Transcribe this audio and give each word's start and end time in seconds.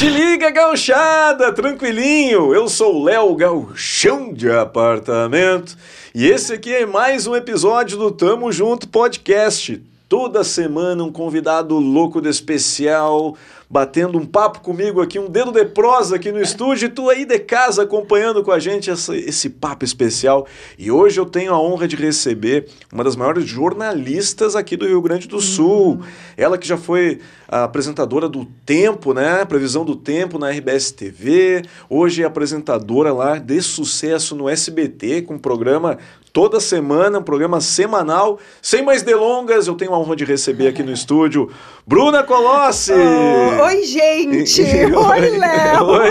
Te 0.00 0.08
liga, 0.08 0.48
gauchada, 0.48 1.52
tranquilinho. 1.52 2.54
Eu 2.54 2.70
sou 2.70 3.04
Léo 3.04 3.34
Gauchão 3.34 4.32
de 4.32 4.50
Apartamento 4.50 5.76
e 6.14 6.26
esse 6.26 6.54
aqui 6.54 6.74
é 6.74 6.86
mais 6.86 7.26
um 7.26 7.36
episódio 7.36 7.98
do 7.98 8.10
Tamo 8.10 8.50
Junto 8.50 8.88
Podcast. 8.88 9.82
Toda 10.10 10.42
semana 10.42 11.04
um 11.04 11.12
convidado 11.12 11.78
louco 11.78 12.20
de 12.20 12.28
especial 12.28 13.36
batendo 13.70 14.18
um 14.18 14.26
papo 14.26 14.58
comigo 14.58 15.00
aqui, 15.00 15.16
um 15.16 15.28
dedo 15.28 15.52
de 15.52 15.64
prosa 15.64 16.16
aqui 16.16 16.32
no 16.32 16.42
estúdio, 16.42 16.86
e 16.86 16.88
tu 16.88 17.08
aí 17.08 17.24
de 17.24 17.38
casa 17.38 17.84
acompanhando 17.84 18.42
com 18.42 18.50
a 18.50 18.58
gente 18.58 18.90
essa, 18.90 19.16
esse 19.16 19.48
papo 19.48 19.84
especial. 19.84 20.44
E 20.76 20.90
hoje 20.90 21.20
eu 21.20 21.24
tenho 21.24 21.54
a 21.54 21.60
honra 21.60 21.86
de 21.86 21.94
receber 21.94 22.66
uma 22.92 23.04
das 23.04 23.14
maiores 23.14 23.44
jornalistas 23.44 24.56
aqui 24.56 24.76
do 24.76 24.88
Rio 24.88 25.00
Grande 25.00 25.28
do 25.28 25.40
Sul. 25.40 25.92
Uhum. 25.92 26.02
Ela 26.36 26.58
que 26.58 26.66
já 26.66 26.76
foi 26.76 27.20
apresentadora 27.46 28.28
do 28.28 28.44
Tempo, 28.66 29.14
né? 29.14 29.44
Previsão 29.44 29.84
do 29.84 29.94
Tempo 29.94 30.36
na 30.36 30.50
RBS 30.50 30.90
TV. 30.90 31.62
Hoje 31.88 32.24
é 32.24 32.26
apresentadora 32.26 33.12
lá 33.12 33.38
de 33.38 33.62
sucesso 33.62 34.34
no 34.34 34.48
SBT, 34.48 35.22
com 35.22 35.34
um 35.34 35.38
programa 35.38 35.98
toda 36.32 36.60
semana, 36.60 37.18
um 37.18 37.22
programa 37.22 37.60
semanal. 37.60 38.38
Sem 38.62 38.84
mais 38.84 39.02
delongas, 39.02 39.66
eu 39.66 39.74
tenho 39.74 39.94
a 39.94 39.98
honra 39.98 40.16
de 40.16 40.24
receber 40.24 40.68
aqui 40.68 40.82
no 40.82 40.92
estúdio 40.92 41.50
Bruna 41.86 42.22
Colossi. 42.22 42.92
Oh, 42.92 43.64
oi, 43.64 43.82
gente. 43.84 44.62
oi, 44.62 45.38
Léo. 45.38 45.84
Oi, 45.86 46.10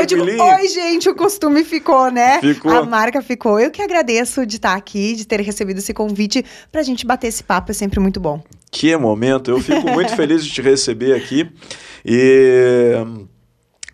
eu 0.00 0.06
digo, 0.06 0.22
oi, 0.22 0.68
gente, 0.68 1.08
o 1.08 1.14
costume 1.14 1.64
ficou, 1.64 2.10
né? 2.10 2.40
Ficou. 2.40 2.70
A 2.70 2.84
marca 2.84 3.20
ficou. 3.22 3.58
Eu 3.60 3.70
que 3.70 3.82
agradeço 3.82 4.46
de 4.46 4.56
estar 4.56 4.74
aqui, 4.74 5.14
de 5.14 5.26
ter 5.26 5.40
recebido 5.40 5.78
esse 5.78 5.92
convite 5.92 6.44
pra 6.72 6.82
gente 6.82 7.06
bater 7.06 7.28
esse 7.28 7.42
papo, 7.42 7.70
é 7.70 7.74
sempre 7.74 8.00
muito 8.00 8.20
bom. 8.20 8.42
Que 8.70 8.96
momento. 8.96 9.50
Eu 9.50 9.60
fico 9.60 9.88
muito 9.90 10.14
feliz 10.16 10.44
de 10.44 10.50
te 10.52 10.62
receber 10.62 11.14
aqui. 11.14 11.48
E 12.04 12.92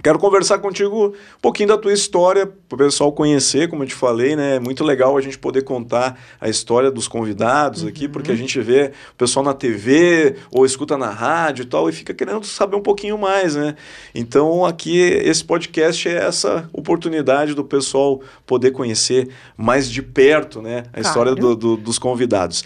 Quero 0.03 0.19
conversar 0.19 0.59
contigo 0.59 1.09
um 1.09 1.41
pouquinho 1.43 1.69
da 1.69 1.77
tua 1.77 1.93
história, 1.93 2.47
para 2.47 2.75
o 2.75 2.79
pessoal 2.79 3.13
conhecer, 3.13 3.69
como 3.69 3.83
eu 3.83 3.87
te 3.87 3.95
falei, 3.95 4.35
né? 4.35 4.57
É 4.57 4.61
muito 4.61 4.83
legal 4.83 5.17
a 5.17 5.21
gente 5.21 5.39
poder 5.39 5.63
contar 5.63 6.19
a 6.41 6.49
história 6.49 6.91
dos 6.91 7.07
convidados 7.07 7.85
aqui, 7.85 8.07
uhum. 8.07 8.13
porque 8.13 8.33
a 8.33 8.37
gente 8.37 8.59
vê 8.61 8.93
o 9.13 9.17
pessoal 9.17 9.45
na 9.45 9.53
TV 9.53 10.37
ou 10.51 10.65
escuta 10.65 10.97
na 10.97 11.11
rádio 11.11 11.65
e 11.65 11.67
tal, 11.67 11.89
e 11.89 11.93
fica 11.93 12.15
querendo 12.15 12.45
saber 12.45 12.77
um 12.77 12.83
pouquinho 12.83 13.19
mais, 13.19 13.57
né? 13.57 13.77
Então, 14.15 14.65
aqui, 14.65 14.99
esse 14.99 15.45
podcast 15.45 16.09
é 16.09 16.25
essa 16.27 16.69
oportunidade 16.73 17.55
do 17.55 17.65
pessoal 17.65 18.21
poder 18.47 18.71
conhecer 18.71 19.29
mais 19.57 19.91
de 19.91 20.03
perto, 20.03 20.63
né? 20.63 20.85
A 20.89 21.01
claro. 21.01 21.07
história 21.09 21.35
do, 21.35 21.55
do, 21.55 21.77
dos 21.77 21.99
convidados. 21.99 22.65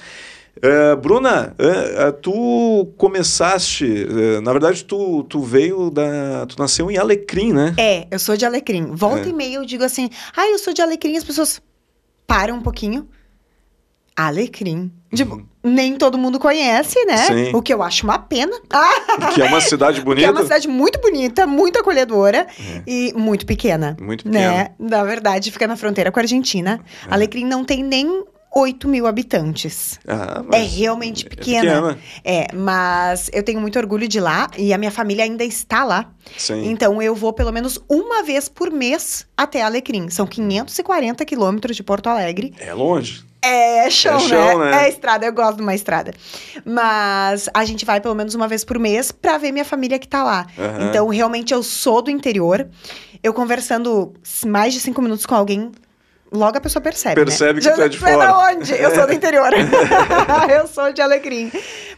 Uh, 0.57 0.97
Bruna, 0.97 1.55
uh, 1.59 2.09
uh, 2.09 2.13
tu 2.13 2.93
começaste, 2.97 4.07
na 4.43 4.53
verdade 4.53 4.85
tu, 4.85 5.25
tu 5.25 5.41
veio 5.41 5.91
da, 5.91 6.47
tu 6.47 6.57
nasceu 6.59 6.91
em 6.91 6.97
Alecrim, 6.97 7.53
né? 7.53 7.75
É, 7.77 8.07
eu 8.11 8.19
sou 8.19 8.37
de 8.37 8.47
Alecrim. 8.47 8.95
Volta 8.95 9.27
é. 9.27 9.31
e 9.31 9.33
meia 9.33 9.57
eu 9.57 9.65
digo 9.65 9.83
assim, 9.83 10.09
ah, 10.37 10.49
eu 10.49 10.59
sou 10.59 10.73
de 10.73 10.81
Alecrim, 10.81 11.17
as 11.17 11.25
pessoas 11.25 11.61
param 12.27 12.57
um 12.57 12.63
pouquinho. 12.63 13.09
Alecrim. 14.17 14.93
Tipo, 15.13 15.37
uhum. 15.37 15.47
nem 15.63 15.97
todo 15.97 16.17
mundo 16.17 16.39
conhece, 16.39 17.05
né? 17.05 17.17
Sim. 17.17 17.51
O 17.53 17.61
que 17.61 17.75
eu 17.75 17.83
acho 17.83 18.05
uma 18.05 18.19
pena. 18.19 18.53
que 19.35 19.43
é 19.43 19.45
uma 19.45 19.61
cidade 19.61 20.01
bonita. 20.03 20.27
que 20.27 20.29
é 20.29 20.31
uma 20.31 20.43
cidade 20.43 20.69
muito 20.69 21.01
bonita, 21.01 21.47
muito 21.47 21.79
acolhedora 21.79 22.47
é. 22.49 22.83
e 22.87 23.13
muito 23.17 23.45
pequena. 23.45 23.97
Muito 24.01 24.25
pequena. 24.25 24.53
Né? 24.53 24.71
Na 24.79 25.03
verdade, 25.03 25.51
fica 25.51 25.67
na 25.67 25.77
fronteira 25.77 26.13
com 26.13 26.21
a 26.21 26.23
Argentina. 26.23 26.81
É. 27.09 27.15
Alecrim 27.15 27.45
não 27.45 27.65
tem 27.65 27.83
nem 27.83 28.25
8 28.55 28.87
mil 28.87 29.07
habitantes. 29.07 29.99
Ah, 30.07 30.45
é 30.53 30.63
realmente 30.63 31.25
pequena. 31.25 31.71
É, 31.71 31.75
pequena. 31.75 31.99
é, 32.25 32.47
mas 32.55 33.29
eu 33.33 33.43
tenho 33.43 33.61
muito 33.61 33.79
orgulho 33.79 34.07
de 34.07 34.21
lá 34.21 34.49
e 34.57 34.73
a 34.73 34.79
minha 34.79 34.93
família 34.93 35.25
ainda 35.25 35.45
está 35.45 35.85
lá. 35.85 36.11
Sim. 36.37 36.71
Então 36.71 37.03
eu 37.03 37.15
vou 37.15 37.33
pelo 37.33 37.53
menos 37.53 37.81
uma 37.89 38.23
vez 38.23 38.49
por 38.49 38.71
mês 38.71 39.27
até 39.37 39.63
Alecrim. 39.63 40.09
São 40.09 40.27
540 40.27 41.25
quilômetros 41.25 41.77
de 41.77 41.83
Porto 41.83 42.07
Alegre. 42.07 42.55
É 42.59 42.73
longe. 42.73 43.25
É 43.43 43.91
chão, 43.91 44.17
é 44.17 44.21
chão 44.21 44.59
né? 44.59 44.71
né? 44.71 44.85
É 44.85 44.89
estrada, 44.89 45.27
eu 45.27 45.33
gosto 45.33 45.57
de 45.57 45.63
uma 45.63 45.75
estrada. 45.75 46.15
Mas 46.65 47.51
a 47.53 47.65
gente 47.65 47.85
vai 47.85 48.01
pelo 48.01 48.15
menos 48.15 48.35
uma 48.35 48.49
vez 48.49 48.65
por 48.65 48.79
mês 48.79 49.13
pra 49.13 49.37
ver 49.37 49.53
minha 49.53 49.67
família 49.67 49.99
que 49.99 50.09
tá 50.09 50.23
lá. 50.23 50.47
Uhum. 50.57 50.89
Então, 50.89 51.09
realmente, 51.09 51.53
eu 51.53 51.63
sou 51.63 52.01
do 52.01 52.11
interior. 52.11 52.67
Eu 53.23 53.35
conversando 53.35 54.15
mais 54.47 54.73
de 54.73 54.81
cinco 54.81 55.03
minutos 55.03 55.27
com 55.27 55.35
alguém, 55.35 55.71
logo 56.35 56.59
a 56.59 56.61
pessoa 56.61 56.83
percebe. 56.83 57.15
Percebe 57.15 57.61
né? 57.61 57.71
que 57.71 57.77
tu 57.77 57.83
é 57.83 57.89
de 57.89 57.99
fora. 57.99 58.17
Da 58.17 58.39
onde? 58.51 58.73
Eu 58.73 58.95
sou 58.95 59.07
do 59.07 59.13
interior. 59.13 59.51
eu 60.51 60.67
sou 60.67 60.93
de 60.93 61.01
Alecrim. 61.01 61.51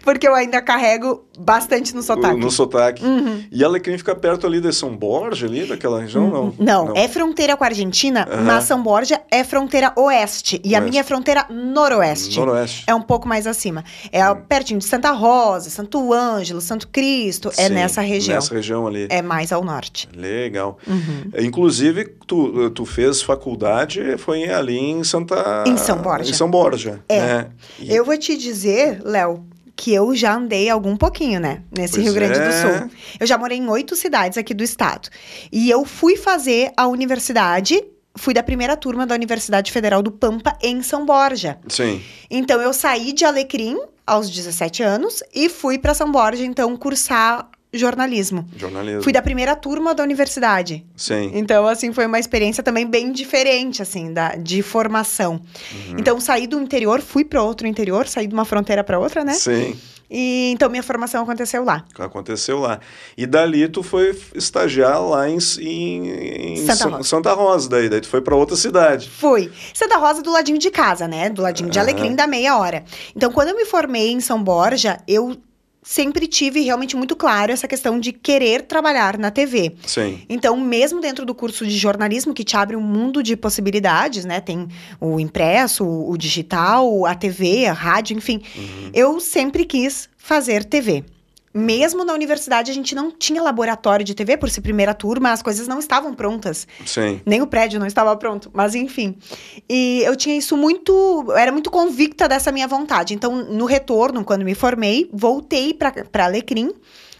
Porque 0.02 0.28
eu 0.28 0.34
ainda 0.34 0.62
carrego 0.62 1.26
bastante 1.38 1.94
no 1.94 2.02
sotaque. 2.02 2.38
No 2.38 2.50
sotaque. 2.50 3.04
Uhum. 3.04 3.42
E 3.50 3.64
Alecrim 3.64 3.98
fica 3.98 4.14
perto 4.14 4.46
ali 4.46 4.60
de 4.60 4.72
São 4.72 4.96
Borja, 4.96 5.46
ali, 5.46 5.66
daquela 5.66 6.00
região, 6.00 6.30
não? 6.30 6.54
Não, 6.58 6.86
não. 6.86 6.96
é 6.96 7.08
fronteira 7.08 7.56
com 7.56 7.64
a 7.64 7.66
Argentina, 7.66 8.28
uhum. 8.30 8.44
mas 8.44 8.64
São 8.64 8.82
Borja 8.82 9.20
é 9.30 9.42
fronteira 9.42 9.92
oeste. 9.96 10.60
E 10.62 10.68
oeste. 10.68 10.76
a 10.76 10.80
minha 10.80 11.00
é 11.00 11.04
fronteira 11.04 11.46
noroeste. 11.50 12.38
Noroeste. 12.38 12.84
É 12.86 12.94
um 12.94 13.02
pouco 13.02 13.26
mais 13.26 13.46
acima. 13.46 13.84
É 14.12 14.28
uhum. 14.28 14.42
pertinho 14.42 14.78
de 14.78 14.84
Santa 14.84 15.10
Rosa, 15.10 15.70
Santo 15.70 16.12
Ângelo, 16.12 16.60
Santo 16.60 16.86
Cristo. 16.88 17.48
É 17.48 17.52
Sim, 17.52 17.62
é 17.64 17.68
nessa 17.70 18.00
região. 18.00 18.36
Nessa 18.36 18.54
região 18.54 18.86
ali. 18.86 19.08
É 19.10 19.22
mais 19.22 19.50
ao 19.50 19.64
norte. 19.64 20.08
Legal. 20.14 20.78
Uhum. 20.86 21.30
Inclusive, 21.38 22.04
tu, 22.26 22.70
tu 22.70 22.84
fez 22.84 23.22
faculdade 23.22 24.16
foi 24.26 24.50
ali 24.50 24.76
em 24.76 25.04
Santa... 25.04 25.62
Em 25.64 25.76
São 25.76 25.98
Borja. 25.98 26.28
Em 26.28 26.34
São 26.34 26.50
Borja, 26.50 27.00
é. 27.08 27.20
Né? 27.20 27.50
E... 27.78 27.94
Eu 27.94 28.04
vou 28.04 28.18
te 28.18 28.36
dizer, 28.36 29.00
Léo, 29.04 29.46
que 29.76 29.94
eu 29.94 30.16
já 30.16 30.34
andei 30.34 30.68
algum 30.68 30.96
pouquinho, 30.96 31.38
né? 31.38 31.62
Nesse 31.70 31.94
pois 31.94 32.04
Rio 32.06 32.12
Grande 32.12 32.36
é. 32.40 32.48
do 32.48 32.52
Sul. 32.52 32.90
Eu 33.20 33.26
já 33.26 33.38
morei 33.38 33.56
em 33.56 33.68
oito 33.68 33.94
cidades 33.94 34.36
aqui 34.36 34.52
do 34.52 34.64
estado. 34.64 35.08
E 35.52 35.70
eu 35.70 35.84
fui 35.84 36.16
fazer 36.16 36.72
a 36.76 36.88
universidade 36.88 37.80
fui 38.18 38.32
da 38.32 38.42
primeira 38.42 38.76
turma 38.76 39.06
da 39.06 39.14
Universidade 39.14 39.70
Federal 39.70 40.02
do 40.02 40.10
Pampa 40.10 40.56
em 40.62 40.82
São 40.82 41.04
Borja. 41.04 41.58
Sim. 41.68 42.02
Então 42.30 42.60
eu 42.62 42.72
saí 42.72 43.12
de 43.12 43.26
Alecrim 43.26 43.78
aos 44.06 44.30
17 44.30 44.82
anos 44.82 45.22
e 45.34 45.50
fui 45.50 45.78
para 45.78 45.92
São 45.92 46.10
Borja 46.10 46.42
então 46.42 46.74
cursar 46.78 47.46
jornalismo. 47.78 48.46
Jornalismo. 48.56 49.02
Fui 49.02 49.12
da 49.12 49.22
primeira 49.22 49.54
turma 49.54 49.94
da 49.94 50.02
universidade. 50.02 50.84
Sim. 50.96 51.30
Então, 51.34 51.66
assim, 51.66 51.92
foi 51.92 52.06
uma 52.06 52.18
experiência 52.18 52.62
também 52.62 52.86
bem 52.86 53.12
diferente, 53.12 53.82
assim, 53.82 54.12
da, 54.12 54.36
de 54.36 54.62
formação. 54.62 55.34
Uhum. 55.34 55.96
Então, 55.98 56.20
saí 56.20 56.46
do 56.46 56.60
interior, 56.60 57.00
fui 57.00 57.24
para 57.24 57.42
outro 57.42 57.66
interior, 57.66 58.06
saí 58.06 58.26
de 58.26 58.34
uma 58.34 58.44
fronteira 58.44 58.82
para 58.82 58.98
outra, 58.98 59.24
né? 59.24 59.34
Sim. 59.34 59.76
E 60.10 60.52
então 60.52 60.70
minha 60.70 60.82
formação 60.82 61.22
aconteceu 61.22 61.64
lá. 61.64 61.84
Aconteceu 61.98 62.58
lá. 62.60 62.80
E 63.16 63.26
dali 63.26 63.68
tu 63.68 63.82
foi 63.82 64.16
estagiar 64.34 65.02
lá 65.02 65.28
em, 65.28 65.38
em, 65.58 66.52
em 66.52 66.66
Santa, 66.66 66.88
Rosa. 66.88 67.02
Santa 67.02 67.32
Rosa, 67.32 67.68
daí, 67.68 67.88
daí 67.88 68.00
tu 68.00 68.08
foi 68.08 68.20
para 68.20 68.36
outra 68.36 68.56
cidade. 68.56 69.10
Fui. 69.10 69.50
Santa 69.74 69.96
Rosa 69.96 70.22
do 70.22 70.30
ladinho 70.30 70.58
de 70.58 70.70
casa, 70.70 71.08
né? 71.08 71.28
Do 71.28 71.42
ladinho 71.42 71.70
de 71.70 71.78
Alecrim 71.78 72.14
da 72.14 72.26
meia 72.26 72.56
hora. 72.56 72.84
Então, 73.14 73.32
quando 73.32 73.48
eu 73.48 73.56
me 73.56 73.64
formei 73.64 74.12
em 74.12 74.20
São 74.20 74.42
Borja, 74.42 74.98
eu 75.08 75.36
sempre 75.86 76.26
tive 76.26 76.62
realmente 76.62 76.96
muito 76.96 77.14
claro 77.14 77.52
essa 77.52 77.68
questão 77.68 78.00
de 78.00 78.12
querer 78.12 78.62
trabalhar 78.62 79.16
na 79.16 79.30
TV. 79.30 79.76
Sim. 79.86 80.20
Então, 80.28 80.56
mesmo 80.56 81.00
dentro 81.00 81.24
do 81.24 81.32
curso 81.32 81.64
de 81.64 81.78
jornalismo, 81.78 82.34
que 82.34 82.42
te 82.42 82.56
abre 82.56 82.74
um 82.74 82.82
mundo 82.82 83.22
de 83.22 83.36
possibilidades, 83.36 84.24
né? 84.24 84.40
Tem 84.40 84.66
o 85.00 85.20
impresso, 85.20 85.86
o 85.86 86.16
digital, 86.18 87.06
a 87.06 87.14
TV, 87.14 87.66
a 87.66 87.72
rádio, 87.72 88.16
enfim. 88.16 88.42
Uhum. 88.56 88.90
Eu 88.92 89.20
sempre 89.20 89.64
quis 89.64 90.08
fazer 90.16 90.64
TV 90.64 91.04
mesmo 91.56 92.04
na 92.04 92.12
universidade, 92.12 92.70
a 92.70 92.74
gente 92.74 92.94
não 92.94 93.10
tinha 93.10 93.42
laboratório 93.42 94.04
de 94.04 94.14
TV, 94.14 94.36
por 94.36 94.50
ser 94.50 94.60
primeira 94.60 94.92
turma, 94.92 95.32
as 95.32 95.40
coisas 95.40 95.66
não 95.66 95.78
estavam 95.78 96.14
prontas. 96.14 96.68
Sim. 96.84 97.20
Nem 97.24 97.40
o 97.40 97.46
prédio 97.46 97.80
não 97.80 97.86
estava 97.86 98.14
pronto, 98.16 98.50
mas 98.52 98.74
enfim. 98.74 99.16
E 99.68 100.02
eu 100.04 100.14
tinha 100.14 100.36
isso 100.36 100.56
muito. 100.56 101.24
Eu 101.28 101.36
era 101.36 101.50
muito 101.50 101.70
convicta 101.70 102.28
dessa 102.28 102.52
minha 102.52 102.68
vontade. 102.68 103.14
Então, 103.14 103.36
no 103.44 103.64
retorno, 103.64 104.22
quando 104.22 104.44
me 104.44 104.54
formei, 104.54 105.08
voltei 105.12 105.72
para 105.72 106.24
Alecrim. 106.24 106.72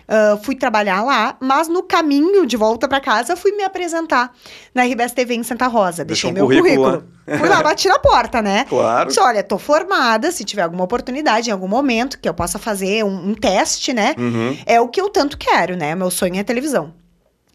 Uh, 0.09 0.41
fui 0.45 0.55
trabalhar 0.55 1.03
lá, 1.03 1.37
mas 1.41 1.67
no 1.67 1.83
caminho 1.83 2.47
de 2.47 2.57
volta 2.57 2.87
para 2.87 3.01
casa 3.01 3.35
fui 3.35 3.51
me 3.53 3.65
apresentar 3.65 4.33
na 4.73 4.85
RBS 4.85 5.13
TV 5.13 5.35
em 5.35 5.43
Santa 5.43 5.67
Rosa. 5.67 6.05
Deixei 6.05 6.31
Deixou 6.33 6.49
meu 6.49 6.61
currículo. 6.63 7.03
currículo. 7.03 7.39
Fui 7.41 7.49
lá, 7.49 7.61
bati 7.61 7.89
na 7.89 7.99
porta, 7.99 8.41
né? 8.41 8.65
Claro. 8.69 9.09
Disse, 9.09 9.19
olha, 9.19 9.43
tô 9.43 9.59
formada, 9.59 10.31
se 10.31 10.45
tiver 10.45 10.63
alguma 10.63 10.85
oportunidade 10.85 11.51
em 11.51 11.53
algum 11.53 11.67
momento 11.67 12.21
que 12.21 12.29
eu 12.29 12.35
possa 12.35 12.57
fazer 12.57 13.05
um, 13.05 13.31
um 13.31 13.35
teste, 13.35 13.93
né? 13.93 14.15
Uhum. 14.17 14.57
É 14.65 14.81
o 14.81 14.87
que 14.89 15.01
eu 15.01 15.11
tanto 15.11 15.37
quero, 15.37 15.77
né? 15.77 15.95
Meu 15.97 16.11
sonho 16.11 16.39
é 16.39 16.45
televisão. 16.45 16.95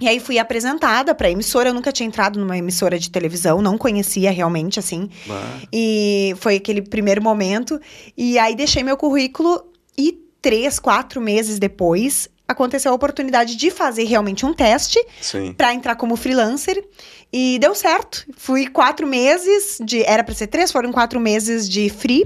E 0.02 0.10
aí 0.10 0.20
fui 0.20 0.40
apresentada 0.40 1.14
para 1.14 1.30
emissora, 1.30 1.70
eu 1.70 1.74
nunca 1.76 1.92
tinha 1.92 2.08
entrado 2.08 2.40
numa 2.40 2.58
emissora 2.58 2.98
de 2.98 3.10
televisão, 3.12 3.62
não 3.62 3.78
conhecia 3.78 4.32
realmente 4.32 4.80
assim. 4.80 5.08
Ah. 5.30 5.60
E 5.72 6.36
foi 6.40 6.56
aquele 6.56 6.82
primeiro 6.82 7.22
momento. 7.22 7.80
E 8.18 8.38
aí 8.40 8.56
deixei 8.56 8.84
meu 8.84 8.98
currículo 8.98 9.64
e 9.96 10.20
três, 10.42 10.80
quatro 10.80 11.22
meses 11.22 11.60
depois 11.60 12.28
aconteceu 12.52 12.92
a 12.92 12.96
oportunidade 12.96 13.56
de 13.56 13.72
fazer 13.72 14.04
realmente 14.04 14.46
um 14.46 14.54
teste 14.54 15.00
para 15.58 15.74
entrar 15.74 15.96
como 15.96 16.16
freelancer 16.16 16.84
e 17.32 17.58
deu 17.60 17.74
certo. 17.74 18.26
Fui 18.36 18.68
quatro 18.68 19.08
meses 19.08 19.78
de. 19.84 20.04
Era 20.04 20.24
para 20.24 20.36
ser 20.36 20.48
três, 20.48 20.72
foram 20.72 20.92
quatro 20.92 21.20
meses 21.20 21.68
de 21.68 21.90
free. 21.90 22.24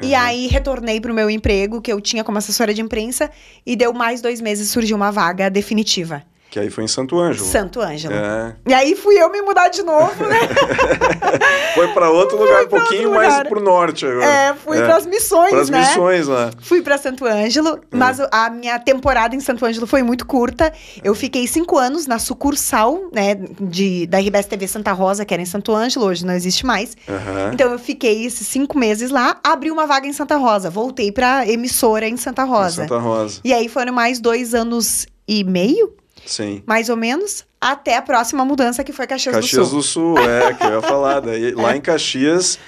Uhum. 0.00 0.08
E 0.08 0.14
aí 0.14 0.46
retornei 0.46 1.00
para 1.00 1.10
o 1.10 1.14
meu 1.14 1.28
emprego 1.28 1.80
que 1.80 1.92
eu 1.92 2.00
tinha 2.00 2.22
como 2.22 2.38
assessora 2.38 2.72
de 2.72 2.80
imprensa 2.80 3.30
e 3.66 3.74
deu 3.74 3.92
mais 3.92 4.20
dois 4.20 4.40
meses 4.40 4.70
surgiu 4.70 4.96
uma 4.96 5.10
vaga 5.10 5.50
definitiva. 5.50 6.22
Que 6.50 6.58
aí 6.58 6.70
foi 6.70 6.84
em 6.84 6.88
Santo 6.88 7.18
Ângelo. 7.20 7.44
Santo 7.46 7.80
Ângelo. 7.80 8.14
É. 8.14 8.56
E 8.66 8.72
aí 8.72 8.96
fui 8.96 9.14
eu 9.20 9.30
me 9.30 9.42
mudar 9.42 9.68
de 9.68 9.82
novo, 9.82 10.24
né? 10.24 10.38
Foi 11.74 11.88
para 11.88 12.10
outro 12.10 12.38
lugar, 12.38 12.64
um 12.64 12.68
pouquinho 12.68 13.08
outro 13.10 13.14
mais 13.14 13.28
lugar. 13.34 13.48
pro 13.48 13.60
norte 13.62 14.06
agora. 14.06 14.24
É, 14.26 14.54
fui 14.54 14.78
pras 14.78 15.06
missões, 15.06 15.50
Pras 15.50 15.70
né? 15.70 15.80
missões 15.80 16.26
lá. 16.26 16.50
Fui 16.60 16.82
pra 16.82 16.98
Santo 16.98 17.24
Ângelo, 17.26 17.78
mas 17.92 18.18
o- 18.18 18.26
a 18.32 18.50
minha 18.50 18.78
temporada 18.78 19.36
em 19.36 19.40
Santo 19.40 19.64
Ângelo 19.64 19.86
foi 19.86 20.02
muito 20.02 20.26
curta. 20.26 20.72
Eu 21.04 21.14
fiquei 21.14 21.46
cinco 21.46 21.76
anos 21.78 22.06
na 22.06 22.18
sucursal, 22.18 22.98
né, 23.12 23.34
de, 23.60 24.06
da 24.06 24.18
RBS 24.18 24.46
TV 24.46 24.66
Santa 24.66 24.92
Rosa, 24.92 25.24
que 25.24 25.32
era 25.34 25.42
em 25.42 25.46
Santo 25.46 25.74
Ângelo, 25.74 26.06
hoje 26.06 26.24
não 26.26 26.34
existe 26.34 26.64
mais. 26.66 26.96
Aham. 27.08 27.50
Então 27.52 27.70
eu 27.70 27.78
fiquei 27.78 28.24
esses 28.24 28.46
cinco 28.46 28.76
meses 28.78 29.10
lá, 29.10 29.38
abri 29.44 29.70
uma 29.70 29.86
vaga 29.86 30.06
em 30.06 30.12
Santa 30.12 30.36
Rosa, 30.36 30.70
voltei 30.70 31.12
pra 31.12 31.46
emissora 31.46 32.08
em 32.08 32.16
Santa 32.16 32.42
Rosa. 32.44 32.82
Santa 32.82 32.98
Rosa. 32.98 33.40
E 33.44 33.52
aí 33.52 33.68
foram 33.68 33.92
mais 33.92 34.18
dois 34.18 34.54
anos 34.54 35.06
e 35.28 35.44
meio, 35.44 35.92
Sim. 36.28 36.62
mais 36.66 36.88
ou 36.88 36.96
menos, 36.96 37.44
até 37.60 37.96
a 37.96 38.02
próxima 38.02 38.44
mudança 38.44 38.84
que 38.84 38.92
foi 38.92 39.06
Caxias, 39.06 39.34
Caxias 39.34 39.70
do 39.70 39.82
Sul. 39.82 40.14
do 40.14 40.18
Sul, 40.18 40.30
é, 40.30 40.54
que 40.54 40.62
eu 40.62 40.74
ia 40.74 40.82
falar. 40.82 41.20
Daí, 41.20 41.52
lá 41.52 41.74
em 41.74 41.80
Caxias, 41.82 42.58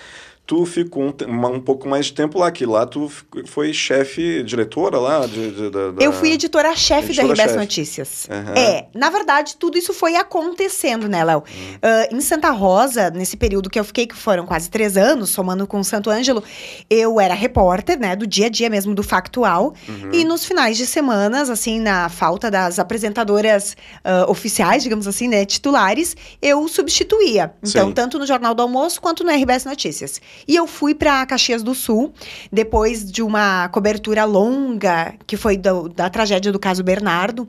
tu 0.51 0.67
ficou 0.67 1.05
um, 1.05 1.47
um 1.47 1.61
pouco 1.61 1.89
mais 1.89 2.07
de 2.07 2.13
tempo 2.13 2.37
lá, 2.41 2.51
que 2.51 2.67
lá 2.67 2.85
tu 2.85 3.09
foi 3.47 3.73
chefe, 3.73 4.43
diretora 4.43 4.99
lá? 4.99 5.25
De, 5.25 5.53
de- 5.53 5.71
da- 5.71 5.93
da- 5.93 6.03
Eu 6.05 6.13
fui 6.13 6.33
editora-chefe 6.33 7.15
da 7.15 7.23
RBS. 7.23 7.55
Notícias. 7.55 8.27
Aham. 8.29 8.55
É, 8.59 8.89
na 8.93 9.11
verdade, 9.11 9.55
tudo 9.57 9.79
isso 9.79 9.95
foi 9.95 10.17
acontecendo, 10.17 11.09
né, 11.09 11.23
Léo? 11.23 11.45
Ah, 11.81 12.09
em 12.11 12.21
Santa 12.21 12.51
Rosa, 12.51 13.11
nesse 13.11 13.37
período 13.37 13.71
que 13.71 13.79
eu 13.79 13.85
fiquei, 13.85 14.09
que 14.09 14.17
foram 14.17 14.45
quase 14.45 14.69
três 14.69 14.97
anos, 14.97 15.31
somando 15.31 15.69
com 15.69 15.85
Santo 15.85 16.11
Ângelo, 16.11 16.43
eu 16.91 17.21
era 17.21 17.33
repórter, 17.35 17.97
né, 18.01 18.17
do 18.17 18.27
dia 18.27 18.47
a 18.47 18.49
dia 18.49 18.69
mesmo, 18.69 18.93
do 18.93 19.05
factual. 19.05 19.73
Uhum. 19.89 20.11
E 20.13 20.25
nos 20.25 20.45
finais 20.45 20.77
de 20.77 20.85
semanas, 20.85 21.49
assim, 21.49 21.79
na 21.79 22.09
falta 22.09 22.51
das 22.51 22.81
apresentadoras 22.81 23.77
ah, 24.03 24.27
oficiais, 24.29 24.83
digamos 24.83 25.07
assim, 25.07 25.29
né, 25.29 25.45
titulares, 25.45 26.17
eu 26.43 26.67
substituía. 26.67 27.55
Então, 27.63 27.87
Sim. 27.87 27.93
tanto 27.95 28.19
no 28.19 28.27
Jornal 28.27 28.53
do 28.53 28.63
Almoço 28.63 29.01
quanto 29.01 29.23
no 29.23 29.31
RBS 29.31 29.65
Notícias. 29.65 30.21
E 30.47 30.57
eu 30.57 30.67
fui 30.67 30.95
para 30.95 31.25
Caxias 31.27 31.63
do 31.63 31.75
Sul, 31.75 32.13
depois 32.53 33.11
de 33.11 33.23
uma 33.23 33.69
cobertura 33.69 34.25
longa, 34.25 35.15
que 35.27 35.37
foi 35.37 35.57
do- 35.57 35.89
da 35.89 36.09
tragédia 36.11 36.51
do 36.53 36.59
caso 36.59 36.83
Bernardo. 36.83 37.49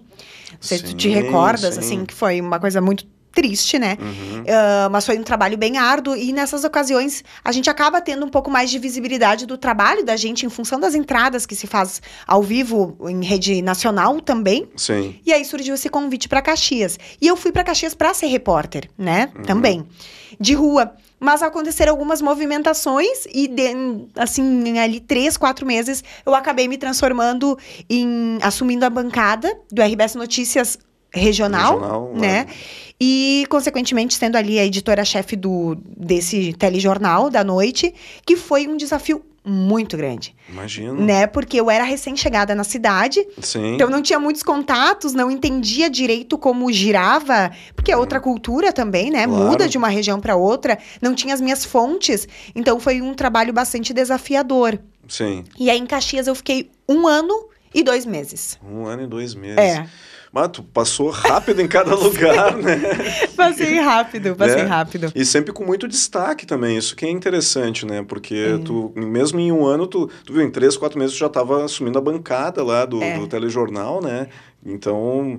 Não 0.51 0.57
sei 0.59 0.77
se 0.77 0.83
tu 0.85 0.93
te 0.95 1.07
Sim, 1.09 1.13
recordas, 1.15 1.73
sim. 1.75 1.79
assim, 1.79 2.05
que 2.05 2.13
foi 2.13 2.39
uma 2.41 2.59
coisa 2.59 2.79
muito 2.81 3.05
triste, 3.33 3.79
né? 3.79 3.97
Uhum. 3.99 4.43
Ah, 4.49 4.89
mas 4.91 5.05
foi 5.05 5.17
um 5.17 5.23
trabalho 5.23 5.57
bem 5.57 5.77
árduo 5.77 6.17
e 6.17 6.33
nessas 6.33 6.65
ocasiões 6.65 7.23
a 7.45 7.51
gente 7.53 7.69
acaba 7.69 8.01
tendo 8.01 8.25
um 8.25 8.29
pouco 8.29 8.51
mais 8.51 8.69
de 8.69 8.77
visibilidade 8.77 9.45
do 9.45 9.57
trabalho 9.57 10.03
da 10.03 10.17
gente 10.17 10.45
em 10.45 10.49
função 10.49 10.77
das 10.81 10.93
entradas 10.93 11.45
que 11.45 11.55
se 11.55 11.65
faz 11.65 12.01
ao 12.27 12.43
vivo 12.43 12.97
em 13.09 13.23
rede 13.23 13.61
nacional 13.61 14.19
também. 14.19 14.67
Sim. 14.75 15.15
E 15.25 15.31
aí 15.31 15.45
surgiu 15.45 15.75
esse 15.75 15.87
convite 15.87 16.27
para 16.27 16.41
Caxias. 16.41 16.99
E 17.21 17.27
eu 17.27 17.37
fui 17.37 17.53
para 17.53 17.63
Caxias 17.63 17.95
para 17.95 18.13
ser 18.13 18.27
repórter, 18.27 18.89
né? 18.97 19.29
Também. 19.47 19.85
De 20.37 20.53
rua. 20.53 20.91
Mas 21.23 21.43
aconteceram 21.43 21.91
algumas 21.91 22.19
movimentações 22.19 23.25
e, 23.31 23.47
de- 23.47 24.07
assim, 24.15 24.41
em 24.67 24.79
ali 24.79 24.99
três, 24.99 25.37
quatro 25.37 25.67
meses, 25.67 26.03
eu 26.25 26.33
acabei 26.33 26.67
me 26.67 26.77
transformando 26.79 27.55
em. 27.87 28.39
assumindo 28.41 28.83
a 28.85 28.89
bancada 28.89 29.55
do 29.71 29.83
RBS 29.83 30.15
Notícias 30.15 30.79
Regional, 31.13 31.73
Regional, 31.75 32.13
né? 32.15 32.47
E, 32.99 33.45
consequentemente, 33.49 34.15
sendo 34.15 34.35
ali 34.35 34.57
a 34.57 34.65
editora-chefe 34.65 35.35
do 35.35 35.77
desse 35.95 36.53
telejornal 36.53 37.29
da 37.29 37.43
noite, 37.43 37.93
que 38.25 38.35
foi 38.35 38.67
um 38.67 38.75
desafio 38.75 39.23
muito 39.43 39.97
grande, 39.97 40.35
Imagino. 40.47 40.93
né? 40.93 41.25
Porque 41.25 41.59
eu 41.59 41.69
era 41.69 41.83
recém-chegada 41.83 42.53
na 42.53 42.63
cidade, 42.63 43.25
Sim. 43.41 43.73
então 43.73 43.89
não 43.89 44.01
tinha 44.01 44.19
muitos 44.19 44.43
contatos, 44.43 45.13
não 45.13 45.31
entendia 45.31 45.89
direito 45.89 46.37
como 46.37 46.71
girava, 46.71 47.51
porque 47.75 47.91
é 47.91 47.97
outra 47.97 48.19
cultura 48.19 48.71
também, 48.71 49.09
né? 49.09 49.25
Claro. 49.25 49.43
Muda 49.45 49.67
de 49.67 49.77
uma 49.77 49.87
região 49.87 50.19
para 50.19 50.35
outra, 50.35 50.77
não 51.01 51.15
tinha 51.15 51.33
as 51.33 51.41
minhas 51.41 51.65
fontes, 51.65 52.27
então 52.55 52.79
foi 52.79 53.01
um 53.01 53.13
trabalho 53.13 53.51
bastante 53.51 53.93
desafiador. 53.93 54.79
Sim. 55.07 55.43
E 55.59 55.69
aí 55.69 55.77
em 55.77 55.85
Caxias 55.87 56.27
eu 56.27 56.35
fiquei 56.35 56.69
um 56.87 57.07
ano 57.07 57.49
e 57.73 57.83
dois 57.83 58.05
meses. 58.05 58.59
Um 58.63 58.85
ano 58.85 59.03
e 59.03 59.07
dois 59.07 59.33
meses. 59.33 59.57
É, 59.57 59.87
Mas 60.33 60.47
tu 60.49 60.63
passou 60.63 61.09
rápido 61.09 61.61
em 61.61 61.67
cada 61.67 61.93
lugar, 61.93 62.55
né? 62.55 62.79
passei 63.35 63.79
rápido, 63.79 64.33
passei 64.35 64.63
Né? 64.63 64.69
rápido. 64.69 65.11
E 65.13 65.25
sempre 65.25 65.51
com 65.51 65.65
muito 65.65 65.87
destaque 65.89 66.45
também, 66.45 66.77
isso 66.77 66.95
que 66.95 67.05
é 67.05 67.09
interessante, 67.09 67.85
né? 67.85 68.01
Porque 68.07 68.55
É. 68.55 68.57
tu, 68.63 68.93
mesmo 68.95 69.39
em 69.41 69.51
um 69.51 69.65
ano, 69.65 69.85
tu, 69.87 70.09
tu 70.25 70.31
viu, 70.31 70.41
em 70.41 70.49
três, 70.49 70.77
quatro 70.77 70.97
meses 70.97 71.15
tu 71.15 71.19
já 71.19 71.27
estava 71.27 71.65
assumindo 71.65 71.97
a 71.97 72.01
bancada 72.01 72.63
lá 72.63 72.85
do, 72.85 73.03
É. 73.03 73.17
do 73.19 73.27
telejornal, 73.27 74.01
né? 74.01 74.27
Então, 74.65 75.37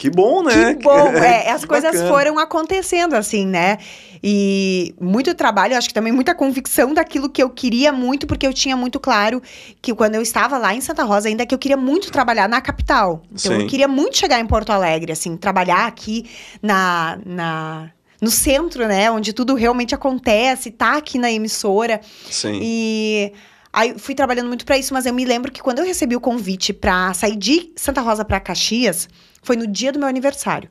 que 0.00 0.08
bom, 0.08 0.42
né? 0.42 0.74
Que 0.74 0.82
bom, 0.82 1.08
é, 1.12 1.50
as 1.50 1.62
coisas 1.62 1.92
bacana. 1.92 2.08
foram 2.08 2.38
acontecendo 2.38 3.12
assim, 3.12 3.44
né? 3.44 3.76
E 4.22 4.94
muito 4.98 5.34
trabalho, 5.34 5.76
acho 5.76 5.88
que 5.88 5.92
também 5.92 6.10
muita 6.10 6.34
convicção 6.34 6.94
daquilo 6.94 7.28
que 7.28 7.42
eu 7.42 7.50
queria 7.50 7.92
muito, 7.92 8.26
porque 8.26 8.46
eu 8.46 8.54
tinha 8.54 8.74
muito 8.78 8.98
claro 8.98 9.42
que 9.82 9.94
quando 9.94 10.14
eu 10.14 10.22
estava 10.22 10.56
lá 10.56 10.74
em 10.74 10.80
Santa 10.80 11.04
Rosa, 11.04 11.28
ainda 11.28 11.44
que 11.44 11.54
eu 11.54 11.58
queria 11.58 11.76
muito 11.76 12.10
trabalhar 12.10 12.48
na 12.48 12.62
capital. 12.62 13.22
Então 13.26 13.54
Sim. 13.54 13.60
eu 13.60 13.66
queria 13.66 13.86
muito 13.86 14.16
chegar 14.16 14.40
em 14.40 14.46
Porto 14.46 14.70
Alegre, 14.70 15.12
assim, 15.12 15.36
trabalhar 15.36 15.86
aqui 15.86 16.24
na. 16.62 17.18
na 17.26 17.90
no 18.22 18.30
centro, 18.30 18.86
né, 18.86 19.10
onde 19.10 19.32
tudo 19.32 19.54
realmente 19.54 19.94
acontece, 19.94 20.70
tá 20.70 20.98
aqui 20.98 21.18
na 21.18 21.32
emissora. 21.32 22.02
Sim. 22.30 22.58
E 22.62 23.32
aí 23.72 23.98
fui 23.98 24.14
trabalhando 24.14 24.48
muito 24.48 24.64
pra 24.64 24.78
isso, 24.78 24.92
mas 24.94 25.06
eu 25.06 25.14
me 25.14 25.24
lembro 25.24 25.50
que 25.52 25.62
quando 25.62 25.78
eu 25.80 25.84
recebi 25.84 26.16
o 26.16 26.20
convite 26.20 26.72
pra 26.72 27.12
sair 27.14 27.36
de 27.36 27.72
Santa 27.76 28.00
Rosa 28.00 28.24
pra 28.24 28.40
Caxias, 28.40 29.08
foi 29.42 29.56
no 29.56 29.66
dia 29.66 29.92
do 29.92 29.98
meu 29.98 30.08
aniversário. 30.08 30.68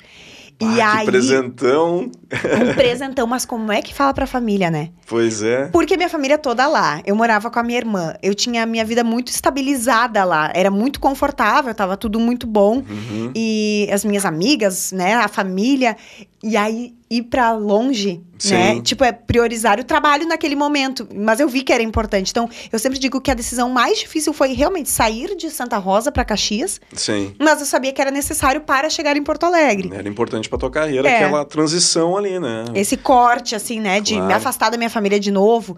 e 0.62 0.66
Ah, 0.66 0.76
que 0.76 0.82
aí, 0.82 1.06
presentão. 1.06 2.12
um 2.12 2.74
presentão, 2.76 3.26
mas 3.26 3.46
como 3.46 3.72
é 3.72 3.82
que 3.82 3.94
fala 3.94 4.14
pra 4.14 4.28
família, 4.28 4.70
né? 4.70 4.90
Pois 5.08 5.42
é. 5.42 5.68
Porque 5.68 5.96
minha 5.96 6.10
família 6.10 6.38
toda 6.38 6.68
lá. 6.68 7.02
Eu 7.06 7.16
morava 7.16 7.50
com 7.50 7.58
a 7.60 7.64
minha 7.64 7.78
irmã. 7.78 8.14
Eu 8.22 8.36
tinha 8.36 8.64
a 8.64 8.66
minha 8.66 8.84
vida 8.84 9.02
muito 9.04 9.30
estabilizada 9.30 10.24
lá. 10.26 10.52
Era 10.54 10.70
muito 10.70 11.00
confortável, 11.00 11.74
tava 11.74 11.96
tudo 11.96 12.20
muito 12.20 12.46
bom. 12.46 12.84
Uhum. 12.88 13.32
E 13.34 13.88
as 13.92 14.04
minhas 14.04 14.26
amigas, 14.26 14.92
né, 14.92 15.14
a 15.16 15.28
família. 15.30 15.96
E 16.42 16.56
aí, 16.56 16.94
ir 17.10 17.24
pra 17.24 17.52
longe, 17.52 18.22
Sim. 18.38 18.54
né? 18.54 18.82
Tipo, 18.82 19.04
é 19.04 19.12
priorizar 19.12 19.78
o 19.78 19.84
trabalho 19.84 20.26
naquele 20.26 20.56
momento. 20.56 21.06
Mas 21.14 21.42
eu 21.42 21.50
vi 21.50 21.64
que 21.64 21.74
era 21.74 21.84
importante. 21.84 22.32
Então, 22.32 22.50
eu 22.72 22.80
sempre 22.80 22.98
digo 22.98 23.20
que 23.20 23.30
a 23.30 23.34
decisão 23.34 23.70
mais 23.70 24.00
difícil 24.00 24.32
foi 24.32 24.54
realmente 24.54 24.90
sair 24.90 25.36
de 25.36 25.50
Santa 25.50 25.78
Rosa 25.78 26.14
pra 26.14 26.24
Caxias. 26.24 26.80
Sim. 26.94 27.34
Mas 27.38 27.60
eu 27.60 27.66
sabia 27.66 27.92
que 27.92 28.00
era 28.02 28.10
necessário 28.10 28.62
para 28.62 28.90
chegar 28.90 29.18
em 29.18 29.24
Porto 29.24 29.46
Alegre. 29.46 29.92
Era 29.94 30.08
importante 30.08 30.48
pra 30.48 30.58
tua 30.58 30.72
carreira, 30.72 31.10
É. 31.10 31.18
aquela 31.26 31.44
transição 31.44 32.16
ali, 32.16 32.40
né? 32.40 32.64
Esse 32.74 32.96
corte, 32.96 33.54
assim, 33.54 33.82
né? 33.82 34.00
De 34.00 34.14
me 34.14 34.20
Claro. 34.22 34.36
afastar 34.36 34.70
da 34.70 34.78
minha 34.78 34.90
família 34.90 35.20
de 35.20 35.32
novo. 35.32 35.76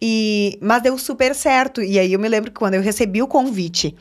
E, 0.00 0.58
mas 0.60 0.82
deu 0.82 0.96
super 0.98 1.34
certo. 1.34 1.82
E 1.82 1.98
aí 1.98 2.12
eu 2.12 2.18
me 2.20 2.28
lembro 2.28 2.50
que 2.52 2.58
quando 2.58 2.74
eu 2.74 2.82
recebi 2.82 3.22
o 3.22 3.26
convite 3.26 3.96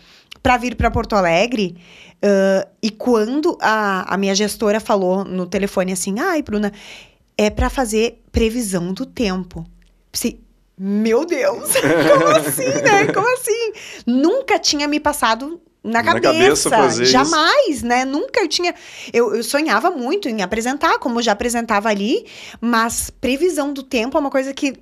para 0.45 0.57
vir 0.57 0.75
para 0.75 0.91
Porto 0.91 1.15
Alegre, 1.15 1.75
ãh, 2.23 2.67
e 2.79 2.91
quando 2.91 3.57
a, 3.59 4.13
a 4.13 4.15
minha 4.15 4.35
gestora 4.35 4.79
falou 4.79 5.25
no 5.25 5.47
telefone 5.47 5.91
assim: 5.91 6.19
ai, 6.19 6.43
Bruna, 6.43 6.71
é 7.35 7.49
para 7.49 7.67
fazer 7.67 8.21
previsão 8.31 8.93
do 8.93 9.07
tempo. 9.07 9.65
Pensei, 10.11 10.39
meu 10.77 11.25
Deus, 11.25 11.71
como 12.13 12.27
assim, 12.27 12.67
né? 12.83 13.11
Como 13.11 13.27
assim? 13.33 13.71
Nunca 14.05 14.59
tinha 14.59 14.87
me 14.87 14.99
passado 14.99 15.59
na 15.83 16.03
Na 16.03 16.03
cabeça. 16.03 16.31
cabeça 16.31 16.69
fazer 16.69 17.03
isso. 17.05 17.11
Jamais, 17.11 17.81
né? 17.81 18.05
Nunca 18.05 18.39
eu 18.39 18.47
tinha. 18.47 18.75
Eu, 19.11 19.33
eu 19.33 19.43
sonhava 19.43 19.89
muito 19.89 20.29
em 20.29 20.43
apresentar, 20.43 20.99
como 20.99 21.23
já 21.23 21.31
apresentava 21.31 21.89
ali, 21.89 22.23
mas 22.61 23.09
previsão 23.09 23.73
do 23.73 23.81
tempo 23.81 24.15
é 24.15 24.21
uma 24.21 24.29
coisa 24.29 24.53
que. 24.53 24.75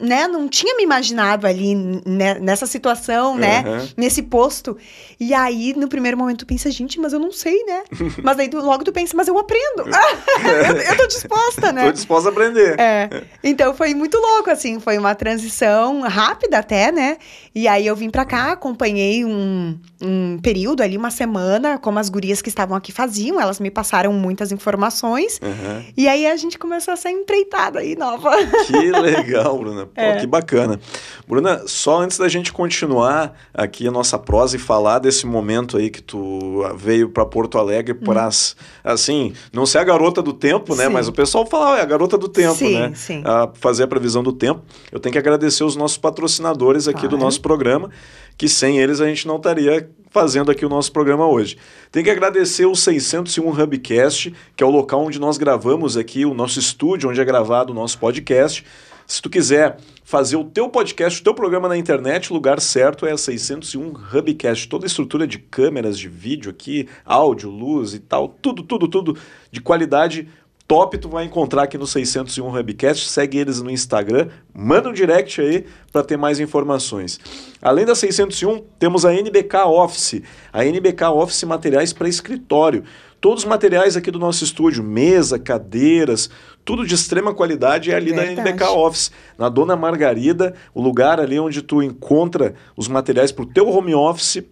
Né, 0.00 0.28
não 0.28 0.48
tinha 0.48 0.76
me 0.76 0.84
imaginado 0.84 1.44
ali 1.44 1.74
né, 1.74 2.34
nessa 2.40 2.66
situação, 2.66 3.36
né? 3.36 3.64
Aham. 3.66 3.88
Nesse 3.96 4.22
posto. 4.22 4.76
E 5.18 5.34
aí, 5.34 5.74
no 5.76 5.88
primeiro 5.88 6.16
momento, 6.16 6.38
tu 6.40 6.46
pensa, 6.46 6.70
gente, 6.70 7.00
mas 7.00 7.12
eu 7.12 7.18
não 7.18 7.32
sei, 7.32 7.64
né? 7.64 7.82
mas 8.22 8.38
aí 8.38 8.48
tu- 8.48 8.60
logo 8.60 8.84
tu 8.84 8.92
pensa, 8.92 9.16
mas 9.16 9.26
eu 9.26 9.36
aprendo. 9.36 9.84
eu, 9.88 10.76
eu 10.76 10.96
tô 10.96 11.06
disposta, 11.08 11.72
né? 11.72 11.86
Tô 11.86 11.92
disposta 11.92 12.28
a 12.28 12.32
aprender. 12.32 12.78
É. 12.78 13.10
Então 13.42 13.74
foi 13.74 13.92
muito 13.92 14.16
louco, 14.18 14.48
assim. 14.50 14.78
Foi 14.78 14.96
uma 14.98 15.16
transição 15.16 16.00
rápida 16.02 16.58
até, 16.58 16.92
né? 16.92 17.16
E 17.52 17.66
aí 17.66 17.84
eu 17.84 17.96
vim 17.96 18.08
pra 18.08 18.24
cá, 18.24 18.52
acompanhei 18.52 19.24
um, 19.24 19.76
um 20.00 20.38
período 20.40 20.80
ali, 20.82 20.96
uma 20.96 21.10
semana, 21.10 21.76
como 21.76 21.98
as 21.98 22.08
gurias 22.08 22.40
que 22.40 22.48
estavam 22.48 22.76
aqui 22.76 22.92
faziam. 22.92 23.40
Elas 23.40 23.58
me 23.58 23.70
passaram 23.70 24.12
muitas 24.12 24.52
informações. 24.52 25.40
Aham. 25.42 25.84
E 25.96 26.06
aí 26.06 26.24
a 26.26 26.36
gente 26.36 26.56
começou 26.56 26.94
essa 26.94 27.10
empreitada 27.10 27.80
aí 27.80 27.96
nova. 27.96 28.30
Que 28.66 28.92
legal, 28.92 29.58
Bruna. 29.58 29.87
Pô, 29.88 30.00
é. 30.00 30.16
que 30.16 30.26
bacana. 30.26 30.78
Bruna, 31.26 31.62
só 31.66 32.00
antes 32.00 32.18
da 32.18 32.28
gente 32.28 32.52
continuar 32.52 33.34
aqui 33.52 33.86
a 33.86 33.90
nossa 33.90 34.18
prosa 34.18 34.56
e 34.56 34.58
falar 34.58 34.98
desse 34.98 35.26
momento 35.26 35.76
aí 35.76 35.90
que 35.90 36.02
tu 36.02 36.64
veio 36.76 37.08
para 37.08 37.24
Porto 37.26 37.58
Alegre 37.58 37.92
uhum. 37.92 38.04
para, 38.04 38.28
assim, 38.84 39.32
não 39.52 39.66
ser 39.66 39.78
a 39.78 39.84
garota 39.84 40.22
do 40.22 40.32
tempo, 40.32 40.74
né? 40.74 40.86
Sim. 40.86 40.92
Mas 40.92 41.08
o 41.08 41.12
pessoal 41.12 41.46
fala, 41.46 41.78
é 41.78 41.82
a 41.82 41.86
garota 41.86 42.16
do 42.16 42.28
tempo, 42.28 42.54
sim, 42.54 42.78
né? 42.78 42.92
Sim. 42.94 43.22
A 43.24 43.50
fazer 43.54 43.84
a 43.84 43.88
previsão 43.88 44.22
do 44.22 44.32
tempo. 44.32 44.62
Eu 44.90 45.00
tenho 45.00 45.12
que 45.12 45.18
agradecer 45.18 45.64
os 45.64 45.76
nossos 45.76 45.98
patrocinadores 45.98 46.88
aqui 46.88 47.00
claro. 47.00 47.16
do 47.16 47.18
nosso 47.18 47.40
programa, 47.40 47.90
que 48.36 48.48
sem 48.48 48.78
eles 48.78 49.00
a 49.00 49.06
gente 49.06 49.26
não 49.26 49.36
estaria 49.36 49.88
fazendo 50.10 50.50
aqui 50.50 50.64
o 50.64 50.68
nosso 50.68 50.92
programa 50.92 51.26
hoje. 51.26 51.56
Tem 51.90 52.02
que 52.02 52.10
agradecer 52.10 52.66
o 52.66 52.74
601 52.74 53.48
Hubcast, 53.48 54.34
que 54.56 54.62
é 54.62 54.66
o 54.66 54.70
local 54.70 55.04
onde 55.04 55.18
nós 55.18 55.38
gravamos 55.38 55.96
aqui, 55.96 56.24
o 56.24 56.34
nosso 56.34 56.58
estúdio, 56.58 57.10
onde 57.10 57.20
é 57.20 57.24
gravado 57.24 57.72
o 57.72 57.74
nosso 57.74 57.98
podcast. 57.98 58.64
Se 59.10 59.22
tu 59.22 59.30
quiser 59.30 59.78
fazer 60.04 60.36
o 60.36 60.44
teu 60.44 60.68
podcast, 60.68 61.18
o 61.18 61.24
teu 61.24 61.32
programa 61.32 61.66
na 61.66 61.78
internet, 61.78 62.30
o 62.30 62.34
lugar 62.34 62.60
certo 62.60 63.06
é 63.06 63.12
a 63.12 63.16
601 63.16 63.94
Hubcast. 64.14 64.68
Toda 64.68 64.84
a 64.84 64.86
estrutura 64.86 65.26
de 65.26 65.38
câmeras, 65.38 65.98
de 65.98 66.10
vídeo 66.10 66.50
aqui, 66.50 66.86
áudio, 67.06 67.48
luz 67.48 67.94
e 67.94 68.00
tal, 68.00 68.28
tudo, 68.28 68.62
tudo, 68.62 68.86
tudo 68.86 69.16
de 69.50 69.62
qualidade 69.62 70.28
top 70.68 70.98
tu 70.98 71.08
vai 71.08 71.24
encontrar 71.24 71.62
aqui 71.62 71.78
no 71.78 71.86
601 71.86 72.58
Hubcast. 72.58 73.08
Segue 73.08 73.38
eles 73.38 73.62
no 73.62 73.70
Instagram, 73.70 74.28
manda 74.54 74.90
um 74.90 74.92
direct 74.92 75.40
aí 75.40 75.64
para 75.90 76.04
ter 76.04 76.18
mais 76.18 76.38
informações. 76.38 77.18
Além 77.62 77.86
da 77.86 77.94
601, 77.94 78.62
temos 78.78 79.06
a 79.06 79.14
NBK 79.14 79.56
Office. 79.64 80.20
A 80.52 80.66
NBK 80.66 81.04
Office 81.04 81.42
materiais 81.44 81.94
para 81.94 82.06
escritório. 82.06 82.84
Todos 83.20 83.42
os 83.42 83.48
materiais 83.48 83.96
aqui 83.96 84.10
do 84.10 84.18
nosso 84.18 84.44
estúdio, 84.44 84.84
mesa, 84.84 85.38
cadeiras, 85.38 86.30
tudo 86.68 86.86
de 86.86 86.94
extrema 86.94 87.32
qualidade 87.32 87.90
é 87.90 87.94
ali 87.94 88.12
Verdade. 88.12 88.34
da 88.34 88.42
NBK 88.42 88.64
Office. 88.64 89.10
Na 89.38 89.48
Dona 89.48 89.74
Margarida, 89.74 90.52
o 90.74 90.82
lugar 90.82 91.18
ali 91.18 91.40
onde 91.40 91.62
tu 91.62 91.82
encontra 91.82 92.54
os 92.76 92.88
materiais 92.88 93.32
para 93.32 93.44
o 93.44 93.46
teu 93.46 93.70
home 93.70 93.94
office, 93.94 94.44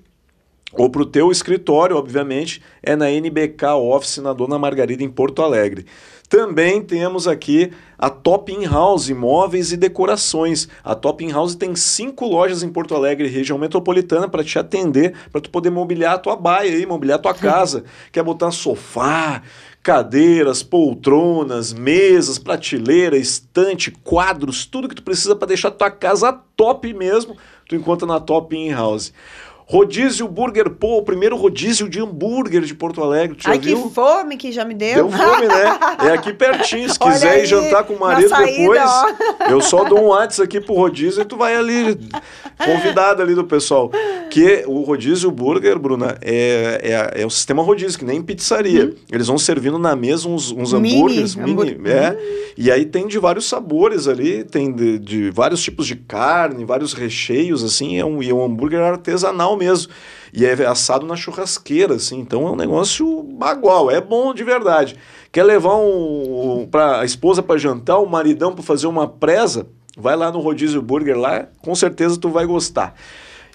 ou 0.73 0.89
para 0.89 1.03
o 1.03 1.07
teu 1.07 1.31
escritório, 1.31 1.95
obviamente, 1.95 2.63
é 2.83 2.97
na 2.97 3.11
NBK 3.11 3.67
Office, 3.75 4.17
na 4.19 4.33
Dona 4.33 4.59
Margarida, 4.59 5.03
em 5.03 5.11
Porto 5.11 5.43
Alegre. 5.43 5.85
Também 6.29 6.83
temos 6.83 7.29
aqui 7.29 7.71
a 7.99 8.11
Top 8.11 8.53
In 8.53 8.65
House, 8.65 9.09
imóveis 9.09 9.71
e 9.71 9.77
decorações. 9.77 10.69
A 10.83 10.95
Top 10.95 11.25
In 11.25 11.31
House 11.31 11.55
tem 11.55 11.77
cinco 11.77 12.27
lojas 12.27 12.63
em 12.63 12.69
Porto 12.69 12.95
Alegre, 12.95 13.29
região 13.29 13.59
metropolitana, 13.59 14.29
para 14.29 14.43
te 14.43 14.59
atender, 14.59 15.15
para 15.31 15.41
tu 15.41 15.51
poder 15.51 15.71
mobiliar 15.71 16.15
a 16.15 16.19
tua 16.19 16.35
baia 16.35 16.73
aí, 16.73 16.85
mobiliar 16.85 17.19
a 17.19 17.23
tua 17.23 17.33
casa. 17.35 17.85
Quer 18.11 18.25
botar 18.25 18.51
sofá, 18.51 19.43
cadeiras, 19.87 20.65
poltronas, 20.65 21.73
mesas, 21.73 22.41
prateleira, 22.41 23.17
estante, 23.17 23.93
quadros, 23.93 24.67
tudo 24.67 24.89
que 24.89 24.97
tu 24.97 25.03
precisa 25.05 25.37
para 25.37 25.47
deixar 25.47 25.71
tua 25.71 25.93
casa 25.93 26.33
top 26.57 26.93
mesmo, 26.93 27.37
tu 27.69 27.77
encontra 27.77 28.05
na 28.05 28.19
Top 28.19 28.53
In 28.57 28.73
House. 28.73 29.13
Rodízio 29.69 30.29
Burger 30.29 30.71
Pô, 30.71 30.99
o 30.99 31.03
primeiro 31.03 31.37
rodízio 31.37 31.89
de 31.89 32.01
hambúrguer 32.01 32.63
de 32.63 32.73
Porto 32.73 33.03
Alegre. 33.03 33.37
Tu 33.37 33.51
Ai, 33.51 33.59
viu? 33.59 33.83
que 33.83 33.95
fome 33.95 34.37
que 34.37 34.53
já 34.53 34.65
me 34.65 34.75
deu. 34.75 35.09
Deu 35.09 35.11
fome, 35.11 35.49
né? 35.49 35.79
É 36.07 36.13
aqui 36.13 36.33
pertinho. 36.35 36.89
Se 36.89 36.97
quiser 36.97 37.31
aí, 37.31 37.43
ir 37.43 37.47
jantar 37.47 37.83
com 37.83 37.95
o 37.95 37.99
marido 37.99 38.29
saída, 38.29 38.59
depois, 38.59 38.81
ó. 38.81 39.07
eu 39.51 39.61
só 39.61 39.83
dou 39.83 39.99
um 39.99 40.07
WhatsApp 40.09 40.45
aqui 40.45 40.61
pro 40.65 40.75
rodízio 40.75 41.21
e 41.21 41.25
tu 41.25 41.37
vai 41.37 41.57
ali, 41.57 41.99
convidado 42.65 43.21
ali 43.21 43.35
do 43.35 43.43
pessoal. 43.43 43.91
Que 44.31 44.63
o 44.69 44.83
rodízio 44.83 45.33
burger, 45.33 45.79
Bruna, 45.81 46.17
é, 46.23 47.11
é, 47.17 47.23
é 47.23 47.27
o 47.27 47.31
sistema 47.31 47.61
rodízio, 47.61 47.99
que 47.99 48.05
nem 48.05 48.23
pizzaria. 48.23 48.87
Hum. 48.87 48.95
Eles 49.11 49.27
vão 49.27 49.39
servindo 49.39 49.81
na 49.81 49.97
mesa 49.97 50.29
uns, 50.29 50.53
uns 50.53 50.73
hambúrgueres. 50.75 51.35
Mini, 51.35 51.75
mini 51.75 51.91
é. 51.91 52.13
Hum. 52.13 52.47
E 52.57 52.71
aí 52.71 52.85
tem 52.85 53.09
de 53.09 53.19
vários 53.19 53.49
sabores 53.49 54.07
ali, 54.07 54.45
tem 54.45 54.73
de, 54.73 54.99
de 55.01 55.31
vários 55.31 55.61
tipos 55.61 55.89
de 55.89 55.97
carne, 55.97 56.65
vários 56.65 56.93
recheios, 56.93 57.65
assim. 57.65 57.99
É 57.99 58.05
um, 58.05 58.23
e 58.23 58.31
é 58.31 58.35
um 58.35 58.45
hambúrguer 58.45 58.81
artesanal 58.81 59.56
mesmo. 59.57 59.93
E 60.33 60.45
é 60.45 60.53
assado 60.67 61.07
na 61.07 61.17
churrasqueira, 61.17 61.95
assim. 61.95 62.19
Então 62.19 62.47
é 62.47 62.51
um 62.51 62.57
negócio 62.57 63.23
bagual, 63.23 63.91
é 63.91 64.01
bom 64.01 64.35
de 64.35 64.45
verdade. 64.45 64.97
Quer 65.33 65.45
levar 65.45 65.77
um, 65.77 66.61
um 66.61 66.67
pra, 66.67 67.01
a 67.01 67.05
esposa 67.05 67.43
para 67.43 67.59
jantar, 67.59 67.99
o 67.99 68.07
maridão 68.07 68.55
para 68.55 68.63
fazer 68.63 68.87
uma 68.87 69.09
presa? 69.09 69.67
Vai 69.97 70.17
lá 70.17 70.31
no 70.31 70.41
Rodízio 70.41 70.83
Burger 70.83 71.19
lá, 71.19 71.49
com 71.63 71.75
certeza 71.75 72.19
tu 72.19 72.29
vai 72.29 72.45
gostar. 72.45 72.95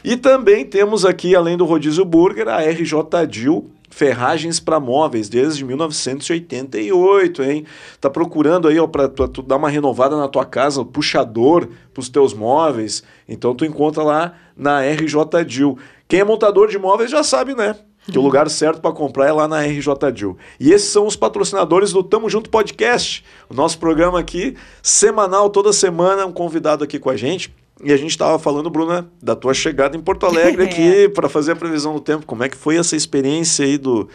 E 0.03 0.17
também 0.17 0.65
temos 0.65 1.05
aqui, 1.05 1.35
além 1.35 1.55
do 1.55 1.65
Rodízio 1.65 2.03
Burger, 2.03 2.47
a 2.47 2.59
RJ 2.61 3.27
Dil, 3.29 3.69
ferragens 3.91 4.59
para 4.59 4.79
móveis 4.79 5.29
desde 5.29 5.63
1988, 5.63 7.43
hein? 7.43 7.65
Tá 7.99 8.09
procurando 8.09 8.67
aí, 8.67 8.79
ó, 8.79 8.87
para 8.87 9.07
tu, 9.07 9.27
tu, 9.27 9.41
dar 9.43 9.57
uma 9.57 9.69
renovada 9.69 10.17
na 10.17 10.27
tua 10.27 10.45
casa, 10.45 10.83
puxador 10.83 11.67
para 11.93 12.01
os 12.01 12.09
teus 12.09 12.33
móveis. 12.33 13.03
Então 13.27 13.53
tu 13.53 13.65
encontra 13.65 14.01
lá 14.01 14.33
na 14.57 14.81
RJ 14.81 15.45
Dil. 15.45 15.77
Quem 16.07 16.21
é 16.21 16.23
montador 16.23 16.69
de 16.69 16.79
móveis 16.79 17.11
já 17.11 17.23
sabe, 17.23 17.53
né? 17.53 17.75
Que 18.09 18.17
o 18.17 18.21
lugar 18.21 18.49
certo 18.49 18.81
para 18.81 18.91
comprar 18.91 19.27
é 19.27 19.31
lá 19.31 19.47
na 19.47 19.61
RJ 19.61 20.11
Dil. 20.11 20.35
E 20.59 20.71
esses 20.71 20.89
são 20.89 21.05
os 21.05 21.15
patrocinadores 21.15 21.91
do 21.91 22.01
Tamo 22.01 22.29
Junto 22.29 22.49
Podcast, 22.49 23.23
o 23.47 23.53
nosso 23.53 23.77
programa 23.77 24.19
aqui, 24.19 24.55
semanal, 24.81 25.49
toda 25.49 25.71
semana, 25.71 26.25
um 26.25 26.31
convidado 26.31 26.83
aqui 26.83 26.97
com 26.97 27.11
a 27.11 27.15
gente. 27.15 27.53
E 27.83 27.91
a 27.91 27.97
gente 27.97 28.11
estava 28.11 28.37
falando, 28.37 28.69
Bruna, 28.69 29.09
da 29.21 29.35
tua 29.35 29.53
chegada 29.53 29.97
em 29.97 29.99
Porto 29.99 30.25
Alegre 30.25 30.63
aqui 30.65 31.09
para 31.09 31.27
fazer 31.27 31.53
a 31.53 31.55
previsão 31.55 31.93
do 31.93 31.99
tempo. 31.99 32.25
Como 32.25 32.43
é 32.43 32.49
que 32.49 32.57
foi 32.57 32.77
essa 32.77 32.95
experiência 32.95 33.65
aí 33.65 33.77
do, 33.77 34.07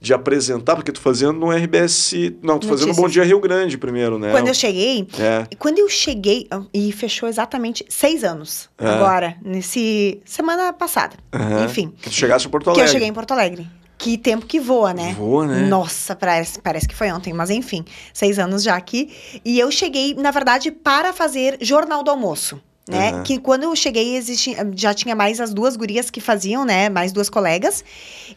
de 0.00 0.12
apresentar? 0.12 0.76
Porque 0.76 0.92
tu 0.92 1.00
fazendo 1.00 1.32
no 1.34 1.50
RBS. 1.50 2.12
Não, 2.42 2.58
tu 2.58 2.66
fazendo 2.68 2.88
no 2.88 2.94
Bom 2.94 3.08
Dia 3.08 3.24
Rio 3.24 3.40
Grande 3.40 3.78
primeiro, 3.78 4.18
né? 4.18 4.30
Quando 4.30 4.48
eu 4.48 4.54
cheguei. 4.54 5.06
É. 5.18 5.46
Quando 5.58 5.78
eu 5.78 5.88
cheguei, 5.88 6.48
e 6.72 6.92
fechou 6.92 7.28
exatamente 7.28 7.84
seis 7.88 8.22
anos 8.22 8.68
é. 8.78 8.86
agora, 8.86 9.36
nesse. 9.42 10.20
semana 10.24 10.72
passada. 10.72 11.16
Uhum. 11.34 11.64
Enfim. 11.64 11.92
Que 12.02 12.10
tu 12.10 12.14
chegaste 12.14 12.48
em 12.48 12.50
Porto 12.50 12.68
Alegre. 12.68 12.84
Que 12.84 12.88
eu 12.88 12.92
cheguei 12.92 13.08
em 13.08 13.14
Porto 13.14 13.32
Alegre. 13.32 13.66
Que 13.98 14.18
tempo 14.18 14.44
que 14.44 14.60
voa, 14.60 14.92
né? 14.92 15.14
Voa, 15.16 15.46
né? 15.46 15.66
Nossa, 15.66 16.14
parece, 16.14 16.60
parece 16.60 16.86
que 16.86 16.94
foi 16.94 17.10
ontem, 17.10 17.32
mas 17.32 17.48
enfim, 17.48 17.82
seis 18.12 18.38
anos 18.38 18.62
já 18.62 18.76
aqui. 18.76 19.10
E 19.42 19.58
eu 19.58 19.70
cheguei, 19.70 20.14
na 20.14 20.30
verdade, 20.30 20.70
para 20.70 21.14
fazer 21.14 21.56
Jornal 21.62 22.02
do 22.02 22.10
Almoço 22.10 22.60
né? 22.88 23.12
Uhum. 23.12 23.22
Que 23.24 23.38
quando 23.38 23.64
eu 23.64 23.74
cheguei, 23.74 24.16
existia, 24.16 24.56
já 24.74 24.94
tinha 24.94 25.14
mais 25.14 25.40
as 25.40 25.52
duas 25.52 25.76
gurias 25.76 26.08
que 26.08 26.20
faziam, 26.20 26.64
né? 26.64 26.88
Mais 26.88 27.10
duas 27.10 27.28
colegas. 27.28 27.84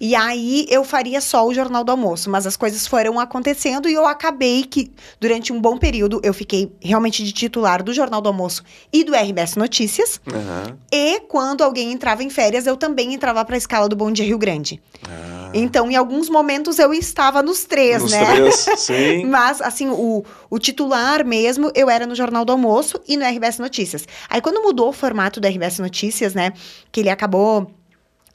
E 0.01 0.15
aí 0.15 0.65
eu 0.69 0.83
faria 0.83 1.21
só 1.21 1.45
o 1.45 1.53
Jornal 1.53 1.83
do 1.83 1.91
Almoço. 1.91 2.29
Mas 2.29 2.47
as 2.47 2.57
coisas 2.57 2.87
foram 2.87 3.19
acontecendo 3.19 3.87
e 3.87 3.93
eu 3.93 4.07
acabei 4.07 4.63
que, 4.63 4.91
durante 5.19 5.53
um 5.53 5.61
bom 5.61 5.77
período, 5.77 6.19
eu 6.23 6.33
fiquei 6.33 6.71
realmente 6.81 7.23
de 7.23 7.31
titular 7.31 7.83
do 7.83 7.93
Jornal 7.93 8.21
do 8.21 8.29
Almoço 8.29 8.63
e 8.91 9.03
do 9.03 9.13
RBS 9.13 9.55
Notícias. 9.55 10.19
Uhum. 10.25 10.75
E 10.91 11.19
quando 11.21 11.63
alguém 11.63 11.91
entrava 11.91 12.23
em 12.23 12.29
férias, 12.29 12.65
eu 12.65 12.75
também 12.75 13.13
entrava 13.13 13.45
para 13.45 13.55
a 13.55 13.57
escala 13.57 13.87
do 13.87 13.95
Bom 13.95 14.11
Dia 14.11 14.25
Rio 14.25 14.39
Grande. 14.39 14.81
Uhum. 15.07 15.39
Então, 15.53 15.89
em 15.89 15.95
alguns 15.95 16.29
momentos 16.29 16.77
eu 16.79 16.93
estava 16.93 17.41
nos 17.41 17.65
três, 17.65 18.01
nos 18.01 18.11
né? 18.11 18.25
Três, 18.25 18.55
sim. 18.77 19.25
Mas, 19.25 19.61
assim, 19.61 19.89
o, 19.89 20.23
o 20.49 20.59
titular 20.59 21.25
mesmo, 21.25 21.71
eu 21.73 21.89
era 21.89 22.05
no 22.05 22.15
Jornal 22.15 22.45
do 22.45 22.51
Almoço 22.51 22.99
e 23.07 23.17
no 23.17 23.25
RBS 23.25 23.59
Notícias. 23.59 24.07
Aí, 24.29 24.38
quando 24.41 24.61
mudou 24.61 24.89
o 24.89 24.93
formato 24.93 25.39
do 25.39 25.47
RBS 25.47 25.79
Notícias, 25.79 26.33
né? 26.33 26.53
Que 26.91 27.01
ele 27.01 27.09
acabou 27.09 27.71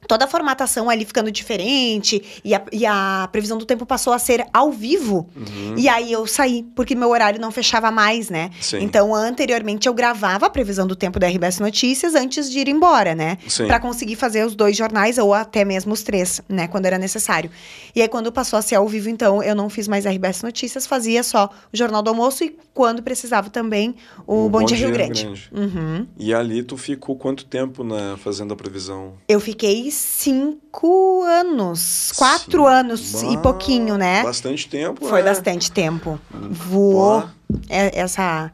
toda 0.06 0.25
a 0.25 0.28
formatação 0.28 0.90
ali 0.90 1.04
ficando 1.04 1.30
diferente 1.30 2.23
e 2.44 2.54
a, 2.54 2.62
e 2.73 2.87
a, 2.87 3.28
previsão 3.30 3.58
do 3.58 3.64
tempo 3.64 3.87
passou 3.87 4.12
a 4.12 4.18
ser 4.18 4.44
ao 4.52 4.70
vivo. 4.70 5.28
Uhum. 5.37 5.75
E 5.76 5.88
aí 5.88 6.12
eu 6.12 6.26
saí, 6.26 6.62
porque 6.75 6.94
meu 6.94 7.11
horário 7.11 7.40
não 7.40 7.50
fechava 7.50 7.90
mais, 7.90 8.28
né? 8.28 8.50
Sim. 8.61 8.78
Então, 8.82 9.14
anteriormente 9.14 9.88
eu 9.88 9.94
gravava 9.94 10.46
a 10.46 10.50
previsão 10.50 10.87
do 10.87 10.96
tempo 10.96 11.18
da 11.18 11.26
RBS 11.28 11.61
Notícias 11.61 12.14
antes 12.14 12.50
de 12.50 12.58
ir 12.58 12.68
embora, 12.68 13.14
né? 13.14 13.38
Para 13.66 13.80
conseguir 13.80 14.16
fazer 14.16 14.44
os 14.44 14.54
dois 14.54 14.76
jornais 14.76 15.18
ou 15.18 15.32
até 15.32 15.64
mesmo 15.64 15.92
os 15.92 16.02
três, 16.02 16.40
né? 16.49 16.68
Quando 16.68 16.87
era 16.87 16.99
necessário. 16.99 17.50
E 17.94 18.02
aí, 18.02 18.08
quando 18.08 18.30
passou 18.32 18.58
a 18.58 18.62
ser 18.62 18.76
ao 18.76 18.88
vivo, 18.88 19.08
então, 19.08 19.42
eu 19.42 19.54
não 19.54 19.68
fiz 19.68 19.88
mais 19.88 20.04
RBS 20.04 20.42
Notícias, 20.42 20.87
fazia 20.87 21.23
só 21.23 21.50
o 21.73 21.76
Jornal 21.76 22.02
do 22.02 22.11
Almoço 22.11 22.44
e 22.44 22.56
quando 22.73 23.02
precisava 23.02 23.49
também 23.50 23.94
o, 24.26 24.46
o 24.46 24.49
Bom, 24.49 24.61
Bom 24.61 24.64
Dia, 24.64 24.76
Rio 24.76 24.90
Grande. 24.90 25.25
Grande. 25.25 25.50
Uhum. 25.52 26.06
E 26.18 26.34
ali 26.34 26.62
tu 26.62 26.76
ficou 26.76 27.16
quanto 27.16 27.44
tempo 27.44 27.84
na, 27.84 28.16
fazendo 28.16 28.52
a 28.52 28.56
previsão? 28.56 29.14
Eu 29.28 29.40
fiquei 29.40 29.87
cinco 29.94 31.22
anos. 31.22 32.12
Quatro 32.16 32.64
Sim. 32.64 32.68
anos 32.68 33.22
e 33.22 33.38
pouquinho, 33.38 33.96
né? 33.96 34.22
Bastante 34.22 34.68
tempo, 34.68 35.06
Foi 35.06 35.20
é. 35.20 35.22
bastante 35.24 35.70
tempo. 35.70 36.20
Voou 36.30 37.24
essa 37.68 38.50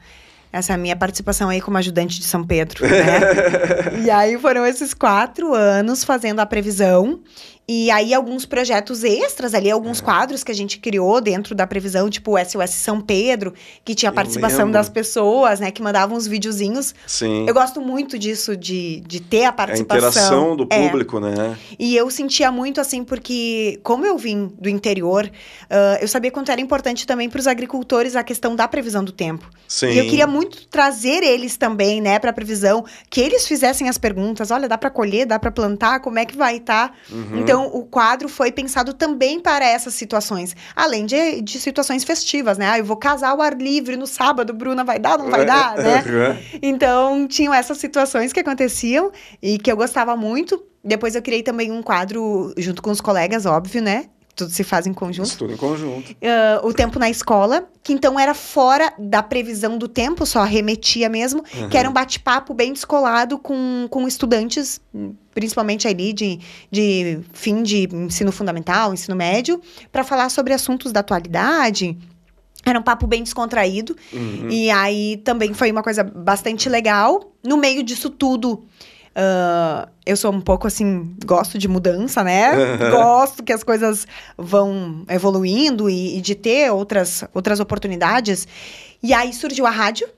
essa 0.53 0.77
minha 0.77 0.97
participação 0.97 1.49
aí 1.49 1.61
como 1.61 1.79
ajudante 1.79 2.19
de 2.19 2.25
São 2.25 2.43
Pedro, 2.43 2.85
né? 2.85 4.03
e 4.05 4.11
aí 4.11 4.37
foram 4.39 4.67
esses 4.67 4.93
quatro 4.93 5.55
anos 5.55 6.03
fazendo 6.03 6.41
a 6.41 6.47
previsão. 6.47 7.21
E 7.73 7.89
aí, 7.89 8.13
alguns 8.13 8.45
projetos 8.45 9.05
extras 9.05 9.55
ali, 9.55 9.71
alguns 9.71 10.01
é. 10.01 10.05
quadros 10.05 10.43
que 10.43 10.51
a 10.51 10.55
gente 10.55 10.81
criou 10.81 11.21
dentro 11.21 11.55
da 11.55 11.69
previsão, 11.69 12.11
tipo 12.11 12.37
o 12.37 12.45
SOS 12.45 12.71
São 12.71 13.01
Pedro, 13.01 13.55
que 13.85 13.95
tinha 13.95 14.11
a 14.11 14.13
participação 14.13 14.69
das 14.69 14.89
pessoas, 14.89 15.61
né? 15.61 15.71
Que 15.71 15.81
mandavam 15.81 16.17
uns 16.17 16.27
videozinhos. 16.27 16.93
Sim. 17.07 17.47
Eu 17.47 17.55
gosto 17.55 17.81
muito 17.81 18.19
disso, 18.19 18.57
de, 18.57 18.99
de 19.07 19.21
ter 19.21 19.45
a 19.45 19.53
participação. 19.53 20.05
A 20.05 20.11
interação 20.11 20.57
do 20.57 20.67
é. 20.69 20.89
público, 20.89 21.19
é. 21.19 21.21
né? 21.21 21.59
E 21.79 21.97
eu 21.97 22.11
sentia 22.11 22.51
muito, 22.51 22.81
assim, 22.81 23.05
porque 23.05 23.79
como 23.85 24.05
eu 24.05 24.19
vim 24.19 24.51
do 24.59 24.69
interior, 24.69 25.27
uh, 25.27 25.99
eu 26.01 26.09
sabia 26.09 26.33
quanto 26.33 26.51
era 26.51 26.61
importante 26.61 27.07
também 27.07 27.31
para 27.31 27.39
os 27.39 27.47
agricultores 27.47 28.17
a 28.17 28.25
questão 28.25 28.57
da 28.57 28.67
previsão 28.67 29.05
do 29.05 29.13
tempo. 29.13 29.49
Sim. 29.69 29.91
E 29.91 29.99
eu 29.99 30.07
queria 30.07 30.27
muito 30.27 30.67
trazer 30.67 31.23
eles 31.23 31.57
também, 31.57 32.01
né, 32.01 32.19
para 32.19 32.31
a 32.31 32.33
previsão, 32.33 32.85
que 33.09 33.21
eles 33.21 33.47
fizessem 33.47 33.89
as 33.89 33.97
perguntas. 33.97 34.51
Olha, 34.51 34.69
dá 34.69 34.77
para 34.77 34.91
colher, 34.91 35.25
dá 35.25 35.39
para 35.39 35.53
plantar, 35.53 36.01
como 36.01 36.19
é 36.19 36.25
que 36.25 36.37
vai 36.37 36.57
estar? 36.57 36.89
Tá? 36.89 36.95
Uhum. 37.13 37.39
Então, 37.39 37.60
então, 37.61 37.81
o 37.81 37.85
quadro 37.85 38.29
foi 38.29 38.51
pensado 38.51 38.95
também 38.95 39.41
para 39.41 39.65
essas 39.65 39.95
situações, 39.95 40.57
além 40.75 41.05
de, 41.07 41.41
de 41.43 41.59
situações 41.61 42.05
festivas, 42.05 42.57
né? 42.59 42.69
Ah, 42.69 42.79
eu 42.79 42.85
vou 42.85 42.97
casar 42.97 43.31
ao 43.31 43.43
ar 43.43 43.55
livre 43.55 43.97
no 43.97 44.07
sábado, 44.07 44.53
Bruna, 44.53 44.85
vai 44.85 44.99
dar, 44.99 45.19
não 45.19 45.29
vai 45.29 45.45
dar, 45.45 45.77
né? 45.79 46.03
Então, 46.63 47.27
tinham 47.29 47.53
essas 47.53 47.79
situações 47.79 48.33
que 48.33 48.41
aconteciam 48.41 49.11
e 49.43 49.59
que 49.59 49.71
eu 49.71 49.77
gostava 49.77 50.17
muito. 50.17 50.63
Depois 50.83 51.15
eu 51.15 51.23
criei 51.23 51.43
também 51.43 51.71
um 51.71 51.83
quadro 51.83 52.55
junto 52.57 52.81
com 52.83 52.91
os 52.91 53.01
colegas, 53.01 53.45
óbvio, 53.45 53.83
né? 53.83 54.07
Tudo 54.41 54.53
se 54.53 54.65
faz 54.65 54.87
em 54.87 54.93
conjunto. 54.93 55.27
Isso 55.27 55.39
tudo 55.39 55.53
em 55.53 55.57
conjunto. 55.57 56.11
Uh, 56.13 56.67
o 56.67 56.75
tempo 56.75 56.99
na 56.99 57.09
escola, 57.09 57.69
que 57.83 57.93
então 57.93 58.19
era 58.19 58.35
fora 58.35 58.93
da 58.99 59.23
previsão 59.23 59.79
do 59.79 59.89
tempo, 59.89 60.27
só 60.27 60.43
remetia 60.43 61.09
mesmo, 61.09 61.45
uhum. 61.55 61.69
que 61.69 61.77
era 61.77 61.89
um 61.89 61.93
bate-papo 61.93 62.53
bem 62.53 62.73
descolado 62.73 63.39
com, 63.39 63.87
com 63.91 64.07
estudantes, 64.07 64.81
principalmente 65.35 65.87
ali 65.87 66.13
de, 66.13 66.41
de 66.71 67.21
fim 67.33 67.63
de 67.63 67.89
ensino 67.93 68.33
fundamental, 68.33 68.93
ensino 68.93 69.17
médio, 69.17 69.61
para 69.91 70.05
falar 70.05 70.29
sobre 70.29 70.53
assuntos 70.53 70.93
da 70.93 71.01
atualidade. 71.01 71.97
Era 72.65 72.79
um 72.79 72.83
papo 72.83 73.07
bem 73.07 73.23
descontraído. 73.23 73.97
Uhum. 74.13 74.49
E 74.51 74.71
aí 74.71 75.17
também 75.25 75.55
foi 75.55 75.71
uma 75.73 75.83
coisa 75.83 76.05
bastante 76.05 76.69
legal. 76.69 77.33
No 77.43 77.57
meio 77.57 77.83
disso 77.83 78.11
tudo, 78.11 78.65
Uh, 79.11 79.91
eu 80.07 80.17
sou 80.17 80.33
um 80.33 80.41
pouco 80.41 80.67
assim, 80.67 81.15
gosto 81.25 81.59
de 81.59 81.67
mudança, 81.67 82.23
né? 82.23 82.53
gosto 82.91 83.43
que 83.43 83.53
as 83.53 83.65
coisas 83.65 84.07
vão 84.39 85.05
evoluindo 85.09 85.91
e, 85.91 86.19
e, 86.19 86.21
de 86.21 86.35
ter 86.35 86.71
outras, 86.71 87.25
outras 87.35 87.59
oportunidades. 87.61 88.47
E 89.03 89.13
aí 89.13 89.33
surgiu 89.33 89.67
a 89.67 89.71
rádio, 89.71 90.09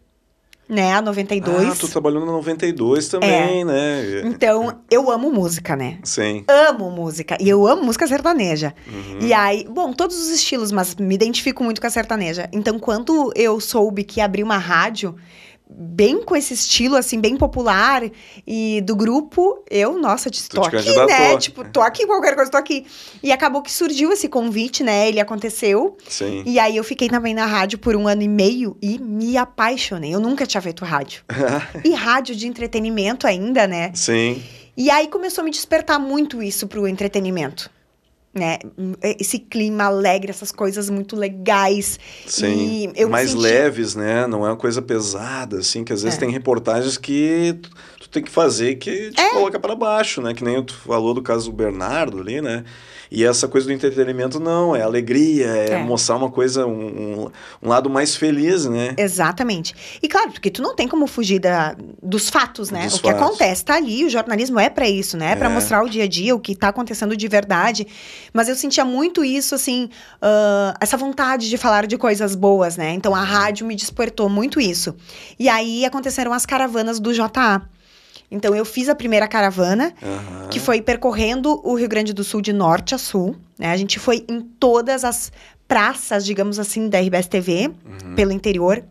né? 0.68 0.94
A 0.94 1.02
92. 1.02 1.68
Ah, 1.68 1.76
tu 1.78 1.88
trabalhou 1.88 2.24
na 2.24 2.32
92 2.32 3.08
também, 3.08 3.62
é. 3.62 3.64
né? 3.64 4.22
Então, 4.24 4.80
eu 4.90 5.10
amo 5.10 5.30
música, 5.30 5.74
né? 5.74 5.98
Sim. 6.04 6.44
Amo 6.46 6.90
música. 6.90 7.36
E 7.40 7.48
eu 7.48 7.66
amo 7.66 7.82
música 7.82 8.06
sertaneja. 8.06 8.74
Uhum. 8.86 9.18
E 9.20 9.32
aí, 9.32 9.66
bom, 9.68 9.92
todos 9.92 10.16
os 10.16 10.28
estilos, 10.28 10.70
mas 10.70 10.94
me 10.96 11.14
identifico 11.14 11.64
muito 11.64 11.80
com 11.80 11.86
a 11.86 11.90
sertaneja. 11.90 12.48
Então, 12.52 12.78
quando 12.78 13.32
eu 13.34 13.58
soube 13.58 14.04
que 14.04 14.20
abri 14.20 14.42
uma 14.42 14.58
rádio 14.58 15.14
bem 15.76 16.22
com 16.22 16.36
esse 16.36 16.54
estilo, 16.54 16.96
assim, 16.96 17.20
bem 17.20 17.36
popular. 17.36 18.02
E 18.46 18.80
do 18.82 18.94
grupo, 18.94 19.64
eu, 19.70 19.98
nossa, 19.98 20.30
disse, 20.30 20.48
tô 20.48 20.62
aqui, 20.62 20.94
né? 21.06 21.36
Tipo, 21.38 21.64
tô 21.64 21.80
aqui, 21.80 22.06
qualquer 22.06 22.34
coisa, 22.34 22.50
tô 22.50 22.56
aqui. 22.56 22.86
E 23.22 23.32
acabou 23.32 23.62
que 23.62 23.72
surgiu 23.72 24.12
esse 24.12 24.28
convite, 24.28 24.82
né? 24.82 25.08
Ele 25.08 25.20
aconteceu. 25.20 25.96
Sim. 26.08 26.42
E 26.46 26.58
aí 26.58 26.76
eu 26.76 26.84
fiquei 26.84 27.08
também 27.08 27.34
na 27.34 27.46
rádio 27.46 27.78
por 27.78 27.96
um 27.96 28.06
ano 28.06 28.22
e 28.22 28.28
meio 28.28 28.76
e 28.80 28.98
me 28.98 29.36
apaixonei. 29.36 30.14
Eu 30.14 30.20
nunca 30.20 30.46
tinha 30.46 30.60
feito 30.60 30.84
rádio. 30.84 31.22
e 31.84 31.92
rádio 31.94 32.34
de 32.34 32.46
entretenimento 32.46 33.26
ainda, 33.26 33.66
né? 33.66 33.90
Sim. 33.94 34.42
E 34.76 34.90
aí 34.90 35.08
começou 35.08 35.42
a 35.42 35.44
me 35.44 35.50
despertar 35.50 35.98
muito 35.98 36.42
isso 36.42 36.66
pro 36.66 36.88
entretenimento 36.88 37.70
né? 38.34 38.58
Esse 39.02 39.38
clima 39.38 39.84
alegre, 39.84 40.30
essas 40.30 40.50
coisas 40.50 40.88
muito 40.88 41.14
legais. 41.16 42.00
Sim, 42.26 42.92
mais 43.08 43.30
senti... 43.30 43.42
leves, 43.42 43.94
né? 43.94 44.26
Não 44.26 44.46
é 44.46 44.50
uma 44.50 44.56
coisa 44.56 44.80
pesada, 44.80 45.58
assim, 45.58 45.84
que 45.84 45.92
às 45.92 46.02
vezes 46.02 46.16
é. 46.16 46.20
tem 46.20 46.30
reportagens 46.30 46.96
que 46.96 47.58
tu, 47.60 47.70
tu, 48.00 48.08
tem 48.08 48.22
que 48.22 48.30
fazer 48.30 48.76
que 48.76 49.10
te 49.10 49.20
é. 49.20 49.30
coloca 49.30 49.60
para 49.60 49.74
baixo, 49.74 50.22
né? 50.22 50.32
Que 50.32 50.42
nem 50.42 50.62
tu 50.62 50.74
falou 50.74 51.12
do 51.12 51.22
caso 51.22 51.50
do 51.50 51.56
Bernardo 51.56 52.20
ali, 52.20 52.40
né? 52.40 52.64
E 53.14 53.26
essa 53.26 53.46
coisa 53.46 53.66
do 53.66 53.74
entretenimento 53.74 54.40
não, 54.40 54.74
é 54.74 54.80
alegria, 54.80 55.46
é, 55.48 55.72
é. 55.72 55.78
mostrar 55.84 56.16
uma 56.16 56.30
coisa, 56.30 56.66
um, 56.66 57.30
um, 57.62 57.68
lado 57.68 57.90
mais 57.90 58.16
feliz, 58.16 58.64
né? 58.64 58.94
Exatamente. 58.96 59.74
E 60.02 60.08
claro, 60.08 60.32
porque 60.32 60.50
tu 60.50 60.62
não 60.62 60.74
tem 60.74 60.88
como 60.88 61.06
fugir 61.06 61.38
da, 61.38 61.76
dos 62.02 62.30
fatos, 62.30 62.70
né? 62.70 62.86
Dos 62.86 62.94
o 62.94 63.02
que 63.02 63.12
fatos. 63.12 63.22
acontece 63.22 63.66
tá 63.66 63.74
ali, 63.74 64.06
o 64.06 64.08
jornalismo 64.08 64.58
é 64.58 64.70
para 64.70 64.88
isso, 64.88 65.18
né? 65.18 65.32
É 65.32 65.36
para 65.36 65.50
mostrar 65.50 65.84
o 65.84 65.90
dia 65.90 66.04
a 66.04 66.08
dia, 66.08 66.34
o 66.34 66.40
que 66.40 66.54
tá 66.54 66.68
acontecendo 66.68 67.14
de 67.14 67.28
verdade. 67.28 67.86
Mas 68.32 68.48
eu 68.48 68.56
sentia 68.56 68.82
muito 68.84 69.22
isso, 69.22 69.54
assim, 69.54 69.90
uh, 70.16 70.74
essa 70.80 70.96
vontade 70.96 71.50
de 71.50 71.58
falar 71.58 71.86
de 71.86 71.98
coisas 71.98 72.34
boas, 72.34 72.78
né? 72.78 72.94
Então 72.94 73.14
a 73.14 73.18
uhum. 73.18 73.26
rádio 73.26 73.66
me 73.66 73.76
despertou 73.76 74.30
muito 74.30 74.58
isso. 74.58 74.96
E 75.38 75.50
aí 75.50 75.84
aconteceram 75.84 76.32
as 76.32 76.46
caravanas 76.46 76.98
do 76.98 77.12
JA. 77.12 77.60
Então 78.32 78.54
eu 78.54 78.64
fiz 78.64 78.88
a 78.88 78.94
primeira 78.94 79.28
caravana, 79.28 79.92
uhum. 80.02 80.48
que 80.48 80.58
foi 80.58 80.80
percorrendo 80.80 81.60
o 81.62 81.74
Rio 81.74 81.88
Grande 81.88 82.14
do 82.14 82.24
Sul 82.24 82.40
de 82.40 82.52
norte 82.52 82.94
a 82.94 82.98
sul. 82.98 83.36
Né? 83.58 83.70
A 83.70 83.76
gente 83.76 83.98
foi 83.98 84.24
em 84.26 84.40
todas 84.40 85.04
as 85.04 85.30
praças, 85.68 86.24
digamos 86.24 86.58
assim, 86.58 86.88
da 86.88 86.98
RBS 86.98 87.28
TV, 87.28 87.68
uhum. 87.68 88.14
pelo 88.14 88.32
interior. 88.32 88.82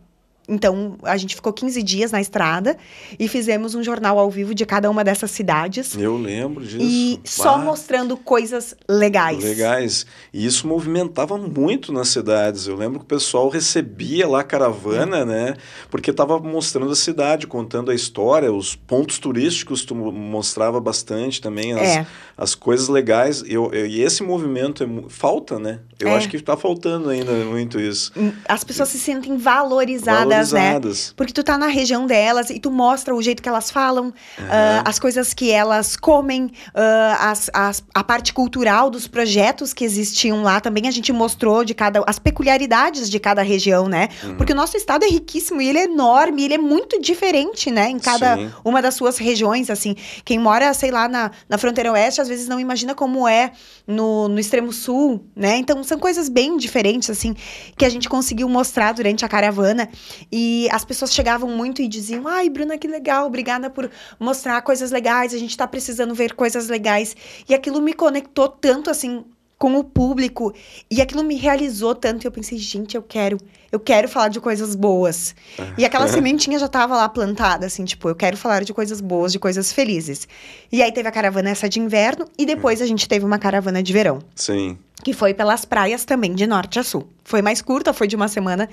Então, 0.52 0.96
a 1.02 1.16
gente 1.16 1.34
ficou 1.34 1.52
15 1.52 1.82
dias 1.82 2.12
na 2.12 2.20
estrada 2.20 2.76
e 3.18 3.26
fizemos 3.26 3.74
um 3.74 3.82
jornal 3.82 4.18
ao 4.18 4.30
vivo 4.30 4.54
de 4.54 4.66
cada 4.66 4.90
uma 4.90 5.02
dessas 5.02 5.30
cidades. 5.30 5.96
Eu 5.96 6.16
lembro 6.16 6.62
disso. 6.62 6.78
E 6.80 7.20
só 7.24 7.56
mostrando 7.58 8.16
coisas 8.16 8.74
legais. 8.88 9.42
Legais. 9.42 10.06
E 10.32 10.44
isso 10.44 10.66
movimentava 10.66 11.38
muito 11.38 11.92
nas 11.92 12.08
cidades. 12.08 12.66
Eu 12.66 12.76
lembro 12.76 12.98
que 12.98 13.04
o 13.04 13.08
pessoal 13.08 13.48
recebia 13.48 14.28
lá 14.28 14.40
a 14.40 14.44
caravana, 14.44 15.18
é. 15.18 15.24
né? 15.24 15.54
Porque 15.90 16.10
estava 16.10 16.38
mostrando 16.38 16.92
a 16.92 16.96
cidade, 16.96 17.46
contando 17.46 17.90
a 17.90 17.94
história, 17.94 18.52
os 18.52 18.76
pontos 18.76 19.18
turísticos 19.18 19.84
tu 19.84 19.94
mostrava 19.94 20.80
bastante 20.80 21.40
também, 21.40 21.72
as, 21.72 21.88
é. 21.88 22.06
as 22.36 22.54
coisas 22.54 22.88
legais. 22.88 23.42
Eu, 23.46 23.72
eu, 23.72 23.86
e 23.86 24.02
esse 24.02 24.22
movimento 24.22 24.84
é, 24.84 24.86
falta, 25.08 25.58
né? 25.58 25.80
Eu 25.98 26.08
é. 26.08 26.16
acho 26.16 26.28
que 26.28 26.36
está 26.36 26.56
faltando 26.56 27.08
ainda 27.08 27.32
muito 27.46 27.80
isso. 27.80 28.12
Hum, 28.16 28.32
as 28.46 28.62
pessoas 28.62 28.90
se 28.90 28.98
sentem 28.98 29.36
valorizadas 29.36 30.02
valorizadas, 30.02 30.41
né? 30.50 31.14
Porque 31.16 31.32
tu 31.32 31.42
tá 31.42 31.56
na 31.56 31.66
região 31.66 32.06
delas 32.06 32.50
e 32.50 32.58
tu 32.58 32.70
mostra 32.70 33.14
o 33.14 33.22
jeito 33.22 33.42
que 33.42 33.48
elas 33.48 33.70
falam, 33.70 34.06
uhum. 34.06 34.44
uh, 34.44 34.82
as 34.84 34.98
coisas 34.98 35.32
que 35.34 35.50
elas 35.50 35.96
comem, 35.96 36.46
uh, 36.46 37.16
as, 37.20 37.50
as, 37.52 37.84
a 37.94 38.02
parte 38.02 38.32
cultural 38.32 38.90
dos 38.90 39.06
projetos 39.06 39.72
que 39.72 39.84
existiam 39.84 40.42
lá 40.42 40.60
também 40.60 40.88
a 40.88 40.90
gente 40.90 41.12
mostrou 41.12 41.64
de 41.64 41.74
cada 41.74 42.02
as 42.06 42.18
peculiaridades 42.18 43.08
de 43.08 43.20
cada 43.20 43.42
região, 43.42 43.88
né? 43.88 44.08
Uhum. 44.22 44.36
Porque 44.36 44.52
o 44.52 44.56
nosso 44.56 44.76
estado 44.76 45.04
é 45.04 45.08
riquíssimo 45.08 45.60
e 45.60 45.68
ele 45.68 45.78
é 45.78 45.84
enorme, 45.84 46.44
ele 46.44 46.54
é 46.54 46.58
muito 46.58 47.00
diferente, 47.00 47.70
né? 47.70 47.90
Em 47.90 47.98
cada 47.98 48.36
Sim. 48.36 48.50
uma 48.64 48.80
das 48.80 48.94
suas 48.94 49.18
regiões, 49.18 49.70
assim. 49.70 49.94
Quem 50.24 50.38
mora, 50.38 50.72
sei 50.74 50.90
lá, 50.90 51.08
na, 51.08 51.30
na 51.48 51.58
fronteira 51.58 51.92
oeste, 51.92 52.20
às 52.20 52.28
vezes 52.28 52.48
não 52.48 52.58
imagina 52.58 52.94
como 52.94 53.28
é 53.28 53.52
no, 53.86 54.28
no 54.28 54.38
extremo 54.38 54.72
sul, 54.72 55.24
né? 55.34 55.56
Então 55.56 55.82
são 55.84 55.98
coisas 55.98 56.28
bem 56.28 56.56
diferentes, 56.56 57.10
assim, 57.10 57.34
que 57.76 57.84
a 57.84 57.88
gente 57.88 58.08
conseguiu 58.08 58.48
mostrar 58.48 58.92
durante 58.92 59.24
a 59.24 59.28
caravana. 59.28 59.88
E 60.32 60.66
as 60.72 60.84
pessoas 60.84 61.12
chegavam 61.12 61.50
muito 61.50 61.82
e 61.82 61.88
diziam: 61.88 62.26
Ai, 62.26 62.48
Bruna, 62.48 62.78
que 62.78 62.88
legal, 62.88 63.26
obrigada 63.26 63.68
por 63.68 63.90
mostrar 64.18 64.62
coisas 64.62 64.90
legais, 64.90 65.34
a 65.34 65.38
gente 65.38 65.56
tá 65.56 65.66
precisando 65.66 66.14
ver 66.14 66.34
coisas 66.34 66.68
legais. 66.68 67.14
E 67.46 67.54
aquilo 67.54 67.82
me 67.82 67.92
conectou 67.92 68.48
tanto 68.48 68.88
assim 68.88 69.22
com 69.62 69.78
o 69.78 69.84
público 69.84 70.52
e 70.90 71.00
aquilo 71.00 71.22
me 71.22 71.36
realizou 71.36 71.94
tanto 71.94 72.24
e 72.24 72.26
eu 72.26 72.32
pensei, 72.32 72.58
gente, 72.58 72.96
eu 72.96 73.02
quero, 73.02 73.38
eu 73.70 73.78
quero 73.78 74.08
falar 74.08 74.26
de 74.26 74.40
coisas 74.40 74.74
boas. 74.74 75.36
E 75.78 75.84
aquela 75.84 76.08
sementinha 76.08 76.58
já 76.58 76.66
tava 76.66 76.96
lá 76.96 77.08
plantada, 77.08 77.66
assim, 77.66 77.84
tipo, 77.84 78.08
eu 78.08 78.14
quero 78.16 78.36
falar 78.36 78.64
de 78.64 78.74
coisas 78.74 79.00
boas, 79.00 79.30
de 79.30 79.38
coisas 79.38 79.72
felizes. 79.72 80.26
E 80.72 80.82
aí 80.82 80.90
teve 80.90 81.08
a 81.08 81.12
caravana 81.12 81.50
essa 81.50 81.68
de 81.68 81.78
inverno 81.78 82.26
e 82.36 82.44
depois 82.44 82.82
a 82.82 82.86
gente 82.86 83.06
teve 83.06 83.24
uma 83.24 83.38
caravana 83.38 83.80
de 83.80 83.92
verão. 83.92 84.18
Sim. 84.34 84.76
Que 85.04 85.12
foi 85.12 85.32
pelas 85.32 85.64
praias 85.64 86.04
também, 86.04 86.34
de 86.34 86.44
norte 86.44 86.80
a 86.80 86.82
sul. 86.82 87.08
Foi 87.22 87.40
mais 87.40 87.62
curta, 87.62 87.92
foi 87.92 88.08
de 88.08 88.16
uma 88.16 88.26
semana, 88.26 88.68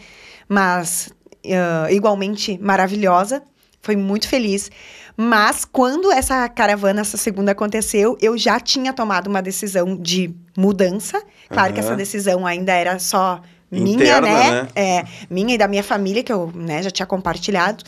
mas 0.48 1.14
uh, 1.46 1.92
igualmente 1.92 2.58
maravilhosa. 2.62 3.44
Foi 3.82 3.96
muito 3.96 4.28
feliz. 4.28 4.70
Mas 5.16 5.66
quando 5.66 6.12
essa 6.12 6.48
caravana, 6.50 7.02
essa 7.02 7.18
segunda 7.18 7.52
aconteceu, 7.52 8.18
eu 8.22 8.38
já 8.38 8.60
tinha 8.60 8.94
tomado 8.94 9.28
uma 9.28 9.42
decisão 9.42 9.96
de 9.96 10.34
mudança. 10.56 11.22
Claro 11.50 11.70
uhum. 11.70 11.74
que 11.74 11.80
essa 11.80 11.96
decisão 11.96 12.46
ainda 12.46 12.74
era 12.74 13.00
só 13.00 13.42
minha, 13.72 13.96
Interna, 13.96 14.28
né? 14.28 14.62
né? 14.64 14.68
É, 14.76 15.06
minha 15.30 15.56
e 15.56 15.58
da 15.58 15.68
minha 15.68 15.84
família, 15.84 16.24
que 16.24 16.32
eu 16.32 16.52
né, 16.56 16.82
já 16.82 16.90
tinha 16.90 17.06
compartilhado. 17.06 17.84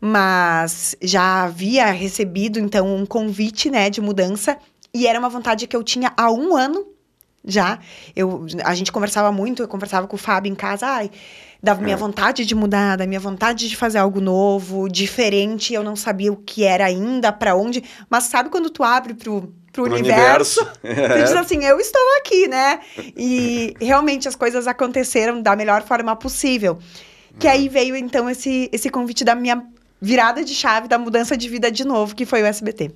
Mas 0.00 0.96
já 1.02 1.44
havia 1.44 1.86
recebido, 1.86 2.58
então, 2.58 2.96
um 2.96 3.04
convite, 3.04 3.70
né, 3.70 3.90
de 3.90 4.00
mudança. 4.00 4.56
E 4.92 5.06
era 5.06 5.18
uma 5.18 5.28
vontade 5.28 5.66
que 5.66 5.76
eu 5.76 5.84
tinha 5.84 6.12
há 6.16 6.30
um 6.30 6.56
ano 6.56 6.86
já. 7.44 7.78
Eu, 8.14 8.46
a 8.64 8.74
gente 8.74 8.92
conversava 8.92 9.32
muito, 9.32 9.62
eu 9.62 9.68
conversava 9.68 10.06
com 10.06 10.16
o 10.16 10.18
Fábio 10.18 10.50
em 10.50 10.54
casa, 10.54 10.86
ai, 10.86 11.10
da 11.62 11.74
minha 11.74 11.94
é. 11.94 11.96
vontade 11.96 12.44
de 12.44 12.54
mudar, 12.54 12.96
da 12.96 13.06
minha 13.06 13.20
vontade 13.20 13.68
de 13.68 13.76
fazer 13.76 13.98
algo 13.98 14.20
novo, 14.20 14.88
diferente, 14.88 15.74
eu 15.74 15.82
não 15.82 15.94
sabia 15.94 16.32
o 16.32 16.36
que 16.36 16.64
era 16.64 16.86
ainda, 16.86 17.32
para 17.32 17.54
onde, 17.54 17.82
mas 18.08 18.24
sabe 18.24 18.48
quando 18.48 18.70
tu 18.70 18.82
abre 18.82 19.14
pro, 19.14 19.52
pro, 19.72 19.84
pro 19.84 19.94
universo, 19.94 20.60
universo. 20.82 21.12
tu 21.12 21.22
diz 21.22 21.32
assim, 21.32 21.64
eu 21.64 21.78
estou 21.78 22.02
aqui, 22.18 22.48
né? 22.48 22.80
E 23.16 23.74
realmente 23.80 24.26
as 24.26 24.34
coisas 24.34 24.66
aconteceram 24.66 25.42
da 25.42 25.54
melhor 25.54 25.82
forma 25.82 26.14
possível. 26.16 26.78
Que 27.38 27.46
aí 27.46 27.68
veio 27.68 27.94
então 27.94 28.28
esse, 28.28 28.68
esse 28.72 28.90
convite 28.90 29.24
da 29.24 29.34
minha 29.34 29.62
virada 30.00 30.42
de 30.42 30.54
chave, 30.54 30.88
da 30.88 30.98
mudança 30.98 31.36
de 31.36 31.48
vida 31.48 31.70
de 31.70 31.86
novo, 31.86 32.14
que 32.14 32.26
foi 32.26 32.42
o 32.42 32.46
SBT. 32.46 32.90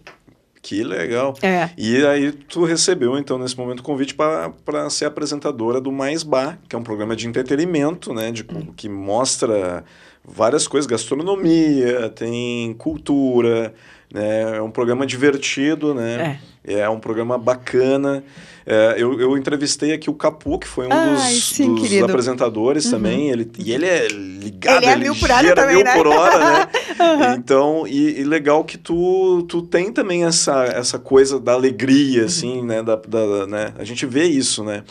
Que 0.64 0.82
legal. 0.82 1.34
É. 1.42 1.68
E 1.76 2.06
aí 2.06 2.32
tu 2.32 2.64
recebeu, 2.64 3.18
então, 3.18 3.38
nesse 3.38 3.54
momento, 3.54 3.80
o 3.80 3.82
convite 3.82 4.14
para 4.14 4.88
ser 4.88 5.04
apresentadora 5.04 5.78
do 5.78 5.92
Mais 5.92 6.22
Bar, 6.22 6.58
que 6.66 6.74
é 6.74 6.78
um 6.78 6.82
programa 6.82 7.14
de 7.14 7.28
entretenimento, 7.28 8.14
né? 8.14 8.32
De. 8.32 8.44
Que 8.74 8.88
mostra 8.88 9.84
várias 10.24 10.66
coisas, 10.66 10.86
gastronomia, 10.86 12.08
tem 12.08 12.72
cultura? 12.78 13.74
É 14.14 14.62
um 14.62 14.70
programa 14.70 15.04
divertido, 15.04 15.92
né? 15.92 16.38
É, 16.64 16.80
é 16.80 16.88
um 16.88 17.00
programa 17.00 17.36
bacana. 17.36 18.22
É, 18.66 18.94
eu, 18.96 19.20
eu 19.20 19.36
entrevistei 19.36 19.92
aqui 19.92 20.08
o 20.08 20.14
Capu, 20.14 20.58
que 20.58 20.66
foi 20.66 20.86
um 20.86 20.92
Ai, 20.92 21.10
dos, 21.10 21.44
sim, 21.44 21.74
dos 21.74 22.02
apresentadores 22.02 22.86
uhum. 22.86 22.90
também. 22.92 23.30
Ele, 23.30 23.50
e 23.58 23.72
ele 23.72 23.86
é 23.86 24.08
ligado, 24.08 24.82
ele 24.82 24.92
é 24.92 24.96
mil 24.96 25.14
por 25.16 25.30
hora 25.30 25.54
também, 25.54 25.76
mil 25.76 25.84
né? 25.84 25.94
por 25.94 26.06
hora, 26.06 26.38
né? 26.38 26.68
uhum. 27.00 27.34
Então, 27.34 27.86
e, 27.86 28.20
e, 28.20 28.24
legal 28.24 28.64
que 28.64 28.78
tu, 28.78 29.44
tu 29.48 29.60
tem 29.60 29.92
também 29.92 30.24
essa, 30.24 30.64
essa 30.64 30.98
coisa 30.98 31.38
da 31.38 31.52
alegria, 31.52 32.20
uhum. 32.20 32.26
assim, 32.26 32.62
né? 32.62 32.82
Da, 32.82 32.96
da, 32.96 33.46
né? 33.46 33.74
A 33.78 33.84
gente 33.84 34.06
vê 34.06 34.24
isso, 34.24 34.64
né? 34.64 34.84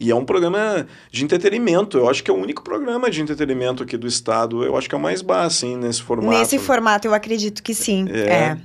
E 0.00 0.10
é 0.10 0.14
um 0.14 0.24
programa 0.24 0.86
de 1.12 1.22
entretenimento. 1.22 1.98
Eu 1.98 2.08
acho 2.08 2.24
que 2.24 2.30
é 2.30 2.34
o 2.34 2.36
único 2.36 2.64
programa 2.64 3.10
de 3.10 3.20
entretenimento 3.20 3.82
aqui 3.82 3.98
do 3.98 4.06
estado. 4.06 4.64
Eu 4.64 4.74
acho 4.76 4.88
que 4.88 4.94
é 4.94 4.98
o 4.98 5.00
mais 5.00 5.20
baixo, 5.20 5.58
assim, 5.58 5.76
nesse 5.76 6.02
formato. 6.02 6.38
Nesse 6.38 6.58
formato, 6.58 7.06
eu 7.06 7.12
acredito 7.12 7.62
que 7.62 7.74
sim. 7.74 8.06
é. 8.10 8.32
é. 8.32 8.58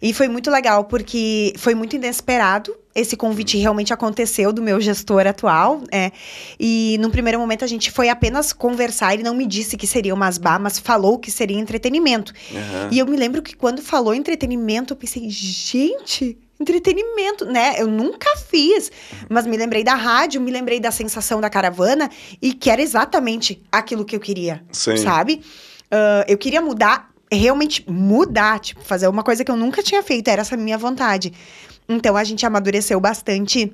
E 0.00 0.12
foi 0.12 0.28
muito 0.28 0.50
legal, 0.50 0.84
porque 0.84 1.54
foi 1.56 1.74
muito 1.74 1.96
inesperado. 1.96 2.74
Esse 2.94 3.16
convite 3.16 3.56
realmente 3.56 3.92
aconteceu 3.92 4.52
do 4.52 4.62
meu 4.62 4.80
gestor 4.80 5.26
atual. 5.26 5.82
É, 5.90 6.12
e 6.60 6.96
num 7.00 7.10
primeiro 7.10 7.38
momento 7.38 7.64
a 7.64 7.66
gente 7.66 7.90
foi 7.90 8.08
apenas 8.08 8.52
conversar. 8.52 9.14
Ele 9.14 9.22
não 9.22 9.34
me 9.34 9.46
disse 9.46 9.76
que 9.76 9.86
seria 9.86 10.14
umas 10.14 10.38
bar, 10.38 10.60
mas 10.60 10.78
falou 10.78 11.18
que 11.18 11.30
seria 11.30 11.58
entretenimento. 11.58 12.32
Uhum. 12.50 12.88
E 12.90 12.98
eu 12.98 13.06
me 13.06 13.16
lembro 13.16 13.42
que 13.42 13.56
quando 13.56 13.82
falou 13.82 14.14
entretenimento, 14.14 14.92
eu 14.92 14.96
pensei, 14.96 15.28
gente, 15.28 16.38
entretenimento, 16.64 17.44
né? 17.44 17.74
Eu 17.76 17.86
nunca 17.86 18.36
fiz, 18.36 18.90
mas 19.28 19.46
me 19.46 19.56
lembrei 19.56 19.84
da 19.84 19.94
rádio, 19.94 20.40
me 20.40 20.50
lembrei 20.50 20.80
da 20.80 20.90
sensação 20.90 21.40
da 21.40 21.50
caravana 21.50 22.10
e 22.40 22.54
que 22.54 22.70
era 22.70 22.80
exatamente 22.80 23.62
aquilo 23.70 24.04
que 24.04 24.16
eu 24.16 24.20
queria, 24.20 24.64
Sim. 24.72 24.96
sabe? 24.96 25.42
Uh, 25.84 26.24
eu 26.26 26.38
queria 26.38 26.60
mudar 26.60 27.10
realmente 27.30 27.84
mudar, 27.88 28.60
tipo, 28.60 28.82
fazer 28.82 29.08
uma 29.08 29.22
coisa 29.22 29.44
que 29.44 29.50
eu 29.50 29.56
nunca 29.56 29.82
tinha 29.82 30.02
feito, 30.02 30.28
era 30.28 30.42
essa 30.42 30.56
minha 30.56 30.78
vontade. 30.78 31.32
Então 31.88 32.16
a 32.16 32.24
gente 32.24 32.46
amadureceu 32.46 32.98
bastante 33.00 33.72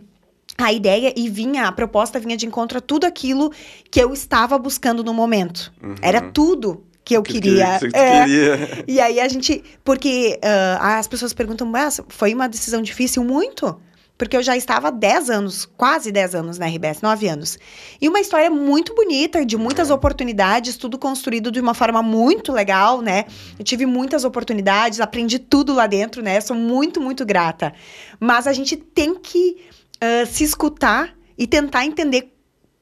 a 0.58 0.72
ideia 0.72 1.12
e 1.16 1.28
vinha, 1.28 1.66
a 1.66 1.72
proposta 1.72 2.18
vinha 2.18 2.36
de 2.36 2.46
encontro 2.46 2.78
a 2.78 2.80
tudo 2.80 3.04
aquilo 3.04 3.52
que 3.90 4.00
eu 4.00 4.12
estava 4.12 4.58
buscando 4.58 5.04
no 5.04 5.14
momento. 5.14 5.72
Uhum. 5.82 5.94
Era 6.02 6.20
tudo 6.20 6.84
que 7.04 7.16
eu 7.16 7.22
que 7.22 7.34
queria. 7.34 7.78
Que, 7.78 7.88
que 7.88 7.96
é. 7.96 8.24
queria. 8.24 8.84
E 8.86 9.00
aí 9.00 9.20
a 9.20 9.28
gente. 9.28 9.62
Porque 9.84 10.38
uh, 10.42 10.82
as 10.82 11.08
pessoas 11.08 11.32
perguntam, 11.32 11.66
mas 11.66 12.00
foi 12.08 12.34
uma 12.34 12.48
decisão 12.48 12.82
difícil? 12.82 13.24
Muito 13.24 13.80
porque 14.20 14.36
eu 14.36 14.42
já 14.42 14.54
estava 14.54 14.88
há 14.88 14.90
10 14.90 15.30
anos, 15.30 15.64
quase 15.64 16.12
10 16.12 16.34
anos 16.34 16.58
na 16.58 16.66
RBS, 16.66 17.00
9 17.00 17.26
anos. 17.26 17.58
E 17.98 18.06
uma 18.06 18.20
história 18.20 18.50
muito 18.50 18.94
bonita, 18.94 19.46
de 19.46 19.56
muitas 19.56 19.88
uhum. 19.88 19.96
oportunidades, 19.96 20.76
tudo 20.76 20.98
construído 20.98 21.50
de 21.50 21.58
uma 21.58 21.72
forma 21.72 22.02
muito 22.02 22.52
legal, 22.52 23.00
né? 23.00 23.24
Eu 23.58 23.64
tive 23.64 23.86
muitas 23.86 24.22
oportunidades, 24.22 25.00
aprendi 25.00 25.38
tudo 25.38 25.72
lá 25.72 25.86
dentro, 25.86 26.20
né? 26.22 26.38
Sou 26.42 26.54
muito, 26.54 27.00
muito 27.00 27.24
grata. 27.24 27.72
Mas 28.20 28.46
a 28.46 28.52
gente 28.52 28.76
tem 28.76 29.14
que 29.14 29.56
uh, 29.96 30.26
se 30.26 30.44
escutar 30.44 31.16
e 31.38 31.46
tentar 31.46 31.86
entender 31.86 32.30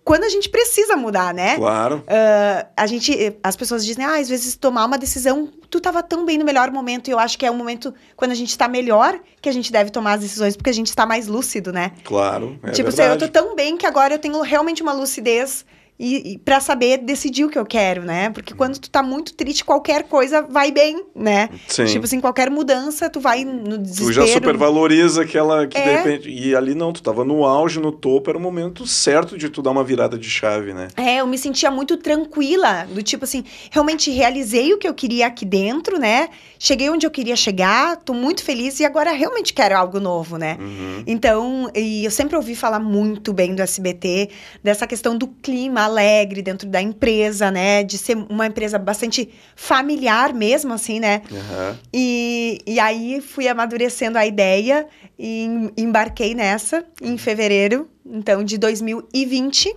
quando 0.09 0.25
a 0.25 0.29
gente 0.31 0.49
precisa 0.49 0.97
mudar, 0.97 1.35
né? 1.35 1.57
Claro. 1.57 1.97
Uh, 1.97 2.67
a 2.75 2.87
gente, 2.87 3.37
as 3.45 3.55
pessoas 3.55 3.85
dizem, 3.85 4.03
ah, 4.03 4.17
às 4.17 4.27
vezes 4.27 4.57
tomar 4.57 4.87
uma 4.87 4.97
decisão, 4.97 5.53
tu 5.69 5.83
tava 5.83 6.03
tão 6.03 6.25
bem 6.25 6.39
no 6.39 6.47
melhor 6.47 6.71
momento, 6.71 7.09
e 7.09 7.11
eu 7.11 7.19
acho 7.19 7.37
que 7.37 7.45
é 7.45 7.51
o 7.51 7.55
momento 7.55 7.93
quando 8.17 8.31
a 8.31 8.35
gente 8.35 8.57
tá 8.57 8.67
melhor 8.69 9.21
que 9.43 9.51
a 9.51 9.53
gente 9.53 9.71
deve 9.71 9.91
tomar 9.91 10.15
as 10.15 10.23
decisões, 10.23 10.57
porque 10.57 10.71
a 10.71 10.73
gente 10.73 10.87
está 10.87 11.05
mais 11.05 11.27
lúcido, 11.27 11.75
né? 11.75 11.93
Claro. 12.05 12.59
É 12.63 12.71
tipo, 12.71 12.89
assim, 12.89 13.03
eu 13.03 13.19
tô 13.19 13.29
tão 13.29 13.55
bem 13.55 13.77
que 13.77 13.85
agora 13.85 14.15
eu 14.15 14.19
tenho 14.19 14.41
realmente 14.41 14.83
uma 14.83 14.95
lucidez 14.95 15.67
e, 15.99 16.35
e 16.35 16.39
para 16.39 16.61
saber 16.61 16.99
decidir 16.99 17.45
o 17.45 17.49
que 17.49 17.59
eu 17.59 17.67
quero, 17.67 18.05
né? 18.05 18.31
Porque 18.31 18.55
quando 18.55 18.79
tu 18.79 18.89
tá 18.89 19.03
muito 19.03 19.35
triste, 19.35 19.65
qualquer 19.65 20.05
coisa 20.05 20.43
vai 20.43 20.71
bem, 20.71 21.05
né? 21.15 21.49
Sim. 21.67 21.87
Tipo 21.87 22.05
assim, 22.05 22.21
qualquer 22.21 22.51
mudança, 22.51 23.11
tu 23.11 23.19
vai 23.19 23.45
no 23.45 23.77
desespero. 23.77 24.09
Tu 24.09 24.13
já 24.13 24.27
supervaloriza 24.29 25.23
aquela 25.23 25.67
que 25.67 25.77
é. 25.77 25.83
de 25.83 25.91
repente. 25.97 26.31
E 26.31 26.55
ali 26.55 26.73
não, 26.73 26.93
tu 26.93 27.03
tava 27.03 27.25
no 27.25 27.45
auge, 27.45 27.81
no 27.81 27.91
topo, 27.91 28.31
era 28.31 28.39
o 28.39 28.41
momento 28.41 28.87
certo 28.87 29.37
de 29.37 29.49
tu 29.49 29.61
dar 29.61 29.73
uma 29.73 29.83
virada 29.83 30.17
de 30.17 30.31
chave, 30.31 30.73
né? 30.73 30.87
É, 30.97 31.17
eu 31.17 31.27
me 31.27 31.37
sentia 31.37 31.71
muito 31.71 31.97
tranquila, 31.97 32.87
do 32.93 33.03
tipo 33.03 33.25
assim, 33.25 33.43
realmente 33.71 34.09
realizei 34.13 34.73
o 34.73 34.79
que 34.79 34.87
eu 34.87 34.95
queria 34.95 35.27
aqui 35.27 35.45
dentro, 35.45 35.99
né? 35.99 36.29
Cheguei 36.61 36.89
onde 36.91 37.07
eu 37.07 37.11
queria 37.11 37.35
chegar, 37.35 37.97
tô 37.97 38.15
muito 38.15 38.45
feliz 38.45 38.79
e 38.79 38.85
agora 38.85 39.11
realmente 39.11 39.53
quero 39.53 39.77
algo 39.77 39.99
novo, 39.99 40.37
né? 40.37 40.57
Uhum. 40.61 41.03
Então, 41.07 41.71
e 41.75 42.05
eu 42.05 42.11
sempre 42.11 42.37
ouvi 42.37 42.55
falar 42.55 42.79
muito 42.79 43.33
bem 43.33 43.53
do 43.53 43.63
SBT, 43.63 44.31
dessa 44.63 44.87
questão 44.87 45.19
do 45.19 45.27
clima 45.27 45.88
alegre 45.89 46.43
dentro 46.43 46.69
da 46.69 46.81
empresa, 46.81 47.51
né? 47.51 47.83
De 47.83 47.99
ser 47.99 48.17
uma 48.17 48.47
empresa 48.47 48.79
bastante 48.79 49.29
familiar 49.57 50.33
mesmo, 50.33 50.73
assim, 50.73 51.01
né? 51.01 51.23
Uhum. 51.31 51.77
E, 51.93 52.61
e 52.67 52.79
aí 52.79 53.21
fui 53.21 53.49
amadurecendo 53.49 54.19
a 54.19 54.27
ideia 54.27 54.87
e 55.19 55.73
embarquei 55.77 56.35
nessa 56.35 56.85
em 57.03 57.19
fevereiro, 57.19 57.89
então, 58.07 58.45
de 58.45 58.57
2020. 58.59 59.75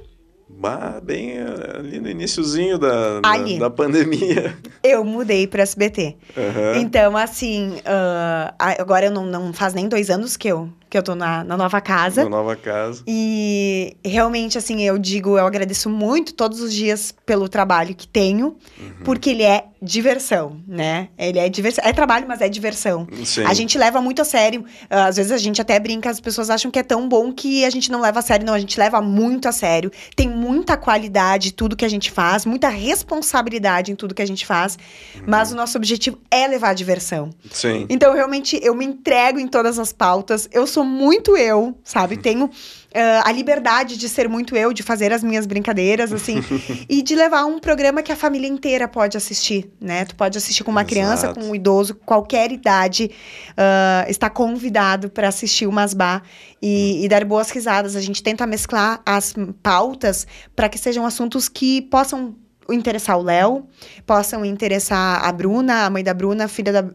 Bah, 0.50 1.00
bem 1.02 1.38
eh, 1.38 1.78
ali 1.80 2.00
no 2.00 2.10
iníciozinho 2.10 2.78
da, 2.78 3.20
da, 3.22 3.38
da, 3.60 3.70
pandemia. 3.70 4.56
Eu 4.84 5.04
mudei 5.04 5.48
para 5.48 5.64
SBT. 5.64 6.18
Uhum. 6.36 6.82
Então, 6.82 7.18
assim, 7.18 7.78
uh, 7.78 8.54
agora 8.58 9.06
eu 9.06 9.12
não, 9.12 9.26
não 9.26 9.54
faz 9.54 9.74
nem 9.74 9.88
dois 9.88 10.10
anos 10.10 10.36
que 10.36 10.50
eu, 10.50 10.70
que 10.92 10.98
eu 10.98 11.02
tô 11.02 11.16
na, 11.16 11.42
na 11.46 11.56
nova 11.56 11.80
casa. 11.80 12.26
Na 12.26 12.30
nova 12.30 12.54
casa. 12.54 13.02
E 13.08 13.96
realmente, 14.04 14.58
assim, 14.58 14.82
eu 14.82 14.98
digo, 14.98 15.38
eu 15.38 15.48
agradeço 15.48 15.90
muito 15.90 16.34
todos 16.34 16.60
os 16.60 16.74
dias 16.74 17.16
pelo 17.26 17.48
trabalho 17.48 17.96
que 17.96 18.06
tenho, 18.06 18.58
uhum. 18.78 18.92
porque 19.06 19.30
ele 19.30 19.44
é 19.44 19.68
diversão, 19.82 20.62
né? 20.68 21.08
Ele 21.18 21.40
é 21.40 21.50
diversão. 21.50 21.84
É 21.84 21.92
trabalho, 21.92 22.28
mas 22.28 22.40
é 22.40 22.48
diversão. 22.48 23.08
Sim. 23.26 23.46
A 23.46 23.54
gente 23.54 23.78
leva 23.78 24.00
muito 24.00 24.22
a 24.22 24.26
sério. 24.26 24.62
Uh, 24.62 25.08
às 25.08 25.16
vezes 25.16 25.32
a 25.32 25.38
gente 25.38 25.60
até 25.60 25.80
brinca, 25.80 26.10
as 26.10 26.20
pessoas 26.20 26.52
acham 26.52 26.70
que 26.70 26.78
é 26.78 26.84
tão 26.84 27.10
bom 27.10 27.34
que 27.34 27.66
a 27.66 27.70
gente 27.70 27.90
não 27.90 28.02
leva 28.02 28.20
a 28.20 28.22
sério. 28.22 28.46
Não, 28.46 28.54
a 28.54 28.60
gente 28.60 28.78
leva 28.78 29.02
muito 29.02 29.48
a 29.48 29.52
sério. 29.52 29.90
Tem 30.16 30.30
muita 30.30 30.78
qualidade 30.78 31.54
tudo 31.54 31.76
que 31.76 31.86
a 31.86 31.90
gente 31.90 32.12
faz, 32.12 32.46
muita 32.46 32.70
responsabilidade 32.70 33.92
em 33.92 33.96
tudo 33.96 34.14
que 34.14 34.22
a 34.22 34.28
gente 34.28 34.46
faz. 34.46 34.78
Uhum. 35.16 35.24
Mas 35.26 35.52
o 35.52 35.56
nosso 35.56 35.78
objetivo 35.78 36.20
é 36.30 36.48
levar 36.48 36.70
a 36.70 36.74
diversão. 36.74 37.32
Sim. 37.50 37.88
Então, 37.90 38.14
realmente, 38.14 38.60
eu 38.62 38.76
me 38.76 38.86
entrego 38.86 39.40
em 39.40 39.48
todas 39.48 39.80
as 39.80 39.92
pautas. 39.92 40.48
Eu 40.52 40.68
sou 40.68 40.81
muito 40.84 41.38
eu, 41.38 41.78
sabe? 41.84 42.18
Tenho 42.18 42.50
Uh, 42.92 43.24
a 43.24 43.32
liberdade 43.32 43.96
de 43.96 44.10
ser 44.10 44.28
muito 44.28 44.54
eu, 44.54 44.74
de 44.74 44.84
fazer 44.84 45.14
as 45.14 45.24
minhas 45.24 45.46
brincadeiras, 45.46 46.12
assim, 46.12 46.44
e 46.90 47.02
de 47.02 47.16
levar 47.16 47.46
um 47.46 47.58
programa 47.58 48.04
que 48.04 48.12
a 48.12 48.18
família 48.18 48.50
inteira 48.50 48.86
pode 48.86 49.16
assistir, 49.16 49.72
né? 49.80 50.04
Tu 50.04 50.14
pode 50.14 50.38
assistir 50.38 50.66
com 50.66 50.72
uma 50.72 50.82
Exato. 50.82 50.94
criança, 50.94 51.34
com 51.34 51.40
um 51.40 51.56
idoso, 51.56 51.96
qualquer 52.06 52.52
idade, 52.52 53.10
uh, 53.52 54.12
está 54.12 54.30
convidado 54.30 55.10
para 55.10 55.30
assistir 55.30 55.68
o 55.68 55.72
Masbá 55.72 56.22
e, 56.62 56.98
hum. 57.00 57.06
e, 57.06 57.08
dar 57.08 57.24
boas 57.24 57.50
risadas. 57.50 57.96
A 57.96 58.02
gente 58.02 58.22
tenta 58.22 58.46
mesclar 58.46 59.02
as 59.06 59.34
pautas 59.64 60.28
para 60.54 60.68
que 60.68 60.78
sejam 60.78 61.06
assuntos 61.06 61.48
que 61.48 61.84
possam 61.84 62.36
interessar 62.70 63.18
o 63.18 63.24
Léo, 63.24 63.68
possam 64.06 64.44
interessar 64.44 65.24
a 65.24 65.32
Bruna, 65.32 65.86
a 65.86 65.90
mãe 65.90 66.04
da 66.04 66.14
Bruna, 66.14 66.44
a 66.44 66.48
filha 66.50 66.74
da. 66.74 66.86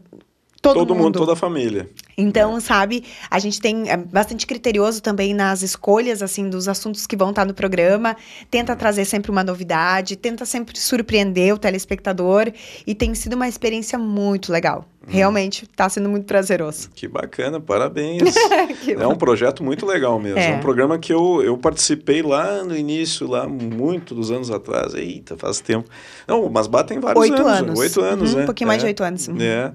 Todo, 0.61 0.79
todo 0.79 0.95
mundo. 0.95 1.03
mundo, 1.03 1.19
toda 1.19 1.33
a 1.33 1.35
família. 1.35 1.89
Então, 2.17 2.57
é. 2.57 2.59
sabe, 2.59 3.03
a 3.29 3.37
gente 3.37 3.61
tem 3.61 3.89
é 3.89 3.95
bastante 3.95 4.47
criterioso 4.47 5.01
também 5.01 5.33
nas 5.33 5.61
escolhas, 5.61 6.23
assim, 6.23 6.49
dos 6.49 6.67
assuntos 6.67 7.05
que 7.05 7.15
vão 7.15 7.29
estar 7.29 7.45
no 7.45 7.53
programa. 7.53 8.15
Tenta 8.49 8.75
trazer 8.75 9.05
sempre 9.05 9.29
uma 9.29 9.43
novidade, 9.43 10.15
tenta 10.15 10.45
sempre 10.45 10.77
surpreender 10.79 11.53
o 11.53 11.57
telespectador. 11.57 12.51
E 12.85 12.95
tem 12.95 13.13
sido 13.13 13.33
uma 13.33 13.47
experiência 13.47 13.99
muito 13.99 14.51
legal. 14.51 14.85
Hum. 15.03 15.09
Realmente, 15.09 15.63
está 15.63 15.87
sendo 15.87 16.09
muito 16.09 16.25
prazeroso. 16.25 16.89
Que 16.95 17.07
bacana, 17.07 17.61
parabéns. 17.61 18.35
é 18.99 19.07
um 19.07 19.15
projeto 19.15 19.63
muito 19.63 19.85
legal 19.85 20.19
mesmo. 20.19 20.39
É. 20.39 20.51
é 20.51 20.55
um 20.55 20.59
programa 20.59 20.97
que 20.97 21.13
eu, 21.13 21.41
eu 21.43 21.55
participei 21.57 22.23
lá 22.23 22.63
no 22.63 22.75
início, 22.75 23.27
lá 23.27 23.47
muito 23.47 24.15
dos 24.15 24.31
anos 24.31 24.49
atrás. 24.49 24.95
Eita, 24.95 25.37
faz 25.37 25.61
tempo. 25.61 25.87
Não, 26.27 26.49
mas 26.49 26.65
batem 26.65 26.99
vários 26.99 27.21
oito 27.21 27.41
anos. 27.41 27.51
anos. 27.51 27.79
Oito 27.79 28.01
anos, 28.01 28.31
uhum, 28.31 28.37
né? 28.37 28.43
Um 28.43 28.45
pouquinho 28.47 28.67
mais 28.67 28.79
de 28.79 28.85
é. 28.85 28.89
oito 28.89 29.03
anos. 29.03 29.27
Uhum. 29.27 29.37
É. 29.39 29.71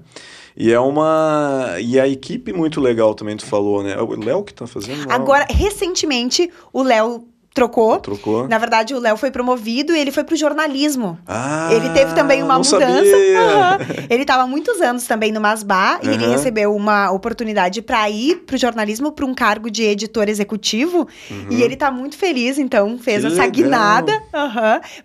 E 0.55 0.71
é 0.71 0.79
uma. 0.79 1.75
E 1.79 1.99
a 1.99 2.07
equipe 2.07 2.53
muito 2.53 2.79
legal 2.79 3.13
também, 3.13 3.35
tu 3.35 3.45
falou, 3.45 3.83
né? 3.83 3.97
O 3.99 4.23
Léo 4.23 4.43
que 4.43 4.53
tá 4.53 4.67
fazendo? 4.67 5.11
Agora, 5.11 5.47
recentemente, 5.49 6.49
o 6.71 6.83
Léo 6.83 7.27
trocou. 7.53 7.99
Trocou. 7.99 8.47
Na 8.47 8.57
verdade, 8.57 8.93
o 8.93 8.99
Léo 8.99 9.15
foi 9.17 9.29
promovido 9.31 9.93
e 9.95 9.99
ele 9.99 10.11
foi 10.11 10.23
pro 10.23 10.35
jornalismo. 10.35 11.17
Ah, 11.27 11.69
ele 11.71 11.89
teve 11.89 12.13
também 12.13 12.41
uma 12.41 12.55
não 12.55 12.61
mudança. 12.61 12.77
sabia. 12.79 13.39
Aham. 13.41 13.77
Ele 14.09 14.21
estava 14.23 14.43
há 14.43 14.47
muitos 14.47 14.81
anos 14.81 15.05
também 15.05 15.31
no 15.31 15.39
Masbá 15.39 15.99
e 16.03 16.07
ele 16.09 16.25
recebeu 16.27 16.75
uma 16.75 17.11
oportunidade 17.11 17.81
para 17.81 18.09
ir 18.09 18.37
pro 18.45 18.57
jornalismo 18.57 19.11
para 19.11 19.25
um 19.25 19.33
cargo 19.33 19.69
de 19.69 19.83
editor 19.83 20.27
executivo. 20.29 21.07
E 21.49 21.61
ele 21.61 21.75
tá 21.75 21.91
muito 21.91 22.17
feliz, 22.17 22.57
então 22.57 22.97
fez 22.97 23.23
Uhum. 23.23 23.29
Que 23.29 23.35
essa 23.35 23.43
legal. 23.45 23.51
guinada. 23.51 24.23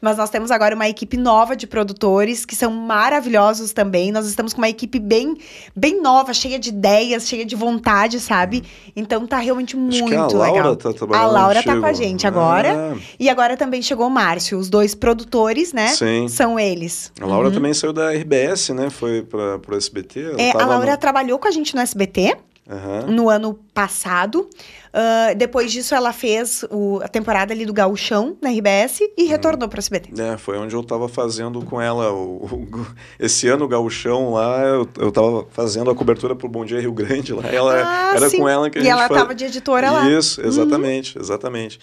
Mas 0.00 0.16
nós 0.16 0.30
temos 0.30 0.50
agora 0.50 0.74
uma 0.74 0.88
equipe 0.88 1.16
nova 1.16 1.54
de 1.54 1.66
produtores 1.66 2.44
que 2.44 2.56
são 2.56 2.70
maravilhosos 2.72 3.72
também. 3.72 4.10
Nós 4.12 4.26
estamos 4.26 4.52
com 4.52 4.58
uma 4.60 4.68
equipe 4.68 4.98
bem, 4.98 5.36
bem 5.76 6.00
nova, 6.00 6.32
cheia 6.32 6.58
de 6.58 6.70
ideias, 6.70 7.28
cheia 7.28 7.44
de 7.44 7.54
vontade, 7.56 8.20
sabe? 8.20 8.64
Então 8.96 9.26
tá 9.26 9.38
realmente 9.38 9.76
Acho 9.76 10.00
muito 10.04 10.14
a 10.14 10.26
Laura 10.26 10.52
legal. 10.52 10.76
tá 10.76 10.88
A 11.18 11.26
Laura 11.26 11.54
tá 11.62 11.62
contigo. 11.62 11.80
com 11.80 11.86
a 11.86 11.92
gente 11.92 12.26
agora. 12.26 12.37
Ah, 12.40 12.96
E 13.18 13.28
agora 13.28 13.56
também 13.56 13.80
chegou 13.82 14.06
o 14.06 14.10
Márcio, 14.10 14.58
os 14.58 14.68
dois 14.70 14.94
produtores, 14.94 15.72
né? 15.72 15.88
Sim. 15.88 16.28
São 16.28 16.58
eles. 16.58 17.12
A 17.20 17.26
Laura 17.26 17.48
Uhum. 17.48 17.54
também 17.54 17.74
saiu 17.74 17.92
da 17.92 18.10
RBS, 18.12 18.70
né? 18.70 18.90
Foi 18.90 19.22
para 19.22 19.58
pro 19.58 19.76
SBT. 19.76 20.34
É, 20.38 20.50
a 20.52 20.66
Laura 20.66 20.92
no- 20.92 20.96
trabalhou 20.98 21.38
com 21.38 21.48
a 21.48 21.50
gente 21.50 21.74
no 21.74 21.80
SBT 21.80 22.36
Aham. 22.70 23.06
no 23.08 23.28
ano 23.28 23.58
passado. 23.72 24.48
Ah, 24.92 25.34
depois 25.36 25.70
disso, 25.70 25.94
ela 25.94 26.12
fez 26.14 26.64
o- 26.70 26.98
a 27.02 27.08
temporada 27.08 27.52
ali 27.52 27.64
do 27.66 27.72
Gauchão 27.74 28.36
na 28.40 28.48
RBS 28.50 29.00
e 29.16 29.22
Uhum. 29.24 29.28
retornou 29.28 29.68
para 29.68 29.76
o 29.76 29.80
SBT. 29.80 30.10
É, 30.20 30.36
foi 30.38 30.56
onde 30.58 30.74
eu 30.74 30.82
tava 30.82 31.08
fazendo 31.08 31.62
com 31.62 31.80
ela. 31.80 32.10
O, 32.10 32.46
o- 32.46 32.86
esse 33.20 33.46
ano, 33.48 33.66
o 33.66 33.68
Gauchão 33.68 34.32
lá, 34.32 34.60
eu, 34.62 34.88
eu 34.98 35.12
tava 35.12 35.46
fazendo 35.50 35.90
a 35.90 35.94
cobertura 35.94 36.34
pro 36.34 36.48
Bom 36.48 36.64
Dia 36.64 36.80
Rio 36.80 36.92
Grande 36.92 37.32
lá. 37.34 37.46
Ela, 37.46 37.82
Ah, 37.84 38.16
era 38.16 38.30
sim. 38.30 38.38
com 38.38 38.48
ela 38.48 38.70
que 38.70 38.78
a 38.78 38.80
E 38.80 38.84
gente 38.84 38.92
ela 38.92 39.08
faz- 39.08 39.20
tava 39.20 39.34
de 39.34 39.44
editora 39.44 39.90
lá. 39.90 40.02
Uhum. 40.04 40.18
Isso, 40.18 40.40
exatamente, 40.44 41.18
exatamente. 41.18 41.78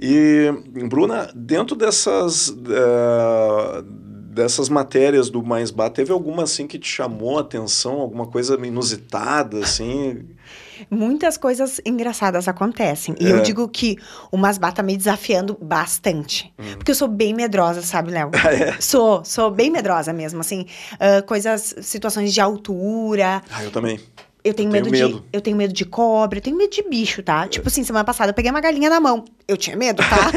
E, 0.00 0.52
Bruna, 0.88 1.30
dentro 1.34 1.76
dessas, 1.76 2.50
eh, 2.50 3.82
dessas 4.30 4.68
matérias 4.68 5.30
do 5.30 5.42
Mais 5.42 5.70
Bar, 5.70 5.90
teve 5.90 6.12
alguma 6.12 6.42
assim 6.42 6.66
que 6.66 6.78
te 6.78 6.88
chamou 6.88 7.38
a 7.38 7.42
atenção? 7.42 8.00
Alguma 8.00 8.26
coisa 8.26 8.54
inusitada, 8.66 9.58
assim? 9.60 10.24
Muitas 10.90 11.36
coisas 11.36 11.80
engraçadas 11.86 12.48
acontecem. 12.48 13.14
E 13.20 13.26
É. 13.28 13.30
eu 13.30 13.42
digo 13.42 13.68
que 13.68 13.96
o 14.32 14.36
Masbá 14.36 14.72
tá 14.72 14.82
me 14.82 14.96
desafiando 14.96 15.56
bastante. 15.62 16.52
Porque 16.76 16.90
eu 16.90 16.94
sou 16.96 17.06
bem 17.06 17.32
medrosa, 17.32 17.80
sabe, 17.80 18.10
Léo? 18.10 18.28
Hum. 18.28 18.30
Ah, 18.44 18.52
é? 18.52 18.80
Sou, 18.80 19.24
sou 19.24 19.50
bem 19.52 19.70
medrosa 19.70 20.12
mesmo, 20.12 20.40
assim. 20.40 20.66
ah, 20.98 21.22
coisas, 21.22 21.76
situações 21.80 22.34
de 22.34 22.40
altura. 22.40 23.40
Ah, 23.50 23.62
eu 23.62 23.70
também. 23.70 24.00
Eu 24.44 24.52
tenho, 24.52 24.68
Eu 24.68 24.72
medo, 24.72 24.90
tenho 24.90 24.96
de. 25.08 25.12
medo. 25.14 25.24
Eu 25.32 25.40
tenho 25.40 25.56
medo 25.56 25.72
de 25.72 25.84
cobra, 25.86 26.38
eu 26.38 26.42
tenho 26.42 26.54
medo 26.56 26.70
de 26.70 26.82
bicho, 26.82 27.22
tá? 27.22 27.48
Tipo 27.48 27.68
assim, 27.68 27.82
semana 27.82 28.04
passada 28.04 28.28
eu 28.30 28.34
peguei 28.34 28.50
uma 28.50 28.60
galinha 28.60 28.90
na 28.90 29.00
mão. 29.00 29.24
Eu 29.48 29.56
tinha 29.56 29.74
medo, 29.74 30.02
tá? 30.02 30.30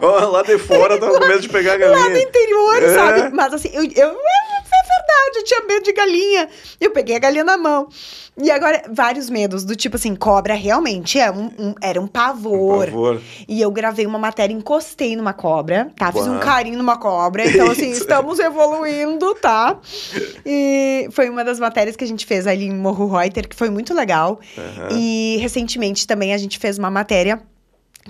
Lá 0.32 0.42
de 0.42 0.58
fora, 0.58 0.98
tava 0.98 1.18
com 1.18 1.26
medo 1.26 1.40
de 1.40 1.48
pegar 1.50 1.74
a 1.74 1.76
Lá 1.90 1.94
no 1.98 2.02
galinha. 2.04 2.22
interior, 2.22 2.82
É. 2.82 2.94
sabe? 2.94 3.34
Mas 3.34 3.52
assim, 3.52 3.68
eu, 3.72 3.84
eu. 3.84 4.16
Verdade, 5.16 5.38
eu 5.38 5.44
tinha 5.44 5.60
medo 5.66 5.82
de 5.84 5.92
galinha. 5.92 6.48
Eu 6.80 6.90
peguei 6.90 7.16
a 7.16 7.18
galinha 7.18 7.44
na 7.44 7.56
mão. 7.56 7.88
E 8.36 8.50
agora, 8.50 8.82
vários 8.92 9.30
medos, 9.30 9.64
do 9.64 9.74
tipo 9.74 9.96
assim, 9.96 10.14
cobra 10.14 10.52
realmente 10.54 11.18
é 11.18 11.30
um, 11.30 11.46
um- 11.58 11.74
era 11.80 12.00
um 12.00 12.06
pavor. 12.06 12.86
favor. 12.86 13.22
E 13.48 13.60
eu 13.60 13.70
gravei 13.70 14.04
uma 14.06 14.18
matéria, 14.18 14.52
encostei 14.52 15.16
numa 15.16 15.32
cobra, 15.32 15.90
tá? 15.96 16.12
Fiz 16.12 16.26
um 16.26 16.32
Uau. 16.32 16.40
carinho 16.40 16.76
numa 16.76 16.98
cobra. 16.98 17.46
Então, 17.46 17.68
assim, 17.70 17.90
estamos 17.92 18.38
evoluindo, 18.38 19.34
tá? 19.36 19.78
E 20.44 21.08
foi 21.12 21.28
uma 21.30 21.44
das 21.44 21.58
matérias 21.58 21.96
que 21.96 22.04
a 22.04 22.06
gente 22.06 22.26
fez 22.26 22.46
ali 22.46 22.66
em 22.66 22.74
Morro 22.74 23.06
Reuter, 23.08 23.48
que 23.48 23.56
foi 23.56 23.70
muito 23.70 23.94
legal. 23.94 24.38
Aham. 24.56 24.88
E 24.92 25.38
recentemente 25.40 26.06
também 26.06 26.34
a 26.34 26.38
gente 26.38 26.58
fez 26.58 26.78
uma 26.78 26.90
matéria 26.90 27.40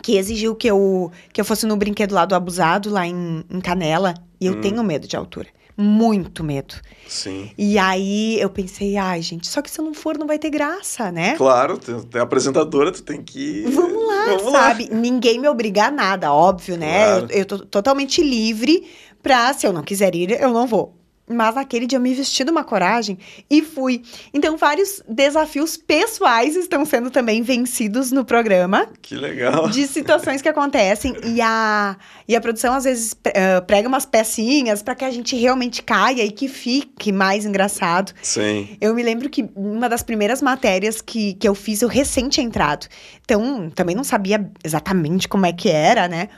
que 0.03 0.17
exigiu 0.17 0.55
que 0.55 0.69
eu, 0.69 1.11
que 1.33 1.41
eu 1.41 1.45
fosse 1.45 1.65
no 1.67 1.77
brinquedo 1.77 2.13
lá 2.13 2.25
do 2.27 2.35
abusado, 2.35 2.91
lá 2.91 3.07
em, 3.07 3.45
em 3.51 3.61
Canela. 3.61 4.15
E 4.41 4.47
eu 4.47 4.55
Hum. 4.55 4.61
tenho 4.61 4.83
medo 4.85 5.07
de 5.09 5.17
altura. 5.17 5.49
Muito 5.77 6.43
medo. 6.43 6.75
Sim. 7.07 7.51
E 7.59 7.79
aí 7.79 8.41
eu 8.41 8.49
pensei, 8.49 8.97
ai, 8.97 9.21
gente, 9.21 9.47
só 9.47 9.61
que 9.61 9.71
se 9.71 9.79
eu 9.79 9.85
não 9.85 9.93
for, 9.93 10.17
não 10.17 10.27
vai 10.27 10.39
ter 10.39 10.49
graça, 10.49 11.13
né? 11.13 11.37
Claro, 11.37 11.77
tu 11.77 12.09
é 12.15 12.21
apresentadora, 12.21 12.91
tu 12.91 13.03
tem 13.03 13.23
que. 13.23 13.63
Vamos 13.69 14.07
lá, 14.07 14.25
Vamos 14.27 14.53
lá. 14.53 14.63
sabe? 14.69 14.89
Ninguém 14.91 15.39
me 15.39 15.49
obriga 15.49 15.87
a 15.87 15.91
nada, 15.91 16.33
óbvio, 16.33 16.79
né? 16.79 17.05
Claro. 17.05 17.27
Eu, 17.31 17.39
eu 17.41 17.45
tô 17.45 17.59
totalmente 17.59 18.23
livre 18.23 18.89
pra, 19.23 19.53
se 19.53 19.67
eu 19.67 19.73
não 19.73 19.83
quiser 19.83 20.15
ir, 20.15 20.31
eu 20.41 20.51
não 20.51 20.67
vou. 20.67 20.96
Mas 21.29 21.55
naquele 21.57 21.87
dia 21.87 21.97
eu 21.97 22.01
me 22.01 22.15
vesti 22.15 22.45
de 22.45 22.51
uma 22.51 22.63
coragem 22.63 23.19
e 23.51 23.61
fui. 23.61 24.03
Então, 24.33 24.57
vários 24.57 25.03
desafios 25.09 25.77
pessoais 25.77 26.55
estão 26.55 26.85
sendo 26.85 27.11
também 27.11 27.43
vencidos 27.43 28.13
no 28.13 28.25
programa, 28.25 28.89
Que 29.03 29.17
legal. 29.17 29.69
de 29.69 29.87
situações 29.89 30.41
que 30.41 30.49
acontecem. 30.49 31.17
E 31.25 31.41
a, 31.41 31.97
e 32.29 32.37
a 32.37 32.41
produção, 32.41 32.75
às 32.75 32.85
vezes, 32.85 33.17
eh, 33.25 33.61
prega 33.63 33.89
umas 33.89 34.07
pecinhas 34.07 34.83
pra 34.83 34.95
que 34.95 35.05
a 35.05 35.11
gente 35.11 35.35
realmente 35.35 35.83
caia 35.83 36.25
e 36.25 36.31
que 36.31 36.47
fique 36.47 37.11
mais 37.11 37.45
engraçado. 37.45 38.13
Sim. 38.23 38.77
Eu 38.81 38.95
me 38.95 39.03
lembro 39.03 39.29
que 39.29 39.49
uma 39.57 39.89
das 39.89 40.03
primeiras 40.05 40.41
matérias 40.41 41.01
que, 41.01 41.35
que 41.35 41.49
eu 41.49 41.55
fiz, 41.55 41.83
eu 41.83 41.91
tinha 42.31 42.47
entrado. 42.47 42.87
Então, 43.25 43.69
também 43.75 43.97
não 43.97 44.05
sabia 44.05 44.49
exatamente 44.63 45.27
como 45.29 45.45
é 45.45 45.53
que 45.53 45.69
era, 45.69 46.07
né? 46.07 46.29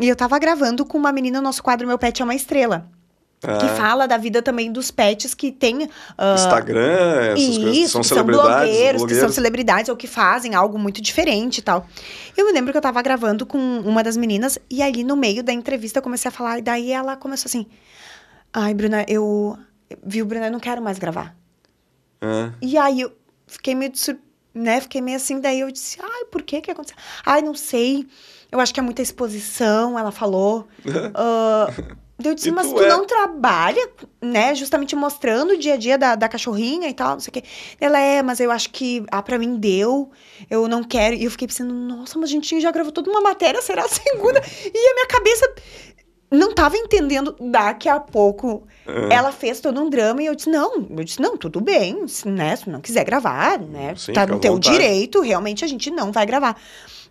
E 0.00 0.08
eu 0.08 0.14
tava 0.14 0.38
gravando 0.38 0.84
com 0.84 0.96
uma 0.96 1.10
menina 1.10 1.38
no 1.38 1.44
nosso 1.44 1.62
quadro 1.62 1.86
Meu 1.86 1.98
Pet 1.98 2.22
é 2.22 2.24
uma 2.24 2.34
Estrela. 2.34 2.88
Que 3.40 3.46
Ah, 3.66 3.76
fala 3.76 4.08
da 4.08 4.16
vida 4.16 4.42
também 4.42 4.72
dos 4.72 4.90
pets 4.90 5.32
que 5.32 5.52
tem. 5.52 5.88
ah, 6.18 6.34
Instagram, 6.34 6.80
essas 7.34 7.44
coisas 7.46 7.58
que 7.72 7.80
isso, 7.80 7.92
são 7.92 8.00
que 8.02 8.08
são 8.08 8.16
celebridades. 8.16 8.48
blogueiros, 8.48 8.72
que 8.72 8.98
são 8.98 9.06
blogueiros. 9.06 9.34
celebridades 9.34 9.88
ou 9.88 9.96
que 9.96 10.06
fazem 10.08 10.54
algo 10.56 10.76
muito 10.76 11.00
diferente 11.00 11.58
e 11.58 11.62
tal. 11.62 11.86
Eu 12.36 12.46
me 12.46 12.52
lembro 12.52 12.72
que 12.72 12.78
eu 12.78 12.82
tava 12.82 13.00
gravando 13.00 13.46
com 13.46 13.56
uma 13.58 14.02
das 14.02 14.16
meninas 14.16 14.58
e 14.68 14.82
ali 14.82 15.04
no 15.04 15.16
meio 15.16 15.42
da 15.44 15.52
entrevista 15.52 15.98
eu 16.00 16.02
comecei 16.02 16.28
a 16.28 16.32
falar, 16.32 16.58
e 16.58 16.62
daí 16.62 16.90
ela 16.90 17.14
começou 17.16 17.46
assim: 17.48 17.66
Ai, 18.52 18.74
Bruna, 18.74 19.04
eu. 19.06 19.56
Viu, 20.04 20.26
Bruna, 20.26 20.46
eu 20.46 20.52
não 20.52 20.60
quero 20.60 20.82
mais 20.82 20.98
gravar. 20.98 21.34
Ah, 22.20 22.50
E 22.60 22.76
aí 22.76 23.02
eu 23.02 23.12
fiquei 23.46 23.74
meio, 23.74 23.92
de 23.92 24.16
né? 24.52 24.80
Fiquei 24.80 25.00
meio 25.00 25.16
assim, 25.16 25.40
daí 25.40 25.60
eu 25.60 25.70
disse, 25.70 25.98
ai, 26.02 26.24
por 26.32 26.42
que 26.42 26.60
que 26.60 26.70
aconteceu? 26.72 26.96
Ai, 27.24 27.40
não 27.40 27.54
sei. 27.54 28.06
Eu 28.50 28.58
acho 28.58 28.74
que 28.74 28.80
é 28.80 28.82
muita 28.82 29.00
exposição, 29.00 29.96
ela 29.96 30.10
falou. 30.10 30.66
Ah, 31.14 31.68
daí 31.70 31.84
eu 32.22 32.34
disse, 32.34 32.48
E 32.48 32.52
mas 32.52 32.66
tu 32.66 32.74
tu 32.74 32.82
é? 32.82 32.88
não 32.88 33.06
trabalha, 33.06 33.88
né? 34.20 34.54
Justamente 34.54 34.96
mostrando 34.96 35.52
o 35.52 35.56
dia 35.56 35.74
a 35.74 35.76
dia 35.76 35.96
da, 35.96 36.16
da 36.16 36.28
cachorrinha 36.28 36.88
e 36.88 36.94
tal, 36.94 37.12
não 37.12 37.20
sei 37.20 37.30
o 37.30 37.32
quê. 37.32 37.44
Ela 37.80 38.00
é, 38.00 38.22
mas 38.22 38.40
eu 38.40 38.50
acho 38.50 38.70
que, 38.70 39.04
ah, 39.10 39.22
pra 39.22 39.38
mim 39.38 39.56
deu, 39.56 40.10
eu 40.50 40.66
não 40.66 40.82
quero. 40.82 41.14
E 41.14 41.24
eu 41.24 41.30
fiquei 41.30 41.46
pensando, 41.46 41.72
nossa, 41.72 42.18
mas 42.18 42.28
a 42.28 42.32
gente 42.32 42.60
já 42.60 42.72
gravou 42.72 42.90
toda 42.90 43.08
uma 43.10 43.20
matéria, 43.20 43.62
será 43.62 43.84
a 43.84 43.88
segunda? 43.88 44.40
E 44.40 44.90
a 44.90 44.94
minha 44.94 45.06
cabeça 45.06 45.54
não 46.30 46.52
tava 46.52 46.76
entendendo. 46.76 47.36
Daqui 47.40 47.88
a 47.88 47.98
pouco 48.00 48.66
ah. 48.86 49.08
ela 49.10 49.32
fez 49.32 49.60
todo 49.60 49.80
um 49.80 49.88
drama 49.88 50.22
e 50.22 50.26
eu 50.26 50.34
disse, 50.34 50.50
não, 50.50 50.86
eu 50.90 51.04
disse, 51.04 51.20
não, 51.20 51.36
tudo 51.36 51.60
bem, 51.60 52.06
se, 52.06 52.28
né, 52.28 52.56
se 52.56 52.68
não 52.68 52.80
quiser 52.80 53.04
gravar, 53.04 53.58
né, 53.60 53.94
Sim, 53.96 54.12
tá 54.12 54.26
no 54.26 54.38
teu 54.38 54.54
vontade. 54.54 54.76
direito, 54.76 55.20
realmente 55.20 55.64
a 55.64 55.68
gente 55.68 55.90
não 55.90 56.12
vai 56.12 56.26
gravar. 56.26 56.60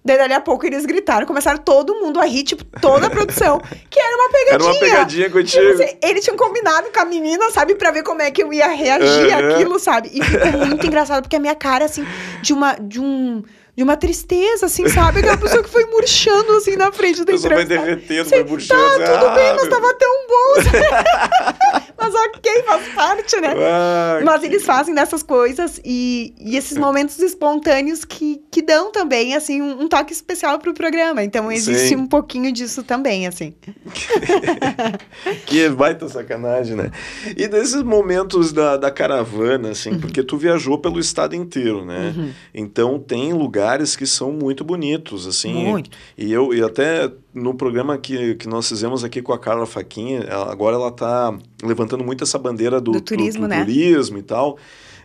Daí, 0.08 0.18
dali 0.18 0.34
a 0.34 0.40
pouco, 0.42 0.66
eles 0.66 0.86
gritaram, 0.86 1.28
começaram 1.28 1.58
todo 1.60 1.94
mundo 1.96 2.20
a 2.20 2.26
rir, 2.26 2.44
tipo, 2.44 2.64
toda 2.80 3.08
a 3.08 3.10
produção, 3.10 3.60
que 3.90 4.00
era 4.00 4.16
uma 4.16 4.30
pegadinha. 4.30 4.54
Era 4.54 4.64
uma 4.64 4.80
pegadinha 4.80 5.26
Tipo 5.26 5.38
contigo. 5.38 5.84
assim, 5.84 5.98
eles 6.02 6.24
tinham 6.24 6.38
combinado 6.38 6.88
com 6.94 7.00
a 7.02 7.06
menina, 7.06 7.52
sabe, 7.52 7.76
pra 7.76 7.92
ver 7.92 8.04
como 8.04 8.22
é 8.22 8.32
que 8.32 8.42
eu 8.42 8.54
ia 8.54 8.68
reagir 8.70 9.34
Aham. 9.34 9.50
àquilo, 9.54 9.78
sabe? 9.80 10.10
E 10.14 10.24
ficou 10.24 10.52
muito 10.66 10.88
engraçado, 10.88 11.22
porque 11.24 11.36
a 11.36 11.40
minha 11.40 11.56
cara, 11.56 11.84
assim, 11.86 12.06
de 12.42 12.54
uma, 12.54 12.74
de 12.76 13.02
um, 13.02 13.44
de 13.78 13.84
uma 13.84 13.96
tristeza, 13.96 14.66
assim, 14.66 14.90
sabe? 14.90 15.20
Aquela 15.20 15.38
pessoa 15.38 15.62
que 15.64 15.70
foi 15.70 15.86
murchando, 15.86 16.52
assim, 16.54 16.76
na 16.76 16.92
frente 16.92 17.20
da 17.24 17.26
pessoa 17.32 17.54
vai 17.54 17.64
entrevista. 17.64 17.86
derretendo, 17.96 18.30
vai 18.32 18.44
murchando. 18.44 18.98
Tá, 19.06 19.20
tudo 19.20 19.36
bem, 19.36 19.50
Ah, 19.50 19.54
mas 19.54 19.62
meu- 19.68 19.70
tava 19.70 19.94
tão 19.94 20.28
bom. 20.28 21.88
mas 21.96 22.14
ok, 22.16 22.64
faz 22.64 22.88
parte, 22.96 23.40
né? 23.40 23.54
Ah, 23.56 24.20
Mas 24.24 24.40
que- 24.42 24.48
eles 24.48 24.64
fazem 24.66 24.96
dessas 24.96 25.22
coisas 25.22 25.80
e, 25.86 26.34
e 26.40 26.58
esses 26.58 26.76
momentos 26.76 27.20
espontâneos 27.20 28.04
que, 28.04 28.42
que 28.50 28.64
dão 28.64 28.92
também, 28.92 29.36
assim, 29.36 29.62
um, 29.62 29.82
um 29.84 29.88
toque 29.88 30.12
especial 30.12 30.58
pro 30.58 30.74
programa. 30.74 31.24
Então, 31.24 31.52
existe 31.52 31.90
Sim. 31.90 31.98
um 31.98 32.08
pouquinho 32.08 32.52
disso 32.52 32.82
também, 32.82 33.28
assim. 33.28 33.54
Que 35.46 35.70
baita 35.70 36.08
sacanagem, 36.10 36.76
né? 36.76 36.92
E 37.36 37.48
desses 37.48 37.84
momentos 37.84 38.52
da, 38.52 38.78
da 38.78 38.90
caravana, 38.92 39.70
assim, 39.70 39.92
Uhum. 39.92 40.00
porque 40.00 40.24
tu 40.24 40.38
viajou 40.38 40.78
pelo 40.80 41.00
estado 41.00 41.36
inteiro, 41.36 41.86
né? 41.86 42.34
Então 42.54 43.00
tem 43.00 43.34
lugares 43.68 43.96
que 43.96 44.06
são 44.06 44.32
muito 44.32 44.64
bonitos, 44.64 45.28
assim. 45.28 45.54
Muito. 45.54 45.90
E 46.18 46.32
eu 46.32 46.54
e 46.54 46.62
até 46.62 47.12
no 47.34 47.54
programa 47.54 47.98
que, 47.98 48.36
que 48.36 48.48
nós 48.48 48.68
fizemos 48.68 49.04
aqui 49.04 49.22
com 49.22 49.34
a 49.34 49.40
Carla 49.40 49.66
Faquinha, 49.66 50.26
agora 50.50 50.76
ela 50.76 50.92
tá 50.92 51.38
levantando 51.62 52.04
muito 52.04 52.24
essa 52.24 52.38
bandeira 52.40 52.80
do, 52.80 52.94
Do 52.94 53.02
turismo, 53.02 53.42
do 53.42 53.48
né? 53.48 53.64
turismo 53.64 54.18
e 54.18 54.24
tal. 54.24 54.58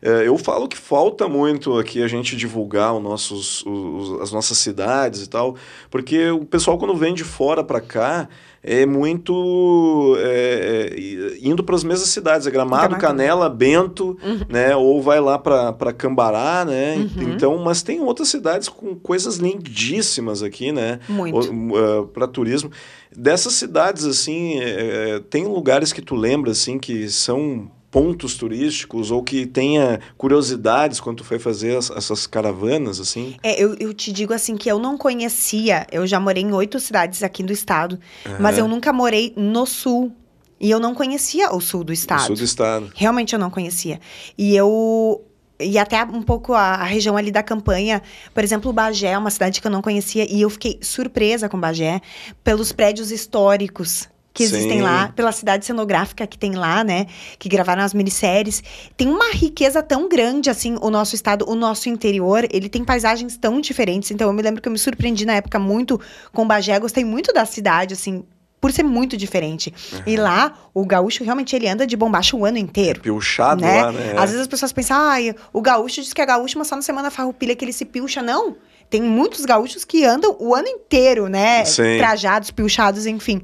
É, 0.03 0.27
eu 0.27 0.37
falo 0.37 0.67
que 0.67 0.77
falta 0.77 1.29
muito 1.29 1.79
aqui 1.79 2.03
a 2.03 2.09
gente 2.09 2.37
divulgar 2.37 2.93
os 2.93 3.01
nossos, 3.01 3.65
os, 3.65 4.21
as 4.21 4.33
nossas 4.33 4.59
cidades 4.59 5.23
e 5.23 5.29
tal, 5.29 5.55
porque 5.89 6.29
o 6.31 6.45
pessoal 6.45 6.77
quando 6.77 6.97
vem 6.97 7.15
de 7.15 7.23
fora 7.23 7.63
para 7.63 7.81
cá 7.81 8.29
é 8.65 8.85
muito 8.85 10.17
é, 10.19 10.91
é 10.93 11.39
indo 11.41 11.63
para 11.63 11.77
as 11.77 11.85
mesmas 11.85 12.09
cidades, 12.09 12.47
é 12.47 12.51
Gramado, 12.51 12.97
Canela, 12.97 13.49
Bento, 13.49 14.17
uhum. 14.23 14.41
né? 14.49 14.75
Ou 14.75 15.03
vai 15.03 15.21
lá 15.21 15.39
para 15.39 15.93
Cambará, 15.93 16.65
né? 16.65 16.97
Uhum. 16.97 17.35
Então, 17.35 17.59
mas 17.59 17.83
tem 17.83 18.01
outras 18.01 18.29
cidades 18.29 18.69
com 18.69 18.95
coisas 18.95 19.37
lindíssimas 19.37 20.43
aqui, 20.43 20.71
né? 20.71 21.01
Muito. 21.09 21.51
Uh, 21.51 21.77
é, 21.77 22.07
para 22.13 22.29
turismo. 22.29 22.71
Dessas 23.15 23.55
cidades, 23.55 24.05
assim, 24.05 24.61
é, 24.61 25.21
tem 25.29 25.45
lugares 25.45 25.93
que 25.93 26.01
tu 26.01 26.15
lembra, 26.15 26.53
assim, 26.53 26.79
que 26.79 27.09
são 27.09 27.69
pontos 27.93 28.35
turísticos 28.35 29.11
ou 29.11 29.23
que 29.23 29.45
tenha 29.45 30.01
curiosidades 30.17 30.99
quando 30.99 31.23
foi 31.23 31.39
fazer 31.39 31.77
as, 31.77 31.91
essas 31.91 32.27
caravanas, 32.27 32.99
assim? 32.99 33.37
É, 33.43 33.63
eu, 33.63 33.77
eu 33.79 33.93
te 33.93 34.11
digo 34.11 34.33
assim 34.33 34.57
que 34.57 34.69
eu 34.69 34.79
não 34.79 34.97
conhecia, 34.97 35.87
eu 35.93 36.07
já 36.07 36.19
morei 36.19 36.43
em 36.43 36.53
oito 36.53 36.81
cidades 36.81 37.23
aqui 37.23 37.43
do 37.43 37.53
estado, 37.53 38.01
uhum. 38.27 38.37
mas 38.41 38.57
eu 38.57 38.67
nunca 38.67 38.93
morei 38.93 39.35
no 39.37 39.67
sul. 39.67 40.11
E 40.59 40.71
eu 40.71 40.81
não 40.81 40.95
conhecia 40.95 41.53
o 41.53 41.61
sul 41.61 41.85
do 41.85 41.93
estado. 41.93 42.23
O 42.23 42.27
sul 42.29 42.37
do 42.37 42.45
estado. 42.45 42.91
Realmente 42.95 43.35
eu 43.35 43.39
não 43.39 43.51
conhecia. 43.51 44.01
E 44.39 44.57
eu 44.57 45.23
e 45.61 45.77
até 45.77 46.03
um 46.05 46.23
pouco 46.23 46.55
a, 46.55 46.77
a, 46.77 46.85
região 46.85 47.17
ali 47.17 47.31
da 47.31 47.43
campanha. 47.43 48.01
Por 48.33 48.43
exemplo, 48.43 48.73
Bagé 48.73 49.09
é 49.09 49.19
uma 49.19 49.31
cidade 49.31 49.61
que 49.61 49.67
eu 49.67 49.71
não 49.71 49.83
conhecia 49.83 50.27
e 50.33 50.41
eu 50.41 50.49
fiquei 50.49 50.79
surpresa 50.81 51.49
com 51.49 51.59
Bagé 51.61 52.01
pelos 52.43 52.73
prédios 52.73 53.11
históricos 53.11 54.09
que 54.33 54.43
existem 54.43 54.79
Sim. 54.79 54.83
lá, 54.83 55.13
pela 55.15 55.31
cidade 55.31 55.65
cenográfica 55.65 56.27
que 56.27 56.39
tem 56.39 56.55
lá, 56.55 56.83
né? 56.83 57.07
Que 57.39 57.49
gravaram 57.49 57.83
as 57.83 57.93
minisséries. 57.93 58.63
Tem 58.97 59.09
uma 59.09 59.33
riqueza 59.33 59.83
tão 59.83 60.09
grande, 60.09 60.49
assim, 60.49 60.77
o 60.81 60.91
nosso 60.91 61.15
estado, 61.15 61.45
o 61.49 61.55
nosso 61.55 61.89
interior. 61.89 62.47
Ele 62.51 62.69
tem 62.69 62.85
paisagens 62.85 63.37
tão 63.37 63.61
diferentes. 63.61 64.11
Então, 64.11 64.29
eu 64.29 64.33
me 64.33 64.43
lembro 64.43 64.63
que 64.63 64.69
eu 64.69 64.73
me 64.73 64.79
surpreendi 64.79 65.27
na 65.27 65.35
época 65.35 65.59
muito 65.59 66.01
com 66.33 66.47
Bagé. 66.47 66.79
Gostei 66.79 67.05
muito 67.05 67.33
da 67.33 67.45
cidade, 67.45 67.93
assim, 67.93 68.25
por 68.59 68.73
ser 68.73 68.85
muito 68.85 69.17
diferente. 69.17 69.75
Uhum. 69.93 70.03
E 70.07 70.17
lá, 70.17 70.55
o 70.73 70.87
gaúcho 70.87 71.25
realmente 71.25 71.55
ele 71.55 71.69
anda 71.69 71.87
de 71.87 71.97
bombacha 71.97 72.37
o 72.37 72.45
ano 72.45 72.57
inteiro. 72.59 73.01
Pilchado 73.01 73.61
né? 73.61 73.83
lá, 73.83 73.93
né? 73.93 74.15
Às 74.17 74.31
vezes 74.31 74.43
as 74.43 74.47
pessoas 74.47 74.73
pensam, 74.73 74.97
ah, 74.97 75.17
o 75.53 75.61
gaúcho 75.61 76.01
diz 76.01 76.13
que 76.13 76.23
é 76.23 76.27
gaúcho, 76.27 76.57
mas 76.57 76.69
só 76.69 76.77
na 76.77 76.83
semana 76.83 77.11
farroupilha 77.11 77.55
que 77.55 77.65
ele 77.65 77.73
se 77.73 77.85
pilcha. 77.85 78.23
Não. 78.23 78.57
Tem 78.89 79.03
muitos 79.03 79.45
gaúchos 79.45 79.85
que 79.85 80.05
andam 80.05 80.37
o 80.39 80.55
ano 80.55 80.69
inteiro, 80.69 81.29
né? 81.29 81.65
Sim. 81.65 81.99
Trajados, 81.99 82.51
pilchados, 82.51 83.05
enfim. 83.05 83.43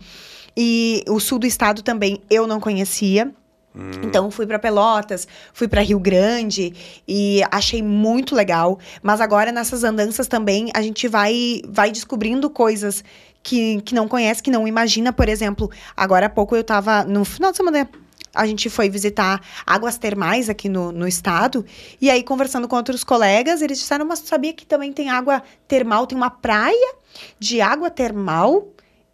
E 0.61 1.05
o 1.09 1.21
sul 1.21 1.38
do 1.38 1.47
estado 1.47 1.85
também 1.85 2.21
eu 2.29 2.44
não 2.44 2.59
conhecia. 2.59 3.33
Hum. 3.77 3.92
Então 4.03 4.29
fui 4.29 4.44
para 4.44 4.59
Pelotas, 4.59 5.29
fui 5.53 5.68
para 5.68 5.83
Rio 5.83 6.01
Grande 6.01 6.75
e 7.07 7.42
achei 7.49 7.81
muito 7.81 8.35
legal. 8.35 8.77
Mas 9.01 9.21
agora 9.21 9.53
nessas 9.53 9.85
andanças 9.85 10.27
também 10.27 10.68
a 10.75 10.83
gente 10.83 11.07
vai 11.07 11.62
vai 11.68 11.92
descobrindo 11.92 12.51
coisas 12.51 13.05
que, 13.40 13.81
que 13.83 13.94
não 13.94 14.09
conhece, 14.09 14.42
que 14.42 14.51
não 14.51 14.66
imagina. 14.66 15.12
Por 15.12 15.29
exemplo, 15.29 15.71
agora 15.97 16.27
há 16.27 16.31
pouco 16.31 16.57
eu 16.57 16.62
estava 16.62 17.05
no 17.05 17.25
final 17.25 17.53
de 17.53 17.59
semana 17.59 17.88
a 18.35 18.44
gente 18.44 18.68
foi 18.68 18.90
visitar 18.90 19.40
águas 19.64 19.97
termais 19.97 20.49
aqui 20.49 20.68
no, 20.68 20.90
no 20.90 21.07
estado. 21.07 21.64
E 22.01 22.11
aí, 22.11 22.23
conversando 22.25 22.66
com 22.66 22.75
outros 22.75 23.05
colegas, 23.05 23.62
eles 23.62 23.79
disseram: 23.79 24.05
Mas 24.05 24.18
sabia 24.21 24.53
que 24.53 24.66
também 24.66 24.92
tem 24.92 25.09
água 25.09 25.40
termal? 25.68 26.05
Tem 26.05 26.18
uma 26.18 26.31
praia 26.31 26.94
de 27.38 27.61
água 27.61 27.90
termal 27.90 28.66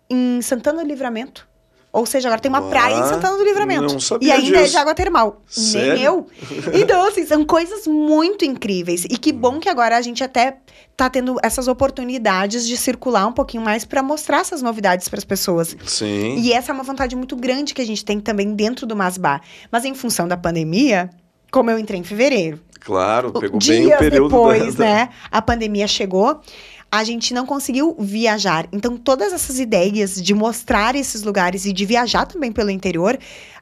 em 0.08 0.40
Santana 0.42 0.82
do 0.82 0.88
Livramento. 0.88 1.46
Ou 1.94 2.04
seja, 2.04 2.26
agora 2.26 2.40
tem 2.40 2.48
uma 2.48 2.58
ah, 2.58 2.68
praia 2.68 2.94
em 2.94 3.04
Santana 3.04 3.36
do 3.36 3.44
Livramento. 3.44 3.92
Não 3.92 4.00
sabia 4.00 4.28
e 4.28 4.32
ainda 4.32 4.58
disso. 4.58 4.64
é 4.64 4.66
de 4.66 4.76
água 4.76 4.94
termal. 4.96 5.40
Sério? 5.46 5.94
Nem 5.94 6.02
eu. 6.02 6.26
Então, 6.74 7.06
assim, 7.06 7.24
são 7.24 7.44
coisas 7.44 7.86
muito 7.86 8.44
incríveis. 8.44 9.04
E 9.04 9.16
que 9.16 9.30
bom 9.30 9.60
que 9.60 9.68
agora 9.68 9.96
a 9.96 10.02
gente 10.02 10.24
até 10.24 10.56
tá 10.96 11.08
tendo 11.08 11.36
essas 11.40 11.68
oportunidades 11.68 12.66
de 12.66 12.76
circular 12.76 13.28
um 13.28 13.32
pouquinho 13.32 13.62
mais 13.62 13.84
para 13.84 14.02
mostrar 14.02 14.40
essas 14.40 14.60
novidades 14.60 15.08
para 15.08 15.18
as 15.18 15.24
pessoas. 15.24 15.76
Sim. 15.86 16.36
E 16.36 16.52
essa 16.52 16.72
é 16.72 16.74
uma 16.74 16.82
vontade 16.82 17.14
muito 17.14 17.36
grande 17.36 17.72
que 17.72 17.80
a 17.80 17.86
gente 17.86 18.04
tem 18.04 18.18
também 18.18 18.54
dentro 18.54 18.88
do 18.88 18.96
Masbar. 18.96 19.40
Mas 19.70 19.84
em 19.84 19.94
função 19.94 20.26
da 20.26 20.36
pandemia, 20.36 21.10
como 21.52 21.70
eu 21.70 21.78
entrei 21.78 22.00
em 22.00 22.04
fevereiro. 22.04 22.58
Claro, 22.80 23.32
pegou 23.32 23.58
bem 23.64 23.86
o 23.86 23.98
período 23.98 24.28
depois, 24.28 24.74
da... 24.76 24.84
né? 24.84 25.08
A 25.30 25.40
pandemia 25.40 25.86
chegou 25.86 26.40
a 26.98 27.02
gente 27.02 27.35
não 27.35 27.44
conseguiu 27.44 27.96
viajar. 27.98 28.68
Então, 28.72 28.96
todas 28.96 29.33
essas 29.33 29.59
ideias 29.59 30.22
de 30.22 30.33
mostrar 30.33 30.94
esses 30.94 31.24
lugares 31.24 31.66
e 31.66 31.72
de 31.72 31.85
viajar 31.85 32.24
também 32.24 32.52
pelo 32.52 32.70
interior 32.70 33.18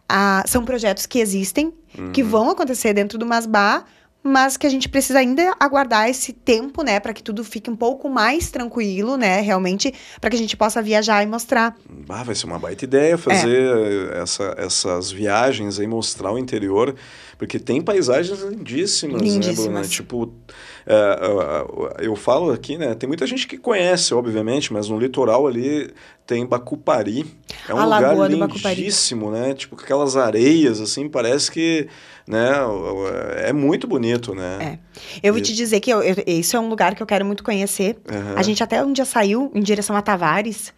ah, 0.06 0.44
são 0.46 0.64
projetos 0.64 1.06
que 1.06 1.18
existem, 1.18 1.72
uhum. 1.96 2.12
que 2.12 2.22
vão 2.22 2.50
acontecer 2.50 2.92
dentro 2.92 3.16
do 3.16 3.24
Masbá, 3.24 3.84
mas 4.22 4.56
que 4.56 4.66
a 4.66 4.70
gente 4.70 4.88
precisa 4.88 5.18
ainda 5.18 5.54
aguardar 5.58 6.08
esse 6.08 6.32
tempo, 6.32 6.82
né, 6.82 7.00
para 7.00 7.12
que 7.12 7.22
tudo 7.22 7.42
fique 7.42 7.68
um 7.70 7.74
pouco 7.74 8.08
mais 8.08 8.50
tranquilo, 8.50 9.16
né, 9.16 9.40
realmente, 9.40 9.92
para 10.20 10.30
que 10.30 10.36
a 10.36 10.38
gente 10.38 10.56
possa 10.56 10.80
viajar 10.80 11.22
e 11.22 11.26
mostrar. 11.26 11.74
Ah, 12.08 12.22
vai 12.22 12.34
ser 12.34 12.46
uma 12.46 12.58
baita 12.58 12.84
ideia 12.84 13.18
fazer 13.18 14.12
é. 14.12 14.20
essa, 14.20 14.54
essas 14.58 15.10
viagens 15.10 15.80
aí, 15.80 15.86
mostrar 15.86 16.30
o 16.30 16.38
interior, 16.38 16.94
porque 17.38 17.58
tem 17.58 17.80
paisagens 17.80 18.40
lindíssimas, 18.40 19.20
lindíssimas. 19.20 19.58
né, 19.58 19.64
Bruna? 19.64 19.82
Tipo, 19.82 20.32
é, 20.86 20.94
é, 20.94 22.06
eu 22.06 22.16
falo 22.16 22.50
aqui, 22.50 22.76
né? 22.76 22.94
Tem 22.94 23.06
muita 23.06 23.26
gente 23.26 23.46
que 23.46 23.56
conhece, 23.56 24.14
obviamente, 24.14 24.72
mas 24.72 24.88
no 24.88 24.98
litoral 24.98 25.46
ali 25.46 25.90
tem 26.26 26.46
Bacupari. 26.46 27.24
É 27.68 27.74
um 27.74 27.78
a 27.78 27.84
lugar 27.84 28.30
lindíssimo, 28.30 29.30
né? 29.30 29.54
Tipo, 29.54 29.76
aquelas 29.76 30.16
areias, 30.16 30.80
assim, 30.80 31.08
parece 31.08 31.50
que 31.50 31.88
né, 32.26 32.50
é 33.36 33.52
muito 33.52 33.86
bonito, 33.86 34.34
né? 34.34 34.58
É. 34.60 35.26
Eu 35.28 35.32
vou 35.32 35.42
te 35.42 35.52
dizer 35.54 35.80
que 35.80 35.90
eu, 35.90 36.02
eu, 36.02 36.16
isso 36.26 36.56
é 36.56 36.60
um 36.60 36.68
lugar 36.68 36.94
que 36.94 37.02
eu 37.02 37.06
quero 37.06 37.24
muito 37.24 37.42
conhecer. 37.42 37.96
Uhum. 38.10 38.36
A 38.36 38.42
gente 38.42 38.62
até 38.62 38.82
um 38.84 38.92
dia 38.92 39.04
saiu 39.04 39.50
em 39.54 39.60
direção 39.60 39.96
a 39.96 40.02
Tavares. 40.02 40.72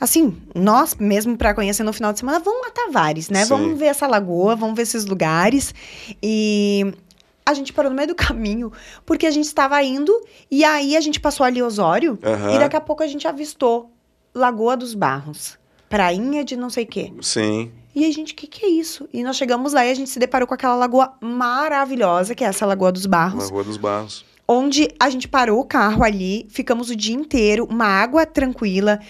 Assim, 0.00 0.36
nós 0.54 0.94
mesmo 0.94 1.36
para 1.36 1.54
conhecer 1.54 1.82
no 1.82 1.92
final 1.92 2.12
de 2.12 2.18
semana, 2.18 2.38
vamos 2.38 2.66
a 2.66 2.70
Tavares, 2.70 3.30
né? 3.30 3.44
Sim. 3.44 3.48
Vamos 3.48 3.78
ver 3.78 3.86
essa 3.86 4.06
lagoa, 4.06 4.54
vamos 4.54 4.76
ver 4.76 4.82
esses 4.82 5.06
lugares. 5.06 5.74
E 6.22 6.92
a 7.44 7.54
gente 7.54 7.72
parou 7.72 7.90
no 7.90 7.96
meio 7.96 8.08
do 8.08 8.14
caminho, 8.16 8.72
porque 9.06 9.26
a 9.26 9.30
gente 9.30 9.46
estava 9.46 9.82
indo, 9.82 10.12
e 10.50 10.64
aí 10.64 10.96
a 10.96 11.00
gente 11.00 11.20
passou 11.20 11.46
ali 11.46 11.62
Osório, 11.62 12.18
uhum. 12.22 12.54
e 12.54 12.58
daqui 12.58 12.76
a 12.76 12.80
pouco 12.80 13.02
a 13.02 13.06
gente 13.06 13.26
avistou 13.26 13.90
Lagoa 14.34 14.76
dos 14.76 14.94
Barros, 14.94 15.58
prainha 15.88 16.44
de 16.44 16.56
não 16.56 16.68
sei 16.68 16.84
o 16.84 16.86
quê. 16.86 17.12
Sim. 17.22 17.72
E 17.94 18.04
a 18.04 18.12
gente, 18.12 18.34
o 18.34 18.36
que, 18.36 18.46
que 18.46 18.66
é 18.66 18.68
isso? 18.68 19.08
E 19.10 19.22
nós 19.22 19.36
chegamos 19.36 19.72
lá 19.72 19.86
e 19.86 19.90
a 19.90 19.94
gente 19.94 20.10
se 20.10 20.18
deparou 20.18 20.46
com 20.46 20.52
aquela 20.52 20.74
lagoa 20.74 21.14
maravilhosa, 21.18 22.34
que 22.34 22.44
é 22.44 22.48
essa 22.48 22.66
Lagoa 22.66 22.92
dos 22.92 23.06
Barros. 23.06 23.44
Lagoa 23.44 23.64
dos 23.64 23.78
Barros. 23.78 24.22
Onde 24.46 24.88
a 25.00 25.08
gente 25.08 25.26
parou 25.26 25.58
o 25.58 25.64
carro 25.64 26.04
ali, 26.04 26.46
ficamos 26.50 26.90
o 26.90 26.94
dia 26.94 27.16
inteiro, 27.16 27.66
uma 27.70 27.86
água 27.86 28.26
tranquila, 28.26 29.00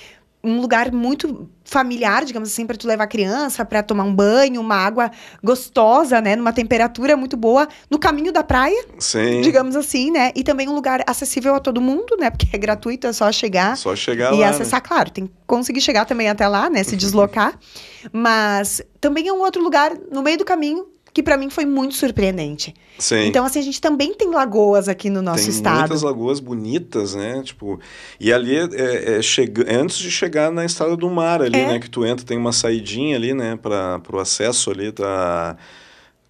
um 0.47 0.61
lugar 0.61 0.93
muito 0.93 1.51
familiar, 1.65 2.25
digamos 2.25 2.49
assim, 2.49 2.65
para 2.65 2.77
tu 2.77 2.87
levar 2.87 3.05
a 3.05 3.07
criança, 3.09 3.65
para 3.65 3.83
tomar 3.83 4.05
um 4.05 4.15
banho, 4.15 4.61
uma 4.61 4.77
água 4.77 5.11
gostosa, 5.43 6.21
né, 6.21 6.37
numa 6.37 6.53
temperatura 6.53 7.17
muito 7.17 7.37
boa, 7.37 7.67
no 7.91 7.99
caminho 7.99 8.33
da 8.33 8.45
praia, 8.45 8.87
Sim. 9.01 9.41
digamos 9.41 9.75
assim, 9.75 10.13
né, 10.13 10.31
e 10.37 10.45
também 10.45 10.69
um 10.69 10.75
lugar 10.75 11.03
acessível 11.07 11.57
a 11.57 11.61
todo 11.61 11.81
mundo, 11.81 12.17
né, 12.19 12.31
porque 12.31 12.47
é 12.53 12.59
gratuito, 12.59 13.09
é 13.09 13.13
só 13.13 13.31
chegar, 13.33 13.77
só 13.77 13.97
chegar 13.97 14.33
e 14.33 14.39
lá, 14.39 14.51
acessar, 14.51 14.81
né? 14.81 14.87
claro, 14.87 15.11
tem 15.11 15.27
que 15.27 15.33
conseguir 15.47 15.81
chegar 15.81 16.05
também 16.05 16.29
até 16.29 16.47
lá, 16.47 16.71
né, 16.71 16.85
se 16.85 16.95
deslocar, 16.95 17.59
mas 18.13 18.81
também 19.01 19.27
é 19.27 19.33
um 19.33 19.41
outro 19.41 19.61
lugar 19.61 19.93
no 20.13 20.23
meio 20.23 20.39
do 20.39 20.45
caminho 20.45 20.87
que 21.17 21.23
para 21.23 21.39
mim 21.39 21.49
foi 21.49 21.65
muito 21.65 21.95
surpreendente. 21.95 22.75
Sim. 22.99 23.25
Então, 23.25 23.47
assim, 23.47 23.59
a 23.59 23.63
gente 23.63 23.81
também 23.81 24.13
tem 24.13 24.29
lagoas 24.29 24.87
aqui 24.87 25.09
no 25.09 25.23
nosso 25.23 25.45
tem 25.45 25.51
estado. 25.51 25.73
Tem 25.73 25.81
muitas 25.85 26.03
lagoas 26.03 26.41
bonitas, 26.41 27.15
né? 27.15 27.41
Tipo, 27.43 27.81
e 28.21 28.31
ali 28.31 28.55
é, 28.55 28.69
é, 28.75 29.17
é 29.17 29.23
chega, 29.23 29.63
é 29.63 29.77
antes 29.77 29.97
de 29.97 30.11
chegar 30.11 30.53
na 30.53 30.63
estrada 30.63 30.95
do 30.95 31.09
mar 31.09 31.41
ali, 31.41 31.59
é. 31.59 31.69
né? 31.69 31.79
Que 31.79 31.89
tu 31.89 32.05
entra, 32.05 32.27
tem 32.27 32.37
uma 32.37 32.53
saidinha 32.53 33.17
ali, 33.17 33.33
né? 33.33 33.57
Para 33.57 33.99
o 34.13 34.19
acesso 34.19 34.71
ali 34.71 34.93
da... 34.93 35.57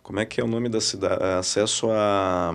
Como 0.04 0.20
é 0.20 0.24
que 0.24 0.40
é 0.40 0.44
o 0.44 0.46
nome 0.46 0.68
da 0.68 0.80
cidade? 0.80 1.20
Acesso 1.20 1.88
a... 1.90 2.54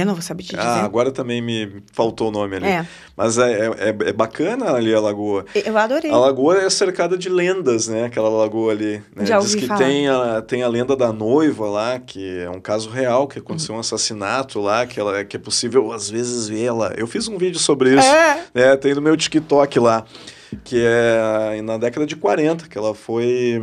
Eu 0.00 0.06
não 0.06 0.14
vou 0.14 0.22
saber 0.22 0.42
te 0.42 0.50
dizer. 0.50 0.62
Ah, 0.62 0.84
agora 0.84 1.10
também 1.10 1.40
me 1.40 1.82
faltou 1.92 2.28
o 2.28 2.30
nome 2.30 2.56
ali. 2.56 2.66
É. 2.66 2.86
Mas 3.16 3.38
é, 3.38 3.66
é, 3.66 3.88
é, 3.88 4.12
bacana 4.12 4.72
ali 4.72 4.94
a 4.94 5.00
lagoa. 5.00 5.44
Eu 5.54 5.76
adorei. 5.76 6.10
A 6.10 6.16
lagoa 6.16 6.58
é 6.58 6.70
cercada 6.70 7.16
de 7.18 7.28
lendas, 7.28 7.88
né? 7.88 8.04
Aquela 8.04 8.28
lagoa 8.28 8.72
ali. 8.72 9.02
Né? 9.14 9.26
Já 9.26 9.38
Diz 9.38 9.54
que 9.54 9.66
falar. 9.66 9.78
tem 9.78 10.08
a, 10.08 10.42
tem 10.42 10.62
a 10.62 10.68
lenda 10.68 10.96
da 10.96 11.12
noiva 11.12 11.68
lá, 11.68 11.98
que 11.98 12.40
é 12.40 12.50
um 12.50 12.60
caso 12.60 12.90
real, 12.90 13.26
que 13.26 13.38
aconteceu 13.38 13.72
uhum. 13.72 13.78
um 13.78 13.80
assassinato 13.80 14.60
lá, 14.60 14.86
que, 14.86 15.00
ela, 15.00 15.24
que 15.24 15.36
é 15.36 15.40
possível 15.40 15.92
às 15.92 16.08
vezes 16.08 16.48
vê-la. 16.48 16.92
Eu 16.96 17.06
fiz 17.06 17.26
um 17.28 17.36
vídeo 17.36 17.58
sobre 17.58 17.94
isso. 17.94 18.06
É. 18.06 18.44
Né? 18.54 18.76
Tem 18.76 18.94
no 18.94 19.02
meu 19.02 19.16
TikTok 19.16 19.78
lá. 19.78 20.04
Que 20.64 20.82
é 20.82 21.60
na 21.62 21.76
década 21.76 22.06
de 22.06 22.16
40, 22.16 22.68
que 22.68 22.78
ela 22.78 22.94
foi 22.94 23.60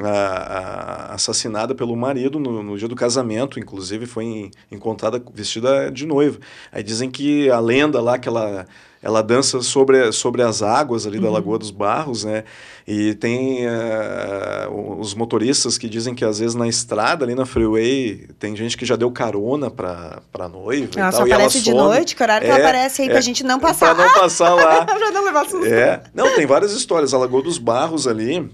a, 0.00 0.08
a, 0.08 1.14
assassinada 1.14 1.74
pelo 1.74 1.96
marido 1.96 2.38
no, 2.38 2.62
no, 2.62 2.76
dia 2.76 2.88
do 2.88 2.96
casamento, 2.96 3.58
inclusive 3.58 4.06
foi 4.06 4.24
em, 4.24 4.50
encontrada 4.70 5.22
vestida 5.32 5.90
de 5.90 6.06
noiva. 6.06 6.38
Aí 6.72 6.82
dizem 6.82 7.10
que 7.10 7.48
a 7.50 7.60
lenda 7.60 8.00
lá 8.00 8.18
que 8.18 8.28
ela 8.28 8.66
ela 9.04 9.22
dança 9.22 9.60
sobre, 9.60 10.10
sobre 10.12 10.42
as 10.42 10.62
águas 10.62 11.06
ali 11.06 11.20
da 11.20 11.26
uhum. 11.26 11.34
Lagoa 11.34 11.58
dos 11.58 11.70
Barros, 11.70 12.24
né? 12.24 12.42
E 12.88 13.14
tem 13.14 13.66
uh, 13.66 14.98
os 14.98 15.14
motoristas 15.14 15.76
que 15.76 15.90
dizem 15.90 16.14
que 16.14 16.24
às 16.24 16.38
vezes 16.38 16.54
na 16.54 16.66
estrada, 16.66 17.22
ali 17.22 17.34
na 17.34 17.44
freeway, 17.44 18.26
tem 18.38 18.56
gente 18.56 18.78
que 18.78 18.86
já 18.86 18.96
deu 18.96 19.10
carona 19.10 19.70
pra, 19.70 20.22
pra 20.32 20.48
noiva 20.48 20.90
ela 20.96 21.08
e 21.08 21.12
tal. 21.12 21.12
Só 21.12 21.22
aparece 21.22 21.60
de 21.60 21.70
some. 21.70 21.76
noite, 21.76 22.16
que 22.16 22.22
horário 22.22 22.46
é, 22.46 22.48
que 22.48 22.56
ela 22.56 22.64
aparece 22.66 23.02
aí 23.02 23.08
é, 23.08 23.10
pra 23.10 23.20
gente 23.20 23.44
não 23.44 23.60
passar. 23.60 23.94
Pra 23.94 24.06
não 24.06 24.14
passar 24.14 24.54
lá. 24.54 24.84
pra 24.86 25.10
não 25.10 25.24
levar 25.24 25.50
susto. 25.50 25.66
É. 25.66 26.02
Não, 26.14 26.34
tem 26.34 26.46
várias 26.46 26.72
histórias. 26.72 27.12
A 27.12 27.18
Lagoa 27.18 27.42
dos 27.42 27.58
Barros 27.58 28.08
ali, 28.08 28.38
é, 28.38 28.44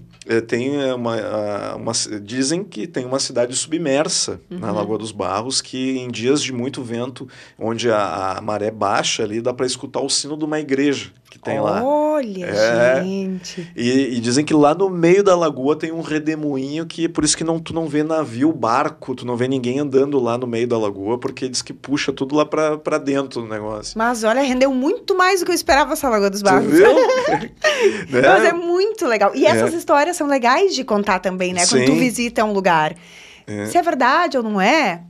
tem 0.47 0.93
uma, 0.93 1.75
uma, 1.75 1.91
dizem 2.21 2.63
que 2.63 2.85
tem 2.85 3.05
uma 3.05 3.19
cidade 3.19 3.55
submersa 3.55 4.39
uhum. 4.49 4.59
na 4.59 4.71
Lagoa 4.71 4.97
dos 4.97 5.11
Barros 5.11 5.61
que 5.61 5.97
em 5.97 6.09
dias 6.09 6.43
de 6.43 6.53
muito 6.53 6.83
vento, 6.83 7.27
onde 7.57 7.89
a, 7.89 8.37
a 8.37 8.41
maré 8.41 8.69
baixa 8.69 9.23
ali, 9.23 9.41
dá 9.41 9.53
para 9.53 9.65
escutar 9.65 9.99
o 9.99 10.09
sino 10.09 10.37
de 10.37 10.45
uma 10.45 10.59
igreja 10.59 11.11
tem 11.43 11.59
Olha, 11.59 11.71
lá. 11.71 11.83
Olha, 11.83 12.45
é, 12.45 13.03
gente. 13.03 13.71
E, 13.75 14.15
e, 14.15 14.19
dizem 14.19 14.45
que 14.45 14.53
lá 14.53 14.75
no 14.75 14.89
meio 14.89 15.23
da 15.23 15.35
lagoa 15.35 15.75
tem 15.75 15.91
um 15.91 16.01
redemoinho 16.01 16.85
que 16.85 17.09
por 17.09 17.23
isso 17.23 17.35
que 17.35 17.43
não, 17.43 17.59
tu 17.59 17.73
não 17.73 17.87
vê 17.87 18.03
navio, 18.03 18.53
barco, 18.53 19.15
tu 19.15 19.25
não 19.25 19.35
vê 19.35 19.47
ninguém 19.47 19.79
andando 19.79 20.19
lá 20.19 20.37
no 20.37 20.45
meio 20.45 20.67
da 20.67 20.77
lagoa, 20.77 21.17
porque 21.17 21.49
diz 21.49 21.61
que 21.61 21.73
puxa 21.73 22.13
tudo 22.13 22.35
lá 22.35 22.45
pra, 22.45 22.77
pra 22.77 22.97
dentro 22.97 23.41
do 23.41 23.47
negócio. 23.47 23.97
Mas 23.97 24.23
olha, 24.23 24.41
rendeu 24.41 24.71
muito 24.71 25.15
mais 25.15 25.39
do 25.39 25.45
que 25.45 25.51
eu 25.51 25.55
esperava 25.55 25.93
essa 25.93 26.09
Lagoa 26.09 26.29
dos 26.29 26.41
Barros. 26.41 26.65
Tu 26.65 26.71
viu? 26.71 26.93
né? 28.09 28.21
Mas 28.21 28.45
é 28.45 28.53
muito 28.53 29.07
legal. 29.07 29.31
E 29.33 29.45
essas 29.45 29.73
é. 29.73 29.77
histórias 29.77 30.15
são 30.15 30.27
legais 30.27 30.75
de 30.75 30.83
contar 30.83 31.19
também, 31.19 31.53
né? 31.53 31.65
Sim. 31.65 31.77
Quando 31.77 31.85
tu 31.87 31.95
visita 31.95 32.45
um 32.45 32.53
lugar. 32.53 32.95
É. 33.47 33.65
Se 33.65 33.77
é 33.77 33.81
verdade 33.81 34.37
ou 34.37 34.43
não 34.43 34.61
é, 34.61 35.01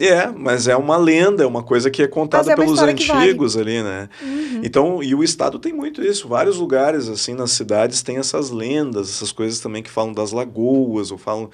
é, 0.00 0.26
mas 0.28 0.68
é 0.68 0.76
uma 0.76 0.96
lenda, 0.96 1.42
é 1.42 1.46
uma 1.46 1.62
coisa 1.62 1.90
que 1.90 2.02
é 2.02 2.06
contada 2.06 2.52
é 2.52 2.56
pelos 2.56 2.80
antigos 2.80 3.54
vale. 3.54 3.78
ali, 3.78 3.82
né? 3.82 4.08
Uhum. 4.22 4.60
Então, 4.62 5.02
e 5.02 5.14
o 5.14 5.22
Estado 5.22 5.58
tem 5.58 5.72
muito 5.72 6.02
isso. 6.02 6.28
Vários 6.28 6.56
lugares, 6.56 7.08
assim, 7.08 7.34
nas 7.34 7.52
cidades 7.52 8.02
tem 8.02 8.18
essas 8.18 8.50
lendas, 8.50 9.08
essas 9.08 9.32
coisas 9.32 9.60
também 9.60 9.82
que 9.82 9.90
falam 9.90 10.12
das 10.12 10.32
lagoas, 10.32 11.10
ou 11.10 11.18
falam 11.18 11.50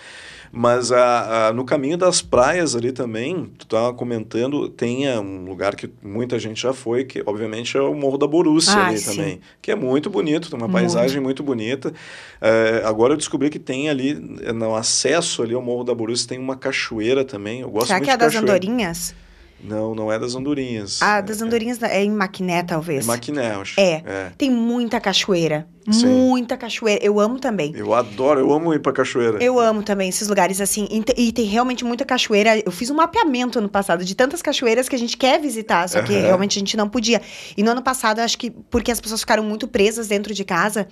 mas 0.54 0.92
a, 0.92 1.48
a, 1.48 1.52
no 1.54 1.64
caminho 1.64 1.96
das 1.96 2.20
praias 2.20 2.76
ali 2.76 2.92
também, 2.92 3.50
tu 3.56 3.62
estava 3.62 3.94
comentando, 3.94 4.68
tem 4.68 5.08
um 5.18 5.46
lugar 5.46 5.74
que 5.74 5.90
muita 6.02 6.38
gente 6.38 6.60
já 6.60 6.74
foi, 6.74 7.04
que 7.04 7.22
obviamente 7.24 7.74
é 7.74 7.80
o 7.80 7.94
Morro 7.94 8.18
da 8.18 8.26
Borússia 8.26 8.74
ah, 8.74 8.88
ali 8.88 8.98
sim. 8.98 9.16
também, 9.16 9.40
que 9.62 9.70
é 9.70 9.74
muito 9.74 10.10
bonito, 10.10 10.50
tem 10.50 10.58
uma 10.58 10.68
muito. 10.68 10.78
paisagem 10.78 11.22
muito 11.22 11.42
bonita. 11.42 11.94
É, 12.38 12.82
agora 12.84 13.14
eu 13.14 13.16
descobri 13.16 13.48
que 13.48 13.58
tem 13.58 13.88
ali, 13.88 14.12
no 14.12 14.76
acesso 14.76 15.42
ali 15.42 15.54
ao 15.54 15.62
Morro 15.62 15.84
da 15.84 15.94
Borússia, 15.94 16.28
tem 16.28 16.38
uma 16.38 16.54
cachoeira 16.54 17.24
também. 17.24 17.62
Eu 17.62 17.70
gosto 17.70 17.86
Será 17.86 17.98
muito 17.98 18.08
que 18.08 18.10
é 18.10 18.16
das 18.18 18.34
andorinhas? 18.34 19.14
Não, 19.62 19.94
não 19.94 20.12
é 20.12 20.18
das 20.18 20.34
andorinhas. 20.34 21.00
Ah, 21.00 21.20
das 21.20 21.40
é, 21.40 21.44
andorinhas 21.44 21.80
é, 21.82 21.98
é 21.98 22.04
em 22.04 22.10
Maquiné, 22.10 22.62
talvez. 22.62 23.04
Em 23.04 23.08
Maquiné, 23.08 23.52
acho. 23.52 23.80
É. 23.80 24.02
é. 24.04 24.32
Tem 24.36 24.50
muita 24.50 25.00
cachoeira. 25.00 25.68
Sim. 25.90 26.06
Muita 26.06 26.56
cachoeira. 26.56 27.04
Eu 27.04 27.18
amo 27.18 27.38
também. 27.38 27.72
Eu 27.74 27.94
adoro, 27.94 28.40
eu 28.40 28.52
amo 28.52 28.72
ir 28.74 28.80
pra 28.80 28.92
cachoeira. 28.92 29.42
Eu 29.42 29.58
amo 29.58 29.82
também 29.82 30.08
esses 30.08 30.28
lugares 30.28 30.60
assim. 30.60 30.88
E 31.16 31.32
tem 31.32 31.44
realmente 31.44 31.84
muita 31.84 32.04
cachoeira. 32.04 32.60
Eu 32.64 32.70
fiz 32.70 32.90
um 32.90 32.94
mapeamento 32.94 33.58
ano 33.58 33.68
passado 33.68 34.04
de 34.04 34.14
tantas 34.14 34.42
cachoeiras 34.42 34.88
que 34.88 34.94
a 34.96 34.98
gente 34.98 35.16
quer 35.16 35.40
visitar, 35.40 35.88
só 35.88 36.02
que 36.02 36.12
uhum. 36.12 36.22
realmente 36.22 36.58
a 36.58 36.60
gente 36.60 36.76
não 36.76 36.88
podia. 36.88 37.20
E 37.56 37.62
no 37.62 37.70
ano 37.70 37.82
passado, 37.82 38.20
acho 38.20 38.38
que 38.38 38.50
porque 38.50 38.90
as 38.92 39.00
pessoas 39.00 39.20
ficaram 39.20 39.42
muito 39.42 39.66
presas 39.66 40.08
dentro 40.08 40.34
de 40.34 40.44
casa. 40.44 40.86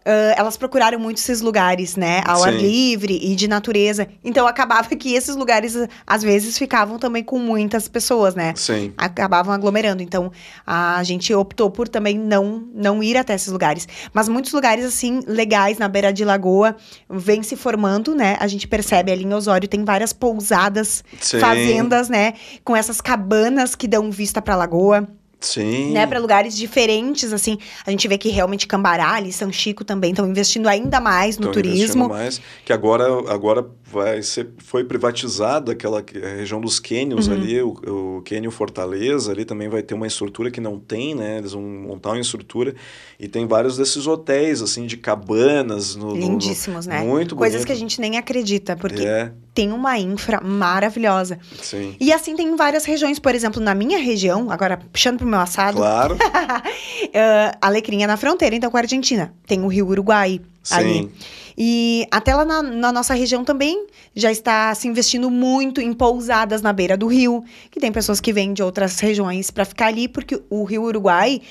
Uh, 0.00 0.32
elas 0.34 0.56
procuraram 0.56 0.98
muito 0.98 1.18
esses 1.18 1.42
lugares, 1.42 1.94
né? 1.94 2.22
Ao 2.24 2.38
Sim. 2.38 2.46
ar 2.46 2.54
livre 2.54 3.18
e 3.22 3.34
de 3.36 3.46
natureza. 3.46 4.08
Então 4.24 4.46
acabava 4.46 4.88
que 4.88 5.14
esses 5.14 5.36
lugares, 5.36 5.76
às 6.06 6.22
vezes, 6.22 6.56
ficavam 6.56 6.98
também 6.98 7.22
com 7.22 7.38
muitas 7.38 7.86
pessoas, 7.86 8.34
né? 8.34 8.54
Sim. 8.56 8.92
Acabavam 8.96 9.52
aglomerando. 9.52 10.02
Então 10.02 10.32
a 10.66 11.02
gente 11.02 11.34
optou 11.34 11.70
por 11.70 11.86
também 11.86 12.18
não, 12.18 12.66
não 12.74 13.02
ir 13.02 13.16
até 13.16 13.34
esses 13.34 13.52
lugares. 13.52 13.86
Mas 14.12 14.28
muitos 14.28 14.52
lugares, 14.52 14.84
assim, 14.84 15.20
legais 15.26 15.78
na 15.78 15.88
beira 15.88 16.12
de 16.12 16.24
lagoa, 16.24 16.76
vem 17.08 17.42
se 17.42 17.54
formando, 17.54 18.14
né? 18.14 18.36
A 18.40 18.46
gente 18.46 18.66
percebe 18.66 19.12
ali 19.12 19.24
em 19.24 19.34
Osório 19.34 19.68
tem 19.68 19.84
várias 19.84 20.12
pousadas, 20.12 21.04
Sim. 21.20 21.40
fazendas, 21.40 22.08
né? 22.08 22.34
Com 22.64 22.74
essas 22.74 23.00
cabanas 23.00 23.74
que 23.74 23.86
dão 23.86 24.10
vista 24.10 24.40
pra 24.40 24.56
lagoa. 24.56 25.06
Sim. 25.40 25.92
Né, 25.92 26.06
para 26.06 26.18
lugares 26.18 26.56
diferentes, 26.56 27.32
assim. 27.32 27.58
A 27.86 27.90
gente 27.90 28.06
vê 28.06 28.18
que 28.18 28.28
realmente 28.28 28.66
Cambará 28.66 29.20
e 29.20 29.32
São 29.32 29.50
Chico 29.50 29.84
também 29.84 30.10
estão 30.10 30.28
investindo 30.28 30.68
ainda 30.68 31.00
mais 31.00 31.38
no 31.38 31.44
tão 31.44 31.52
turismo. 31.52 32.08
mais, 32.08 32.40
que 32.64 32.72
agora, 32.72 33.04
agora 33.32 33.66
vai 33.90 34.22
ser, 34.22 34.48
foi 34.58 34.84
privatizada 34.84 35.72
aquela 35.72 36.04
região 36.36 36.60
dos 36.60 36.78
cânions 36.78 37.26
uhum. 37.26 37.34
ali, 37.34 37.60
o, 37.60 37.70
o 37.70 38.22
cânion 38.22 38.50
Fortaleza 38.50 39.32
ali 39.32 39.44
também 39.44 39.68
vai 39.68 39.82
ter 39.82 39.94
uma 39.94 40.06
estrutura 40.06 40.50
que 40.50 40.60
não 40.60 40.78
tem, 40.78 41.14
né? 41.14 41.38
Eles 41.38 41.52
vão 41.52 41.62
montar 41.62 42.10
uma 42.10 42.20
estrutura 42.20 42.74
e 43.18 43.26
tem 43.26 43.46
vários 43.46 43.76
desses 43.76 44.06
hotéis, 44.06 44.62
assim, 44.62 44.86
de 44.86 44.96
cabanas. 44.96 45.96
No, 45.96 46.14
Lindíssimos, 46.14 46.86
no, 46.86 46.92
né? 46.92 47.02
Muito 47.02 47.34
Coisas 47.34 47.56
bonito. 47.56 47.66
que 47.66 47.72
a 47.72 47.76
gente 47.76 48.00
nem 48.00 48.16
acredita, 48.16 48.76
porque 48.76 49.04
é. 49.04 49.32
tem 49.52 49.72
uma 49.72 49.98
infra 49.98 50.40
maravilhosa. 50.40 51.38
Sim. 51.60 51.96
E 51.98 52.12
assim 52.12 52.36
tem 52.36 52.48
em 52.48 52.56
várias 52.56 52.84
regiões, 52.84 53.18
por 53.18 53.34
exemplo, 53.34 53.60
na 53.60 53.74
minha 53.74 53.98
região, 53.98 54.50
agora 54.50 54.78
puxando 54.92 55.18
pro 55.18 55.26
meu 55.26 55.40
assado. 55.40 55.76
Claro. 55.76 56.14
uh, 56.14 57.58
Alecrim 57.60 58.02
é 58.02 58.06
na 58.06 58.16
fronteira, 58.16 58.54
então, 58.54 58.70
com 58.70 58.76
a 58.76 58.80
Argentina. 58.80 59.34
Tem 59.46 59.62
o 59.62 59.66
Rio 59.66 59.88
Uruguai 59.88 60.40
Sim. 60.62 60.74
ali. 60.74 61.10
E 61.56 62.06
até 62.10 62.34
lá 62.34 62.44
na, 62.44 62.62
na, 62.62 62.92
nossa 62.92 63.14
região 63.14 63.44
também 63.44 63.86
já 64.14 64.30
está 64.30 64.74
se 64.74 64.88
investindo 64.88 65.30
muito 65.30 65.80
em 65.80 65.92
pousadas 65.92 66.62
na 66.62 66.72
beira 66.72 66.96
do 66.96 67.06
rio, 67.06 67.44
que 67.70 67.80
tem 67.80 67.92
pessoas 67.92 68.20
que 68.20 68.32
vêm 68.32 68.52
de 68.52 68.62
outras 68.62 68.98
regiões 68.98 69.50
para 69.50 69.64
ficar 69.64 69.86
ali, 69.86 70.08
porque 70.08 70.40
o 70.48 70.64
Rio 70.64 70.84
Uruguai 70.84 71.42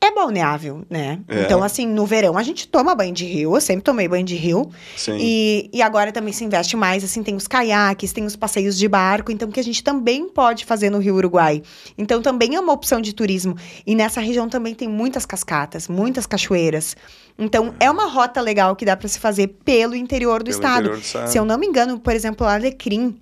é 0.00 0.14
balneável, 0.14 0.84
né? 0.90 1.20
É. 1.28 1.42
Então, 1.42 1.62
assim, 1.62 1.86
no 1.86 2.04
verão 2.04 2.36
a 2.36 2.42
gente 2.42 2.68
toma 2.68 2.94
banho 2.94 3.12
de 3.12 3.24
rio, 3.24 3.54
eu 3.54 3.60
sempre 3.60 3.82
tomei 3.82 4.06
banho 4.06 4.24
de 4.24 4.36
rio. 4.36 4.70
Sim. 4.96 5.16
E, 5.18 5.70
e 5.72 5.80
agora 5.80 6.12
também 6.12 6.32
se 6.32 6.44
investe 6.44 6.76
mais, 6.76 7.02
assim, 7.02 7.22
tem 7.22 7.34
os 7.34 7.48
caiaques, 7.48 8.12
tem 8.12 8.24
os 8.24 8.36
passeios 8.36 8.76
de 8.76 8.86
barco, 8.86 9.32
então 9.32 9.50
que 9.50 9.58
a 9.58 9.64
gente 9.64 9.82
também 9.82 10.28
pode 10.28 10.64
fazer 10.64 10.90
no 10.90 10.98
Rio 10.98 11.16
Uruguai. 11.16 11.62
Então 11.96 12.20
também 12.20 12.54
é 12.54 12.60
uma 12.60 12.72
opção 12.72 13.00
de 13.00 13.14
turismo. 13.14 13.56
E 13.86 13.94
nessa 13.94 14.20
região 14.20 14.48
também 14.48 14.74
tem 14.74 14.88
muitas 14.88 15.24
cascatas, 15.24 15.88
muitas 15.88 16.26
cachoeiras. 16.26 16.96
Então 17.38 17.74
é 17.80 17.90
uma 17.90 18.06
rota 18.06 18.40
legal 18.40 18.76
que 18.76 18.84
dá 18.84 18.96
para 18.96 19.08
se 19.08 19.18
fazer 19.18 19.48
pelo 19.64 19.94
interior 19.94 20.42
do, 20.42 20.46
pelo 20.46 20.56
estado. 20.56 20.80
Interior 20.80 20.98
do 20.98 21.02
estado. 21.02 21.28
Se 21.28 21.38
eu 21.38 21.44
não 21.44 21.56
me 21.56 21.66
engano, 21.66 21.98
por 21.98 22.12
exemplo, 22.12 22.46
Alecrim, 22.46 23.18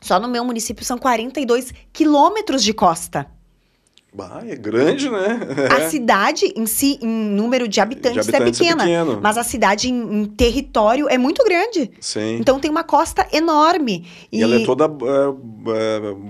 só 0.00 0.20
no 0.20 0.28
meu 0.28 0.44
município 0.44 0.84
são 0.84 0.98
42 0.98 1.72
quilômetros 1.92 2.62
de 2.62 2.72
costa. 2.72 3.26
Bah, 4.12 4.42
é 4.44 4.56
grande, 4.56 5.08
né? 5.08 5.38
A 5.70 5.88
cidade 5.88 6.52
em 6.56 6.66
si, 6.66 6.98
em 7.00 7.06
número 7.06 7.68
de 7.68 7.80
habitantes, 7.80 8.26
de 8.26 8.34
habitantes 8.34 8.60
é, 8.60 8.64
pequena, 8.64 8.90
é. 8.90 9.04
Mas 9.22 9.38
a 9.38 9.44
cidade 9.44 9.88
em, 9.88 10.22
em, 10.22 10.24
território 10.24 11.08
é 11.08 11.16
muito 11.16 11.44
grande. 11.44 11.92
Sim. 12.00 12.38
Então 12.40 12.58
tem 12.58 12.68
uma 12.68 12.82
costa 12.82 13.24
enorme. 13.32 14.04
E, 14.32 14.40
e 14.40 14.42
ela 14.42 14.56
é 14.56 14.64
toda 14.64 14.86
uh, 14.86 15.32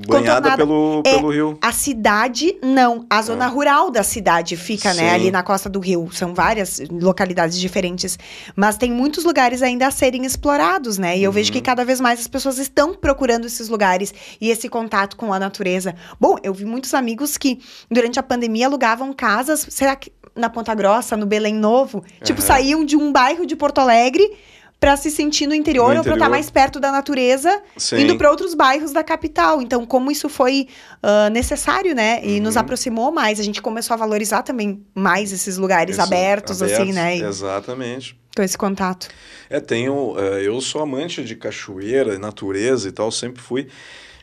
banhada 0.07 0.59
pelo, 0.59 1.03
é, 1.07 1.15
pelo 1.15 1.31
rio. 1.31 1.59
A 1.63 1.73
cidade, 1.73 2.55
não. 2.63 3.07
A 3.09 3.23
zona 3.23 3.47
é. 3.47 3.49
rural 3.49 3.91
da 3.91 4.03
cidade 4.03 4.59
fica, 4.59 4.91
né, 4.91 4.95
Sim. 4.95 5.01
né? 5.03 5.15
Ali 5.15 5.31
na 5.31 5.43
costa 5.43 5.71
do 5.71 5.81
rio. 5.81 6.11
São 6.13 6.35
várias 6.35 6.83
localidades 6.91 7.59
diferentes. 7.59 8.19
Mas 8.55 8.77
tem 8.77 8.93
muitos 8.93 9.25
lugares 9.25 9.63
ainda 9.63 9.87
a 9.87 9.91
serem 9.91 10.27
explorados, 10.27 10.99
né? 10.99 11.17
E 11.17 11.23
eu 11.23 11.31
uhum. 11.31 11.35
vejo 11.35 11.51
que 11.51 11.59
uhum. 11.59 11.65
cada 11.65 11.83
vez 11.83 11.99
mais 11.99 12.21
as 12.21 12.29
pessoas 12.29 12.59
estão 12.59 12.95
procurando 12.95 13.47
esses 13.47 13.71
lugares 13.71 14.13
e 14.39 14.51
esse 14.51 14.69
contato 14.69 15.17
com 15.17 15.33
a 15.33 15.39
natureza. 15.39 15.95
Bom, 16.21 16.37
eu 16.43 16.53
vi 16.53 16.67
muitos 16.67 16.93
amigos 16.93 17.39
que 17.39 17.59
durante 17.91 18.19
a 18.19 18.23
pandemia 18.23 18.67
alugavam 18.67 19.13
casas, 19.13 19.67
será 19.69 19.97
que 19.97 20.13
na 20.35 20.49
Ponta 20.49 20.75
Grossa, 20.75 21.17
no 21.17 21.27
Belém 21.27 21.55
Novo? 21.55 21.99
Uhum. 21.99 22.25
Tipo, 22.25 22.41
saíam 22.41 22.85
de 22.85 22.97
um 22.97 23.13
bairro 23.13 23.47
de 23.47 23.57
Porto 23.57 23.79
Alegre 23.79 24.31
para 24.81 24.97
se 24.97 25.11
sentir 25.11 25.47
no 25.47 25.55
interior, 25.55 25.89
no 25.89 25.91
interior. 25.91 25.99
ou 25.99 26.05
para 26.05 26.15
estar 26.15 26.29
mais 26.31 26.49
perto 26.51 26.81
da 26.81 26.91
natureza, 26.91 27.63
Sim. 27.77 28.01
indo 28.01 28.17
para 28.17 28.31
outros 28.31 28.55
bairros 28.55 28.93
da 28.93 29.05
capital. 29.05 29.61
Então, 29.61 29.85
como 29.85 30.11
isso 30.11 30.27
foi 30.29 30.69
uh, 31.03 31.29
necessário, 31.31 31.95
né? 31.95 32.21
E 32.25 32.37
uhum. 32.39 32.45
nos 32.45 32.57
aproximou 32.57 33.13
mais. 33.13 33.39
A 33.39 33.43
gente 33.43 33.61
começou 33.61 33.93
a 33.93 33.99
valorizar 33.99 34.43
também 34.43 34.83
mais 34.95 35.33
esses 35.33 35.59
lugares 35.59 35.97
isso, 35.97 36.03
abertos, 36.03 36.63
abertos, 36.63 36.81
assim, 36.81 36.93
né? 36.95 37.19
Exatamente. 37.19 38.19
Com 38.35 38.43
esse 38.43 38.57
contato. 38.57 39.09
É, 39.51 39.61
tenho. 39.61 40.13
Uh, 40.13 40.39
eu 40.39 40.59
sou 40.63 40.81
amante 40.81 41.23
de 41.23 41.37
cachoeira, 41.37 42.19
natureza 42.19 42.89
e 42.89 42.93
tal, 42.93 43.13
sempre 43.13 43.43
fui. 43.43 43.69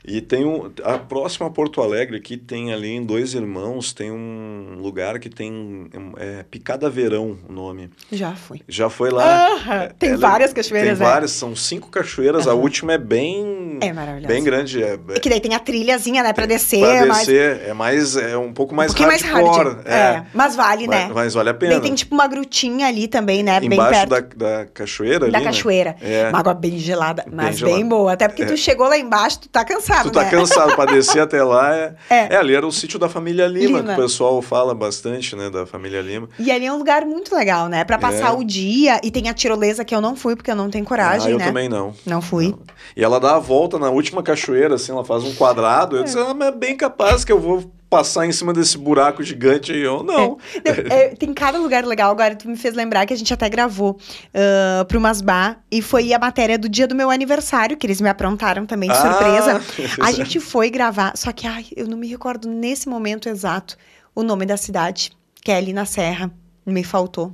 E 0.08 0.22
tem 0.22 0.46
um, 0.46 0.72
a 0.86 0.98
próxima 0.98 1.50
Porto 1.50 1.82
Alegre 1.82 2.16
aqui 2.16 2.38
tem 2.38 2.72
ali 2.72 2.96
em 2.96 3.04
Dois 3.04 3.34
Irmãos, 3.34 3.92
tem 3.92 4.10
um 4.10 4.78
lugar 4.80 5.20
que 5.20 5.30
tem 5.30 5.90
é, 6.16 6.44
Picada 6.50 6.90
Verão 6.90 7.38
o 7.48 7.52
nome. 7.52 7.90
Já 8.10 8.34
fui. 8.34 8.62
Já 8.70 8.90
foi 8.90 9.12
lá. 9.12 9.50
Uh 9.54 9.60
-huh. 9.60 9.94
Tem 10.00 10.10
Ela, 10.12 10.18
várias 10.18 10.54
cachoeiras, 10.54 10.98
Tem 10.98 11.06
é. 11.06 11.10
várias, 11.10 11.32
são 11.32 11.54
cinco 11.54 11.90
cachoeiras, 11.90 12.46
uh 12.46 12.50
-huh. 12.50 12.54
a 12.54 12.56
última 12.56 12.94
é 12.94 12.98
bem... 12.98 13.80
É 13.82 13.92
maravilhosa. 13.92 14.34
Bem 14.34 14.44
grande. 14.44 14.82
É, 14.82 14.98
é 15.10 15.20
que 15.20 15.30
daí 15.30 15.42
tem 15.42 15.54
a 15.54 15.60
trilhazinha, 15.60 16.24
né, 16.24 16.32
pra 16.32 16.46
descer. 16.46 16.80
Pra 16.80 17.18
descer, 17.18 17.64
é 17.68 17.74
mais, 17.74 18.16
é 18.16 18.38
um 18.38 18.54
pouco 18.54 18.74
mais 18.74 18.96
um 18.96 19.00
mais 19.06 19.22
hard. 19.22 19.80
É. 19.86 19.94
é. 19.94 20.26
mas 20.34 20.56
vale, 20.56 20.88
né? 20.88 21.12
Mas, 21.14 21.34
vale 21.34 21.50
a 21.50 21.54
pena. 21.54 21.74
Daí 21.74 21.82
tem 21.82 21.94
tipo 21.94 22.16
uma 22.16 22.28
grutinha 22.28 22.88
ali 22.88 23.10
também, 23.10 23.44
né, 23.44 23.60
Embaixo 23.62 23.70
bem 23.70 24.08
perto. 24.08 24.38
Da, 24.38 24.62
da 24.62 24.66
cachoeira 24.68 25.30
Da 25.30 25.38
ali, 25.40 25.46
cachoeira. 25.48 25.98
Né? 26.02 26.14
É. 26.14 26.30
Uma 26.30 26.40
água 26.40 26.54
bem 26.54 26.78
gelada, 26.80 27.26
mas 27.30 27.60
bem, 27.60 27.76
bem 27.76 27.86
boa. 27.86 28.14
Até 28.14 28.30
porque 28.30 28.46
tu 28.46 28.56
chegou 28.56 28.88
lá 28.88 28.98
embaixo, 28.98 29.42
tu 29.42 29.50
tá 29.50 29.66
cansado, 29.66 29.97
Tu 30.04 30.12
tá 30.12 30.24
né? 30.24 30.30
cansado 30.30 30.76
pra 30.76 30.86
descer 30.86 31.22
até 31.22 31.44
lá. 31.44 31.76
É, 31.76 31.96
é. 32.10 32.34
é, 32.34 32.38
ali 32.38 32.56
era 32.56 32.66
o 32.66 32.72
sítio 32.72 32.98
da 33.00 33.10
família 33.10 33.48
Lima, 33.48 33.80
Lima, 33.80 33.84
que 33.84 34.00
o 34.00 34.04
pessoal 34.04 34.42
fala 34.42 34.74
bastante, 34.74 35.36
né, 35.36 35.50
da 35.50 35.66
família 35.66 36.02
Lima. 36.02 36.30
E 36.40 36.52
ali 36.52 36.66
é 36.66 36.72
um 36.72 36.78
lugar 36.78 37.06
muito 37.06 37.36
legal, 37.36 37.68
né? 37.68 37.84
Pra 37.84 37.98
passar 37.98 38.30
É. 38.30 38.38
o 38.38 38.44
dia. 38.44 39.00
E 39.04 39.12
tem 39.12 39.30
a 39.30 39.34
tirolesa 39.34 39.84
que 39.84 39.94
eu 39.94 40.02
não 40.02 40.16
fui, 40.16 40.36
porque 40.36 40.52
eu 40.52 40.56
não 40.56 40.70
tenho 40.70 40.86
coragem, 40.86 41.28
ah, 41.28 41.32
eu 41.32 41.38
né? 41.38 41.46
também 41.46 41.70
não. 41.70 41.94
Não 42.06 42.22
fui. 42.22 42.56
E 42.96 43.04
ela 43.04 43.20
dá 43.20 43.36
a 43.36 43.40
volta 43.40 43.78
na 43.78 43.90
última 43.90 44.24
cachoeira, 44.24 44.76
assim, 44.76 44.92
ela 44.92 45.04
faz 45.04 45.24
um 45.24 45.34
quadrado. 45.36 45.98
Eu 45.98 46.04
disse, 46.04 46.18
ah, 46.18 46.34
mas 46.34 46.50
é 46.50 46.52
bem 46.52 46.76
capaz 46.76 47.24
que 47.24 47.32
eu 47.32 47.40
vou 47.40 47.64
passar 47.90 48.26
em 48.26 48.32
cima 48.32 48.54
desse 48.54 48.78
buraco 48.78 49.24
gigante 49.24 49.72
aí. 49.72 49.82
Eu, 49.82 50.04
não. 50.04 50.18
Não, 50.18 50.38
é, 50.64 51.10
tem 51.16 51.34
cada 51.34 51.58
lugar 51.58 51.86
legal. 51.86 52.12
Agora, 52.12 52.36
tu 52.36 52.48
me 52.48 52.58
fez 52.58 52.74
lembrar 52.74 53.06
que 53.06 53.14
a 53.14 53.18
gente 53.18 53.34
até 53.34 53.50
gravou 53.50 53.92
uh, 53.92 54.86
pro 54.86 55.00
Masbá. 55.00 55.58
E 55.72 55.82
foi 55.82 56.14
a 56.14 56.20
matéria 56.20 56.58
do 56.58 56.68
dia 56.68 56.88
do 56.88 56.96
meu 56.96 57.10
aniversário, 57.10 57.78
que 57.78 57.86
eles 57.86 58.02
me 58.02 58.10
aprontaram 58.10 58.66
também 58.66 58.90
de 58.90 58.96
Ah, 58.96 59.02
surpresa. 59.02 59.62
A 60.04 60.10
é. 60.10 60.14
gente 60.14 60.40
foi 60.40 60.70
gravar, 60.70 61.14
só 61.16 61.32
que 61.32 61.48
ai, 61.48 61.66
eu 61.76 61.88
não 61.88 61.98
me 61.98 62.08
recordo 62.08 62.48
nesse 62.50 62.90
momento 62.90 63.30
exato 63.30 63.78
o 64.14 64.24
nome 64.24 64.46
da 64.46 64.58
cidade, 64.58 65.12
que 65.44 65.52
é 65.52 65.58
ali 65.58 65.74
na 65.74 65.86
Serra. 65.86 66.32
Me 66.66 66.84
faltou. 66.84 67.34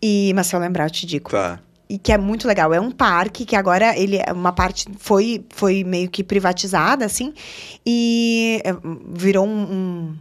E, 0.00 0.32
mas 0.34 0.46
se 0.46 0.56
eu 0.56 0.60
lembrar, 0.60 0.84
eu 0.86 0.90
te 0.90 1.04
digo. 1.04 1.30
Tá. 1.30 1.60
E 1.88 1.98
que 1.98 2.12
é 2.12 2.18
muito 2.18 2.46
legal. 2.46 2.74
É 2.74 2.80
um 2.80 2.90
parque 2.90 3.44
que 3.46 3.56
agora 3.56 3.96
ele 3.98 4.18
é 4.18 4.30
uma 4.32 4.52
parte 4.52 4.86
foi, 4.98 5.44
foi 5.48 5.82
meio 5.84 6.10
que 6.10 6.22
privatizada, 6.22 7.04
assim, 7.06 7.32
e 7.86 8.60
é, 8.64 8.72
virou 9.10 9.46
um, 9.46 9.62
um, 9.72 10.16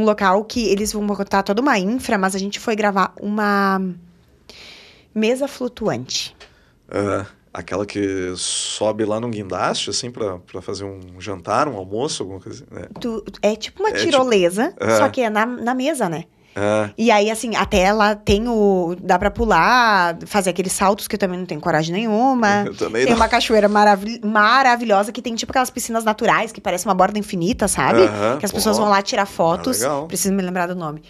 um 0.00 0.04
local 0.04 0.44
que 0.44 0.66
eles 0.68 0.92
vão 0.92 1.06
botar 1.06 1.42
toda 1.42 1.62
uma 1.62 1.78
infra, 1.78 2.18
mas 2.18 2.34
a 2.34 2.38
gente 2.38 2.60
foi 2.60 2.76
gravar 2.76 3.14
uma 3.20 3.80
mesa 5.14 5.48
flutuante. 5.48 6.36
Ah, 6.90 7.24
aquela 7.52 7.86
que 7.86 8.34
sobe 8.36 9.04
lá 9.04 9.18
no 9.20 9.28
guindaste, 9.28 9.88
assim, 9.90 10.10
pra, 10.10 10.38
pra 10.38 10.60
fazer 10.60 10.84
um 10.84 11.18
jantar, 11.20 11.68
um 11.68 11.76
almoço, 11.76 12.22
alguma 12.22 12.40
coisa. 12.40 12.64
Né? 12.70 12.88
Tu- 13.00 13.24
é 13.40 13.56
tipo 13.56 13.82
uma 13.82 13.90
É 13.90 13.92
tipo- 13.92 14.04
tirolesa, 14.10 14.74
É. 14.78 14.98
só 14.98 15.08
que 15.08 15.20
é 15.22 15.30
na, 15.30 15.46
na 15.46 15.74
mesa, 15.74 16.08
né? 16.08 16.24
Ah, 16.56 16.90
E 16.96 17.10
aí, 17.10 17.30
assim, 17.30 17.56
até 17.56 17.78
ela 17.80 18.14
tem 18.14 18.48
o. 18.48 18.96
dá 19.00 19.18
pra 19.18 19.30
pular, 19.30 20.16
fazer 20.26 20.50
aqueles 20.50 20.72
saltos 20.72 21.08
que 21.08 21.14
eu 21.16 21.18
também 21.18 21.38
não 21.38 21.46
tenho 21.46 21.60
coragem 21.60 21.94
nenhuma. 21.94 22.64
eu 22.66 22.74
também 22.76 23.02
Tem 23.04 23.10
não. 23.12 23.20
uma 23.20 23.28
cachoeira 23.28 23.68
maravil- 23.68 24.20
maravilhosa 24.24 25.10
que 25.12 25.20
tem 25.22 25.34
tipo 25.34 25.52
aquelas 25.52 25.70
piscinas 25.70 26.04
naturais 26.04 26.52
que 26.52 26.60
parece 26.60 26.84
uma 26.86 26.94
borda 26.94 27.18
infinita, 27.18 27.66
sabe? 27.68 28.00
Que 28.38 28.46
as 28.46 28.50
pô. 28.52 28.56
pessoas 28.58 28.78
vão 28.78 28.88
lá 28.88 29.02
tirar 29.02 29.26
fotos. 29.26 29.82
Ah, 29.82 29.88
legal. 29.88 30.06
Preciso 30.06 30.32
me 30.34 30.42
lembrar 30.42 30.66
do 30.66 30.74
nome 30.74 31.02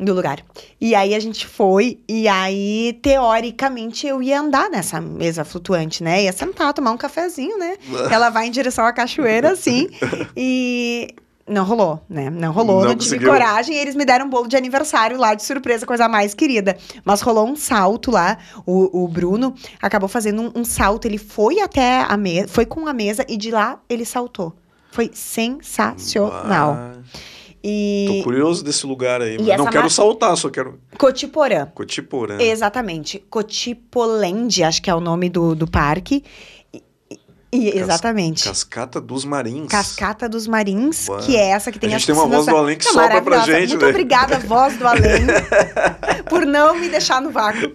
do 0.00 0.12
lugar. 0.14 0.40
E 0.80 0.94
aí 0.96 1.14
a 1.14 1.20
gente 1.20 1.46
foi, 1.46 2.00
e 2.08 2.26
aí, 2.26 2.98
teoricamente, 3.02 4.04
eu 4.06 4.20
ia 4.22 4.40
andar 4.40 4.68
nessa 4.68 5.00
mesa 5.00 5.44
flutuante, 5.44 6.02
né? 6.02 6.24
Ia 6.24 6.32
sentar, 6.32 6.72
tomar 6.72 6.90
um 6.90 6.96
cafezinho, 6.96 7.56
né? 7.58 7.76
Ela 8.10 8.28
vai 8.30 8.48
em 8.48 8.50
direção 8.50 8.84
à 8.84 8.92
cachoeira, 8.92 9.52
assim. 9.52 9.88
e. 10.36 11.14
Não 11.48 11.64
rolou, 11.64 12.00
né? 12.08 12.30
Não 12.30 12.52
rolou, 12.52 12.82
Não 12.82 12.90
não, 12.90 12.94
tive 12.96 13.16
conseguiu. 13.16 13.28
coragem. 13.30 13.74
E 13.74 13.78
eles 13.78 13.96
me 13.96 14.04
deram 14.04 14.26
um 14.26 14.30
bolo 14.30 14.46
de 14.46 14.56
aniversário 14.56 15.18
lá 15.18 15.34
de 15.34 15.42
surpresa, 15.44 15.84
coisa 15.84 16.08
mais 16.08 16.34
querida. 16.34 16.76
Mas 17.04 17.20
rolou 17.20 17.46
um 17.48 17.56
salto 17.56 18.10
lá. 18.12 18.38
O, 18.64 19.04
o 19.04 19.08
Bruno 19.08 19.52
acabou 19.80 20.08
fazendo 20.08 20.40
um, 20.42 20.60
um 20.60 20.64
salto. 20.64 21.06
Ele 21.06 21.18
foi 21.18 21.60
até 21.60 22.02
a 22.08 22.16
mesa, 22.16 22.46
foi 22.48 22.64
com 22.64 22.86
a 22.86 22.92
mesa 22.92 23.24
e 23.28 23.36
de 23.36 23.50
lá 23.50 23.80
ele 23.88 24.04
saltou. 24.04 24.52
Foi 24.92 25.10
sensacional. 25.12 26.74
ah, 26.78 26.92
E 27.64 28.18
tô 28.18 28.24
curioso 28.24 28.62
desse 28.64 28.86
lugar 28.86 29.20
aí. 29.20 29.36
Não 29.38 29.66
quero 29.66 29.88
saltar, 29.90 30.36
só 30.36 30.48
quero 30.50 30.78
Cotiporã. 30.98 31.66
Cotiporã. 31.74 32.36
Exatamente. 32.40 33.18
Cotipoland, 33.30 34.62
acho 34.62 34.82
que 34.82 34.90
é 34.90 34.94
o 34.94 35.00
nome 35.00 35.28
do, 35.28 35.54
do 35.54 35.66
parque. 35.66 36.22
E- 37.54 37.68
exatamente. 37.78 38.44
Cascata 38.44 38.98
dos 38.98 39.26
Marins. 39.26 39.68
Cascata 39.68 40.26
dos 40.26 40.46
Marins, 40.46 41.06
que 41.26 41.36
é 41.36 41.50
essa 41.50 41.70
que 41.70 41.78
tem 41.78 41.92
A 41.92 41.96
as 41.96 42.02
gente 42.02 42.06
tem 42.06 42.14
uma 42.14 42.26
voz 42.26 42.46
do 42.46 42.56
além 42.56 42.78
que 42.78 42.86
Não, 42.86 42.92
sopra 42.94 43.20
pra 43.20 43.40
gente, 43.40 43.70
Muito 43.70 43.84
né? 43.84 43.90
obrigada, 43.90 44.38
voz 44.38 44.76
do 44.78 44.86
além, 44.88 45.26
por 46.30 46.46
não 46.46 46.74
me 46.78 46.88
deixar 46.88 47.20
no 47.20 47.30
vácuo. 47.30 47.70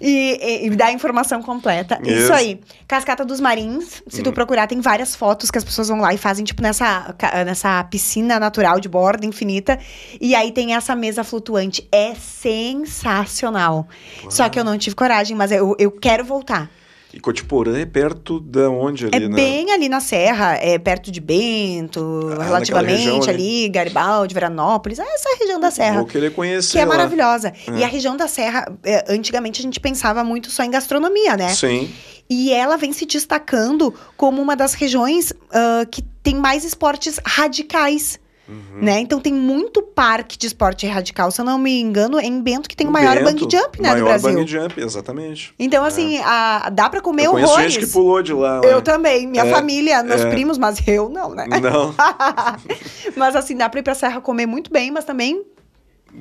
E, 0.00 0.38
e, 0.42 0.66
e 0.66 0.70
dar 0.76 0.86
a 0.88 0.92
informação 0.92 1.42
completa. 1.42 1.98
Isso. 2.02 2.10
Isso. 2.24 2.32
aí. 2.34 2.60
Cascata 2.86 3.24
dos 3.24 3.40
Marins, 3.40 4.02
se 4.06 4.20
Hum. 4.20 4.24
tu 4.24 4.32
procurar, 4.32 4.66
tem 4.66 4.80
várias 4.82 5.16
fotos 5.16 5.50
que 5.50 5.56
as 5.56 5.64
pessoas 5.64 5.88
vão 5.88 6.00
lá 6.00 6.12
e 6.12 6.18
fazem, 6.18 6.44
tipo, 6.44 6.60
nessa, 6.60 7.14
nessa 7.46 7.82
piscina 7.84 8.38
natural 8.38 8.78
de 8.80 8.88
borda 8.88 9.24
infinita. 9.24 9.78
E 10.20 10.34
aí 10.34 10.52
tem 10.52 10.74
essa 10.74 10.94
mesa 10.94 11.24
flutuante. 11.24 11.88
É 11.90 12.14
sensacional. 12.14 13.88
Só 14.28 14.48
que 14.50 14.58
eu 14.60 14.64
não 14.64 14.76
tive 14.76 14.94
coragem, 14.94 15.34
mas 15.36 15.50
eu, 15.52 15.74
eu 15.78 15.90
quero 15.90 16.22
voltar. 16.24 16.68
E 17.12 17.18
Cotiporã 17.18 17.78
é 17.78 17.84
perto 17.86 18.38
da 18.38 18.70
onde 18.70 19.06
ali, 19.06 19.24
É 19.24 19.28
né? 19.28 19.34
bem 19.34 19.72
ali 19.72 19.88
na 19.88 19.98
Serra, 20.00 20.54
é 20.54 20.78
perto 20.78 21.10
de 21.10 21.20
Bento, 21.20 22.30
Ah, 22.38 22.44
relativamente 22.44 22.96
região 23.04 23.20
ali, 23.28 23.68
Garibaldi, 23.68 24.32
Veranópolis, 24.32 24.98
é 24.98 25.02
essa 25.02 25.36
região 25.40 25.58
da 25.58 25.70
Serra. 25.70 25.96
Vou 25.96 26.06
querer 26.06 26.32
conhecer 26.32 26.72
Que 26.72 26.78
é 26.78 26.84
lá. 26.84 26.94
maravilhosa. 26.94 27.52
É. 27.66 27.78
E 27.78 27.84
a 27.84 27.88
região 27.88 28.16
da 28.16 28.28
Serra, 28.28 28.72
é, 28.84 29.04
antigamente 29.12 29.60
a 29.60 29.62
gente 29.62 29.80
pensava 29.80 30.22
muito 30.22 30.50
só 30.50 30.62
em 30.62 30.70
gastronomia, 30.70 31.36
né? 31.36 31.48
Sim. 31.48 31.90
E 32.28 32.52
ela 32.52 32.76
vem 32.76 32.92
se 32.92 33.04
destacando 33.06 33.92
como 34.16 34.40
uma 34.40 34.54
das 34.54 34.74
regiões 34.74 35.32
ah, 35.52 35.84
que 35.90 36.02
tem 36.22 36.36
mais 36.36 36.64
esportes 36.64 37.18
radicais. 37.26 38.20
Uhum. 38.50 38.82
Né? 38.82 38.98
Então 38.98 39.20
tem 39.20 39.32
muito 39.32 39.80
parque 39.80 40.36
de 40.36 40.46
esporte 40.48 40.84
radical. 40.86 41.30
Se 41.30 41.40
eu 41.40 41.44
não 41.44 41.56
me 41.56 41.80
engano, 41.80 42.18
é 42.18 42.24
em 42.24 42.42
Bento 42.42 42.68
que 42.68 42.74
tem 42.74 42.88
o 42.88 42.90
maior 42.90 43.14
Bento, 43.22 43.44
bungee 43.46 43.56
jump, 43.58 43.80
né, 43.80 43.90
maior 43.90 43.98
do 44.00 44.04
Brasil. 44.06 44.30
bungee 44.32 44.46
jump, 44.48 44.80
exatamente. 44.80 45.54
Então, 45.58 45.84
assim, 45.84 46.18
a- 46.18 46.68
dá 46.70 46.90
pra 46.90 47.00
comer 47.00 47.26
eu 47.26 47.34
horrores. 47.34 47.72
gente 47.74 47.86
que 47.86 47.92
pulou 47.92 48.20
de 48.22 48.32
lá. 48.32 48.60
Eu 48.64 48.76
né? 48.76 48.80
também, 48.80 49.26
minha 49.26 49.44
É, 49.44 49.50
família, 49.50 50.02
meus 50.02 50.22
é. 50.22 50.30
primos, 50.30 50.58
mas 50.58 50.82
eu 50.88 51.08
não, 51.08 51.34
né? 51.34 51.46
Não, 51.62 51.94
mas 53.16 53.36
assim, 53.36 53.56
dá 53.56 53.68
pra 53.68 53.80
ir 53.80 53.82
pra 53.82 53.94
Serra 53.94 54.20
comer 54.20 54.46
muito 54.46 54.70
bem, 54.72 54.90
mas 54.90 55.04
também 55.04 55.44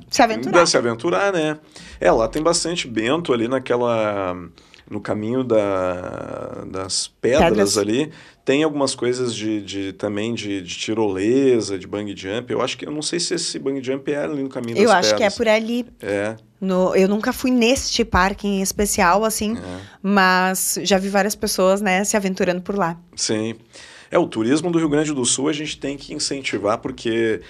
se 0.10 0.22
aventurar. 0.22 0.60
dá 0.60 0.66
se 0.66 0.78
aventurar, 0.78 1.34
né? 1.34 1.58
É, 2.00 2.12
lá 2.12 2.28
tem 2.28 2.44
bastante 2.44 2.88
bento 2.88 3.34
ali 3.34 3.48
naquela... 3.48 4.36
No 4.90 5.00
caminho 5.00 5.44
da, 5.44 6.66
das 6.72 7.08
pedras, 7.08 7.50
Pedras. 7.50 7.78
ali. 7.78 8.12
Tem 8.44 8.64
algumas 8.64 8.96
coisas 8.96 9.36
de, 9.36 9.62
de 9.62 9.94
também 9.94 10.34
de, 10.34 10.62
de 10.62 10.76
tirolesa, 10.76 11.78
de 11.78 11.86
bungee 11.86 12.16
jump. 12.18 12.52
Eu 12.52 12.62
acho 12.62 12.76
que... 12.76 12.88
Eu 12.88 12.92
não 12.92 13.02
sei 13.04 13.20
se 13.20 13.36
esse 13.36 13.60
bungee 13.60 13.84
jump 13.84 14.12
é 14.12 14.24
ali 14.24 14.42
no 14.42 14.50
caminho 14.50 14.78
Eu 14.78 14.86
das 14.88 14.96
acho 14.96 15.10
que 15.10 15.24
é 15.24 15.30
pedras. 15.30 15.38
por 15.38 15.48
ali. 15.48 15.86
É, 16.02 16.36
No, 16.60 16.96
eu 16.96 17.08
nunca 17.08 17.32
fui 17.32 17.52
neste 17.52 18.04
parque 18.04 18.48
em 18.48 18.62
especial, 18.64 19.24
assim, 19.24 19.56
é. 19.56 19.80
mas 20.02 20.80
já 20.82 20.98
vi 20.98 21.08
várias 21.10 21.36
pessoas, 21.36 21.80
né, 21.82 22.04
se 22.04 22.18
aventurando 22.18 22.62
por 22.62 22.76
lá. 22.76 22.98
Sim. 23.16 23.56
É, 24.10 24.18
o 24.18 24.26
turismo 24.26 24.72
do 24.72 24.80
Rio 24.80 24.90
Grande 24.90 25.14
do 25.14 25.24
Sul 25.24 25.48
a 25.50 25.54
gente 25.54 25.78
tem 25.80 25.96
que 25.96 26.16
incentivar 26.16 26.80
porque 26.80 27.42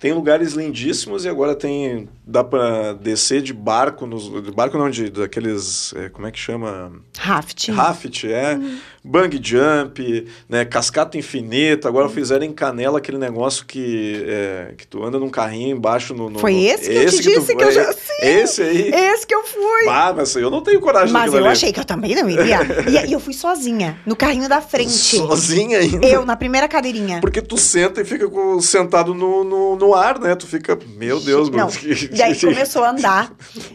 tem 0.00 0.12
lugares 0.12 0.54
lindíssimos 0.54 1.24
e 1.24 1.28
agora 1.28 1.54
tem 1.54 2.08
dá 2.30 2.44
para 2.44 2.92
descer 2.92 3.40
de 3.40 3.54
barco 3.54 4.06
nos 4.06 4.24
de 4.42 4.50
barco 4.52 4.76
não 4.76 4.90
de 4.90 5.08
daqueles 5.08 5.94
é, 5.96 6.10
como 6.10 6.26
é 6.26 6.30
que 6.30 6.38
chama 6.38 6.92
Raft. 7.16 7.68
raft 7.70 8.24
é 8.24 8.58
bungee 9.02 9.40
jump 9.42 10.26
né 10.46 10.66
cascata 10.66 11.16
infinita 11.16 11.88
agora 11.88 12.06
fizeram 12.10 12.44
em 12.44 12.52
Canela 12.52 12.98
aquele 12.98 13.16
negócio 13.16 13.64
que 13.64 14.22
é, 14.26 14.74
que 14.76 14.86
tu 14.86 15.02
anda 15.02 15.18
num 15.18 15.30
carrinho 15.30 15.74
embaixo 15.74 16.12
no, 16.12 16.28
no 16.28 16.38
Foi 16.38 16.52
no- 16.52 16.58
esse 16.60 16.90
que 16.90 16.96
eu 16.96 17.10
te 17.10 17.16
tu 17.16 17.22
disse 17.40 17.56
que 17.56 17.64
eu 17.64 17.72
já- 17.72 17.92
Sim. 17.94 17.98
esse 18.20 18.62
aí 18.62 18.90
Esse 18.92 19.26
que 19.26 19.34
eu 19.34 19.44
fui. 19.44 19.88
ah, 19.88 20.12
mas 20.14 20.36
eu 20.36 20.50
não 20.50 20.60
tenho 20.60 20.80
coragem 20.80 21.12
Mas 21.12 21.32
eu 21.32 21.38
ali. 21.38 21.48
achei 21.48 21.72
que 21.72 21.80
eu 21.80 21.84
também 21.84 22.14
não 22.14 22.28
iria. 22.28 22.58
E, 22.88 23.08
e 23.08 23.12
eu 23.12 23.20
fui 23.20 23.32
sozinha, 23.32 23.96
no 24.04 24.14
carrinho 24.14 24.48
da 24.48 24.60
frente. 24.60 24.90
sozinha 25.16 25.78
ainda 25.78 26.06
Eu, 26.06 26.26
na 26.26 26.36
primeira 26.36 26.68
cadeirinha. 26.68 27.20
Porque 27.20 27.40
tu 27.40 27.56
senta 27.56 28.00
e 28.00 28.04
fica 28.04 28.28
sentado 28.60 29.14
no, 29.14 29.44
no, 29.44 29.76
no 29.76 29.94
ar, 29.94 30.18
né? 30.18 30.34
Tu 30.34 30.46
fica, 30.46 30.78
meu 30.96 31.20
Deus, 31.20 31.48
Não. 31.48 31.58
mano. 31.66 31.70
que- 31.70 32.08
E 32.18 32.22
aí 32.22 32.40
começou 32.40 32.84
a 32.84 32.90
andar. 32.90 33.32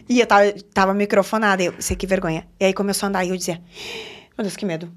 E 0.08 0.20
eu 0.20 0.26
tava, 0.26 0.52
tava 0.72 0.94
microfonada. 0.94 1.62
Eu, 1.62 1.74
sei 1.78 1.96
que 1.96 2.06
vergonha. 2.06 2.46
E 2.60 2.66
aí 2.66 2.74
começou 2.74 3.06
a 3.06 3.08
andar 3.08 3.24
e 3.24 3.30
eu 3.30 3.36
dizia: 3.36 3.60
Meu 4.36 4.44
Deus, 4.44 4.56
que 4.56 4.66
medo. 4.66 4.92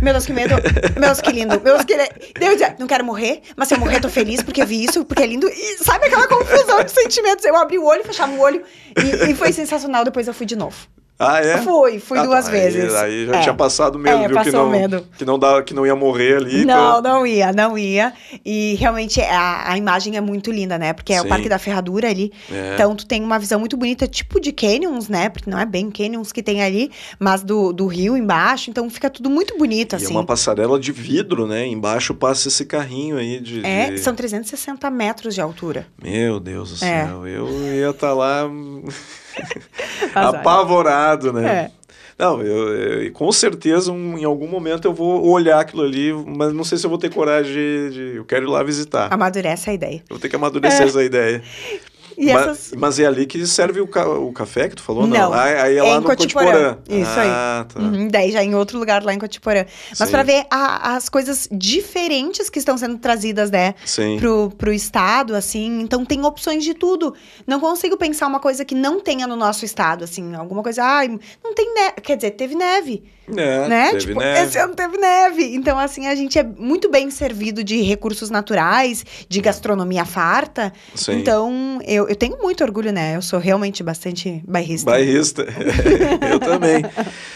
Meu 0.00 0.12
Deus, 0.12 0.24
que 0.24 0.32
medo. 0.32 0.54
Meu 0.94 1.08
Deus, 1.08 1.20
que 1.20 1.32
lindo. 1.32 1.60
Meu 1.60 1.74
Deus, 1.74 1.84
que 1.84 1.94
eu 1.94 2.52
dizia: 2.52 2.76
Não 2.78 2.86
quero 2.86 3.04
morrer, 3.04 3.42
mas 3.56 3.68
se 3.68 3.74
eu 3.74 3.78
morrer, 3.80 3.96
eu 3.96 4.00
tô 4.02 4.08
feliz 4.08 4.42
porque 4.42 4.64
vi 4.64 4.84
isso, 4.84 5.04
porque 5.04 5.22
é 5.22 5.26
lindo. 5.26 5.48
E 5.48 5.78
sabe 5.78 6.06
aquela 6.06 6.28
confusão 6.28 6.84
de 6.84 6.92
sentimentos? 6.92 7.44
Eu 7.44 7.56
abri 7.56 7.78
o 7.78 7.84
olho, 7.84 8.04
fechava 8.04 8.32
o 8.32 8.40
olho. 8.40 8.62
E, 8.96 9.30
e 9.30 9.34
foi 9.34 9.52
sensacional. 9.52 10.04
Depois 10.04 10.28
eu 10.28 10.34
fui 10.34 10.46
de 10.46 10.54
novo. 10.54 10.76
Ah, 11.24 11.40
é? 11.40 11.58
Fui, 11.58 11.98
fui 11.98 12.18
Ah, 12.18 12.24
duas 12.24 12.46
aí- 12.48 12.52
vezes. 12.52 12.94
Aí 12.94 13.26
já 13.26 13.36
É. 13.36 13.40
tinha 13.40 13.54
passado 13.54 13.98
medo, 13.98 14.24
É, 14.24 14.28
viu? 14.28 14.40
que 14.40 14.50
não, 14.50 14.68
medo. 14.70 15.06
Que 15.16 15.24
não, 15.24 15.38
dá, 15.38 15.62
que 15.62 15.72
não 15.74 15.86
ia 15.86 15.94
morrer 15.94 16.36
ali. 16.36 16.64
Não, 16.64 17.00
não 17.00 17.26
ia, 17.26 17.52
não 17.52 17.78
ia. 17.78 18.12
E 18.44 18.74
realmente 18.74 19.20
a, 19.20 19.72
a 19.72 19.78
imagem 19.78 20.16
é 20.16 20.20
muito 20.20 20.50
linda, 20.50 20.78
né? 20.78 20.92
Porque 20.92 21.12
é 21.12 21.20
Sim. 21.20 21.26
o 21.26 21.28
Parque 21.28 21.48
da 21.48 21.58
Ferradura 21.58 22.08
ali. 22.08 22.32
É. 22.50 22.74
Então 22.74 22.94
tu 22.96 23.06
tem 23.06 23.22
uma 23.22 23.38
visão 23.38 23.58
muito 23.60 23.76
bonita, 23.76 24.06
tipo 24.06 24.40
de 24.40 24.52
canyons, 24.52 25.08
né? 25.08 25.28
Porque 25.28 25.48
não 25.50 25.58
é 25.58 25.64
bem 25.66 25.90
canyons 25.90 26.32
que 26.32 26.42
tem 26.42 26.62
ali, 26.62 26.90
mas 27.18 27.42
do, 27.42 27.72
do 27.72 27.86
rio 27.86 28.16
embaixo. 28.16 28.70
Então 28.70 28.88
fica 28.90 29.08
tudo 29.08 29.30
muito 29.30 29.56
bonito, 29.56 29.94
E 29.94 29.96
assim. 29.96 30.06
é 30.06 30.10
uma 30.10 30.24
passarela 30.24 30.78
de 30.78 30.92
vidro, 30.92 31.46
né? 31.46 31.66
Embaixo 31.66 32.14
passa 32.14 32.48
esse 32.48 32.64
carrinho 32.64 33.16
aí 33.16 33.38
de. 33.40 33.64
É, 33.64 33.90
de- 33.90 33.98
são 33.98 34.14
360 34.14 34.90
metros 34.90 35.34
de 35.34 35.40
altura. 35.40 35.86
Meu 36.02 36.40
Deus 36.40 36.70
do 36.78 36.84
É. 36.84 37.06
céu, 37.06 37.26
eu 37.26 37.48
ia 37.74 37.90
estar 37.90 38.12
lá 38.12 38.46
hum, 38.46 38.82
Azar. 38.86 38.96
apavorado, 40.14 41.32
né? 41.32 41.70
É. 41.78 41.82
Não, 42.18 42.40
eu, 42.42 42.68
eu- 43.04 43.12
com 43.12 43.32
certeza 43.32 43.90
um- 43.90 44.16
em 44.18 44.24
algum 44.24 44.46
momento 44.46 44.86
eu 44.86 44.92
vou 44.92 45.26
olhar 45.28 45.58
aquilo 45.60 45.82
ali, 45.82 46.12
mas 46.12 46.52
não 46.52 46.62
sei 46.62 46.78
se 46.78 46.84
eu 46.86 46.90
vou 46.90 46.98
ter 46.98 47.10
coragem 47.12 47.52
de. 47.52 47.90
de- 47.90 48.16
eu 48.16 48.24
quero 48.24 48.46
ir 48.46 48.48
lá 48.50 48.62
visitar. 48.62 49.12
Amadurece 49.12 49.70
a 49.70 49.72
ideia. 49.72 49.96
Eu 49.96 50.04
vou 50.10 50.18
ter 50.18 50.28
que 50.28 50.36
amadurecer 50.36 50.86
essa 50.86 51.02
ideia. 51.02 51.42
É. 52.18 52.22
E 52.22 52.32
mas, 52.32 52.42
essas. 52.42 52.72
mas 52.76 52.98
é 52.98 53.06
ali 53.06 53.26
que 53.26 53.46
serve 53.46 53.80
o, 53.80 53.86
ca- 53.86 54.08
o 54.08 54.32
café 54.32 54.68
que 54.68 54.76
tu 54.76 54.82
falou? 54.82 55.06
Não, 55.06 55.32
Ah, 55.32 55.42
aí 55.44 55.74
é 55.74 55.78
é 55.78 55.82
lá 55.82 55.88
em 55.90 55.94
no 56.00 56.02
Cotiporã. 56.02 56.78
Isso 56.88 57.10
aí. 57.20 57.28
ah, 57.30 57.66
tá. 57.72 57.80
Uhum, 57.80 58.08
daí 58.08 58.30
já 58.32 58.42
em 58.42 58.54
outro 58.54 58.78
lugar 58.78 59.02
lá 59.02 59.12
em 59.14 59.18
Cotiporã. 59.18 59.64
Mas 59.98 60.10
pra 60.10 60.22
ver 60.22 60.44
a- 60.50 60.94
as 60.96 61.08
coisas 61.08 61.48
diferentes 61.50 62.50
que 62.50 62.58
estão 62.58 62.76
sendo 62.76 62.98
trazidas, 62.98 63.50
né? 63.50 63.74
Sim. 63.84 64.18
Pro, 64.18 64.50
pro 64.56 64.72
estado, 64.72 65.34
assim. 65.34 65.80
Então 65.80 66.04
tem 66.04 66.24
opções 66.24 66.64
de 66.64 66.74
tudo. 66.74 67.14
Não 67.46 67.58
consigo 67.60 67.96
pensar 67.96 68.26
uma 68.26 68.40
coisa 68.40 68.64
que 68.64 68.74
não 68.74 69.00
tenha 69.00 69.26
no 69.26 69.36
nosso 69.36 69.64
estado, 69.64 70.04
assim. 70.04 70.34
Alguma 70.34 70.62
coisa, 70.62 70.82
ai, 70.84 71.08
não 71.42 71.54
tem 71.54 71.72
neve. 71.74 71.92
Quer 72.02 72.16
dizer, 72.16 72.30
teve 72.32 72.54
neve, 72.54 73.02
É, 73.28 73.68
né? 73.68 73.86
teve 73.90 74.06
tipo, 74.06 74.18
neve. 74.20 74.46
esse 74.48 74.58
ano 74.58 74.74
teve 74.74 74.96
neve. 74.98 75.54
Então, 75.54 75.78
assim, 75.78 76.06
a 76.06 76.14
gente 76.14 76.38
é 76.38 76.42
muito 76.42 76.90
bem 76.90 77.10
servido 77.10 77.62
de 77.64 77.80
recursos 77.82 78.30
naturais, 78.30 79.04
de 79.28 79.40
gastronomia 79.40 80.04
farta. 80.04 80.72
Sim. 80.94 81.18
Então, 81.18 81.78
eu, 81.86 82.01
eu 82.08 82.16
tenho 82.16 82.38
muito 82.40 82.62
orgulho, 82.62 82.92
né? 82.92 83.16
Eu 83.16 83.22
sou 83.22 83.38
realmente 83.38 83.82
bastante 83.82 84.42
bairrista. 84.46 84.90
Bairrista. 84.90 85.46
eu 86.30 86.38
também. 86.38 86.82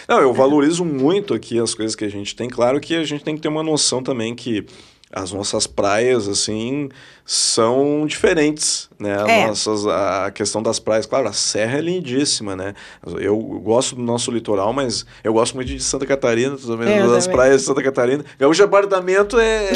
Não, 0.09 0.21
eu 0.21 0.33
valorizo 0.33 0.85
muito 0.85 1.35
aqui 1.35 1.59
as 1.59 1.75
coisas 1.75 1.95
que 1.95 2.05
a 2.05 2.11
gente 2.11 2.35
tem. 2.35 2.49
Claro 2.49 2.81
que 2.81 2.95
a 2.95 3.05
gente 3.05 3.25
tem 3.25 3.35
que 3.35 3.41
ter 3.41 3.49
uma 3.49 3.63
noção 3.63 4.03
também 4.03 4.35
que 4.35 4.67
as 5.13 5.33
nossas 5.33 5.67
praias, 5.67 6.29
assim, 6.29 6.89
são 7.29 8.07
diferentes, 8.07 8.89
né? 9.01 9.17
É. 9.27 9.47
Nossas, 9.49 9.85
a 9.85 10.31
questão 10.33 10.63
das 10.63 10.79
praias, 10.79 11.07
claro, 11.07 11.27
a 11.27 11.33
serra 11.33 11.79
é 11.79 11.81
lindíssima, 11.81 12.55
né? 12.55 12.73
Eu 13.19 13.37
gosto 13.37 13.97
do 13.97 14.03
nosso 14.03 14.31
litoral, 14.31 14.73
mas 14.73 15.05
eu 15.25 15.33
gosto 15.33 15.57
muito 15.57 15.67
de 15.67 15.83
Santa 15.83 16.07
Catarina, 16.07 16.57
também, 16.57 16.97
Eu 16.97 17.11
das 17.11 17.25
também. 17.25 17.37
praias 17.37 17.63
de 17.63 17.67
Santa 17.67 17.83
Catarina. 17.83 18.25
Gaúcho 18.39 18.63
Apartamento 18.63 19.39
é... 19.41 19.73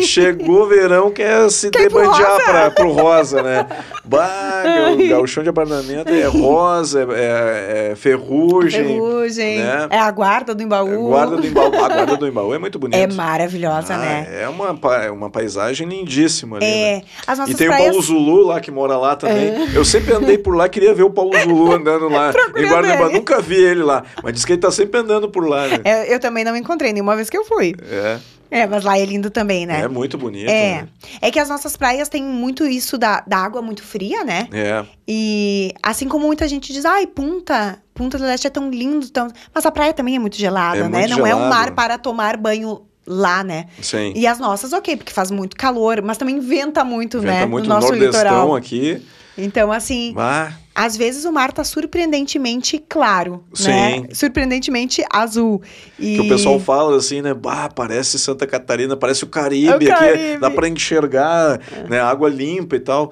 Chegou 0.00 0.62
o 0.62 0.66
verão, 0.66 1.10
quer 1.10 1.50
se 1.50 1.70
Quer 1.70 1.82
ir 1.82 1.90
pro 1.90 2.00
debandear 2.00 2.30
rosa? 2.32 2.44
pra, 2.44 2.70
pro 2.70 2.92
rosa, 2.92 3.42
né? 3.42 3.66
Bah, 4.04 4.62
o 4.94 5.08
gauchão 5.08 5.42
de 5.42 5.50
apartamento 5.50 6.08
é 6.08 6.24
rosa, 6.24 7.06
é, 7.12 7.90
é 7.92 7.96
ferrugem. 7.96 8.84
Ferrugem. 8.84 9.58
né? 9.58 9.88
É 9.90 9.98
a 9.98 10.10
guarda 10.10 10.54
do 10.54 10.62
Embaú. 10.62 11.06
A 11.08 11.10
guarda 11.18 11.36
do 11.36 11.46
Embaú. 11.46 11.66
A 11.74 11.88
guarda 11.88 12.16
do 12.16 12.26
Embaú 12.26 12.54
é 12.54 12.58
muito 12.58 12.78
bonita. 12.78 12.98
É 13.02 13.06
maravilhosa, 13.06 13.94
Ah, 13.94 13.98
né? 13.98 14.28
É 14.42 14.48
uma, 14.48 14.78
é 15.04 15.10
uma 15.10 15.30
paisagem 15.30 15.86
lindíssima 15.86 16.61
ali, 16.62 16.70
né? 16.70 16.92
É. 16.98 17.02
As 17.26 17.38
nossas 17.38 17.54
E 17.54 17.58
tem 17.58 17.66
praias... 17.66 17.86
o 17.88 17.90
Paulo 17.90 18.02
Zulu 18.02 18.42
lá, 18.46 18.60
que 18.60 18.70
mora 18.70 18.96
lá 18.96 19.16
também. 19.16 19.52
Eu 19.74 19.84
sempre 19.84 20.12
andei 20.14 20.38
por 20.38 20.54
lá, 20.56 20.68
queria 20.68 20.94
ver 20.94 21.02
o 21.02 21.10
Paulo 21.10 21.38
Zulu 21.38 21.72
andando 21.72 22.08
lá. 22.08 22.32
Em. 22.56 23.12
Nunca 23.12 23.40
vi 23.40 23.56
ele 23.62 23.82
lá. 23.82 24.04
Mas 24.22 24.34
diz 24.34 24.44
que 24.44 24.52
ele 24.52 24.60
tá 24.60 24.70
sempre 24.70 25.00
andando 25.00 25.28
por 25.28 25.46
lá, 25.46 25.66
né? 25.68 25.78
É, 25.84 26.12
eu 26.14 26.18
também 26.20 26.44
não 26.44 26.56
encontrei 26.56 26.92
nenhuma 26.92 27.16
vez 27.16 27.28
que 27.28 27.36
eu 27.36 27.44
fui. 27.44 27.74
É, 27.90 28.18
É, 28.50 28.66
mas 28.66 28.84
lá 28.84 28.98
é 28.98 29.04
lindo 29.04 29.30
também, 29.30 29.64
né? 29.66 29.80
é 29.80 29.88
muito 29.88 30.18
bonito. 30.18 30.48
É. 30.50 30.82
né? 30.82 30.88
É 31.20 31.30
que 31.30 31.38
as 31.38 31.48
nossas 31.48 31.76
praias 31.76 32.08
têm 32.08 32.22
muito 32.22 32.66
isso 32.66 32.98
da, 32.98 33.22
da 33.26 33.38
água 33.38 33.62
muito 33.62 33.82
fria, 33.82 34.24
né? 34.24 34.46
É, 34.52 34.84
E 35.08 35.72
assim 35.82 36.06
como 36.08 36.26
muita 36.26 36.46
gente 36.46 36.72
diz, 36.72 36.84
ai, 36.84 37.06
Punta, 37.06 37.78
Punta 37.94 38.18
do 38.18 38.24
Leste 38.24 38.46
é 38.46 38.50
tão 38.50 38.70
lindo, 38.70 39.08
tão... 39.10 39.28
mas 39.54 39.64
a 39.64 39.70
praia 39.70 39.92
também 39.94 40.16
é 40.16 40.18
muito 40.18 40.36
gelada, 40.36 40.78
É 40.78 40.88
né? 40.88 40.98
muito 41.00 41.18
Não 41.18 41.26
é 41.26 41.34
um 41.34 41.38
gelado. 41.38 41.54
mar 41.54 41.70
para 41.72 41.96
tomar 41.98 42.36
banho 42.36 42.82
lá, 43.06 43.42
né? 43.42 43.66
sim. 43.80 44.12
E 44.14 44.26
as 44.26 44.38
nossas, 44.38 44.72
ok, 44.72 44.96
porque 44.96 45.12
faz 45.12 45.30
muito 45.30 45.56
calor, 45.56 46.00
mas 46.02 46.16
também 46.16 46.38
venta 46.40 46.84
muito, 46.84 47.20
Venta 47.20 47.32
né? 47.32 47.46
muito 47.46 47.68
no 47.68 47.74
nosso 47.74 47.92
litoral. 47.94 48.54
aqui. 48.54 49.02
Então, 49.36 49.72
assim, 49.72 50.14
Ah, 50.18 50.52
às 50.74 50.94
vezes 50.94 51.24
o 51.24 51.32
mar 51.32 51.52
tá 51.52 51.64
surpreendentemente 51.64 52.78
claro, 52.86 53.42
né? 53.60 53.94
Sim. 53.96 54.06
Surpreendentemente 54.14 55.02
azul. 55.10 55.62
E... 55.98 56.16
Que 56.16 56.20
o 56.20 56.28
pessoal 56.28 56.60
fala 56.60 56.96
assim, 56.98 57.22
né? 57.22 57.32
Bah, 57.32 57.70
parece 57.74 58.18
Santa 58.18 58.46
Catarina, 58.46 58.94
parece 58.94 59.24
o 59.24 59.26
Caribe, 59.26 59.68
É 59.68 59.72
o 59.72 59.76
aqui. 59.76 59.86
Caribe. 59.88 60.38
Dá 60.38 60.50
pra 60.50 60.68
enxergar, 60.68 61.60
né? 61.88 61.98
Água 62.00 62.28
limpa 62.28 62.76
e 62.76 62.80
tal. 62.80 63.10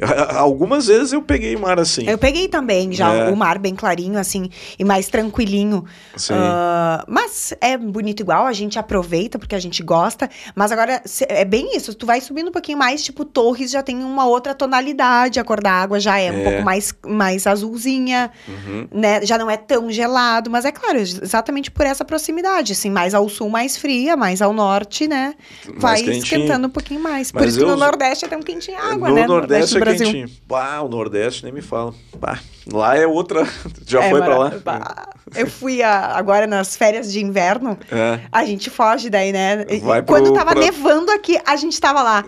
Algumas 0.36 0.86
vezes 0.86 1.12
eu 1.12 1.22
peguei 1.22 1.56
mar 1.56 1.78
assim. 1.78 2.08
Eu 2.08 2.18
peguei 2.18 2.48
também 2.48 2.92
já 2.92 3.12
É. 3.12 3.30
o 3.30 3.36
mar 3.36 3.58
bem 3.58 3.74
clarinho, 3.74 4.18
assim, 4.18 4.50
e 4.78 4.84
mais 4.84 5.08
tranquilinho. 5.08 5.84
Sim. 6.16 6.34
Ah, 6.36 7.04
mas 7.08 7.54
é 7.60 7.76
bonito 7.76 8.20
igual, 8.20 8.46
a 8.46 8.52
gente 8.52 8.78
aproveita 8.78 9.38
porque 9.38 9.54
a 9.54 9.58
gente 9.58 9.82
gosta. 9.82 10.28
Mas 10.54 10.72
agora 10.72 11.02
é 11.28 11.44
bem 11.44 11.76
isso, 11.76 11.94
tu 11.94 12.06
vai 12.06 12.20
subindo 12.20 12.48
um 12.48 12.52
pouquinho 12.52 12.78
mais, 12.78 13.02
tipo, 13.02 13.24
Torres 13.24 13.70
já 13.70 13.82
tem 13.82 14.02
uma 14.04 14.26
outra 14.26 14.54
tonalidade, 14.54 15.40
a 15.40 15.44
cor 15.44 15.62
da 15.62 15.72
água 15.72 15.98
já 16.00 16.18
é, 16.18 16.30
um 16.30 16.38
É. 16.40 16.44
pouco 16.44 16.62
mais, 16.64 16.94
mais 17.06 17.46
azulzinha, 17.46 18.30
Uhum. 18.48 18.88
né? 18.92 19.20
Já 19.24 19.38
não 19.38 19.50
é 19.50 19.56
tão 19.56 19.90
gelado, 19.90 20.50
mas 20.50 20.64
é 20.64 20.72
claro, 20.72 20.98
exatamente 20.98 21.70
por 21.70 21.86
essa 21.86 22.04
proximidade, 22.04 22.72
assim, 22.72 22.90
mais 22.90 23.14
ao 23.14 23.28
sul 23.28 23.48
mais 23.48 23.76
fria, 23.76 24.16
mais 24.16 24.42
ao 24.42 24.52
norte, 24.52 25.06
né? 25.08 25.34
Vai 25.76 25.96
quentinho. 26.02 26.18
esquentando 26.22 26.66
um 26.66 26.70
pouquinho 26.70 27.00
mais. 27.00 27.30
Por 27.32 27.40
Mas 27.42 27.50
isso 27.56 27.60
que 27.64 27.70
no 27.70 27.76
Nordeste 27.76 28.24
é 28.24 28.28
tão 28.28 28.40
quentinha 28.42 28.78
a 28.78 28.92
água, 28.92 29.08
no 29.08 29.14
né? 29.14 29.26
Nordeste 29.26 29.78
do 29.78 29.82
é 29.82 29.85
Brasil. 29.90 30.06
quentinho. 30.06 30.30
Bah, 30.46 30.80
o 30.82 30.88
Nordeste 30.88 31.44
nem 31.44 31.52
me 31.52 31.60
fala. 31.62 31.92
Bah, 32.18 32.38
lá 32.72 32.96
é 32.96 33.06
outra. 33.06 33.46
Já 33.86 34.02
É, 34.04 34.10
foi 34.10 34.20
pra 34.22 34.36
lá? 34.38 34.52
bah, 34.64 35.08
Eu 35.34 35.46
fui 35.48 35.82
a- 35.82 36.12
agora 36.16 36.46
nas 36.46 36.76
férias 36.76 37.12
de 37.12 37.20
inverno. 37.24 37.78
É, 37.90 38.20
A 38.30 38.44
gente 38.44 38.70
foge 38.70 39.10
daí, 39.10 39.32
né? 39.32 39.64
Vai 39.82 39.98
e 39.98 40.02
Quando 40.02 40.24
pro- 40.26 40.34
tava 40.34 40.52
pra- 40.52 40.60
nevando 40.60 41.10
aqui, 41.10 41.38
a 41.44 41.56
gente 41.56 41.80
tava 41.80 42.02
lá. 42.02 42.24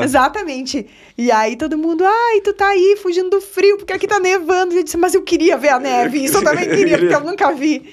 é. 0.00 0.04
Exatamente. 0.04 0.86
E 1.16 1.30
aí 1.30 1.56
todo 1.56 1.76
mundo, 1.78 2.04
ai, 2.04 2.40
tu 2.40 2.52
tá 2.52 2.68
aí 2.68 2.98
fugindo 3.02 3.30
do 3.30 3.40
frio, 3.40 3.76
porque 3.76 3.92
aqui 3.92 4.06
tá 4.06 4.18
nevando. 4.18 4.74
E 4.74 4.78
eu 4.78 4.84
disse, 4.84 4.96
mas 4.96 5.14
eu 5.14 5.22
queria 5.22 5.56
ver 5.56 5.68
a 5.70 5.78
neve. 5.78 6.18
Isso 6.24 6.38
eu 6.38 6.44
também 6.44 6.68
queria, 6.70 6.98
porque 6.98 7.14
eu 7.14 7.20
nunca 7.20 7.52
vi. 7.52 7.92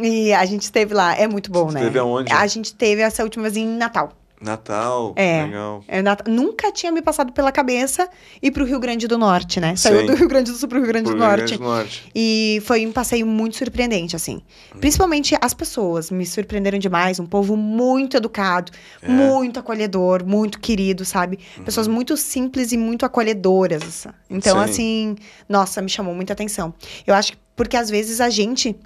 E 0.00 0.32
a 0.32 0.44
gente 0.44 0.62
esteve 0.62 0.94
lá, 0.94 1.16
é 1.16 1.26
muito 1.26 1.50
bom, 1.50 1.70
né? 1.72 1.80
Esteve 1.80 1.98
aonde? 1.98 2.32
A 2.32 2.46
gente 2.46 2.72
teve 2.74 3.02
essa 3.02 3.22
última 3.24 3.42
vez 3.44 3.56
em 3.56 3.66
Natal. 3.66 4.12
Natal, 4.40 5.12
É. 5.16 5.44
legal. 5.44 5.82
É, 5.88 6.00
Nat- 6.00 6.26
Nunca 6.28 6.70
tinha 6.70 6.92
me 6.92 7.02
passado 7.02 7.32
pela 7.32 7.50
cabeça 7.50 8.08
ir 8.40 8.50
pro 8.50 8.64
Rio 8.64 8.78
Grande 8.78 9.06
do 9.08 9.18
Norte, 9.18 9.58
né? 9.60 9.74
Saiu 9.76 10.00
Sim. 10.00 10.06
do 10.06 10.14
Rio 10.14 10.28
Grande 10.28 10.52
do 10.52 10.56
Sul 10.56 10.68
pro 10.68 10.78
Rio 10.78 10.86
Grande 10.86 11.04
do 11.06 11.10
Rio 11.10 11.18
Norte. 11.18 11.36
Grande 11.38 11.56
do 11.58 11.64
Norte. 11.64 12.10
E 12.14 12.62
foi 12.64 12.86
um 12.86 12.92
passeio 12.92 13.26
muito 13.26 13.56
surpreendente, 13.56 14.14
assim. 14.14 14.40
Uhum. 14.74 14.80
Principalmente 14.80 15.36
as 15.40 15.52
pessoas 15.54 16.10
me 16.10 16.24
surpreenderam 16.24 16.78
demais. 16.78 17.18
Um 17.18 17.26
povo 17.26 17.56
muito 17.56 18.16
educado, 18.16 18.70
É. 19.02 19.08
muito 19.08 19.58
acolhedor, 19.58 20.24
muito 20.24 20.60
querido, 20.60 21.04
sabe? 21.04 21.38
Pessoas 21.64 21.88
muito 21.88 22.16
simples 22.16 22.70
e 22.72 22.76
muito 22.76 23.04
acolhedoras. 23.04 24.06
Então, 24.30 24.56
Uhum. 24.58 24.64
Sim. 24.66 24.70
assim, 24.70 25.16
nossa, 25.48 25.82
me 25.82 25.88
chamou 25.88 26.14
muita 26.14 26.32
atenção. 26.32 26.72
Eu 27.06 27.14
acho 27.14 27.32
que 27.32 27.38
porque 27.56 27.76
às 27.76 27.90
vezes 27.90 28.20
a 28.20 28.30
gente 28.30 28.76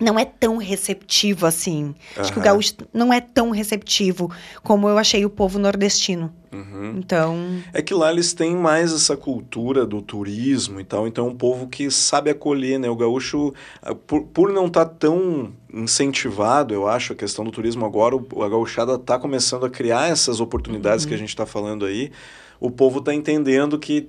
não 0.00 0.18
é 0.18 0.24
tão 0.24 0.56
receptivo 0.56 1.46
assim. 1.46 1.94
Acho 2.16 2.32
que 2.32 2.38
o 2.38 2.42
gaúcho 2.42 2.74
não 2.92 3.12
é 3.12 3.20
tão 3.20 3.50
receptivo 3.50 4.30
como 4.62 4.88
eu 4.88 4.98
achei 4.98 5.24
o 5.24 5.30
povo 5.30 5.58
nordestino. 5.58 6.32
Uhum. 6.52 6.94
Então, 6.98 7.36
É 7.72 7.82
que 7.82 7.92
lá 7.92 8.12
eles 8.12 8.32
têm 8.32 8.54
mais 8.54 8.92
essa 8.92 9.16
cultura 9.16 9.84
do 9.84 10.00
turismo 10.00 10.78
e 10.78 10.84
tal, 10.84 11.08
então 11.08 11.26
é 11.26 11.30
um 11.30 11.34
povo 11.34 11.66
que 11.66 11.90
sabe 11.90 12.30
acolher, 12.30 12.78
né? 12.78 12.88
O 12.88 12.94
gaúcho, 12.94 13.52
ah, 13.82 13.92
por, 13.94 14.22
por 14.22 14.52
não 14.52 14.66
estar 14.66 14.84
tão 14.86 15.52
incentivado, 15.72 16.72
eu 16.74 16.86
acho, 16.88 17.12
a 17.12 17.16
questão 17.16 17.44
do 17.44 17.50
turismo 17.50 17.84
agora, 17.84 18.16
o, 18.16 18.42
a 18.42 18.48
gauchada 18.48 18.94
está 18.94 19.18
começando 19.18 19.64
a 19.66 19.70
criar 19.70 20.08
essas 20.10 20.40
oportunidades 20.40 21.04
Uhum. 21.04 21.08
que 21.08 21.14
a 21.14 21.18
gente 21.18 21.28
está 21.30 21.46
falando 21.46 21.84
aí, 21.84 22.12
o 22.60 22.70
povo 22.70 22.98
está 23.00 23.12
entendendo 23.14 23.78
que 23.78 24.08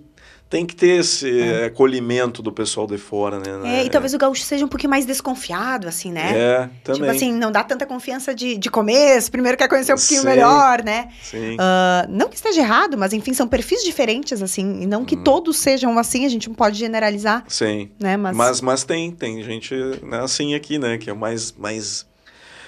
tem 0.55 0.65
que 0.65 0.73
ter 0.75 1.01
esse 1.01 1.29
acolhimento 1.65 2.41
do 2.41 2.49
pessoal 2.49 2.87
de 2.87 2.97
fora, 2.97 3.39
né? 3.39 3.81
é, 3.81 3.85
e 3.85 3.89
talvez 3.89 4.13
o 4.13 4.17
gaúcho 4.17 4.41
seja 4.43 4.63
um 4.63 4.69
pouquinho 4.69 4.89
mais 4.89 5.05
desconfiado, 5.05 5.85
assim, 5.85 6.13
né? 6.13 6.31
É, 6.33 6.69
também. 6.81 7.01
Tipo 7.01 7.11
assim, 7.11 7.33
não 7.33 7.51
dá 7.51 7.61
tanta 7.61 7.85
confiança 7.85 8.33
de, 8.33 8.55
de 8.55 8.69
começo, 8.69 9.29
primeiro 9.29 9.57
quer 9.57 9.67
conhecer 9.67 9.93
um 9.93 9.97
pouquinho 9.97 10.21
Sim. 10.21 10.27
melhor, 10.27 10.81
né? 10.81 11.09
Sim. 11.21 11.57
Ah, 11.59 12.05
não 12.07 12.29
que 12.29 12.37
esteja 12.37 12.61
errado, 12.61 12.97
mas 12.97 13.11
enfim, 13.11 13.33
são 13.33 13.49
perfis 13.49 13.83
diferentes, 13.83 14.41
assim, 14.41 14.83
e 14.83 14.85
não 14.85 15.03
que 15.03 15.17
todos 15.17 15.57
sejam 15.57 15.99
assim, 15.99 16.25
a 16.25 16.29
gente 16.29 16.47
não 16.47 16.55
pode 16.55 16.79
generalizar, 16.79 17.43
Sim. 17.49 17.89
né? 17.99 18.15
Mas, 18.15 18.37
Mas, 18.37 18.61
mas 18.61 18.83
tem, 18.85 19.11
tem 19.11 19.43
gente 19.43 19.75
né, 20.03 20.21
assim 20.21 20.55
aqui, 20.55 20.79
né? 20.79 20.97
Que 20.97 21.09
é 21.09 21.13
mais, 21.13 21.51
mais 21.51 22.05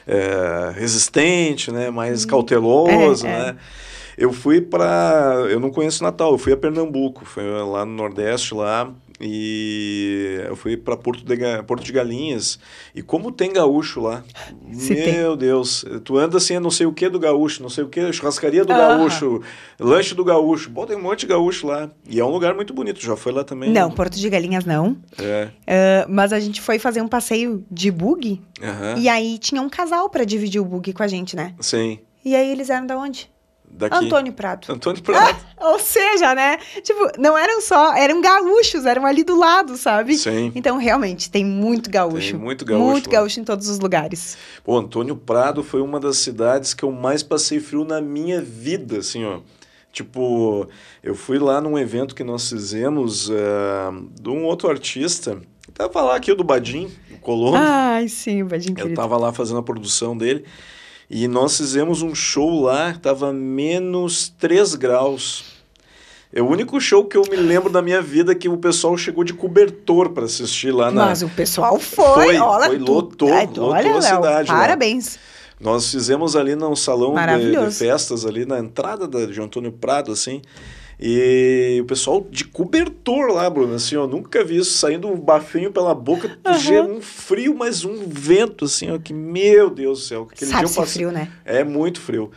é, 0.05 0.73
resistente, 0.75 1.71
né? 1.71 1.89
Mais 1.89 2.25
cauteloso, 2.25 3.25
É, 3.25 3.29
é. 3.29 3.37
né? 3.53 3.55
Eu 4.17 4.33
fui 4.33 4.59
para, 4.59 5.45
eu 5.49 5.59
não 5.59 5.69
conheço 5.69 6.03
Natal, 6.03 6.31
eu 6.31 6.37
fui 6.39 6.51
a 6.51 6.57
Pernambuco, 6.57 7.23
fui 7.23 7.43
lá 7.43 7.85
no 7.85 7.93
Nordeste 7.93 8.55
lá 8.55 8.91
e 9.21 10.39
eu 10.47 10.55
fui 10.55 10.75
para 10.75 10.95
Porto 10.97 11.23
de, 11.23 11.35
Porto 11.63 11.83
de 11.83 11.91
Galinhas. 11.91 12.59
E 12.95 13.01
como 13.01 13.31
tem 13.31 13.53
gaúcho 13.53 13.99
lá. 13.99 14.23
Se 14.71 14.93
meu 14.93 15.37
tem. 15.37 15.47
Deus. 15.47 15.85
Tu 16.03 16.17
anda 16.17 16.37
assim, 16.37 16.57
não 16.59 16.71
sei 16.71 16.85
o 16.87 16.93
que 16.93 17.09
do 17.09 17.19
gaúcho, 17.19 17.61
não 17.61 17.69
sei 17.69 17.83
o 17.83 17.89
que, 17.89 18.11
churrascaria 18.11 18.65
do 18.65 18.73
Aham. 18.73 18.97
gaúcho, 18.97 19.41
lanche 19.79 20.15
do 20.15 20.23
gaúcho. 20.23 20.69
Bom, 20.69 20.85
tem 20.85 20.97
um 20.97 21.01
monte 21.01 21.21
de 21.21 21.27
gaúcho 21.27 21.67
lá. 21.67 21.89
E 22.09 22.19
é 22.19 22.25
um 22.25 22.29
lugar 22.29 22.55
muito 22.55 22.73
bonito. 22.73 22.99
Já 22.99 23.15
foi 23.15 23.31
lá 23.31 23.43
também? 23.43 23.71
Não, 23.71 23.91
Porto 23.91 24.17
de 24.17 24.29
Galinhas 24.29 24.65
não. 24.65 24.97
É. 25.19 25.49
Ah, 25.67 26.05
mas 26.09 26.33
a 26.33 26.39
gente 26.39 26.59
foi 26.61 26.79
fazer 26.79 27.01
um 27.01 27.07
passeio 27.07 27.63
de 27.69 27.91
bug. 27.91 28.41
Aham. 28.61 28.95
E 28.97 29.09
aí 29.09 29.37
tinha 29.37 29.61
um 29.61 29.69
casal 29.69 30.09
pra 30.09 30.23
dividir 30.23 30.59
o 30.59 30.65
bug 30.65 30.91
com 30.93 31.03
a 31.03 31.07
gente, 31.07 31.35
né? 31.35 31.53
Sim. 31.59 31.99
E 32.25 32.35
aí 32.35 32.51
eles 32.51 32.69
eram 32.69 32.85
da 32.85 32.97
onde? 32.97 33.29
Daqui. 33.77 33.95
Antônio 33.95 34.33
Prado. 34.33 34.67
Antônio 34.69 35.01
Prado. 35.03 35.37
Ou 35.61 35.79
seja, 35.79 36.33
né? 36.33 36.57
Tipo, 36.81 37.11
não 37.19 37.37
eram 37.37 37.61
só, 37.61 37.95
eram 37.95 38.19
gaúchos, 38.21 38.85
eram 38.85 39.05
ali 39.05 39.23
do 39.23 39.37
lado, 39.37 39.77
sabe? 39.77 40.17
Sim. 40.17 40.51
Então, 40.55 40.77
realmente, 40.77 41.29
tem 41.29 41.45
muito 41.45 41.89
gaúcho. 41.89 42.31
Tem 42.31 42.39
muito 42.39 42.65
gaúcho 42.65 42.83
Muito 42.83 43.09
gaúcho 43.09 43.39
em 43.39 43.43
todos 43.43 43.69
os 43.69 43.79
lugares. 43.79 44.35
Pô, 44.63 44.77
Antônio 44.77 45.15
Prado 45.15 45.63
foi 45.63 45.81
uma 45.81 45.99
das 45.99 46.17
cidades 46.17 46.73
que 46.73 46.83
eu 46.83 46.91
mais 46.91 47.21
passei 47.21 47.59
frio 47.59 47.85
na 47.85 48.01
minha 48.01 48.41
vida, 48.41 48.97
assim, 48.97 49.23
ó. 49.23 49.39
Tipo, 49.91 50.67
eu 51.03 51.15
fui 51.15 51.39
lá 51.39 51.61
num 51.61 51.77
evento 51.77 52.13
que 52.13 52.23
nós 52.23 52.49
fizemos 52.49 53.29
eh, 53.29 53.89
de 54.19 54.29
um 54.29 54.43
outro 54.45 54.69
artista. 54.69 55.39
Tava 55.73 56.01
lá 56.01 56.15
aqui, 56.15 56.31
o 56.31 56.35
do 56.35 56.43
Badim, 56.43 56.89
o 57.11 57.17
Colombo. 57.17 57.57
Ai, 57.57 58.07
sim, 58.07 58.43
Vadinho 58.43 58.73
eu 58.73 58.75
querido. 58.75 58.95
tava 58.95 59.17
lá 59.17 59.31
fazendo 59.31 59.57
a 59.57 59.63
produção 59.63 60.17
dele. 60.17 60.45
E 61.09 61.27
nós 61.27 61.57
fizemos 61.57 62.01
um 62.01 62.13
show 62.13 62.63
lá, 62.63 62.93
tava 63.01 63.31
menos 63.31 64.33
3 64.37 64.75
graus. 64.75 65.45
É 66.33 66.41
o 66.41 66.47
único 66.47 66.79
show 66.81 67.05
que 67.05 67.15
eu 67.15 67.23
me 67.29 67.37
lembro 67.37 67.69
da 67.69 67.81
minha 67.81 68.01
vida 68.01 68.35
que 68.35 68.49
o 68.49 68.57
pessoal 68.57 68.97
chegou 68.97 69.23
de 69.23 69.33
cobertor 69.33 70.09
para 70.09 70.25
assistir 70.25 70.71
lá 70.71 70.91
na, 70.91 71.05
Mas 71.05 71.21
o 71.21 71.29
pessoal 71.29 71.79
foi, 71.79 72.25
Foi, 72.25 72.37
olha, 72.37 72.67
foi, 72.67 72.77
lotou, 72.77 73.31
Ai, 73.31 73.45
lotou 73.45 73.69
olha, 73.69 73.89
a 73.89 73.93
Léo, 73.93 74.01
cidade 74.01 74.51
lá. 74.51 74.59
Parabéns. 74.59 75.17
Nós 75.59 75.89
fizemos 75.89 76.35
ali 76.35 76.55
num 76.55 76.75
salão 76.75 77.15
de, 77.15 77.51
de 77.51 77.71
festas, 77.71 78.25
ali 78.25 78.45
na 78.45 78.59
entrada 78.59 79.07
da, 79.07 79.25
de 79.25 79.41
Antônio 79.41 79.71
Prado, 79.71 80.11
assim. 80.11 80.41
E 80.99 81.77
o 81.79 81.85
pessoal 81.85 82.25
de 82.31 82.43
cobertor 82.43 83.31
lá, 83.31 83.47
Bruno, 83.49 83.75
assim, 83.75 83.93
eu 83.93 84.07
nunca 84.07 84.43
vi 84.43 84.57
isso, 84.57 84.77
saindo 84.79 85.07
um 85.07 85.15
bafinho 85.15 85.71
pela 85.71 85.93
boca, 85.93 86.37
Aham. 86.43 86.95
um 86.97 87.01
frio, 87.01 87.53
mas 87.55 87.85
um 87.85 88.07
vento, 88.07 88.65
assim, 88.65 88.89
ó, 88.91 88.97
que, 88.97 89.13
meu 89.13 89.69
Deus 89.69 89.99
do 89.99 90.05
céu. 90.05 90.27
Aquele 90.31 90.49
dia 90.49 90.59
eu 90.61 90.63
passei- 90.69 90.85
frio, 90.85 91.11
né? 91.11 91.29
É 91.45 91.63
muito 91.63 92.01
frio. 92.01 92.31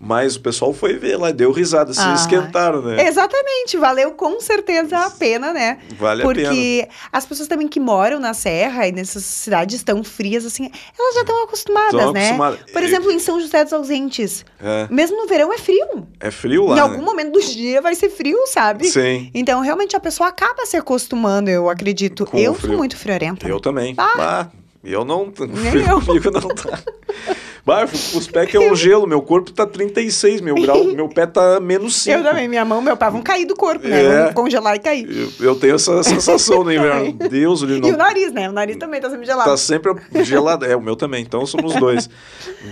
Mas 0.00 0.36
o 0.36 0.40
pessoal 0.40 0.72
foi 0.72 0.94
ver 0.96 1.16
lá, 1.16 1.32
deu 1.32 1.50
risada, 1.50 1.92
se 1.92 1.98
Ah. 2.00 2.14
esquentaram, 2.14 2.80
né? 2.82 3.08
Exatamente, 3.08 3.76
valeu 3.76 4.12
com 4.12 4.40
certeza 4.40 4.96
a 4.96 5.10
pena, 5.10 5.52
né? 5.52 5.78
Vale 5.98 6.22
a 6.22 6.26
pena. 6.26 6.48
Porque 6.48 6.88
as 7.12 7.26
pessoas 7.26 7.48
também 7.48 7.66
que 7.66 7.80
moram 7.80 8.20
na 8.20 8.32
serra 8.32 8.86
e 8.86 8.92
nessas 8.92 9.24
cidades 9.24 9.82
tão 9.82 10.04
frias 10.04 10.46
assim, 10.46 10.70
elas 10.96 11.14
já 11.16 11.22
estão 11.22 11.42
acostumadas, 11.42 12.00
Tão 12.00 12.12
né? 12.12 12.20
acostumadas. 12.26 12.60
Por 12.72 12.82
exemplo, 12.84 13.10
em 13.10 13.18
São 13.18 13.40
José 13.40 13.64
dos 13.64 13.72
Ausentes, 13.72 14.44
É, 14.62 14.86
mesmo 14.88 15.16
no 15.16 15.26
verão 15.26 15.52
é 15.52 15.58
frio. 15.58 16.06
é 16.20 16.30
frio 16.30 16.66
lá, 16.66 16.76
em 16.76 16.80
algum 16.80 16.98
né? 16.98 17.02
momento 17.02 17.32
do 17.32 17.40
dia 17.40 17.82
vai 17.82 17.96
ser 17.96 18.08
frio, 18.08 18.38
sabe? 18.46 18.86
Sim, 18.88 19.30
Então, 19.34 19.60
realmente, 19.62 19.96
a 19.96 20.00
pessoa 20.00 20.28
acaba 20.28 20.64
se 20.64 20.76
acostumando, 20.76 21.50
eu 21.50 21.68
acredito. 21.68 22.24
Com 22.24 22.38
eu 22.38 22.54
frio. 22.54 22.68
sou 22.70 22.78
muito 22.78 22.96
friorenta. 22.96 23.48
eu 23.48 23.58
também. 23.58 23.94
Ah. 23.98 24.12
Bah, 24.16 24.50
eu 24.84 25.04
não... 25.04 25.32
Nem 25.40 25.84
eu. 25.88 26.00
Comigo 26.06 26.30
não 26.30 26.48
tá. 26.48 26.78
Fui- 27.88 28.18
os 28.18 28.26
pés 28.26 28.50
que 28.50 28.56
é 28.56 28.60
um 28.60 28.74
gelo, 28.74 29.06
meu 29.06 29.20
corpo 29.22 29.52
tá 29.52 29.66
36 29.66 30.40
mil 30.40 30.54
graus, 30.56 30.92
meu 30.94 31.08
pé 31.08 31.26
tá 31.26 31.60
menos 31.60 31.96
5. 32.02 32.16
Eu 32.18 32.22
também, 32.24 32.48
minha 32.48 32.64
mão, 32.64 32.80
meu 32.80 32.96
pé 32.96 33.10
vão 33.10 33.22
cair 33.22 33.44
do 33.46 33.54
corpo, 33.56 33.86
né? 33.86 34.02
É. 34.04 34.24
Vão 34.24 34.32
congelar 34.44 34.76
e 34.76 34.78
cair. 34.78 35.08
Eu, 35.10 35.46
eu 35.46 35.54
tenho 35.54 35.74
essa 35.74 36.02
sensação 36.02 36.64
no 36.64 36.72
inverno. 36.72 37.12
Deus, 37.28 37.62
ele 37.62 37.76
E 37.76 37.80
não 37.80 37.90
o 37.90 37.96
nariz, 37.96 38.32
né? 38.32 38.48
O 38.48 38.52
nariz 38.52 38.76
também 38.76 39.00
tá 39.00 39.10
sempre 39.10 39.26
gelado. 39.26 39.50
tá 39.50 39.56
sempre 39.56 39.92
gelado. 40.24 40.64
É, 40.64 40.74
o 40.76 40.80
meu 40.80 40.96
também. 40.96 41.22
Então 41.22 41.44
somos 41.46 41.74
dois. 41.74 42.08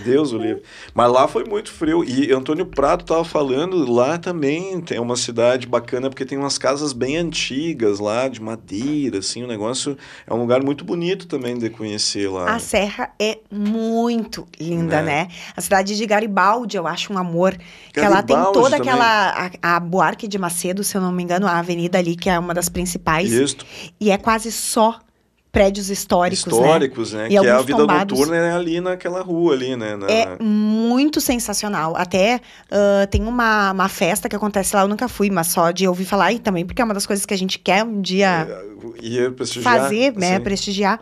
Deus 0.05 0.33
o 0.33 0.39
livre. 0.39 0.63
Mas 0.95 1.11
lá 1.11 1.27
foi 1.29 1.45
muito 1.45 1.71
frio. 1.73 2.05
E 2.05 2.33
Antônio 2.33 2.67
Prado 2.67 3.05
tava 3.05 3.25
falando, 3.25 3.91
lá 3.91 4.19
também 4.19 4.81
tem 4.81 4.99
uma 4.99 5.17
cidade 5.17 5.67
bacana, 5.67 6.09
porque 6.09 6.25
tem 6.25 6.39
umas 6.39 6.59
casas 6.59 6.93
bem 6.93 7.17
antigas 7.17 7.99
lá, 7.99 8.29
de 8.29 8.41
madeira, 8.41 9.19
assim, 9.19 9.43
o 9.43 9.47
negócio 9.47 9.97
é 10.27 10.33
um 10.33 10.39
lugar 10.39 10.63
muito 10.63 10.85
bonito 10.85 11.27
também 11.27 11.57
de 11.57 11.69
conhecer 11.71 12.29
lá. 12.31 12.55
A 12.55 12.59
serra 12.59 13.11
é 13.19 13.39
muito 13.51 14.47
linda, 14.61 14.86
É. 14.95 15.03
né? 15.03 15.29
A 15.57 15.61
cidade 15.61 15.97
de 15.97 16.07
Garibaldi, 16.07 16.77
eu 16.77 16.87
acho 16.87 17.13
um 17.13 17.19
amor. 17.19 17.57
Que 17.93 18.01
ela 18.01 18.23
tem 18.23 18.37
Garibaldi 18.37 18.59
toda 18.61 18.77
aquela. 18.77 19.51
A, 19.63 19.77
a 19.77 19.81
Buarque 19.81 20.29
de 20.29 20.39
Macedo, 20.39 20.85
se 20.85 20.97
eu 20.97 21.01
não 21.01 21.11
me 21.13 21.23
engano, 21.23 21.47
a 21.47 21.59
avenida 21.59 21.99
ali, 21.99 22.15
que 22.17 22.31
é 22.31 22.39
uma 22.39 22.55
das 22.55 22.69
principais. 22.69 23.33
Isso, 23.33 23.57
E 24.01 24.11
é 24.11 24.19
quase 24.19 24.53
só 24.53 24.99
prédios 25.53 25.89
históricos, 25.89 26.45
né? 26.45 26.53
históricos, 26.53 27.13
né? 27.15 27.27
E 27.27 27.29
Que 27.31 27.37
é 27.39 27.51
a 27.51 27.63
vida 27.63 27.79
tombados. 27.79 28.19
noturna 28.19 28.37
é 28.37 28.53
ali 28.53 28.79
naquela 28.79 29.23
rua 29.23 29.55
ali, 29.55 29.75
né? 29.75 29.97
Na- 29.97 30.07
É 30.07 30.37
muito 30.39 31.19
sensacional. 31.19 31.95
Até 31.97 32.43
ah, 32.71 33.07
tem 33.11 33.23
uma, 33.23 33.73
uma 33.73 33.89
festa 33.89 34.29
que 34.29 34.37
acontece 34.37 34.77
lá, 34.77 34.83
eu 34.83 34.89
nunca 34.89 35.09
fui, 35.09 35.31
mas 35.31 35.47
só 35.47 35.71
de 35.71 35.89
ouvir 35.89 36.05
falar, 36.05 36.31
e 36.35 36.39
também 36.39 36.67
porque 36.67 36.83
é 36.83 36.85
uma 36.85 36.93
das 36.93 37.07
coisas 37.07 37.25
que 37.25 37.33
a 37.33 37.39
gente 37.39 37.59
quer 37.59 37.83
um 37.85 38.03
dia 38.03 38.47
ia 39.01 39.31
prestigiar, 39.31 39.79
fazer, 39.81 40.13
né, 40.15 40.35
assim. 40.35 40.45
prestigiar, 40.45 41.01